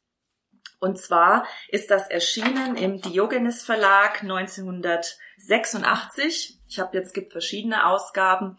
Und 0.79 0.99
zwar 0.99 1.47
ist 1.69 1.91
das 1.91 2.09
erschienen 2.09 2.77
im 2.77 3.01
Diogenes 3.01 3.65
Verlag 3.65 4.23
1986. 4.23 6.61
Ich 6.69 6.79
habe 6.79 6.97
jetzt 6.97 7.15
gibt 7.15 7.33
verschiedene 7.33 7.87
Ausgaben, 7.87 8.59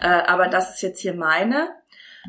äh, 0.00 0.08
aber 0.08 0.48
das 0.48 0.74
ist 0.74 0.82
jetzt 0.82 1.00
hier 1.00 1.14
meine 1.14 1.70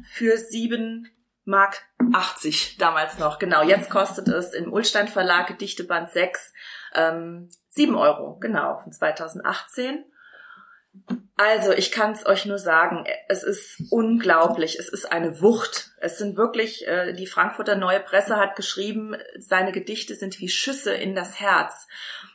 für 0.03 0.37
sieben 0.37 1.09
Mark 1.45 1.81
80 2.13 2.77
damals 2.77 3.19
noch. 3.19 3.39
Genau, 3.39 3.63
jetzt 3.63 3.89
kostet 3.89 4.27
es 4.27 4.53
im 4.53 4.71
Ulstein 4.71 5.07
Verlag 5.07 5.47
Gedichteband 5.47 6.11
6 6.11 6.53
ähm, 6.93 7.49
7 7.69 7.95
Euro, 7.95 8.37
genau, 8.39 8.79
von 8.79 8.91
2018. 8.91 10.05
Also, 11.35 11.71
ich 11.71 11.91
kann 11.91 12.11
es 12.11 12.25
euch 12.25 12.45
nur 12.45 12.59
sagen, 12.59 13.05
es 13.27 13.41
ist 13.41 13.81
unglaublich, 13.89 14.77
es 14.77 14.89
ist 14.89 15.11
eine 15.11 15.41
Wucht. 15.41 15.89
Es 15.97 16.19
sind 16.19 16.37
wirklich, 16.37 16.87
äh, 16.87 17.13
die 17.13 17.25
Frankfurter 17.25 17.75
Neue 17.75 17.99
Presse 17.99 18.37
hat 18.37 18.55
geschrieben, 18.55 19.15
seine 19.39 19.71
Gedichte 19.71 20.13
sind 20.13 20.39
wie 20.39 20.49
Schüsse 20.49 20.93
in 20.93 21.15
das 21.15 21.39
Herz. 21.39 21.87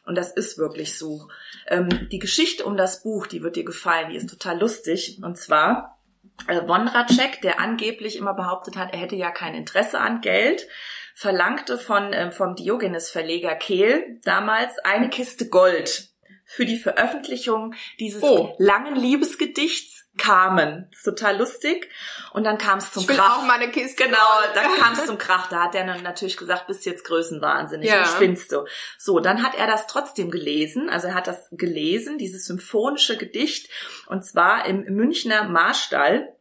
Und 0.04 0.16
das 0.16 0.32
ist 0.32 0.58
wirklich 0.58 0.98
so. 0.98 1.28
Ähm, 1.68 2.08
die 2.10 2.18
Geschichte 2.18 2.64
um 2.64 2.76
das 2.76 3.04
Buch, 3.04 3.28
die 3.28 3.42
wird 3.44 3.54
dir 3.54 3.64
gefallen, 3.64 4.10
die 4.10 4.16
ist 4.16 4.28
total 4.28 4.58
lustig. 4.58 5.20
Und 5.22 5.38
zwar 5.38 5.97
Wondracek, 6.46 7.40
der 7.42 7.60
angeblich 7.60 8.16
immer 8.16 8.34
behauptet 8.34 8.76
hat, 8.76 8.92
er 8.92 9.00
hätte 9.00 9.16
ja 9.16 9.30
kein 9.30 9.54
Interesse 9.54 10.00
an 10.00 10.20
Geld, 10.20 10.66
verlangte 11.14 11.78
von 11.78 12.12
äh, 12.12 12.30
vom 12.30 12.54
Diogenes 12.54 13.10
Verleger 13.10 13.56
Kehl 13.56 14.20
damals 14.22 14.78
eine 14.78 15.10
Kiste 15.10 15.48
Gold 15.48 16.08
für 16.44 16.64
die 16.64 16.78
Veröffentlichung 16.78 17.74
dieses 18.00 18.22
oh. 18.22 18.54
langen 18.58 18.96
Liebesgedichts 18.96 20.07
kamen. 20.18 20.90
total 21.02 21.38
lustig. 21.38 21.88
Und 22.32 22.44
dann 22.44 22.58
kam 22.58 22.78
es 22.78 22.92
zum 22.92 23.02
ich 23.02 23.08
will 23.08 23.16
Krach. 23.16 23.38
auch 23.38 23.42
meine 23.44 23.70
Kiste. 23.70 24.04
Genau, 24.04 24.16
dann 24.54 24.74
kam 24.78 24.92
es 24.92 25.06
zum 25.06 25.16
Krach. 25.18 25.48
Da 25.48 25.64
hat 25.64 25.74
er 25.74 25.86
dann 25.86 26.02
natürlich 26.02 26.36
gesagt, 26.36 26.66
bist 26.66 26.84
jetzt 26.84 27.04
größenwahnsinnig, 27.04 27.88
ja. 27.88 28.04
spinnst 28.04 28.52
du. 28.52 28.66
So, 28.98 29.20
dann 29.20 29.42
hat 29.42 29.54
er 29.54 29.66
das 29.66 29.86
trotzdem 29.86 30.30
gelesen. 30.30 30.90
Also 30.90 31.08
er 31.08 31.14
hat 31.14 31.26
das 31.26 31.48
gelesen, 31.52 32.18
dieses 32.18 32.44
symphonische 32.44 33.16
Gedicht. 33.16 33.70
Und 34.06 34.24
zwar 34.24 34.66
im 34.66 34.82
Münchner 34.84 35.44
Marstall. 35.44 36.34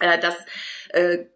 Äh, 0.00 0.18
das 0.18 0.36
äh, 0.90 1.26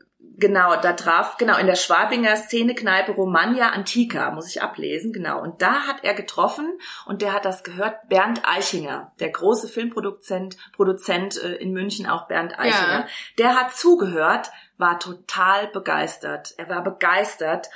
Genau, 0.40 0.80
da 0.80 0.92
traf, 0.92 1.36
genau, 1.36 1.58
in 1.58 1.66
der 1.66 1.74
Schwabinger 1.74 2.36
Szenekneipe 2.36 3.10
Romagna 3.10 3.70
Antica, 3.70 4.30
muss 4.30 4.48
ich 4.48 4.62
ablesen, 4.62 5.12
genau. 5.12 5.42
Und 5.42 5.60
da 5.62 5.88
hat 5.88 6.04
er 6.04 6.14
getroffen 6.14 6.78
und 7.06 7.22
der 7.22 7.32
hat 7.32 7.44
das 7.44 7.64
gehört, 7.64 8.08
Bernd 8.08 8.42
Eichinger, 8.44 9.10
der 9.18 9.30
große 9.30 9.66
Filmproduzent, 9.66 10.56
Produzent 10.76 11.42
äh, 11.42 11.56
in 11.56 11.72
München, 11.72 12.06
auch 12.06 12.28
Bernd 12.28 12.56
Eichinger. 12.56 13.00
Ja. 13.00 13.06
Der 13.38 13.56
hat 13.56 13.74
zugehört, 13.74 14.52
war 14.76 15.00
total 15.00 15.66
begeistert. 15.66 16.54
Er 16.56 16.68
war 16.68 16.84
begeistert 16.84 17.68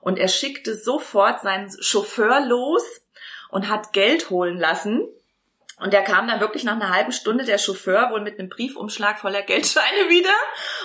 und 0.00 0.16
er 0.16 0.28
schickte 0.28 0.76
sofort 0.76 1.40
seinen 1.40 1.68
Chauffeur 1.82 2.46
los 2.46 3.02
und 3.50 3.68
hat 3.68 3.92
Geld 3.92 4.30
holen 4.30 4.56
lassen 4.56 5.08
Und 5.80 5.92
der 5.92 6.02
kam 6.02 6.28
dann 6.28 6.40
wirklich 6.40 6.62
nach 6.62 6.76
einer 6.76 6.90
halben 6.90 7.10
Stunde, 7.10 7.44
der 7.44 7.58
Chauffeur, 7.58 8.10
wohl 8.10 8.20
mit 8.20 8.38
einem 8.38 8.48
Briefumschlag 8.48 9.18
voller 9.18 9.42
Geldscheine 9.42 9.84
wieder 10.08 10.34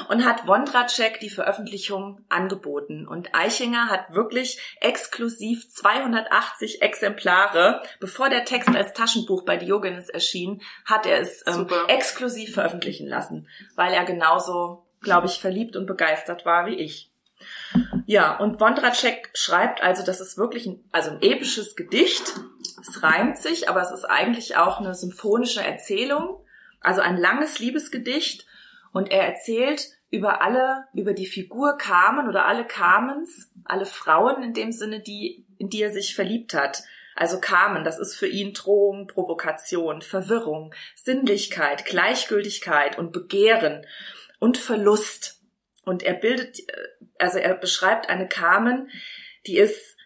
und 0.07 0.25
hat 0.25 0.47
Wondracek 0.47 1.19
die 1.19 1.29
Veröffentlichung 1.29 2.25
angeboten. 2.29 3.07
Und 3.07 3.35
Eichinger 3.35 3.89
hat 3.89 4.13
wirklich 4.13 4.59
exklusiv 4.81 5.69
280 5.69 6.81
Exemplare, 6.81 7.83
bevor 7.99 8.29
der 8.29 8.45
Text 8.45 8.75
als 8.75 8.93
Taschenbuch 8.93 9.43
bei 9.43 9.57
Diogenes 9.57 10.09
erschien, 10.09 10.61
hat 10.85 11.05
er 11.05 11.19
es 11.19 11.43
ähm, 11.45 11.67
exklusiv 11.87 12.55
veröffentlichen 12.55 13.07
lassen, 13.07 13.47
weil 13.75 13.93
er 13.93 14.05
genauso, 14.05 14.87
glaube 15.01 15.27
ich, 15.27 15.39
verliebt 15.39 15.75
und 15.75 15.85
begeistert 15.85 16.45
war 16.45 16.65
wie 16.65 16.75
ich. 16.75 17.11
Ja, 18.09 18.37
und 18.37 18.59
Wondracek 18.59 19.29
schreibt 19.35 19.83
also, 19.83 20.03
das 20.03 20.19
ist 20.19 20.35
wirklich 20.35 20.65
ein, 20.65 20.83
also 20.91 21.11
ein 21.11 21.21
episches 21.21 21.75
Gedicht. 21.75 22.33
Es 22.81 23.03
reimt 23.03 23.37
sich, 23.37 23.69
aber 23.69 23.83
es 23.83 23.91
ist 23.91 24.03
eigentlich 24.03 24.57
auch 24.57 24.79
eine 24.79 24.95
symphonische 24.95 25.63
Erzählung, 25.63 26.43
also 26.81 27.01
ein 27.01 27.17
langes 27.17 27.59
Liebesgedicht. 27.59 28.47
Und 28.93 29.11
er 29.11 29.27
erzählt 29.27 29.89
über 30.09 30.41
alle, 30.41 30.85
über 30.95 31.13
die 31.13 31.27
Figur 31.27 31.77
Carmen 31.77 32.27
oder 32.27 32.47
alle 32.47 32.65
Carmens, 32.65 33.51
alle 33.63 33.85
Frauen 33.85 34.41
in 34.41 34.55
dem 34.55 34.71
Sinne, 34.71 35.01
die, 35.01 35.45
in 35.59 35.69
die 35.69 35.83
er 35.83 35.91
sich 35.91 36.15
verliebt 36.15 36.55
hat. 36.55 36.81
Also 37.15 37.39
Carmen, 37.39 37.83
das 37.83 37.99
ist 37.99 38.15
für 38.15 38.27
ihn 38.27 38.55
Drohung, 38.55 39.05
Provokation, 39.05 40.01
Verwirrung, 40.01 40.73
Sinnlichkeit, 40.95 41.85
Gleichgültigkeit 41.85 42.97
und 42.97 43.11
Begehren 43.11 43.85
und 44.39 44.57
Verlust. 44.57 45.38
Und 45.85 46.03
er 46.03 46.13
bildet, 46.13 46.59
äh, 46.59 46.87
also 47.17 47.37
er 47.37 47.55
beschreibt 47.55 48.09
eine 48.09 48.27
Carmen, 48.27 48.89
die 49.47 49.57
ist, 49.57 49.97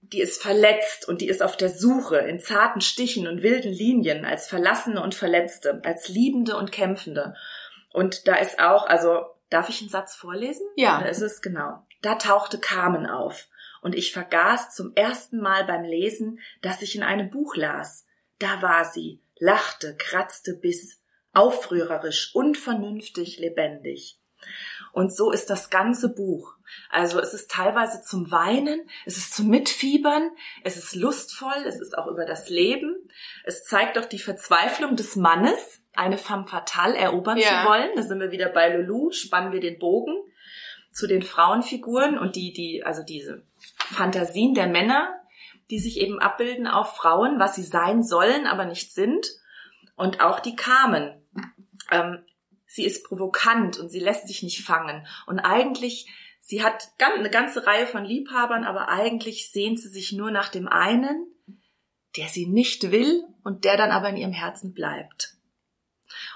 die 0.00 0.20
ist 0.20 0.42
verletzt 0.42 1.08
und 1.08 1.20
die 1.20 1.28
ist 1.28 1.42
auf 1.42 1.56
der 1.56 1.70
Suche 1.70 2.18
in 2.18 2.38
zarten 2.38 2.80
Stichen 2.80 3.26
und 3.26 3.42
wilden 3.42 3.72
Linien 3.72 4.24
als 4.24 4.48
Verlassene 4.48 5.02
und 5.02 5.14
Verletzte, 5.14 5.80
als 5.84 6.08
Liebende 6.08 6.56
und 6.56 6.72
Kämpfende. 6.72 7.34
Und 7.92 8.28
da 8.28 8.36
ist 8.36 8.58
auch, 8.58 8.86
also, 8.86 9.24
darf 9.50 9.68
ich 9.68 9.80
einen 9.80 9.90
Satz 9.90 10.14
vorlesen? 10.14 10.66
Ja. 10.76 11.00
Da 11.00 11.06
ist 11.06 11.20
es 11.20 11.40
genau. 11.40 11.84
Da 12.02 12.16
tauchte 12.16 12.58
Carmen 12.58 13.06
auf. 13.06 13.48
Und 13.82 13.94
ich 13.94 14.12
vergaß 14.12 14.74
zum 14.74 14.94
ersten 14.94 15.40
Mal 15.40 15.64
beim 15.64 15.84
Lesen, 15.84 16.40
dass 16.62 16.82
ich 16.82 16.96
in 16.96 17.02
einem 17.02 17.30
Buch 17.30 17.54
las. 17.54 18.06
Da 18.38 18.62
war 18.62 18.84
sie, 18.84 19.22
lachte, 19.38 19.96
kratzte, 19.96 20.54
biss, 20.54 21.00
aufrührerisch, 21.32 22.34
unvernünftig, 22.34 23.38
lebendig. 23.38 24.18
Und 24.94 25.14
so 25.14 25.32
ist 25.32 25.50
das 25.50 25.70
ganze 25.70 26.14
Buch. 26.14 26.54
Also 26.88 27.18
es 27.18 27.34
ist 27.34 27.50
teilweise 27.50 28.00
zum 28.02 28.30
Weinen, 28.30 28.88
es 29.04 29.18
ist 29.18 29.34
zum 29.34 29.48
Mitfiebern, 29.48 30.30
es 30.62 30.76
ist 30.76 30.94
lustvoll, 30.94 31.64
es 31.66 31.80
ist 31.80 31.98
auch 31.98 32.06
über 32.06 32.24
das 32.24 32.48
Leben. 32.48 32.96
Es 33.42 33.64
zeigt 33.64 33.98
auch 33.98 34.04
die 34.04 34.20
Verzweiflung 34.20 34.94
des 34.94 35.16
Mannes, 35.16 35.82
eine 35.94 36.16
femme 36.16 36.46
fatale 36.46 36.96
erobern 36.96 37.38
ja. 37.38 37.62
zu 37.62 37.68
wollen. 37.68 37.90
Da 37.96 38.02
sind 38.02 38.20
wir 38.20 38.30
wieder 38.30 38.50
bei 38.50 38.68
Lulu, 38.68 39.10
spannen 39.10 39.52
wir 39.52 39.60
den 39.60 39.80
Bogen 39.80 40.14
zu 40.92 41.08
den 41.08 41.22
Frauenfiguren 41.22 42.16
und 42.16 42.36
die, 42.36 42.52
die, 42.52 42.84
also 42.84 43.02
diese 43.02 43.42
Fantasien 43.78 44.54
der 44.54 44.68
Männer, 44.68 45.12
die 45.70 45.80
sich 45.80 45.98
eben 45.98 46.20
abbilden 46.20 46.68
auf 46.68 46.94
Frauen, 46.94 47.40
was 47.40 47.56
sie 47.56 47.64
sein 47.64 48.04
sollen, 48.04 48.46
aber 48.46 48.64
nicht 48.64 48.94
sind. 48.94 49.26
Und 49.96 50.20
auch 50.20 50.38
die 50.38 50.54
Carmen. 50.54 51.20
Ähm, 51.90 52.24
sie 52.74 52.84
ist 52.84 53.04
provokant 53.04 53.78
und 53.78 53.88
sie 53.88 54.00
lässt 54.00 54.26
sich 54.26 54.42
nicht 54.42 54.64
fangen. 54.64 55.06
Und 55.26 55.38
eigentlich, 55.38 56.06
sie 56.40 56.64
hat 56.64 56.88
eine 56.98 57.30
ganze 57.30 57.66
Reihe 57.66 57.86
von 57.86 58.04
Liebhabern, 58.04 58.64
aber 58.64 58.88
eigentlich 58.88 59.52
sehnt 59.52 59.78
sie 59.78 59.88
sich 59.88 60.12
nur 60.12 60.32
nach 60.32 60.48
dem 60.48 60.66
einen, 60.66 61.28
der 62.16 62.26
sie 62.26 62.46
nicht 62.46 62.90
will 62.90 63.22
und 63.44 63.64
der 63.64 63.76
dann 63.76 63.92
aber 63.92 64.08
in 64.08 64.16
ihrem 64.16 64.32
Herzen 64.32 64.74
bleibt. 64.74 65.36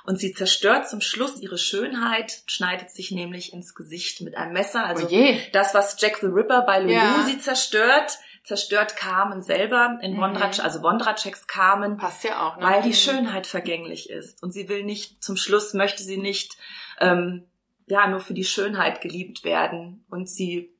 Und 0.04 0.18
sie 0.18 0.32
zerstört 0.32 0.88
zum 0.88 1.00
Schluss 1.00 1.40
ihre 1.40 1.58
Schönheit, 1.58 2.42
schneidet 2.46 2.90
sich 2.90 3.10
nämlich 3.10 3.52
ins 3.52 3.74
Gesicht 3.74 4.20
mit 4.20 4.36
einem 4.36 4.52
Messer. 4.52 4.86
Also 4.86 5.08
oh 5.10 5.36
das, 5.52 5.74
was 5.74 6.00
Jack 6.00 6.18
the 6.18 6.26
Ripper 6.26 6.62
bei 6.62 6.80
Lulu 6.80 6.94
ja. 6.94 7.24
sie 7.26 7.38
zerstört, 7.38 8.18
zerstört 8.48 8.96
Carmen 8.96 9.42
selber 9.42 9.98
in 10.00 10.14
mhm. 10.14 10.22
also 10.22 10.82
Wondraceks 10.82 11.46
Carmen. 11.46 11.98
Passt 11.98 12.24
ja 12.24 12.48
auch, 12.48 12.56
ne? 12.56 12.64
Weil 12.64 12.82
die 12.82 12.88
mhm. 12.88 12.94
Schönheit 12.94 13.46
vergänglich 13.46 14.08
ist. 14.08 14.42
Und 14.42 14.52
sie 14.52 14.70
will 14.70 14.84
nicht, 14.84 15.22
zum 15.22 15.36
Schluss 15.36 15.74
möchte 15.74 16.02
sie 16.02 16.16
nicht, 16.16 16.56
ähm, 16.98 17.44
ja, 17.86 18.08
nur 18.08 18.20
für 18.20 18.32
die 18.32 18.44
Schönheit 18.44 19.02
geliebt 19.02 19.44
werden. 19.44 20.02
Und 20.08 20.30
sie 20.30 20.74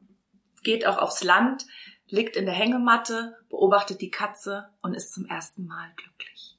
geht 0.63 0.87
auch 0.87 0.97
aufs 0.97 1.23
Land, 1.23 1.67
liegt 2.09 2.37
in 2.37 2.47
der 2.47 2.55
Hängematte, 2.55 3.37
beobachtet 3.51 4.01
die 4.01 4.11
Katze 4.11 4.71
und 4.81 4.95
ist 4.95 5.13
zum 5.13 5.27
ersten 5.27 5.67
Mal 5.67 5.93
glücklich. 5.97 6.57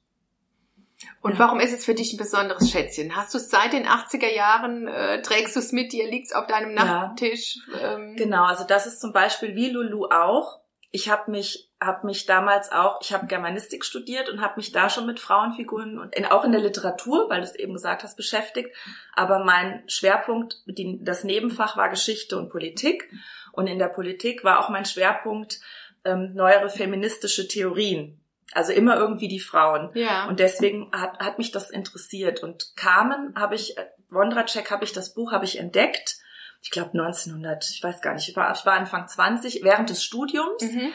Und 1.22 1.32
ja. 1.32 1.38
warum 1.40 1.58
ist 1.58 1.72
es 1.72 1.84
für 1.84 1.94
dich 1.94 2.12
ein 2.12 2.18
besonderes 2.18 2.70
Schätzchen? 2.70 3.16
Hast 3.16 3.34
du 3.34 3.38
es 3.38 3.50
seit 3.50 3.72
den 3.72 3.84
80er 3.84 4.32
Jahren, 4.32 4.86
äh, 4.86 5.20
trägst 5.22 5.56
du 5.56 5.60
es 5.60 5.72
mit 5.72 5.92
dir, 5.92 6.08
liegt 6.08 6.28
es 6.28 6.32
auf 6.32 6.46
deinem 6.46 6.72
Nachttisch? 6.72 7.58
Ja. 7.72 7.96
Ähm. 7.96 8.14
Genau, 8.14 8.44
also 8.44 8.62
das 8.62 8.86
ist 8.86 9.00
zum 9.00 9.12
Beispiel 9.12 9.56
wie 9.56 9.70
Lulu 9.70 10.06
auch 10.06 10.60
ich 10.90 11.08
habe 11.08 11.30
mich 11.30 11.70
habe 11.82 12.06
mich 12.06 12.26
damals 12.26 12.70
auch, 12.72 13.00
ich 13.00 13.12
habe 13.14 13.26
Germanistik 13.26 13.86
studiert 13.86 14.28
und 14.28 14.42
habe 14.42 14.54
mich 14.56 14.70
da 14.70 14.90
schon 14.90 15.06
mit 15.06 15.18
Frauenfiguren 15.18 15.98
und 15.98 16.14
in, 16.14 16.26
auch 16.26 16.44
in 16.44 16.52
der 16.52 16.60
Literatur, 16.60 17.30
weil 17.30 17.40
du 17.40 17.46
es 17.46 17.54
eben 17.54 17.72
gesagt 17.72 18.02
hast, 18.02 18.16
beschäftigt. 18.16 18.76
Aber 19.14 19.42
mein 19.44 19.82
Schwerpunkt, 19.86 20.62
die, 20.66 20.98
das 21.02 21.24
Nebenfach 21.24 21.78
war 21.78 21.88
Geschichte 21.88 22.36
und 22.36 22.50
Politik. 22.50 23.10
Und 23.52 23.66
in 23.66 23.78
der 23.78 23.88
Politik 23.88 24.44
war 24.44 24.60
auch 24.60 24.68
mein 24.68 24.84
Schwerpunkt 24.84 25.60
ähm, 26.04 26.34
neuere 26.34 26.68
feministische 26.68 27.48
Theorien. 27.48 28.20
Also 28.52 28.72
immer 28.72 28.96
irgendwie 28.96 29.28
die 29.28 29.40
Frauen. 29.40 29.90
Ja. 29.94 30.28
Und 30.28 30.38
deswegen 30.38 30.90
hat, 30.92 31.18
hat 31.18 31.38
mich 31.38 31.50
das 31.50 31.70
interessiert. 31.70 32.42
Und 32.42 32.76
Carmen 32.76 33.34
habe 33.36 33.54
ich, 33.54 33.76
Wondracek 34.10 34.70
habe 34.70 34.84
ich 34.84 34.92
das 34.92 35.14
Buch 35.14 35.32
habe 35.32 35.46
ich 35.46 35.58
entdeckt 35.58 36.18
ich 36.62 36.70
glaube 36.70 36.90
1900, 36.90 37.68
ich 37.70 37.82
weiß 37.82 38.02
gar 38.02 38.14
nicht, 38.14 38.28
ich 38.28 38.36
war, 38.36 38.52
ich 38.54 38.66
war 38.66 38.74
Anfang 38.74 39.08
20, 39.08 39.62
während 39.62 39.90
des 39.90 40.04
Studiums. 40.04 40.62
Mhm. 40.62 40.92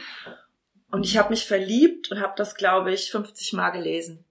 Und 0.92 1.06
ich 1.06 1.18
habe 1.18 1.32
mich 1.32 1.46
verliebt 1.46 2.12
und 2.12 2.22
habe 2.22 2.34
das, 2.38 2.56
glaube 2.56 2.94
ich, 2.94 3.12
50 3.12 3.54
Mal 3.54 3.72
gelesen. 3.72 4.24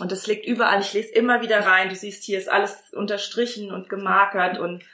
Und 0.00 0.12
das 0.12 0.26
liegt 0.26 0.46
überall. 0.46 0.80
Ich 0.80 0.92
lese 0.92 1.12
immer 1.12 1.42
wieder 1.42 1.60
rein. 1.60 1.88
Du 1.88 1.96
siehst, 1.96 2.24
hier 2.24 2.38
ist 2.38 2.50
alles 2.50 2.92
unterstrichen 2.92 3.72
und 3.72 3.88
gemarkert 3.88 4.58
und 4.58 4.84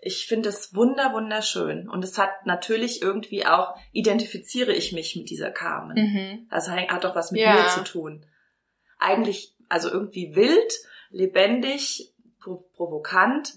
ich 0.00 0.26
finde 0.26 0.48
es 0.48 0.74
wunder, 0.74 1.12
wunderschön. 1.12 1.88
Und 1.88 2.04
es 2.04 2.18
hat 2.18 2.46
natürlich 2.46 3.02
irgendwie 3.02 3.46
auch, 3.46 3.76
identifiziere 3.92 4.72
ich 4.72 4.92
mich 4.92 5.14
mit 5.16 5.30
dieser 5.30 5.50
Carmen. 5.50 5.96
Mhm. 5.96 6.46
Also 6.50 6.72
hat 6.72 7.04
doch 7.04 7.14
was 7.14 7.30
mit 7.30 7.40
ja. 7.40 7.54
mir 7.54 7.68
zu 7.68 7.84
tun. 7.84 8.26
Eigentlich, 8.98 9.54
also 9.68 9.90
irgendwie 9.90 10.34
wild, 10.34 10.72
lebendig, 11.10 12.12
provokant, 12.40 13.54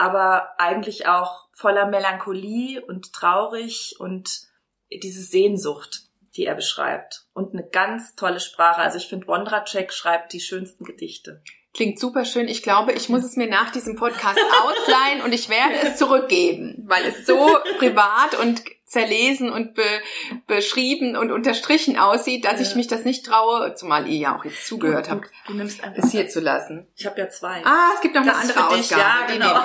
aber 0.00 0.58
eigentlich 0.58 1.06
auch 1.08 1.48
voller 1.52 1.84
Melancholie 1.84 2.80
und 2.80 3.12
traurig 3.12 3.96
und 3.98 4.48
diese 4.90 5.20
Sehnsucht, 5.20 6.04
die 6.36 6.46
er 6.46 6.54
beschreibt. 6.54 7.26
Und 7.34 7.52
eine 7.52 7.68
ganz 7.68 8.14
tolle 8.14 8.40
Sprache. 8.40 8.80
Also 8.80 8.96
ich 8.96 9.08
finde, 9.08 9.26
Wondracek 9.26 9.92
schreibt 9.92 10.32
die 10.32 10.40
schönsten 10.40 10.84
Gedichte. 10.84 11.42
Klingt 11.72 12.00
super 12.00 12.24
schön. 12.24 12.48
Ich 12.48 12.62
glaube, 12.62 12.92
ich 12.92 13.08
muss 13.08 13.22
es 13.22 13.36
mir 13.36 13.48
nach 13.48 13.70
diesem 13.70 13.96
Podcast 13.96 14.38
ausleihen 14.62 15.22
und 15.22 15.32
ich 15.32 15.48
werde 15.48 15.76
es 15.82 15.96
zurückgeben, 15.96 16.82
weil 16.86 17.04
es 17.06 17.26
so 17.26 17.58
privat 17.78 18.38
und 18.40 18.62
zerlesen 18.86 19.50
und 19.50 19.74
be 19.74 19.84
beschrieben 20.48 21.16
und 21.16 21.30
unterstrichen 21.30 21.96
aussieht, 21.96 22.44
dass 22.44 22.54
ja. 22.54 22.62
ich 22.62 22.74
mich 22.74 22.88
das 22.88 23.04
nicht 23.04 23.24
traue, 23.24 23.74
zumal 23.76 24.08
ihr 24.08 24.18
ja 24.18 24.36
auch 24.36 24.44
jetzt 24.44 24.66
zugehört 24.66 25.08
habt, 25.08 25.30
du 25.46 25.54
nimmst 25.54 25.84
einfach 25.84 26.02
es 26.02 26.10
hier 26.10 26.28
zu 26.28 26.40
lassen. 26.40 26.88
Ich 26.96 27.06
habe 27.06 27.20
ja 27.20 27.28
zwei. 27.28 27.64
Ah, 27.64 27.90
es 27.94 28.00
gibt 28.00 28.16
noch 28.16 28.24
das 28.24 28.36
eine 28.36 28.56
andere 28.56 28.68
Ausgabe. 28.68 29.00
Ja, 29.00 29.26
genau. 29.32 29.62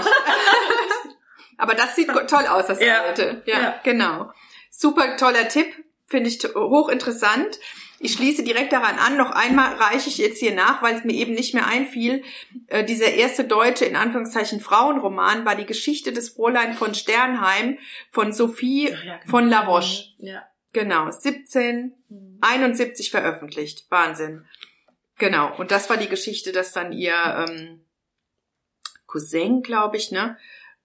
Aber 1.57 1.73
das 1.73 1.95
sieht 1.95 2.07
toll 2.27 2.45
aus, 2.47 2.67
das 2.67 2.79
ja. 2.79 3.01
alte. 3.01 3.41
Ja, 3.45 3.59
ja, 3.59 3.79
genau. 3.83 4.31
Super 4.69 5.17
toller 5.17 5.47
Tipp, 5.47 5.73
finde 6.07 6.29
ich 6.29 6.39
hochinteressant. 6.43 7.59
Ich 7.99 8.13
schließe 8.13 8.43
direkt 8.43 8.73
daran 8.73 8.97
an. 8.99 9.17
Noch 9.17 9.31
einmal 9.31 9.75
reiche 9.75 10.09
ich 10.09 10.17
jetzt 10.17 10.39
hier 10.39 10.53
nach, 10.53 10.81
weil 10.81 10.95
es 10.95 11.03
mir 11.03 11.13
eben 11.13 11.33
nicht 11.33 11.53
mehr 11.53 11.67
einfiel. 11.67 12.23
Äh, 12.67 12.83
dieser 12.83 13.13
erste 13.13 13.45
deutsche, 13.45 13.85
in 13.85 13.95
Anführungszeichen, 13.95 14.59
Frauenroman 14.59 15.45
war 15.45 15.55
die 15.55 15.65
Geschichte 15.65 16.11
des 16.11 16.29
Fräulein 16.29 16.73
von 16.73 16.93
Sternheim 16.93 17.77
von 18.11 18.33
Sophie 18.33 18.89
ja, 18.89 18.99
genau. 18.99 19.15
von 19.27 19.47
La 19.47 19.61
Roche. 19.61 20.09
Ja. 20.17 20.45
Genau, 20.73 21.05
1771 21.05 23.11
veröffentlicht. 23.11 23.85
Wahnsinn. 23.89 24.45
Genau, 25.17 25.55
und 25.57 25.71
das 25.71 25.89
war 25.89 25.95
die 25.95 26.09
Geschichte, 26.09 26.51
dass 26.51 26.73
dann 26.73 26.91
ihr 26.91 27.47
ähm, 27.47 27.79
Cousin, 29.07 29.61
glaube 29.61 29.95
ich, 29.95 30.11
ne? 30.11 30.37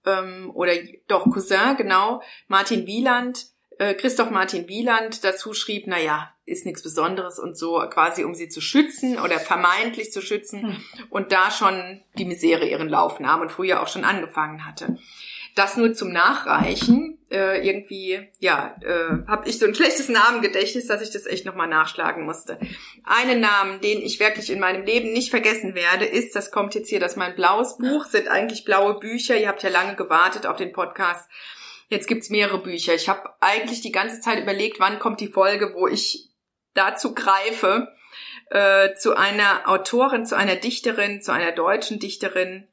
Ähm, 0.05 0.49
oder 0.53 0.71
doch 1.07 1.29
Cousin, 1.29 1.75
genau, 1.75 2.23
Martin 2.47 2.87
Wieland, 2.87 3.47
äh, 3.81 3.95
Christoph 3.95 4.29
Martin 4.29 4.67
Wieland 4.67 5.23
dazu 5.23 5.53
schrieb, 5.53 5.85
na 5.87 5.99
ja, 5.99 6.31
ist 6.45 6.67
nichts 6.67 6.83
Besonderes 6.83 7.39
und 7.39 7.57
so 7.57 7.79
quasi 7.89 8.23
um 8.23 8.35
sie 8.35 8.47
zu 8.47 8.61
schützen 8.61 9.19
oder 9.19 9.39
vermeintlich 9.39 10.11
zu 10.11 10.21
schützen 10.21 10.61
hm. 10.61 10.75
und 11.09 11.31
da 11.31 11.49
schon 11.49 12.01
die 12.17 12.25
Misere 12.25 12.67
ihren 12.67 12.89
Lauf 12.89 13.19
nahm 13.19 13.41
und 13.41 13.51
früher 13.51 13.81
auch 13.81 13.87
schon 13.87 14.03
angefangen 14.03 14.67
hatte. 14.67 14.99
Das 15.55 15.77
nur 15.77 15.93
zum 15.93 16.11
Nachreichen. 16.11 17.17
äh, 17.31 17.65
irgendwie, 17.65 18.27
ja, 18.39 18.75
äh, 18.81 19.27
habe 19.27 19.49
ich 19.49 19.57
so 19.57 19.65
ein 19.65 19.73
schlechtes 19.73 20.09
Namengedächtnis, 20.09 20.87
dass 20.87 21.01
ich 21.01 21.11
das 21.11 21.25
echt 21.25 21.45
nochmal 21.45 21.69
nachschlagen 21.69 22.25
musste. 22.25 22.59
Einen 23.05 23.39
Namen, 23.39 23.79
den 23.79 24.01
ich 24.01 24.19
wirklich 24.19 24.51
in 24.51 24.59
meinem 24.59 24.85
Leben 24.85 25.13
nicht 25.13 25.29
vergessen 25.29 25.73
werde, 25.73 26.05
ist, 26.05 26.35
das 26.35 26.51
kommt 26.51 26.75
jetzt 26.75 26.89
hier, 26.89 26.99
das 26.99 27.13
ist 27.13 27.17
mein 27.17 27.35
blaues 27.35 27.77
Buch, 27.77 28.05
sind 28.05 28.27
eigentlich 28.27 28.65
blaue 28.65 28.99
Bücher. 28.99 29.37
Ihr 29.37 29.47
habt 29.47 29.63
ja 29.63 29.69
lange 29.69 29.95
gewartet 29.95 30.45
auf 30.45 30.57
den 30.57 30.73
Podcast. 30.73 31.29
Jetzt 31.91 32.07
gibt's 32.07 32.29
mehrere 32.29 32.59
Bücher. 32.59 32.95
Ich 32.95 33.09
habe 33.09 33.33
eigentlich 33.41 33.81
die 33.81 33.91
ganze 33.91 34.21
Zeit 34.21 34.39
überlegt, 34.39 34.79
wann 34.79 34.97
kommt 34.97 35.19
die 35.19 35.27
Folge, 35.27 35.73
wo 35.73 35.89
ich 35.89 36.29
dazu 36.73 37.13
greife, 37.13 37.93
äh, 38.49 38.95
zu 38.95 39.17
einer 39.17 39.69
Autorin, 39.69 40.25
zu 40.25 40.37
einer 40.37 40.55
Dichterin, 40.55 41.21
zu 41.21 41.33
einer 41.33 41.51
deutschen 41.51 41.99
Dichterin, 41.99 42.65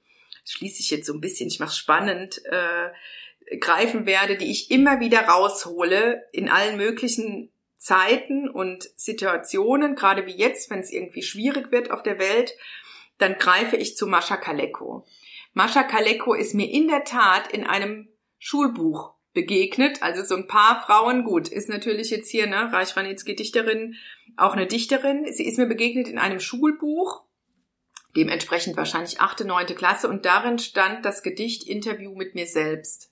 schließe 0.44 0.78
ich 0.78 0.90
jetzt 0.90 1.08
so 1.08 1.14
ein 1.14 1.20
bisschen, 1.20 1.48
ich 1.48 1.58
mache 1.58 1.74
spannend, 1.74 2.40
äh, 2.44 3.56
greifen 3.56 4.06
werde, 4.06 4.36
die 4.36 4.52
ich 4.52 4.70
immer 4.70 5.00
wieder 5.00 5.22
raushole 5.22 6.22
in 6.30 6.48
allen 6.48 6.76
möglichen 6.76 7.50
Zeiten 7.76 8.48
und 8.48 8.88
Situationen, 8.94 9.96
gerade 9.96 10.26
wie 10.26 10.36
jetzt, 10.36 10.70
wenn 10.70 10.78
es 10.78 10.92
irgendwie 10.92 11.24
schwierig 11.24 11.72
wird 11.72 11.90
auf 11.90 12.04
der 12.04 12.20
Welt, 12.20 12.54
dann 13.18 13.36
greife 13.36 13.76
ich 13.76 13.96
zu 13.96 14.06
Mascha 14.06 14.36
Kaleko. 14.36 15.04
Mascha 15.54 15.82
Kaleko 15.82 16.34
ist 16.34 16.54
mir 16.54 16.70
in 16.70 16.86
der 16.86 17.02
Tat 17.02 17.50
in 17.50 17.66
einem 17.66 18.08
Schulbuch 18.38 19.14
begegnet. 19.34 20.02
Also 20.02 20.24
so 20.24 20.36
ein 20.36 20.46
paar 20.46 20.82
Frauen, 20.82 21.24
gut, 21.24 21.48
ist 21.48 21.68
natürlich 21.68 22.10
jetzt 22.10 22.30
hier, 22.30 22.46
ne, 22.46 22.72
Reich 22.72 22.96
Ranitzky 22.96 23.36
Dichterin, 23.36 23.94
auch 24.36 24.54
eine 24.54 24.66
Dichterin. 24.66 25.26
Sie 25.32 25.46
ist 25.46 25.58
mir 25.58 25.66
begegnet 25.66 26.08
in 26.08 26.18
einem 26.18 26.40
Schulbuch, 26.40 27.24
dementsprechend 28.16 28.76
wahrscheinlich 28.76 29.20
achte, 29.20 29.44
neunte 29.44 29.74
Klasse, 29.74 30.08
und 30.08 30.24
darin 30.24 30.58
stand 30.58 31.04
das 31.04 31.22
Gedicht 31.22 31.68
Interview 31.68 32.14
mit 32.14 32.34
mir 32.34 32.46
selbst. 32.46 33.10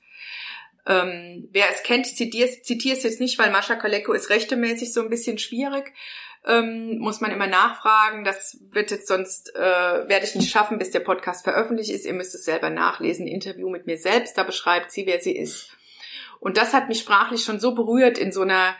Ähm, 0.86 1.48
wer 1.52 1.66
es 1.70 1.82
kennt, 1.82 2.06
zitiere 2.06 2.48
es 2.48 3.02
jetzt 3.02 3.20
nicht, 3.20 3.38
weil 3.38 3.50
Mascha 3.50 3.74
Kaleko 3.74 4.12
ist 4.12 4.30
rechtemäßig 4.30 4.92
so 4.92 5.02
ein 5.02 5.10
bisschen 5.10 5.38
schwierig. 5.38 5.92
Ähm, 6.46 6.98
muss 6.98 7.20
man 7.20 7.32
immer 7.32 7.46
nachfragen. 7.46 8.24
Das 8.24 8.58
wird 8.70 8.90
jetzt 8.90 9.08
sonst, 9.08 9.54
äh, 9.56 10.08
werde 10.08 10.24
ich 10.24 10.34
nicht 10.34 10.50
schaffen, 10.50 10.78
bis 10.78 10.90
der 10.90 11.00
Podcast 11.00 11.44
veröffentlicht 11.44 11.90
ist. 11.90 12.06
Ihr 12.06 12.12
müsst 12.12 12.34
es 12.34 12.44
selber 12.44 12.70
nachlesen. 12.70 13.26
Interview 13.26 13.68
mit 13.68 13.86
mir 13.86 13.98
selbst, 13.98 14.38
da 14.38 14.44
beschreibt 14.44 14.92
sie, 14.92 15.06
wer 15.06 15.20
sie 15.20 15.36
ist. 15.36 15.70
Und 16.38 16.56
das 16.56 16.72
hat 16.72 16.88
mich 16.88 17.00
sprachlich 17.00 17.42
schon 17.42 17.58
so 17.58 17.74
berührt 17.74 18.18
in 18.18 18.30
so 18.30 18.42
einer 18.42 18.76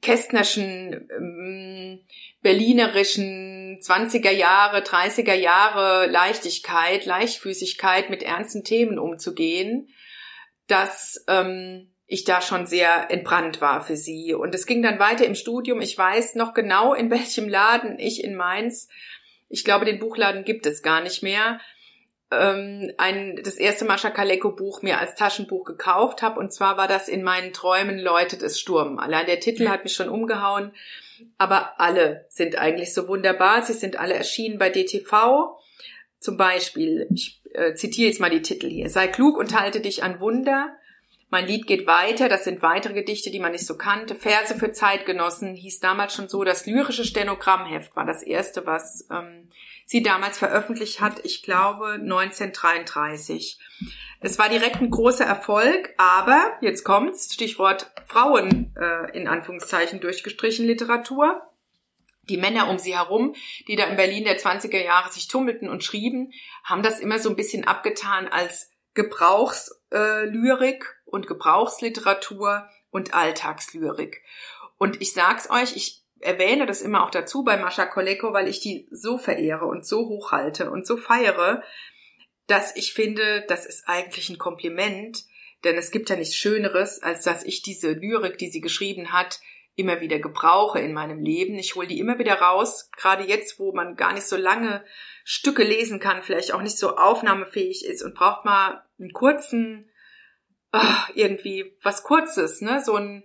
kästnerschen, 0.00 1.08
ähm, 1.16 2.00
berlinerischen 2.42 3.80
20er 3.80 4.30
Jahre, 4.30 4.80
30er 4.80 5.34
Jahre 5.34 6.06
Leichtigkeit, 6.06 7.04
Leichtfüßigkeit 7.04 8.10
mit 8.10 8.22
ernsten 8.22 8.64
Themen 8.64 8.98
umzugehen 8.98 9.88
dass 10.68 11.24
ähm, 11.26 11.90
ich 12.10 12.24
da 12.24 12.40
schon 12.40 12.66
sehr 12.66 13.10
entbrannt 13.10 13.60
war 13.60 13.82
für 13.82 13.96
sie. 13.96 14.34
Und 14.34 14.54
es 14.54 14.66
ging 14.66 14.82
dann 14.82 14.98
weiter 14.98 15.26
im 15.26 15.34
Studium. 15.34 15.82
Ich 15.82 15.96
weiß 15.96 16.34
noch 16.34 16.54
genau, 16.54 16.94
in 16.94 17.10
welchem 17.12 17.48
Laden 17.48 17.98
ich 17.98 18.24
in 18.24 18.34
Mainz, 18.34 18.88
ich 19.50 19.64
glaube, 19.64 19.84
den 19.84 19.98
Buchladen 19.98 20.44
gibt 20.44 20.66
es 20.66 20.82
gar 20.82 21.02
nicht 21.02 21.22
mehr, 21.22 21.60
ähm, 22.30 22.92
ein, 22.98 23.40
das 23.42 23.56
erste 23.56 23.84
Mascha 23.84 24.10
Kaleko 24.10 24.52
Buch 24.52 24.82
mir 24.82 24.98
als 24.98 25.14
Taschenbuch 25.14 25.64
gekauft 25.64 26.22
habe. 26.22 26.40
Und 26.40 26.52
zwar 26.52 26.78
war 26.78 26.88
das 26.88 27.08
in 27.08 27.22
meinen 27.22 27.52
Träumen 27.52 27.98
läutet 27.98 28.42
es 28.42 28.58
Sturm. 28.58 28.98
Allein 28.98 29.26
der 29.26 29.40
Titel 29.40 29.68
hat 29.68 29.84
mich 29.84 29.92
schon 29.94 30.08
umgehauen. 30.08 30.72
Aber 31.36 31.78
alle 31.80 32.26
sind 32.30 32.56
eigentlich 32.56 32.94
so 32.94 33.06
wunderbar. 33.06 33.62
Sie 33.62 33.72
sind 33.74 33.98
alle 33.98 34.14
erschienen 34.14 34.58
bei 34.58 34.70
DTV. 34.70 35.58
Zum 36.20 36.36
Beispiel, 36.36 37.06
ich 37.10 37.42
äh, 37.52 37.74
zitiere 37.74 38.08
jetzt 38.08 38.20
mal 38.20 38.30
die 38.30 38.42
Titel 38.42 38.68
hier. 38.68 38.88
Sei 38.88 39.08
klug 39.08 39.36
und 39.36 39.58
halte 39.58 39.80
dich 39.80 40.02
an 40.02 40.20
Wunder. 40.20 40.77
Mein 41.30 41.46
Lied 41.46 41.66
geht 41.66 41.86
weiter. 41.86 42.28
Das 42.28 42.44
sind 42.44 42.62
weitere 42.62 42.94
Gedichte, 42.94 43.30
die 43.30 43.40
man 43.40 43.52
nicht 43.52 43.66
so 43.66 43.76
kannte. 43.76 44.14
Verse 44.14 44.54
für 44.54 44.72
Zeitgenossen 44.72 45.54
hieß 45.54 45.80
damals 45.80 46.14
schon 46.14 46.28
so. 46.28 46.42
Das 46.42 46.66
lyrische 46.66 47.04
Stenogrammheft 47.04 47.94
war 47.96 48.06
das 48.06 48.22
erste, 48.22 48.64
was 48.64 49.06
ähm, 49.10 49.50
sie 49.84 50.02
damals 50.02 50.38
veröffentlicht 50.38 51.00
hat. 51.00 51.24
Ich 51.24 51.42
glaube 51.42 51.98
1933. 52.00 53.58
Es 54.20 54.38
war 54.38 54.48
direkt 54.48 54.76
ein 54.76 54.90
großer 54.90 55.24
Erfolg, 55.24 55.94
aber 55.98 56.56
jetzt 56.62 56.82
kommt's, 56.84 57.32
Stichwort 57.32 57.90
Frauen 58.06 58.74
äh, 58.76 59.16
in 59.16 59.28
Anführungszeichen 59.28 60.00
durchgestrichen 60.00 60.66
Literatur 60.66 61.42
die 62.28 62.36
Männer 62.36 62.68
um 62.68 62.78
sie 62.78 62.94
herum, 62.94 63.34
die 63.68 63.76
da 63.76 63.84
in 63.84 63.96
Berlin 63.96 64.24
der 64.24 64.38
20er 64.38 64.82
Jahre 64.82 65.10
sich 65.10 65.28
tummelten 65.28 65.68
und 65.68 65.82
schrieben, 65.82 66.32
haben 66.62 66.82
das 66.82 67.00
immer 67.00 67.18
so 67.18 67.30
ein 67.30 67.36
bisschen 67.36 67.66
abgetan 67.66 68.28
als 68.28 68.70
Gebrauchslyrik 68.92 69.77
äh, 69.90 70.78
und 71.04 71.26
Gebrauchsliteratur 71.26 72.68
und 72.90 73.14
Alltagslyrik. 73.14 74.22
Und 74.78 75.00
ich 75.00 75.12
sag's 75.12 75.50
euch, 75.50 75.76
ich 75.76 76.02
erwähne 76.20 76.66
das 76.66 76.82
immer 76.82 77.04
auch 77.04 77.10
dazu 77.10 77.44
bei 77.44 77.56
Mascha 77.56 77.86
Koleko, 77.86 78.32
weil 78.32 78.48
ich 78.48 78.60
die 78.60 78.86
so 78.90 79.18
verehre 79.18 79.66
und 79.66 79.86
so 79.86 80.08
hochhalte 80.08 80.70
und 80.70 80.86
so 80.86 80.96
feiere, 80.96 81.62
dass 82.46 82.74
ich 82.76 82.92
finde, 82.92 83.44
das 83.48 83.66
ist 83.66 83.88
eigentlich 83.88 84.30
ein 84.30 84.38
Kompliment, 84.38 85.24
denn 85.64 85.76
es 85.76 85.90
gibt 85.90 86.08
ja 86.10 86.16
nichts 86.16 86.34
Schöneres, 86.34 87.02
als 87.02 87.24
dass 87.24 87.44
ich 87.44 87.62
diese 87.62 87.92
Lyrik, 87.92 88.38
die 88.38 88.50
sie 88.50 88.60
geschrieben 88.60 89.12
hat, 89.12 89.40
immer 89.76 90.00
wieder 90.00 90.18
gebrauche 90.18 90.80
in 90.80 90.92
meinem 90.92 91.20
Leben. 91.20 91.56
Ich 91.56 91.76
hole 91.76 91.86
die 91.86 92.00
immer 92.00 92.18
wieder 92.18 92.34
raus, 92.34 92.90
gerade 92.96 93.24
jetzt, 93.24 93.60
wo 93.60 93.72
man 93.72 93.96
gar 93.96 94.12
nicht 94.12 94.26
so 94.26 94.36
lange 94.36 94.84
Stücke 95.24 95.62
lesen 95.62 96.00
kann, 96.00 96.22
vielleicht 96.22 96.52
auch 96.52 96.62
nicht 96.62 96.78
so 96.78 96.96
aufnahmefähig 96.96 97.84
ist 97.84 98.02
und 98.02 98.14
braucht 98.14 98.44
mal 98.44 98.82
einen 98.98 99.12
kurzen, 99.12 99.90
ach, 100.70 101.10
irgendwie 101.14 101.76
was 101.82 102.02
Kurzes, 102.02 102.60
ne? 102.60 102.82
So 102.84 102.96
ein 102.96 103.24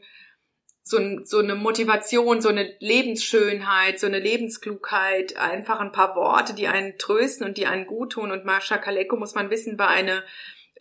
so, 0.86 0.98
ein, 0.98 1.26
so 1.26 1.40
eine 1.40 1.56
Motivation, 1.56 2.42
so 2.42 2.50
eine 2.50 2.76
Lebensschönheit, 2.80 4.00
so 4.00 4.08
eine 4.08 4.20
Lebensklugheit, 4.20 5.38
einfach 5.38 5.80
ein 5.80 5.94
paar 5.94 6.16
Worte, 6.16 6.54
die 6.54 6.68
einen 6.68 6.98
trösten 6.98 7.48
und 7.48 7.58
die 7.58 7.68
einen 7.68 7.88
gut 7.88 8.12
tun. 8.12 8.32
Und 8.32 8.44
Marsha 8.44 8.78
Kaleko, 8.78 9.16
muss 9.16 9.34
man 9.34 9.50
wissen, 9.50 9.80
war 9.80 9.88
eine 9.88 10.24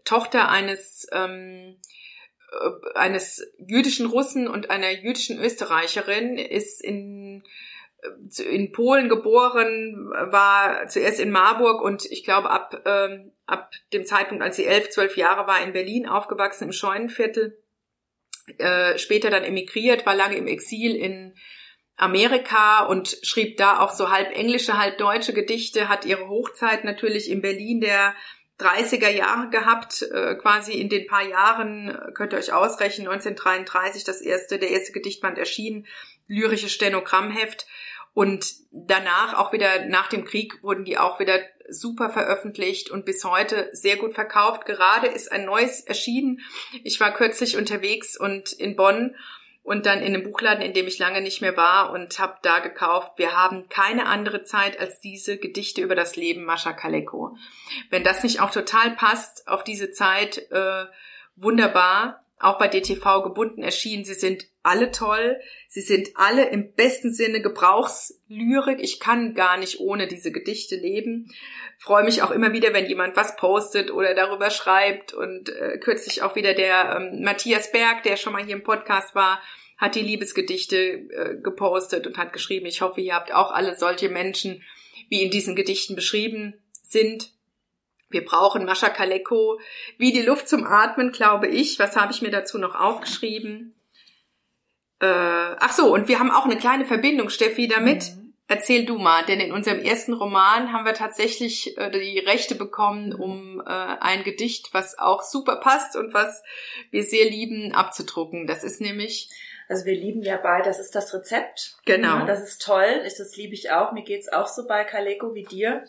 Tochter 0.05 0.48
eines 0.48 1.06
ähm, 1.12 1.77
äh, 2.51 2.98
eines 2.98 3.47
jüdischen 3.59 4.06
Russen 4.06 4.48
und 4.48 4.70
einer 4.70 4.90
jüdischen 4.90 5.39
Österreicherin, 5.39 6.36
ist 6.36 6.82
in, 6.82 7.44
in 8.44 8.72
Polen 8.72 9.08
geboren, 9.08 10.10
war 10.10 10.88
zuerst 10.88 11.20
in 11.20 11.30
Marburg 11.30 11.82
und 11.82 12.04
ich 12.06 12.24
glaube 12.24 12.50
ab, 12.50 12.82
ähm, 12.84 13.32
ab 13.46 13.70
dem 13.92 14.04
Zeitpunkt, 14.04 14.42
als 14.42 14.56
sie 14.56 14.66
elf, 14.66 14.90
zwölf 14.90 15.16
Jahre 15.16 15.46
war, 15.46 15.62
in 15.62 15.72
Berlin 15.72 16.06
aufgewachsen, 16.06 16.64
im 16.64 16.72
Scheunenviertel, 16.72 17.56
äh, 18.58 18.98
später 18.98 19.30
dann 19.30 19.44
emigriert, 19.44 20.04
war 20.04 20.16
lange 20.16 20.36
im 20.36 20.48
Exil 20.48 20.96
in 20.96 21.34
Amerika 21.96 22.86
und 22.86 23.18
schrieb 23.22 23.56
da 23.56 23.78
auch 23.78 23.92
so 23.92 24.10
halb 24.10 24.36
englische, 24.36 24.78
halb 24.78 24.98
deutsche 24.98 25.32
Gedichte, 25.32 25.88
hat 25.88 26.04
ihre 26.04 26.28
Hochzeit 26.28 26.84
natürlich 26.84 27.30
in 27.30 27.42
Berlin 27.42 27.80
der 27.80 28.14
30er 28.58 29.10
Jahre 29.10 29.50
gehabt, 29.50 30.02
äh, 30.02 30.34
quasi 30.36 30.72
in 30.72 30.88
den 30.88 31.06
paar 31.06 31.22
Jahren, 31.22 31.88
äh, 31.88 32.12
könnt 32.12 32.32
ihr 32.32 32.38
euch 32.38 32.52
ausrechnen, 32.52 33.08
1933 33.08 34.04
das 34.04 34.20
erste, 34.20 34.58
der 34.58 34.70
erste 34.70 34.92
Gedichtband 34.92 35.38
erschien, 35.38 35.86
lyrische 36.26 36.68
Stenogrammheft. 36.68 37.66
Und 38.14 38.52
danach 38.70 39.34
auch 39.34 39.52
wieder, 39.52 39.86
nach 39.86 40.09
dem 40.09 40.24
Krieg, 40.24 40.62
wurden 40.62 40.84
die 40.84 40.98
auch 40.98 41.18
wieder 41.18 41.39
super 41.68 42.10
veröffentlicht 42.10 42.90
und 42.90 43.05
bis 43.05 43.24
heute 43.24 43.70
sehr 43.72 43.97
gut 43.97 44.14
verkauft. 44.14 44.66
Gerade 44.66 45.06
ist 45.06 45.32
ein 45.32 45.44
neues 45.44 45.80
erschienen. 45.80 46.40
Ich 46.84 47.01
war 47.01 47.14
kürzlich 47.14 47.56
unterwegs 47.56 48.18
und 48.18 48.52
in 48.52 48.76
Bonn 48.76 49.14
und 49.62 49.86
dann 49.86 50.01
in 50.01 50.14
einem 50.14 50.24
Buchladen, 50.24 50.62
in 50.62 50.74
dem 50.74 50.89
ich 50.89 50.98
lange 50.98 51.20
nicht 51.20 51.40
mehr 51.40 51.56
war 51.56 51.93
und 51.93 52.18
habe 52.18 52.39
da 52.43 52.59
gekauft. 52.59 53.12
Wir 53.16 53.36
haben 53.36 53.68
keine 53.68 54.06
andere 54.06 54.43
Zeit 54.43 54.78
als 54.78 55.01
diese 55.01 55.39
Gedichte 55.39 55.80
über 55.80 55.94
das 55.94 56.16
Leben 56.16 56.44
Mascha 56.44 56.72
Kaleko. 56.72 57.36
Wenn 57.89 58.02
das 58.02 58.22
nicht 58.22 58.40
auch 58.40 58.51
total 58.51 58.90
passt 58.97 59.47
auf 59.47 59.62
diese 59.62 59.93
Zeit, 59.93 60.39
äh, 60.51 60.86
wunderbar. 61.36 62.24
Auch 62.39 62.59
bei 62.59 62.66
DTV 62.66 63.22
gebunden 63.22 63.62
erschienen. 63.62 64.05
Sie 64.05 64.14
sind 64.14 64.47
alle 64.62 64.90
toll. 64.90 65.40
Sie 65.68 65.80
sind 65.80 66.10
alle 66.14 66.48
im 66.48 66.72
besten 66.74 67.12
Sinne 67.12 67.40
Gebrauchslyrik. 67.40 68.78
Ich 68.80 69.01
kann 69.01 69.34
gar 69.34 69.56
nicht 69.56 69.80
ohne 69.80 70.06
diese 70.06 70.32
Gedichte 70.32 70.76
leben. 70.76 71.32
Freue 71.78 72.05
mich 72.05 72.22
auch 72.22 72.30
immer 72.30 72.52
wieder, 72.52 72.72
wenn 72.72 72.86
jemand 72.86 73.16
was 73.16 73.36
postet 73.36 73.90
oder 73.90 74.14
darüber 74.14 74.51
schreibt. 74.51 75.12
Und 75.12 75.48
äh, 75.48 75.78
kürzlich 75.78 76.22
auch 76.22 76.36
wieder 76.36 76.55
der 76.55 76.97
ähm, 76.97 77.22
Matthias 77.22 77.72
Berg, 77.72 78.02
der 78.05 78.16
schon 78.16 78.32
mal 78.32 78.44
hier 78.44 78.56
im 78.56 78.62
Podcast 78.62 79.14
war, 79.14 79.40
hat 79.78 79.97
die 79.97 80.02
Liebesgedichte 80.02 80.76
äh, 80.76 81.36
gepostet 81.43 82.06
und 82.06 82.16
hat 82.16 82.32
geschrieben, 82.32 82.66
ich 82.66 82.82
hoffe, 82.82 83.01
ihr 83.01 83.14
habt 83.14 83.34
auch 83.34 83.51
alle 83.51 83.76
solche 83.76 84.09
Menschen, 84.09 84.62
wie 85.09 85.22
in 85.22 85.30
diesen 85.30 85.56
Gedichten 85.56 85.97
beschrieben 85.97 86.55
sind. 86.82 87.32
Wir 88.09 88.24
brauchen 88.24 88.64
Mascha 88.64 88.90
Kaleko 88.90 89.59
wie 89.98 90.12
die 90.12 90.22
Luft 90.22 90.48
zum 90.48 90.64
Atmen, 90.64 91.10
glaube 91.10 91.48
ich. 91.48 91.78
Was 91.78 91.97
habe 91.97 92.12
ich 92.12 92.22
mir 92.22 92.30
dazu 92.30 92.59
noch 92.59 92.74
aufgeschrieben? 92.76 93.74
Äh, 95.02 95.56
ach 95.58 95.72
so, 95.72 95.92
und 95.92 96.06
wir 96.06 96.20
haben 96.20 96.30
auch 96.30 96.44
eine 96.44 96.56
kleine 96.56 96.84
Verbindung, 96.84 97.28
Steffi, 97.28 97.68
damit. 97.68 98.14
Mhm. 98.14 98.34
erzähl 98.48 98.84
du 98.84 98.98
mal, 98.98 99.24
denn 99.24 99.40
in 99.40 99.50
unserem 99.50 99.80
ersten 99.80 100.12
Roman 100.12 100.72
haben 100.72 100.84
wir 100.84 100.94
tatsächlich 100.94 101.76
äh, 101.78 101.90
die 101.90 102.18
Rechte 102.18 102.54
bekommen, 102.54 103.14
um 103.14 103.60
äh, 103.60 103.64
ein 103.64 104.24
Gedicht, 104.24 104.74
was 104.74 104.98
auch 104.98 105.22
super 105.22 105.56
passt 105.56 105.96
und 105.96 106.12
was 106.12 106.42
wir 106.90 107.02
sehr 107.02 107.28
lieben, 107.30 107.72
abzudrucken. 107.72 108.46
Das 108.46 108.62
ist 108.62 108.80
nämlich 108.80 109.30
also 109.68 109.86
wir 109.86 109.94
lieben 109.94 110.22
ja 110.22 110.36
beide, 110.36 110.64
das 110.64 110.78
ist 110.78 110.94
das 110.94 111.14
Rezept. 111.14 111.76
Genau. 111.86 112.18
Ja, 112.18 112.26
das 112.26 112.42
ist 112.42 112.60
toll, 112.60 113.02
das 113.04 113.36
liebe 113.36 113.54
ich 113.54 113.70
auch. 113.70 113.92
Mir 113.92 114.02
geht's 114.02 114.30
auch 114.30 114.46
so 114.46 114.66
bei 114.66 114.84
Kaleko 114.84 115.34
wie 115.34 115.44
dir. 115.44 115.84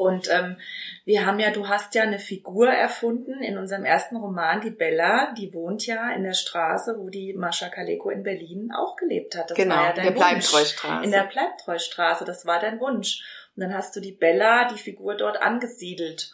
Und 0.00 0.30
ähm, 0.30 0.56
wir 1.04 1.26
haben 1.26 1.38
ja, 1.40 1.50
du 1.50 1.68
hast 1.68 1.94
ja 1.94 2.04
eine 2.04 2.18
Figur 2.18 2.70
erfunden 2.70 3.42
in 3.42 3.58
unserem 3.58 3.84
ersten 3.84 4.16
Roman, 4.16 4.62
die 4.62 4.70
Bella, 4.70 5.34
die 5.34 5.52
wohnt 5.52 5.86
ja 5.86 6.10
in 6.12 6.22
der 6.22 6.32
Straße, 6.32 6.96
wo 6.98 7.10
die 7.10 7.34
Mascha 7.34 7.68
Kaleko 7.68 8.08
in 8.08 8.22
Berlin 8.22 8.72
auch 8.74 8.96
gelebt 8.96 9.36
hat. 9.36 9.50
Das 9.50 9.58
genau, 9.58 9.74
war 9.74 9.88
ja 9.88 9.92
dein 9.92 10.06
in 10.06 10.14
der 10.14 10.18
Bleibtreustraße. 10.18 11.04
In 11.04 11.10
der 11.10 11.24
Bleibtreustraße, 11.24 12.24
das 12.24 12.46
war 12.46 12.58
dein 12.60 12.80
Wunsch. 12.80 13.22
Und 13.54 13.60
dann 13.62 13.74
hast 13.74 13.94
du 13.94 14.00
die 14.00 14.12
Bella, 14.12 14.68
die 14.68 14.78
Figur 14.78 15.18
dort 15.18 15.42
angesiedelt. 15.42 16.32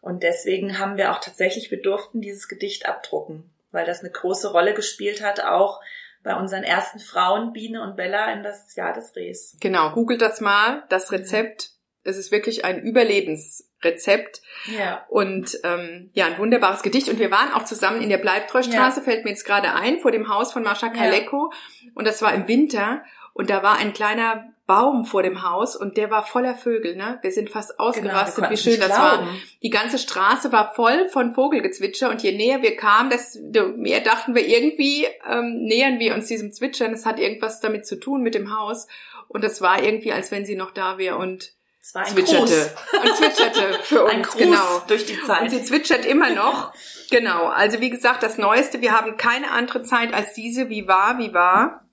Und 0.00 0.24
deswegen 0.24 0.80
haben 0.80 0.96
wir 0.96 1.12
auch 1.12 1.20
tatsächlich, 1.20 1.70
wir 1.70 1.80
durften 1.80 2.20
dieses 2.20 2.48
Gedicht 2.48 2.88
abdrucken, 2.88 3.48
weil 3.70 3.86
das 3.86 4.00
eine 4.00 4.10
große 4.10 4.50
Rolle 4.50 4.74
gespielt 4.74 5.22
hat, 5.22 5.38
auch 5.38 5.80
bei 6.24 6.34
unseren 6.34 6.64
ersten 6.64 6.98
Frauen, 6.98 7.52
Biene 7.52 7.80
und 7.80 7.94
Bella, 7.94 8.32
in 8.32 8.42
das 8.42 8.74
Jahr 8.74 8.92
des 8.92 9.14
Rehs. 9.14 9.56
Genau, 9.60 9.92
googelt 9.92 10.20
das 10.20 10.40
mal, 10.40 10.82
das 10.88 11.12
Rezept 11.12 11.73
es 12.04 12.16
ist 12.16 12.30
wirklich 12.30 12.64
ein 12.64 12.82
Überlebensrezept. 12.82 14.42
Ja. 14.66 15.04
Und 15.08 15.58
ähm, 15.64 16.10
ja, 16.12 16.26
ein 16.26 16.38
wunderbares 16.38 16.82
Gedicht. 16.82 17.08
Und 17.08 17.18
wir 17.18 17.30
waren 17.30 17.52
auch 17.52 17.64
zusammen 17.64 18.00
in 18.00 18.10
der 18.10 18.18
Bleibtreustraße, 18.18 19.00
ja. 19.00 19.04
fällt 19.04 19.24
mir 19.24 19.30
jetzt 19.30 19.44
gerade 19.44 19.72
ein, 19.72 19.98
vor 19.98 20.12
dem 20.12 20.28
Haus 20.28 20.52
von 20.52 20.62
Mascha 20.62 20.90
Kaleko. 20.90 21.50
Ja. 21.52 21.90
Und 21.94 22.06
das 22.06 22.22
war 22.22 22.34
im 22.34 22.46
Winter. 22.46 23.02
Und 23.32 23.50
da 23.50 23.62
war 23.62 23.78
ein 23.78 23.92
kleiner 23.92 24.54
Baum 24.66 25.04
vor 25.04 25.22
dem 25.22 25.42
Haus 25.42 25.76
und 25.76 25.98
der 25.98 26.10
war 26.10 26.24
voller 26.24 26.54
Vögel, 26.54 26.96
ne? 26.96 27.18
Wir 27.20 27.32
sind 27.32 27.50
fast 27.50 27.76
genau, 27.76 27.88
ausgerastet, 27.90 28.36
genau, 28.36 28.50
wie 28.50 28.56
schön 28.56 28.80
das 28.80 28.96
glauben. 28.96 29.26
war. 29.26 29.34
Die 29.62 29.68
ganze 29.68 29.98
Straße 29.98 30.52
war 30.52 30.72
voll 30.72 31.08
von 31.10 31.34
Vogelgezwitscher 31.34 32.08
und 32.08 32.22
je 32.22 32.32
näher 32.32 32.62
wir 32.62 32.74
kamen, 32.74 33.10
desto 33.10 33.40
mehr 33.76 34.00
dachten 34.00 34.34
wir 34.34 34.46
irgendwie, 34.46 35.06
ähm, 35.28 35.64
nähern 35.64 35.98
wir 35.98 36.14
uns 36.14 36.28
diesem 36.28 36.50
Zwitschern. 36.50 36.94
Es 36.94 37.04
hat 37.04 37.18
irgendwas 37.18 37.60
damit 37.60 37.86
zu 37.86 38.00
tun 38.00 38.22
mit 38.22 38.34
dem 38.34 38.56
Haus. 38.58 38.88
Und 39.28 39.44
es 39.44 39.60
war 39.60 39.82
irgendwie, 39.82 40.12
als 40.12 40.30
wenn 40.30 40.46
sie 40.46 40.56
noch 40.56 40.70
da 40.70 40.96
wäre 40.96 41.16
und 41.16 41.52
es 41.84 41.94
war 41.94 42.06
ein 42.06 42.12
zwitscherte. 42.12 42.72
Gruß. 42.90 43.02
Und 43.02 43.16
zwitscherte 43.16 43.78
für 43.82 44.04
uns, 44.04 44.14
ein 44.14 44.22
Gruß 44.22 44.36
genau. 44.36 44.82
durch 44.88 45.04
die 45.04 45.20
Zeit. 45.20 45.42
Und 45.42 45.50
sie 45.50 45.62
zwitschert 45.62 46.06
immer 46.06 46.30
noch. 46.30 46.72
Genau. 47.10 47.48
Also 47.48 47.82
wie 47.82 47.90
gesagt, 47.90 48.22
das 48.22 48.38
Neueste, 48.38 48.80
wir 48.80 48.92
haben 48.92 49.18
keine 49.18 49.50
andere 49.50 49.82
Zeit 49.82 50.14
als 50.14 50.32
diese, 50.32 50.70
wie 50.70 50.88
war, 50.88 51.18
wie 51.18 51.34
war. 51.34 51.86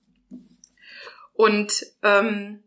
Und 1.34 1.84
ähm, 2.02 2.62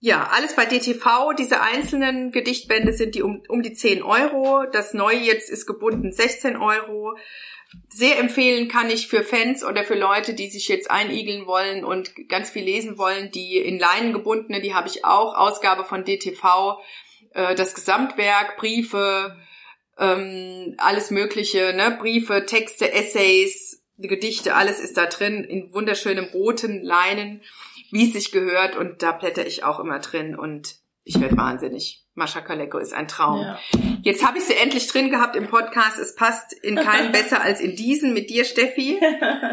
ja, 0.00 0.28
alles 0.30 0.56
bei 0.56 0.66
DTV. 0.66 1.32
Diese 1.38 1.62
einzelnen 1.62 2.32
Gedichtbände 2.32 2.92
sind 2.92 3.14
die 3.14 3.22
um, 3.22 3.42
um 3.48 3.62
die 3.62 3.72
10 3.72 4.02
Euro. 4.02 4.66
Das 4.70 4.92
Neue 4.92 5.20
jetzt 5.20 5.48
ist 5.48 5.66
gebunden 5.66 6.12
16 6.12 6.58
Euro 6.58 7.16
sehr 7.88 8.18
empfehlen 8.18 8.68
kann 8.68 8.90
ich 8.90 9.08
für 9.08 9.22
Fans 9.22 9.64
oder 9.64 9.84
für 9.84 9.98
Leute, 9.98 10.34
die 10.34 10.48
sich 10.48 10.68
jetzt 10.68 10.90
einigeln 10.90 11.46
wollen 11.46 11.84
und 11.84 12.28
ganz 12.28 12.50
viel 12.50 12.64
lesen 12.64 12.98
wollen, 12.98 13.30
die 13.30 13.58
in 13.58 13.78
Leinen 13.78 14.12
gebundene, 14.12 14.60
die 14.60 14.74
habe 14.74 14.88
ich 14.88 15.04
auch, 15.04 15.34
Ausgabe 15.34 15.84
von 15.84 16.04
DTV, 16.04 16.78
äh, 17.32 17.54
das 17.54 17.74
Gesamtwerk, 17.74 18.56
Briefe, 18.56 19.36
ähm, 19.98 20.74
alles 20.78 21.10
Mögliche, 21.10 21.72
ne? 21.74 21.96
Briefe, 21.98 22.46
Texte, 22.46 22.92
Essays, 22.92 23.84
Gedichte, 23.98 24.54
alles 24.54 24.80
ist 24.80 24.96
da 24.96 25.06
drin 25.06 25.44
in 25.44 25.72
wunderschönem 25.74 26.26
roten 26.26 26.82
Leinen, 26.82 27.42
wie 27.90 28.06
es 28.06 28.12
sich 28.12 28.32
gehört 28.32 28.76
und 28.76 29.02
da 29.02 29.12
blätter 29.12 29.46
ich 29.46 29.64
auch 29.64 29.80
immer 29.80 29.98
drin 29.98 30.36
und 30.36 30.76
ich 31.04 31.20
werde 31.20 31.36
wahnsinnig. 31.36 32.04
Mascha 32.18 32.40
Kaleko 32.40 32.78
ist 32.78 32.92
ein 32.92 33.08
Traum. 33.08 33.40
Ja. 33.40 33.58
Jetzt 34.02 34.26
habe 34.26 34.38
ich 34.38 34.44
sie 34.44 34.56
endlich 34.56 34.88
drin 34.88 35.10
gehabt 35.10 35.36
im 35.36 35.48
Podcast. 35.48 35.98
Es 35.98 36.14
passt 36.14 36.52
in 36.52 36.76
keinen 36.76 37.12
besser 37.12 37.40
als 37.40 37.60
in 37.60 37.76
diesen 37.76 38.12
mit 38.12 38.28
dir, 38.28 38.44
Steffi. 38.44 39.00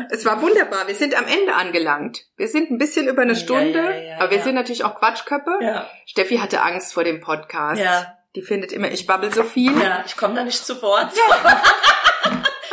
Es 0.09 0.25
war 0.25 0.41
wunderbar. 0.41 0.87
Wir 0.87 0.95
sind 0.95 1.15
am 1.15 1.25
Ende 1.27 1.53
angelangt. 1.53 2.25
Wir 2.35 2.47
sind 2.47 2.71
ein 2.71 2.77
bisschen 2.77 3.07
über 3.07 3.21
eine 3.21 3.35
Stunde, 3.35 3.79
ja, 3.79 3.91
ja, 3.91 4.17
aber 4.19 4.31
wir 4.31 4.41
sind 4.41 4.55
natürlich 4.55 4.83
auch 4.83 4.95
Quatschköppe. 4.95 5.85
Steffi 6.05 6.37
hatte 6.37 6.61
Angst 6.61 6.93
vor 6.93 7.03
dem 7.03 7.21
Podcast. 7.21 7.81
Die 8.35 8.41
findet 8.41 8.73
immer, 8.73 8.91
ich 8.91 9.07
babbel 9.07 9.33
so 9.33 9.43
viel. 9.43 9.79
Ja, 9.81 10.03
ich 10.05 10.17
komme 10.17 10.33
da 10.33 10.43
nicht 10.43 10.65
zu 10.65 10.81
Wort. 10.81 11.13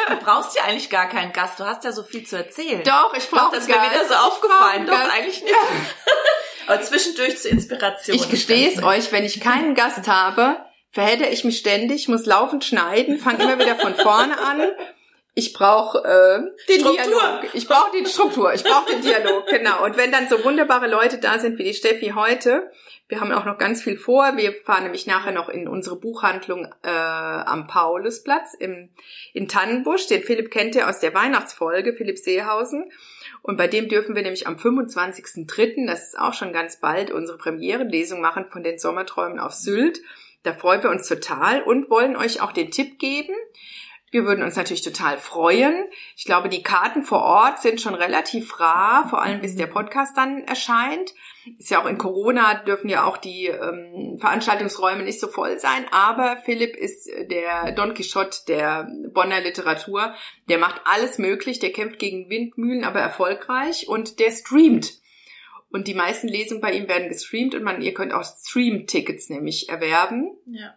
Du 0.09 0.17
brauchst 0.19 0.57
ja 0.57 0.65
eigentlich 0.65 0.91
gar 0.91 1.09
keinen 1.09 1.33
Gast. 1.33 1.59
Du 1.59 1.65
hast 1.65 1.85
ja 1.85 1.93
so 1.93 2.03
viel 2.03 2.25
zu 2.25 2.37
erzählen. 2.37 2.83
Doch, 2.85 3.15
ich 3.15 3.31
brauche 3.31 3.55
das. 3.55 3.67
Das 3.67 3.69
mir 3.69 3.83
wieder 3.83 4.05
so 4.07 4.15
aufgefallen. 4.15 4.87
Doch, 4.87 4.99
eigentlich 4.99 5.43
nicht. 5.43 5.55
Aber 6.67 6.81
zwischendurch 6.81 7.39
zur 7.39 7.51
Inspiration. 7.51 8.17
Ich 8.17 8.29
gestehe 8.29 8.71
es 8.71 8.83
euch, 8.83 9.13
wenn 9.13 9.25
ich 9.25 9.41
keinen 9.41 9.75
Gast 9.75 10.07
habe, 10.09 10.57
verhätte 10.91 11.27
ich 11.27 11.45
mich 11.45 11.59
ständig, 11.59 12.09
muss 12.09 12.27
laufend 12.27 12.65
schneiden, 12.65 13.19
fange 13.19 13.43
immer 13.43 13.59
wieder 13.59 13.77
von 13.77 13.95
vorne 13.95 14.39
an. 14.39 14.63
Ich 15.35 15.55
brauche 15.55 15.99
äh, 15.99 16.41
den 16.69 16.81
Struktur. 16.81 17.05
Dialog. 17.05 17.55
Ich 17.55 17.67
brauche 17.67 17.91
die 17.97 18.07
Struktur. 18.07 18.53
Ich 18.53 18.63
brauche 18.63 18.93
den 18.93 19.01
Dialog, 19.01 19.47
genau. 19.47 19.83
Und 19.85 19.97
wenn 19.97 20.13
dann 20.13 20.29
so 20.29 20.45
wunderbare 20.45 20.89
Leute 20.89 21.19
da 21.19 21.39
sind 21.39 21.59
wie 21.59 21.65
die 21.65 21.73
Steffi 21.73 22.13
heute, 22.15 22.71
wir 23.09 23.21
haben 23.21 23.33
auch 23.33 23.47
noch 23.47 23.57
ganz 23.57 23.83
viel 23.83 23.97
vor. 23.97 24.37
Wir 24.37 24.53
fahren 24.53 24.85
nämlich 24.85 25.07
nachher 25.07 25.33
noch 25.33 25.49
in 25.49 25.69
unsere 25.69 25.97
Buchhandlung 25.97 26.67
äh, 26.83 26.89
am 26.89 27.67
Paulusplatz 27.67 28.55
im, 28.55 28.91
in 29.33 29.49
Tannenbusch. 29.49 30.07
Den 30.07 30.23
Philipp 30.23 30.51
kennt 30.51 30.75
ihr 30.75 30.89
aus 30.89 31.01
der 31.01 31.15
Weihnachtsfolge, 31.15 31.95
Philipp 31.95 32.19
Seehausen. 32.19 32.91
Und 33.43 33.57
bei 33.57 33.67
dem 33.67 33.89
dürfen 33.89 34.15
wir 34.15 34.23
nämlich 34.23 34.47
am 34.47 34.55
25.03., 34.55 35.87
das 35.87 36.09
ist 36.09 36.19
auch 36.19 36.33
schon 36.33 36.53
ganz 36.53 36.77
bald, 36.77 37.11
unsere 37.11 37.39
Premierenlesung 37.39 38.21
machen 38.21 38.47
von 38.47 38.63
den 38.63 38.79
Sommerträumen 38.79 39.41
auf 39.41 39.53
Sylt. 39.53 40.01
Da 40.45 40.53
freuen 40.53 40.83
wir 40.83 40.91
uns 40.91 41.09
total 41.09 41.63
und 41.63 41.91
wollen 41.91 42.17
euch 42.17 42.41
auch 42.41 42.53
den 42.53 42.71
Tipp 42.71 42.99
geben. 42.99 43.35
Wir 44.13 44.25
würden 44.25 44.45
uns 44.45 44.57
natürlich 44.57 44.83
total 44.83 45.19
freuen. 45.19 45.87
Ich 46.17 46.25
glaube, 46.25 46.49
die 46.49 46.63
Karten 46.63 47.03
vor 47.03 47.23
Ort 47.23 47.61
sind 47.61 47.81
schon 47.81 47.95
relativ 47.95 48.61
rar, 48.61 49.09
vor 49.09 49.23
allem 49.23 49.41
bis 49.41 49.57
der 49.57 49.67
Podcast 49.67 50.17
dann 50.17 50.45
erscheint. 50.45 51.15
Ist 51.59 51.71
ja 51.71 51.83
auch 51.83 51.87
in 51.87 51.99
Corona 51.99 52.55
dürfen 52.55 52.89
ja 52.89 53.05
auch 53.05 53.17
die 53.17 53.47
ähm, 53.47 54.19
Veranstaltungsräume 54.21 55.03
nicht 55.03 55.21
so 55.21 55.27
voll 55.27 55.59
sein. 55.59 55.87
Aber 55.91 56.37
Philipp 56.45 56.77
ist 56.77 57.09
der 57.31 57.73
Don 57.73 57.95
Quixote 57.95 58.39
der 58.47 58.89
Bonner 59.13 59.41
Literatur. 59.41 60.15
Der 60.49 60.59
macht 60.59 60.81
alles 60.85 61.19
möglich. 61.19 61.59
Der 61.59 61.73
kämpft 61.73 61.99
gegen 61.99 62.31
Windmühlen, 62.31 62.85
aber 62.85 63.01
erfolgreich 63.01 63.89
und 63.89 64.21
der 64.21 64.31
streamt. 64.31 65.01
Und 65.71 65.89
die 65.89 65.95
meisten 65.95 66.29
Lesungen 66.29 66.61
bei 66.61 66.73
ihm 66.73 66.87
werden 66.87 67.09
gestreamt 67.09 67.55
und 67.55 67.63
man, 67.63 67.81
ihr 67.81 67.95
könnt 67.95 68.13
auch 68.13 68.25
Stream-Tickets 68.25 69.31
nämlich 69.31 69.71
erwerben. 69.71 70.37
Ja. 70.47 70.77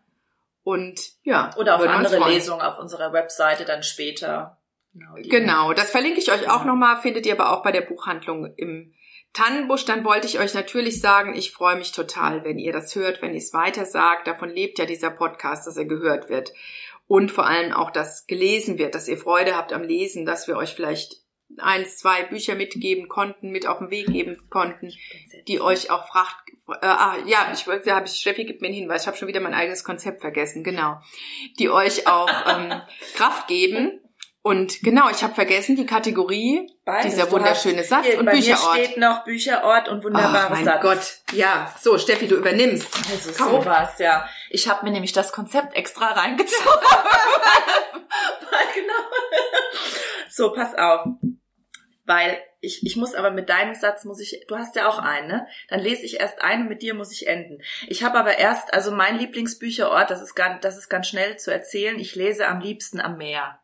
Und 0.63 1.11
ja. 1.23 1.51
Oder 1.57 1.75
auf 1.75 1.87
andere 1.87 2.29
Lesungen 2.29 2.61
auf 2.61 2.79
unserer 2.79 3.13
Webseite 3.13 3.65
dann 3.65 3.83
später. 3.83 4.57
Genau, 4.93 5.15
genau, 5.15 5.73
das 5.73 5.91
verlinke 5.91 6.19
ich 6.19 6.31
euch 6.31 6.49
auch 6.49 6.63
nochmal, 6.63 7.01
findet 7.01 7.25
ihr 7.25 7.33
aber 7.33 7.51
auch 7.51 7.61
bei 7.61 7.73
der 7.73 7.81
Buchhandlung 7.81 8.53
im 8.55 8.93
Tannenbusch. 9.35 9.85
Dann 9.85 10.03
wollte 10.03 10.27
ich 10.27 10.39
euch 10.39 10.53
natürlich 10.53 10.99
sagen, 11.01 11.35
ich 11.35 11.51
freue 11.51 11.75
mich 11.75 11.91
total, 11.91 12.43
wenn 12.43 12.57
ihr 12.57 12.73
das 12.73 12.95
hört, 12.95 13.21
wenn 13.21 13.33
ihr 13.33 13.39
es 13.39 13.53
weiter 13.53 13.85
sagt. 13.85 14.27
Davon 14.27 14.49
lebt 14.49 14.79
ja 14.79 14.85
dieser 14.85 15.11
Podcast, 15.11 15.67
dass 15.67 15.77
er 15.77 15.85
gehört 15.85 16.29
wird. 16.29 16.51
Und 17.07 17.31
vor 17.31 17.45
allem 17.45 17.71
auch, 17.71 17.91
dass 17.91 18.25
gelesen 18.25 18.79
wird, 18.79 18.95
dass 18.95 19.07
ihr 19.07 19.17
Freude 19.17 19.55
habt 19.55 19.73
am 19.73 19.83
Lesen, 19.83 20.25
dass 20.25 20.47
wir 20.47 20.57
euch 20.57 20.73
vielleicht 20.73 21.17
eins, 21.57 21.97
zwei 21.97 22.23
Bücher 22.23 22.55
mitgeben 22.55 23.07
konnten, 23.07 23.51
mit 23.51 23.67
auf 23.67 23.79
den 23.79 23.91
Weg 23.91 24.07
geben 24.07 24.37
konnten, 24.49 24.91
die 25.47 25.61
euch 25.61 25.91
auch 25.91 26.07
fragt, 26.07 26.49
äh, 26.67 26.85
ah, 26.85 27.17
ja, 27.25 27.51
ich 27.53 27.67
wollte, 27.67 27.93
habe 27.93 28.07
ich, 28.07 28.13
Steffi 28.13 28.45
gibt 28.45 28.61
mir 28.61 28.67
einen 28.67 28.75
Hinweis, 28.75 29.03
ich 29.03 29.07
habe 29.07 29.17
schon 29.17 29.27
wieder 29.27 29.39
mein 29.39 29.53
eigenes 29.53 29.83
Konzept 29.83 30.21
vergessen, 30.21 30.63
genau, 30.63 30.99
die 31.59 31.69
euch 31.69 32.07
auch 32.07 32.29
ähm, 32.47 32.81
Kraft 33.13 33.47
geben. 33.47 34.01
Und 34.45 34.83
genau, 34.83 35.09
ich 35.09 35.23
habe 35.23 35.33
vergessen 35.33 35.75
die 35.75 35.87
Kategorie, 35.87 36.71
Beides. 36.85 37.15
dieser 37.15 37.31
wunderschöne 37.31 37.79
hast, 37.79 37.89
Satz 37.89 38.05
hier, 38.05 38.19
und 38.19 38.27
bei 38.27 38.33
Bücherort. 38.33 38.77
Mir 38.77 38.83
steht 38.85 38.97
noch 38.97 39.23
Bücherort 39.23 39.89
und 39.89 40.03
wunderbares 40.03 40.35
Ach, 40.43 40.49
mein 40.51 40.65
Satz. 40.65 40.81
Gott, 40.83 41.17
ja, 41.35 41.73
so 41.81 41.97
Steffi, 41.97 42.27
du 42.27 42.35
übernimmst. 42.35 42.87
Also 43.11 43.31
so 43.31 43.65
was, 43.65 43.97
ja. 43.97 44.29
Ich 44.51 44.69
habe 44.69 44.85
mir 44.85 44.91
nämlich 44.91 45.13
das 45.13 45.31
Konzept 45.31 45.75
extra 45.75 46.09
reingezogen. 46.11 46.63
genau. 48.75 48.93
So, 50.29 50.53
pass 50.53 50.75
auf 50.75 51.07
weil 52.07 52.37
ich, 52.61 52.85
ich 52.85 52.97
muss 52.97 53.15
aber 53.15 53.31
mit 53.31 53.49
deinem 53.49 53.73
Satz 53.73 54.05
muss 54.05 54.19
ich, 54.19 54.45
du 54.47 54.55
hast 54.55 54.75
ja 54.75 54.87
auch 54.87 54.99
einen, 54.99 55.27
ne? 55.27 55.47
Dann 55.69 55.79
lese 55.79 56.03
ich 56.03 56.19
erst 56.19 56.39
einen 56.39 56.63
und 56.63 56.69
mit 56.69 56.83
dir 56.83 56.93
muss 56.93 57.11
ich 57.11 57.25
enden. 57.25 57.63
Ich 57.87 58.03
habe 58.03 58.19
aber 58.19 58.37
erst, 58.37 58.75
also 58.75 58.91
mein 58.91 59.17
Lieblingsbücherort, 59.17 60.11
das 60.11 60.21
ist 60.21 60.35
ganz, 60.35 60.61
das 60.61 60.77
ist 60.77 60.87
ganz 60.87 61.07
schnell 61.07 61.37
zu 61.37 61.51
erzählen. 61.51 61.97
Ich 61.97 62.13
lese 62.13 62.47
am 62.47 62.59
liebsten 62.59 63.01
am 63.01 63.17
Meer. 63.17 63.59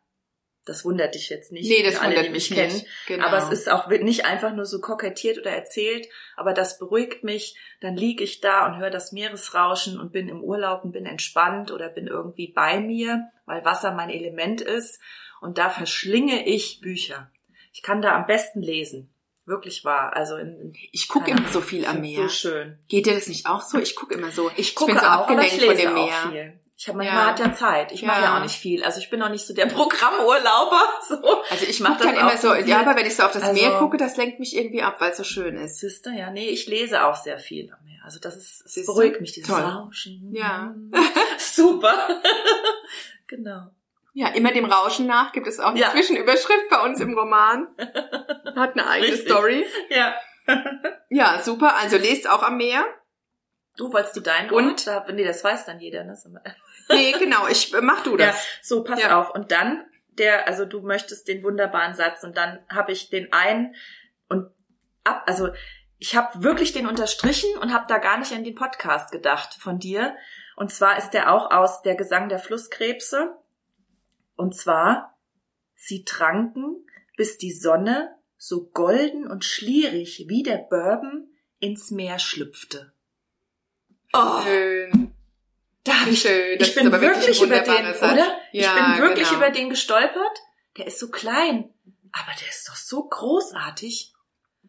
Das 0.64 0.84
wundert 0.84 1.16
dich 1.16 1.28
jetzt 1.28 1.50
nicht. 1.50 1.68
Nee, 1.68 1.82
das 1.82 1.98
alle, 1.98 2.14
wundert 2.14 2.30
mich 2.30 2.48
kennen. 2.48 2.72
Nicht. 2.72 2.86
Genau. 3.08 3.26
Aber 3.26 3.38
es 3.38 3.50
ist 3.50 3.68
auch 3.68 3.88
nicht 3.88 4.24
einfach 4.24 4.54
nur 4.54 4.64
so 4.64 4.80
kokettiert 4.80 5.38
oder 5.38 5.50
erzählt, 5.50 6.06
aber 6.36 6.52
das 6.52 6.78
beruhigt 6.78 7.24
mich. 7.24 7.56
Dann 7.80 7.96
liege 7.96 8.22
ich 8.22 8.40
da 8.40 8.66
und 8.66 8.78
höre 8.78 8.90
das 8.90 9.10
Meeresrauschen 9.10 9.98
und 9.98 10.12
bin 10.12 10.28
im 10.28 10.42
Urlaub 10.42 10.84
und 10.84 10.92
bin 10.92 11.04
entspannt 11.04 11.72
oder 11.72 11.88
bin 11.88 12.06
irgendwie 12.06 12.52
bei 12.52 12.78
mir, 12.78 13.30
weil 13.44 13.64
Wasser 13.64 13.92
mein 13.92 14.10
Element 14.10 14.60
ist. 14.60 15.00
Und 15.40 15.58
da 15.58 15.68
verschlinge 15.68 16.46
ich 16.46 16.80
Bücher. 16.80 17.32
Ich 17.72 17.82
kann 17.82 18.00
da 18.00 18.14
am 18.14 18.26
besten 18.26 18.62
lesen. 18.62 19.12
Wirklich 19.44 19.84
wahr. 19.84 20.14
Also 20.14 20.36
in, 20.36 20.72
ich 20.92 21.08
gucke 21.08 21.32
immer 21.32 21.48
so 21.48 21.60
viel 21.60 21.84
am 21.86 22.00
Meer. 22.00 22.22
So 22.22 22.28
schön. 22.28 22.78
Geht 22.86 23.06
dir 23.06 23.14
das 23.14 23.26
nicht 23.26 23.46
auch 23.46 23.62
so? 23.62 23.78
Ich 23.78 23.96
gucke 23.96 24.14
immer 24.14 24.30
so. 24.30 24.52
Ich 24.56 24.76
gucke 24.76 24.92
ich 24.92 24.98
bin 24.98 25.04
so 25.04 25.10
auch, 25.10 25.28
abgelenkt 25.28 25.54
lese 25.54 25.66
von 25.66 25.76
dem 25.76 25.96
auch 25.96 26.30
Meer. 26.30 26.61
Ich 26.82 26.88
habe 26.88 26.98
manchmal 26.98 27.16
Ja. 27.18 27.26
hat 27.28 27.38
ja 27.38 27.52
Zeit. 27.52 27.92
Ich 27.92 28.00
Ja. 28.00 28.08
mache 28.08 28.22
ja 28.22 28.36
auch 28.36 28.42
nicht 28.42 28.56
viel. 28.56 28.82
Also 28.82 28.98
ich 28.98 29.08
bin 29.08 29.22
auch 29.22 29.28
nicht 29.28 29.46
so 29.46 29.54
der 29.54 29.66
Programmurlauber. 29.78 30.82
So. 31.08 31.42
Also 31.48 31.64
ich 31.68 31.78
mach 31.78 31.90
mache 31.90 32.04
dann 32.04 32.14
das 32.14 32.18
immer 32.42 32.54
auch 32.54 32.56
so, 32.58 32.66
ja, 32.68 32.80
aber 32.80 32.96
wenn 32.96 33.06
ich 33.06 33.14
so 33.14 33.22
auf 33.22 33.30
das 33.30 33.44
Also- 33.44 33.54
Meer 33.54 33.78
gucke, 33.78 33.96
das 33.98 34.16
lenkt 34.16 34.40
mich 34.40 34.56
irgendwie 34.56 34.82
ab, 34.82 34.96
weil 35.00 35.12
es 35.12 35.16
so 35.18 35.22
schön 35.24 35.56
ist. 35.56 35.78
Siehste, 35.78 36.10
ja, 36.10 36.30
nee, 36.30 36.48
ich 36.48 36.66
lese 36.66 37.04
auch 37.04 37.14
sehr 37.14 37.38
viel 37.38 37.72
am 37.72 37.84
Meer. 37.84 38.00
Also 38.04 38.18
das 38.18 38.34
ist, 38.36 38.66
es 38.66 38.74
Siehste? 38.74 38.92
beruhigt 38.92 39.20
mich, 39.20 39.30
dieses 39.32 39.48
Toll. 39.48 39.60
Rauschen. 39.62 40.32
Ja. 40.34 40.74
Super. 41.38 41.94
genau. 43.28 43.68
Ja, 44.14 44.28
immer 44.28 44.50
dem 44.52 44.64
Rauschen 44.64 45.06
nach 45.06 45.30
gibt 45.32 45.46
es 45.46 45.60
auch 45.60 45.68
eine 45.68 45.78
Ja. 45.80 45.90
Zwischenüberschrift 45.92 46.68
bei 46.68 46.80
uns 46.84 46.98
im 47.00 47.16
Roman. 47.16 47.68
Hat 48.56 48.72
eine 48.72 48.88
eigene 48.88 49.12
Richtig. 49.12 49.30
Story. 49.30 49.64
Ja. 49.88 50.14
Ja, 51.10 51.40
super. 51.42 51.76
Also 51.76 51.96
lest 51.96 52.28
auch 52.28 52.42
am 52.42 52.56
Meer. 52.56 52.84
Du 53.76 53.92
wolltest 53.92 54.16
du 54.16 54.20
deinen 54.20 54.50
Und? 54.50 54.86
Da, 54.86 55.04
nee, 55.12 55.24
das 55.24 55.42
weiß 55.42 55.64
dann 55.66 55.80
jeder. 55.80 56.04
Ne? 56.04 56.14
Nee, 56.88 57.12
genau, 57.12 57.46
ich 57.48 57.72
mach 57.80 58.02
du 58.02 58.10
Ja, 58.18 58.26
das. 58.26 58.46
so, 58.60 58.82
pass 58.84 59.00
Ja. 59.00 59.18
auf. 59.20 59.30
Und 59.34 59.50
dann, 59.52 59.84
der, 60.18 60.46
also 60.46 60.64
du 60.66 60.80
möchtest 60.80 61.26
den 61.28 61.42
wunderbaren 61.42 61.94
Satz 61.94 62.22
und 62.22 62.36
dann 62.36 62.58
habe 62.68 62.92
ich 62.92 63.08
den 63.08 63.32
einen 63.32 63.74
und 64.28 64.50
ab, 65.04 65.22
also 65.26 65.50
ich 65.98 66.16
habe 66.16 66.42
wirklich 66.42 66.72
den 66.72 66.86
unterstrichen 66.86 67.56
und 67.58 67.72
habe 67.72 67.86
da 67.88 67.98
gar 67.98 68.18
nicht 68.18 68.32
an 68.32 68.44
den 68.44 68.56
Podcast 68.56 69.12
gedacht 69.12 69.54
von 69.54 69.78
dir. 69.78 70.16
Und 70.56 70.70
zwar 70.72 70.98
ist 70.98 71.10
der 71.10 71.32
auch 71.32 71.50
aus 71.50 71.80
der 71.82 71.94
Gesang 71.94 72.28
der 72.28 72.40
Flusskrebse. 72.40 73.36
Und 74.34 74.54
zwar, 74.56 75.16
sie 75.76 76.04
tranken, 76.04 76.84
bis 77.16 77.38
die 77.38 77.52
Sonne 77.52 78.16
so 78.36 78.64
golden 78.66 79.30
und 79.30 79.44
schlierig 79.44 80.24
wie 80.28 80.42
der 80.42 80.58
Bourbon 80.58 81.28
ins 81.60 81.92
Meer 81.92 82.18
schlüpfte. 82.18 82.91
Oh, 84.12 84.42
Schön. 84.42 85.14
da 85.84 85.92
ich 86.08 86.20
schön. 86.20 86.58
Das 86.58 86.68
ich 86.68 86.76
ist 86.76 86.82
bin 86.82 86.92
wirklich 86.92 87.26
wirklich 87.26 87.42
über 87.42 87.60
den, 87.60 87.94
Satz. 87.94 88.12
oder? 88.12 88.26
Ja, 88.52 88.76
ich 88.76 88.94
bin 88.96 89.02
wirklich 89.08 89.28
genau. 89.28 89.40
über 89.40 89.50
den 89.50 89.70
gestolpert. 89.70 90.38
Der 90.76 90.86
ist 90.86 90.98
so 90.98 91.10
klein, 91.10 91.72
aber 92.12 92.32
der 92.40 92.48
ist 92.48 92.68
doch 92.68 92.76
so 92.76 93.04
großartig 93.08 94.12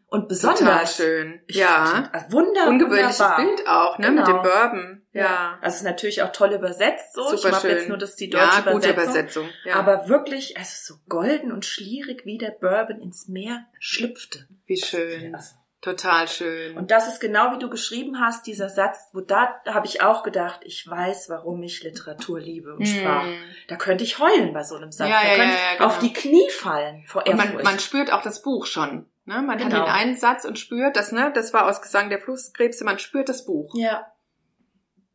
und 0.06 0.28
besonders. 0.28 0.60
Total 0.60 0.86
schön. 0.86 1.42
Ich 1.46 1.56
ja. 1.56 2.08
also 2.12 2.32
wunder, 2.32 2.68
Ungewöhnliches 2.68 3.18
wunderbar. 3.20 3.36
Bild 3.44 3.66
auch, 3.68 3.98
ne? 3.98 4.10
Mit 4.12 4.24
Genau. 4.24 4.42
dem 4.42 4.42
Bourbon. 4.42 5.02
Ja. 5.12 5.58
Also 5.60 5.74
es 5.74 5.76
ist 5.76 5.82
natürlich 5.82 6.22
auch 6.22 6.32
toll 6.32 6.52
übersetzt 6.52 7.14
so. 7.14 7.36
Super 7.36 7.50
ich 7.50 7.56
schön. 7.56 7.70
jetzt 7.70 7.88
nur 7.88 7.98
das 7.98 8.16
die 8.16 8.30
deutsche 8.30 8.62
ja, 8.64 8.72
gute 8.72 8.90
Übersetzung. 8.90 9.44
Übersetzung. 9.44 9.48
Ja. 9.64 9.74
Aber 9.76 10.08
wirklich, 10.08 10.56
also 10.56 10.94
so 10.94 11.00
golden 11.08 11.52
und 11.52 11.64
schlierig 11.64 12.24
wie 12.24 12.38
der 12.38 12.50
Bourbon 12.50 13.00
ins 13.00 13.28
Meer 13.28 13.64
schlüpfte. 13.78 14.46
Wie 14.66 14.76
schön. 14.80 15.34
Also, 15.34 15.54
Total 15.84 16.26
schön. 16.28 16.78
Und 16.78 16.90
das 16.90 17.08
ist 17.08 17.20
genau 17.20 17.52
wie 17.52 17.58
du 17.58 17.68
geschrieben 17.68 18.18
hast, 18.18 18.46
dieser 18.46 18.70
Satz, 18.70 19.10
wo 19.12 19.20
da, 19.20 19.60
da 19.66 19.74
habe 19.74 19.86
ich 19.86 20.00
auch 20.00 20.22
gedacht, 20.22 20.60
ich 20.64 20.88
weiß, 20.88 21.28
warum 21.28 21.62
ich 21.62 21.82
Literatur 21.82 22.40
liebe 22.40 22.72
und. 22.74 22.80
Mm. 22.88 23.34
Da 23.68 23.76
könnte 23.76 24.02
ich 24.02 24.18
heulen 24.18 24.54
bei 24.54 24.62
so 24.62 24.76
einem 24.76 24.92
Satz. 24.92 25.10
Ja, 25.10 25.20
da 25.22 25.28
ja, 25.28 25.36
könnte 25.36 25.52
ja, 25.52 25.60
ich 25.72 25.78
genau. 25.78 25.90
auf 25.90 25.98
die 25.98 26.12
Knie 26.14 26.48
fallen 26.48 27.04
vor 27.06 27.26
Ehrfurcht. 27.26 27.52
man, 27.56 27.64
man 27.64 27.78
spürt 27.78 28.10
auch 28.10 28.22
das 28.22 28.40
Buch 28.40 28.64
schon. 28.64 29.04
Ne? 29.26 29.42
Man 29.42 29.50
hat 29.50 29.58
Genau. 29.58 29.84
den 29.84 29.92
einen 29.92 30.16
Satz 30.16 30.46
und 30.46 30.58
spürt 30.58 30.96
das, 30.96 31.12
ne? 31.12 31.30
Das 31.34 31.52
war 31.52 31.68
aus 31.68 31.82
Gesang 31.82 32.08
der 32.08 32.18
Flusskrebse, 32.18 32.82
man 32.84 32.98
spürt 32.98 33.28
das 33.28 33.44
Buch. 33.44 33.70
ja. 33.76 34.06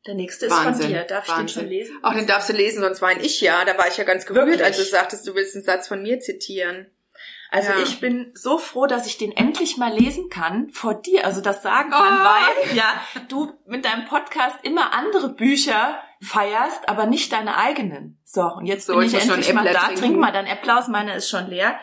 Der 0.07 0.13
nächste 0.13 0.45
ist 0.45 0.51
Wahnsinn, 0.53 0.83
von 0.83 0.93
dir. 0.93 1.03
Darf 1.03 1.27
ich 1.27 1.33
den 1.33 1.39
Wahnsinn. 1.39 1.61
schon 1.61 1.69
lesen? 1.69 1.99
Auch 2.03 2.13
den 2.13 2.25
darfst 2.25 2.47
du 2.47 2.53
lesen, 2.53 2.81
sonst 2.81 3.01
war 3.01 3.11
ich 3.11 3.41
ja. 3.41 3.65
Da 3.65 3.77
war 3.77 3.87
ich 3.87 3.97
ja 3.97 4.05
ganz 4.05 4.25
gerührt, 4.25 4.45
Wirklich? 4.45 4.63
als 4.63 4.77
du 4.77 4.83
sagtest, 4.83 5.27
du 5.27 5.35
willst 5.35 5.55
einen 5.55 5.65
Satz 5.65 5.89
von 5.89 6.01
mir 6.01 6.19
zitieren. 6.21 6.89
Also 7.51 7.71
Ja. 7.71 7.79
ich 7.79 7.99
bin 7.99 8.31
so 8.35 8.57
froh, 8.59 8.85
dass 8.85 9.07
ich 9.07 9.17
den 9.17 9.31
endlich 9.31 9.77
mal 9.77 9.91
lesen 9.91 10.29
kann 10.29 10.69
vor 10.69 10.93
dir, 10.93 11.25
also 11.25 11.41
das 11.41 11.63
sagen 11.63 11.89
kann, 11.89 12.19
Oh. 12.21 12.23
weil 12.67 12.75
ja 12.77 12.85
du 13.27 13.51
mit 13.65 13.85
deinem 13.85 14.05
Podcast 14.05 14.57
immer 14.63 14.93
andere 14.93 15.29
Bücher 15.29 15.99
feierst, 16.21 16.87
aber 16.87 17.05
nicht 17.07 17.31
deine 17.33 17.57
eigenen. 17.57 18.19
So, 18.23 18.41
und 18.43 18.65
jetzt 18.65 18.85
So, 18.85 18.93
bin 18.97 19.07
ich 19.07 19.13
ich 19.13 19.21
endlich 19.27 19.53
mal 19.53 19.63
da. 19.65 19.79
trinken. 19.85 19.95
Trink 19.99 20.17
mal 20.17 20.31
dein 20.31 20.47
Applaus, 20.47 20.87
meine 20.87 21.15
ist 21.15 21.29
schon 21.29 21.47
leer. 21.47 21.79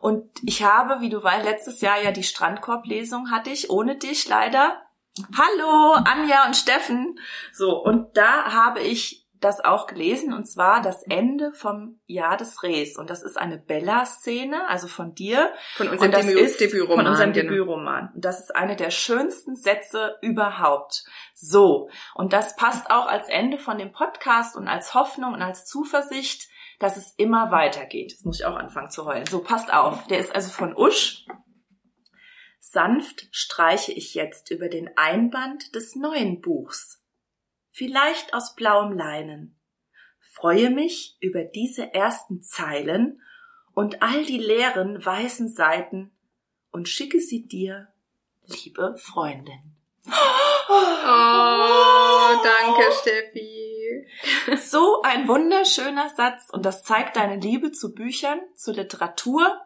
Und 0.00 0.28
ich 0.42 0.62
habe, 0.64 1.00
wie 1.00 1.08
du 1.10 1.22
weißt, 1.22 1.44
letztes 1.44 1.80
Jahr 1.80 2.02
ja 2.02 2.10
die 2.10 2.22
Strandkorblesung 2.22 3.30
hatte 3.30 3.50
ich, 3.50 3.70
ohne 3.70 3.96
dich 3.96 4.26
leider. 4.28 4.82
Hallo, 5.36 5.92
Anja 5.92 6.46
und 6.46 6.56
Steffen. 6.56 7.18
So, 7.52 7.76
und 7.82 8.16
da 8.16 8.52
habe 8.52 8.80
ich 8.80 9.19
das 9.40 9.64
auch 9.64 9.86
gelesen, 9.86 10.32
und 10.34 10.46
zwar 10.46 10.82
das 10.82 11.02
Ende 11.02 11.52
vom 11.52 12.00
Jahr 12.06 12.36
des 12.36 12.62
Rehs. 12.62 12.98
Und 12.98 13.08
das 13.08 13.22
ist 13.22 13.38
eine 13.38 13.58
Bella-Szene, 13.58 14.68
also 14.68 14.86
von 14.86 15.14
dir. 15.14 15.52
Von 15.76 15.88
unserem 15.88 16.10
Debütroman. 16.10 16.96
von 16.98 17.06
unserem 17.06 17.32
genau. 17.32 17.50
Debütroman. 17.50 18.10
Und 18.14 18.24
das 18.24 18.40
ist 18.40 18.54
eine 18.54 18.76
der 18.76 18.90
schönsten 18.90 19.56
Sätze 19.56 20.16
überhaupt. 20.20 21.04
So. 21.34 21.88
Und 22.14 22.32
das 22.32 22.54
passt 22.56 22.90
auch 22.90 23.06
als 23.06 23.28
Ende 23.28 23.58
von 23.58 23.78
dem 23.78 23.92
Podcast 23.92 24.56
und 24.56 24.68
als 24.68 24.94
Hoffnung 24.94 25.32
und 25.32 25.42
als 25.42 25.64
Zuversicht, 25.64 26.48
dass 26.78 26.96
es 26.96 27.14
immer 27.16 27.50
weitergeht. 27.50 28.12
Jetzt 28.12 28.26
muss 28.26 28.40
ich 28.40 28.46
auch 28.46 28.56
anfangen 28.56 28.90
zu 28.90 29.06
heulen. 29.06 29.26
So, 29.26 29.42
passt 29.42 29.72
auf. 29.72 30.06
Der 30.08 30.18
ist 30.18 30.34
also 30.34 30.50
von 30.50 30.76
Usch. 30.76 31.24
Sanft 32.58 33.26
streiche 33.32 33.92
ich 33.92 34.14
jetzt 34.14 34.50
über 34.50 34.68
den 34.68 34.90
Einband 34.96 35.74
des 35.74 35.96
neuen 35.96 36.40
Buchs. 36.40 36.99
Vielleicht 37.80 38.34
aus 38.34 38.54
blauem 38.56 38.92
Leinen. 38.92 39.58
Freue 40.20 40.68
mich 40.68 41.16
über 41.18 41.44
diese 41.44 41.94
ersten 41.94 42.42
Zeilen 42.42 43.22
und 43.72 44.02
all 44.02 44.26
die 44.26 44.36
leeren 44.36 45.02
weißen 45.02 45.48
Seiten 45.48 46.10
und 46.72 46.90
schicke 46.90 47.20
sie 47.20 47.48
dir, 47.48 47.88
liebe 48.44 48.98
Freundin. 48.98 49.74
Oh, 50.06 50.12
danke, 52.44 52.92
Steffi. 53.00 54.06
So 54.58 55.00
ein 55.00 55.26
wunderschöner 55.26 56.10
Satz 56.10 56.50
und 56.50 56.66
das 56.66 56.84
zeigt 56.84 57.16
deine 57.16 57.36
Liebe 57.36 57.72
zu 57.72 57.94
Büchern, 57.94 58.42
zu 58.54 58.72
Literatur 58.72 59.58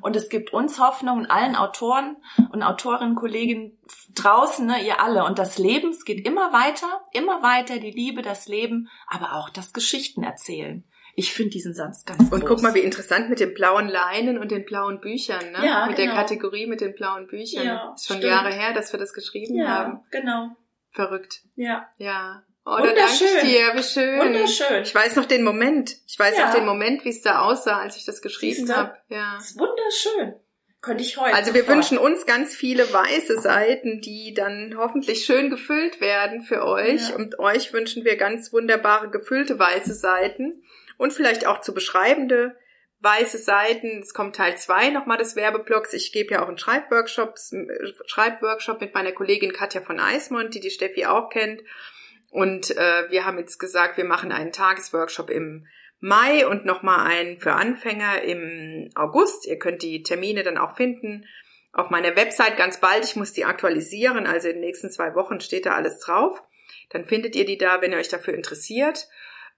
und 0.00 0.16
es 0.16 0.28
gibt 0.28 0.52
uns 0.52 0.78
Hoffnung 0.78 1.18
und 1.18 1.26
allen 1.30 1.56
Autoren 1.56 2.16
und 2.50 2.62
Autorinnen, 2.62 3.14
Kolleginnen 3.14 3.78
draußen, 4.14 4.66
ne, 4.66 4.84
ihr 4.84 5.00
alle. 5.00 5.24
Und 5.24 5.38
das 5.38 5.58
Leben, 5.58 5.90
es 5.90 6.04
geht 6.04 6.26
immer 6.26 6.52
weiter, 6.52 7.02
immer 7.12 7.42
weiter, 7.42 7.78
die 7.78 7.90
Liebe, 7.90 8.22
das 8.22 8.48
Leben, 8.48 8.88
aber 9.06 9.34
auch 9.34 9.50
das 9.50 9.72
Geschichten 9.72 10.22
erzählen. 10.22 10.84
Ich 11.14 11.32
finde 11.32 11.50
diesen 11.50 11.74
Satz 11.74 12.06
ganz 12.06 12.22
Und 12.32 12.40
groß. 12.40 12.48
guck 12.48 12.62
mal, 12.62 12.74
wie 12.74 12.80
interessant 12.80 13.28
mit 13.28 13.38
den 13.38 13.52
blauen 13.52 13.88
Leinen 13.88 14.38
und 14.38 14.50
den 14.50 14.64
blauen 14.64 15.00
Büchern, 15.00 15.52
ne? 15.52 15.66
Ja, 15.66 15.86
mit 15.86 15.96
genau. 15.96 16.12
der 16.12 16.22
Kategorie 16.22 16.66
mit 16.66 16.80
den 16.80 16.94
blauen 16.94 17.26
Büchern. 17.26 17.66
Ja, 17.66 17.92
ist 17.94 18.06
schon 18.06 18.16
stimmt. 18.16 18.32
Jahre 18.32 18.50
her, 18.50 18.72
dass 18.72 18.92
wir 18.92 18.98
das 18.98 19.12
geschrieben 19.12 19.66
haben. 19.68 20.00
Ja, 20.10 20.20
genau. 20.20 20.56
Verrückt. 20.90 21.42
Ja. 21.54 21.88
Ja. 21.98 22.42
Oh, 22.64 22.76
da 22.76 22.82
danke 22.82 23.00
ich 23.00 23.20
Wunderschön. 23.20 23.48
dir, 23.48 23.72
wie 23.74 23.82
schön. 23.82 24.20
Wunderschön. 24.20 24.82
Ich 24.82 24.94
weiß 24.94 25.16
noch 25.16 25.24
den 25.24 25.42
Moment. 25.42 25.96
Ich 26.06 26.18
weiß 26.18 26.36
Ja. 26.38 26.46
noch 26.46 26.54
den 26.54 26.64
Moment, 26.64 27.04
wie 27.04 27.08
es 27.10 27.20
da 27.22 27.40
aussah, 27.40 27.78
als 27.80 27.96
ich 27.96 28.04
das 28.04 28.22
geschrieben 28.22 28.72
habe. 28.74 28.96
Ja. 29.08 29.34
Das 29.36 29.50
ist 29.50 29.58
wunderschön. 29.58 30.34
Könnte 30.80 31.02
ich 31.04 31.16
heute. 31.16 31.34
Also 31.34 31.54
wir 31.54 31.60
sofort. 31.62 31.76
wünschen 31.76 31.98
uns 31.98 32.26
ganz 32.26 32.54
viele 32.54 32.92
weiße 32.92 33.40
Seiten, 33.40 34.00
die 34.00 34.34
dann 34.34 34.74
hoffentlich 34.76 35.24
schön 35.24 35.48
gefüllt 35.50 36.00
werden 36.00 36.42
für 36.42 36.64
euch. 36.64 37.10
Ja. 37.10 37.16
Und 37.16 37.38
euch 37.38 37.72
wünschen 37.72 38.04
wir 38.04 38.16
ganz 38.16 38.52
wunderbare 38.52 39.08
gefüllte 39.10 39.58
weiße 39.58 39.94
Seiten 39.94 40.62
und 40.98 41.12
vielleicht 41.12 41.46
auch 41.46 41.60
zu 41.60 41.72
beschreibende 41.74 42.56
weiße 43.00 43.38
Seiten. 43.38 44.00
Es 44.02 44.14
kommt 44.14 44.36
Teil 44.36 44.56
zwei 44.56 44.90
nochmal 44.90 45.18
des 45.18 45.34
Werbeblocks. 45.34 45.92
Ich 45.94 46.12
gebe 46.12 46.34
ja 46.34 46.42
auch 46.44 46.48
einen 46.48 46.58
Schreibworkshops, 46.58 47.52
äh, 47.52 47.66
Schreibworkshop 48.06 48.80
mit 48.80 48.94
meiner 48.94 49.12
Kollegin 49.12 49.52
Katja 49.52 49.80
von 49.80 49.98
Eismond, 50.00 50.54
die 50.54 50.60
die 50.60 50.70
Steffi 50.70 51.06
auch 51.06 51.28
kennt. 51.28 51.62
Und 52.32 52.70
äh, 52.78 53.10
wir 53.10 53.26
haben 53.26 53.38
jetzt 53.38 53.58
gesagt, 53.58 53.98
wir 53.98 54.06
machen 54.06 54.32
einen 54.32 54.52
Tagesworkshop 54.52 55.28
im 55.28 55.66
Mai 56.00 56.46
und 56.46 56.64
nochmal 56.64 57.06
einen 57.06 57.38
für 57.38 57.52
Anfänger 57.52 58.22
im 58.22 58.90
August. 58.94 59.46
Ihr 59.46 59.58
könnt 59.58 59.82
die 59.82 60.02
Termine 60.02 60.42
dann 60.42 60.56
auch 60.56 60.74
finden 60.74 61.26
auf 61.72 61.90
meiner 61.90 62.16
Website 62.16 62.56
ganz 62.56 62.80
bald. 62.80 63.04
Ich 63.04 63.16
muss 63.16 63.34
die 63.34 63.44
aktualisieren, 63.44 64.26
also 64.26 64.48
in 64.48 64.54
den 64.54 64.62
nächsten 64.62 64.90
zwei 64.90 65.14
Wochen 65.14 65.40
steht 65.40 65.66
da 65.66 65.74
alles 65.74 66.00
drauf. 66.00 66.42
Dann 66.88 67.04
findet 67.04 67.36
ihr 67.36 67.44
die 67.44 67.58
da, 67.58 67.82
wenn 67.82 67.92
ihr 67.92 67.98
euch 67.98 68.08
dafür 68.08 68.32
interessiert. 68.32 69.08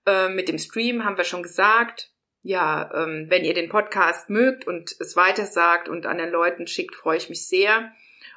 Äh, 0.05 0.29
mit 0.31 0.49
dem 0.49 0.59
Stream 0.59 1.05
haben 1.05 1.17
wir 1.17 1.25
schon 1.25 1.45
gesagt. 1.45 2.11
Ja, 2.43 2.91
ähm, 2.93 3.27
wenn 3.29 3.45
ihr 3.45 3.55
den 3.55 3.69
Podcast 3.69 4.31
mögt 4.31 4.67
und 4.67 4.97
es 4.99 5.15
weitersagt 5.15 5.89
und 5.89 6.07
anderen 6.07 6.33
Leuten 6.33 6.67
schickt, 6.67 6.97
freue 6.97 7.19
ich 7.19 7.29
mich 7.29 7.47
sehr. 7.47 7.93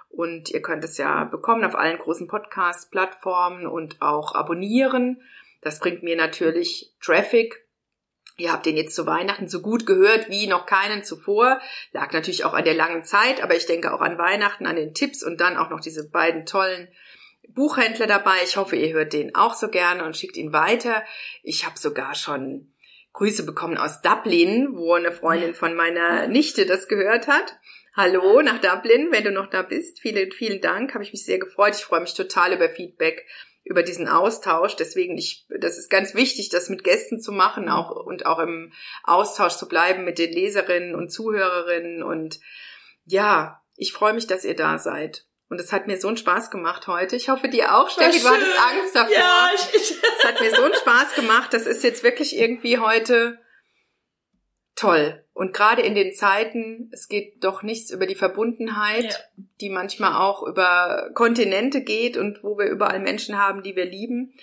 Und 0.10 0.50
ihr 0.50 0.62
könnt 0.62 0.84
es 0.84 0.98
ja 0.98 1.26
bekommen 1.26 1.64
auf 1.64 1.76
allen 1.76 2.00
großen 2.00 2.28
Podcast-Plattformen 2.28 3.68
und 3.68 4.02
auch 4.02 4.34
abonnieren. 4.34 5.22
Das 5.62 5.80
bringt 5.80 6.04
mir 6.04 6.16
natürlich 6.16 6.94
Traffic. 7.02 7.68
Ihr 8.38 8.52
habt 8.52 8.66
den 8.68 8.78
jetzt 8.78 8.96
zu 8.96 9.08
Weihnachten 9.08 9.48
so 9.48 9.62
gut 9.62 9.86
gehört 9.86 10.30
wie 10.30 10.48
noch 10.48 10.68
keinen 10.68 11.04
zuvor. 11.04 11.60
Lag 11.92 12.14
natürlich 12.14 12.46
auch 12.46 12.54
an 12.54 12.66
der 12.66 12.76
langen 12.76 13.04
Zeit, 13.04 13.42
aber 13.42 13.56
ich 13.56 13.66
denke 13.66 13.94
auch 13.94 14.02
an 14.02 14.20
Weihnachten, 14.20 14.68
an 14.68 14.76
den 14.76 14.94
Tipps 14.94 15.24
und 15.24 15.42
dann 15.42 15.58
auch 15.58 15.70
noch 15.70 15.80
diese 15.80 16.10
beiden 16.10 16.46
tollen 16.46 16.88
Buchhändler 17.50 18.06
dabei. 18.06 18.36
Ich 18.44 18.58
hoffe, 18.58 18.76
ihr 18.76 18.94
hört 18.94 19.14
den 19.14 19.34
auch 19.34 19.56
so 19.56 19.70
gerne 19.70 20.04
und 20.06 20.16
schickt 20.16 20.38
ihn 20.38 20.54
weiter. 20.54 21.04
Ich 21.42 21.66
habe 21.66 21.80
sogar 21.80 22.14
schon 22.14 22.74
Grüße 23.14 23.44
bekommen 23.44 23.78
aus 23.78 24.02
Dublin, 24.02 24.70
wo 24.74 24.94
eine 24.94 25.12
Freundin 25.12 25.56
von 25.56 25.76
meiner 25.76 26.28
Nichte 26.28 26.68
das 26.68 26.88
gehört 26.88 27.28
hat. 27.28 27.58
Hallo 27.98 28.44
nach 28.44 28.62
Dublin, 28.62 29.08
wenn 29.10 29.24
du 29.24 29.32
noch 29.32 29.48
da 29.48 29.64
bist. 29.64 30.02
Vielen, 30.02 30.32
vielen 30.32 30.62
Dank. 30.62 30.94
Habe 30.94 31.04
ich 31.04 31.14
mich 31.14 31.26
sehr 31.26 31.40
gefreut. 31.40 31.74
Ich 31.76 31.84
freue 31.84 32.02
mich 32.02 32.14
total 32.14 32.54
über 32.54 32.70
Feedback, 32.70 33.26
über 33.64 33.82
diesen 33.82 34.08
Austausch. 34.08 34.76
Deswegen, 34.76 35.18
ich, 35.18 35.48
das 35.50 35.80
ist 35.80 35.90
ganz 35.90 36.14
wichtig, 36.14 36.50
das 36.50 36.70
mit 36.70 36.84
Gästen 36.84 37.20
zu 37.20 37.32
machen, 37.32 37.70
auch 37.70 37.90
und 37.90 38.28
auch 38.28 38.38
im 38.38 38.72
Austausch 39.04 39.56
zu 39.56 39.68
bleiben 39.68 40.04
mit 40.04 40.20
den 40.20 40.32
Leserinnen 40.32 40.94
und 40.94 41.12
Zuhörerinnen. 41.12 42.04
Und 42.04 42.40
ja, 43.06 43.64
ich 43.76 43.94
freue 43.94 44.14
mich, 44.14 44.28
dass 44.28 44.46
ihr 44.46 44.56
da 44.56 44.78
seid. 44.78 45.26
Und 45.50 45.60
es 45.60 45.74
hat 45.74 45.88
mir 45.88 45.98
so 46.00 46.08
einen 46.08 46.18
Spaß 46.18 46.52
gemacht 46.52 46.86
heute. 46.86 47.16
Ich 47.16 47.30
hoffe, 47.30 47.50
dir 47.50 47.76
auch, 47.76 47.90
Steffi. 47.90 48.20
Du 48.20 48.30
hattest 48.30 48.62
Angst 48.62 48.96
davor. 48.96 49.18
Ja, 49.18 49.50
ich, 49.56 49.74
ich. 49.74 49.98
Es 50.20 50.24
hat 50.24 50.40
mir 50.40 50.54
so 50.54 50.62
einen 50.62 50.76
Spaß 50.76 51.16
gemacht. 51.16 51.52
Das 51.52 51.66
ist 51.66 51.84
jetzt 51.84 52.04
wirklich 52.04 52.38
irgendwie 52.38 52.78
heute 52.78 53.40
toll. 54.78 55.24
Und 55.34 55.54
gerade 55.54 55.82
in 55.82 55.96
den 55.96 56.14
Zeiten, 56.14 56.90
es 56.94 57.10
geht 57.10 57.44
doch 57.44 57.64
nichts 57.64 57.92
über 57.92 58.06
die 58.06 58.16
Verbundenheit, 58.16 59.04
ja. 59.04 59.44
die 59.60 59.70
manchmal 59.70 60.14
auch 60.14 60.44
über 60.44 61.10
Kontinente 61.14 61.84
geht 61.84 62.16
und 62.16 62.44
wo 62.44 62.58
wir 62.58 62.68
überall 62.68 63.00
Menschen 63.00 63.38
haben, 63.38 63.64
die 63.64 63.76
wir 63.76 63.86
lieben. 63.86 64.34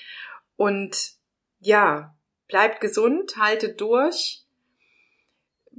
Und 0.56 1.14
ja, 1.60 2.14
bleibt 2.48 2.80
gesund, 2.80 3.36
haltet 3.38 3.80
durch, 3.80 4.44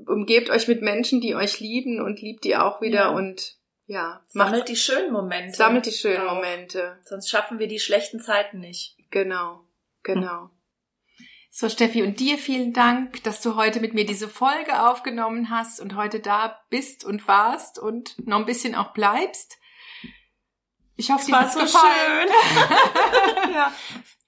umgebt 0.08 0.50
euch 0.50 0.68
mit 0.68 0.82
Menschen, 0.82 1.22
die 1.22 1.36
euch 1.36 1.60
lieben 1.60 2.02
und 2.02 2.22
liebt 2.22 2.44
die 2.44 2.56
auch 2.58 2.82
wieder 2.82 2.96
ja. 2.96 3.10
und 3.10 3.58
ja, 3.88 4.24
sammelt 4.28 4.68
die 4.68 4.76
schönen 4.76 5.12
Momente. 5.12 5.56
Sammelt 5.56 5.86
die 5.86 5.92
schönen 5.92 6.26
Momente. 6.26 6.98
Sonst 7.06 7.30
schaffen 7.30 7.60
wir 7.60 7.68
die 7.68 7.80
schlechten 7.80 8.20
Zeiten 8.20 8.60
nicht. 8.60 8.98
Genau, 9.12 9.64
genau. 10.02 10.46
Hm. 10.46 10.50
So, 11.58 11.70
Steffi, 11.70 12.04
und 12.04 12.20
dir 12.20 12.38
vielen 12.38 12.74
Dank, 12.74 13.24
dass 13.24 13.40
du 13.40 13.56
heute 13.56 13.80
mit 13.80 13.94
mir 13.94 14.06
diese 14.06 14.28
Folge 14.28 14.90
aufgenommen 14.90 15.50
hast 15.50 15.80
und 15.80 15.96
heute 15.96 16.20
da 16.20 16.60
bist 16.70 17.06
und 17.06 17.30
warst 17.30 17.80
und 17.80 18.28
noch 18.28 18.40
ein 18.40 18.46
bisschen 18.46 18.76
auch 18.76 18.92
bleibst. 18.92 19.58
Ich 20.98 21.12
hoffe, 21.12 21.22
es 21.22 21.32
war 21.32 21.50
so 21.50 21.62
gefallen. 21.62 22.28
schön. 22.28 23.54
ja. 23.54 23.72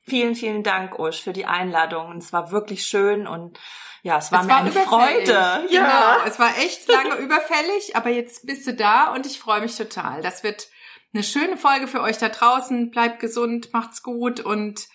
Vielen, 0.05 0.35
vielen 0.35 0.63
Dank, 0.63 0.97
Usch, 0.99 1.21
für 1.21 1.33
die 1.33 1.45
Einladung. 1.45 2.15
Es 2.15 2.31
war 2.31 2.51
wirklich 2.51 2.85
schön 2.85 3.27
und 3.27 3.59
ja, 4.03 4.19
es 4.19 4.31
war 4.31 4.39
es 4.39 4.47
mir 4.47 4.53
war 4.53 4.59
eine 4.61 4.71
Freude. 4.71 5.33
Ja, 5.33 5.65
genau. 5.69 6.25
Es 6.25 6.39
war 6.39 6.57
echt 6.59 6.87
lange 6.87 7.15
überfällig, 7.15 7.97
aber 7.97 8.09
jetzt 8.09 8.45
bist 8.45 8.65
du 8.65 8.73
da 8.73 9.11
und 9.11 9.25
ich 9.25 9.37
freue 9.37 9.59
mich 9.59 9.75
total. 9.75 10.21
Das 10.21 10.43
wird 10.43 10.69
eine 11.13 11.23
schöne 11.23 11.57
Folge 11.57 11.89
für 11.89 11.99
euch 11.99 12.19
da 12.19 12.29
draußen. 12.29 12.89
Bleibt 12.89 13.19
gesund, 13.19 13.73
macht's 13.73 14.01
gut 14.01 14.39
und 14.39 14.87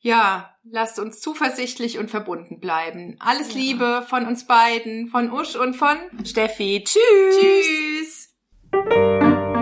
ja, 0.00 0.51
lasst 0.64 0.98
uns 0.98 1.20
zuversichtlich 1.20 1.98
und 1.98 2.10
verbunden 2.10 2.60
bleiben. 2.60 3.16
Alles 3.18 3.54
ja. 3.54 3.60
Liebe 3.60 4.04
von 4.08 4.26
uns 4.26 4.46
beiden, 4.46 5.08
von 5.08 5.32
Usch 5.32 5.56
und 5.56 5.74
von 5.74 5.96
Steffi. 6.24 6.84
Tschüss. 6.84 8.34
Tschüss. 8.72 9.61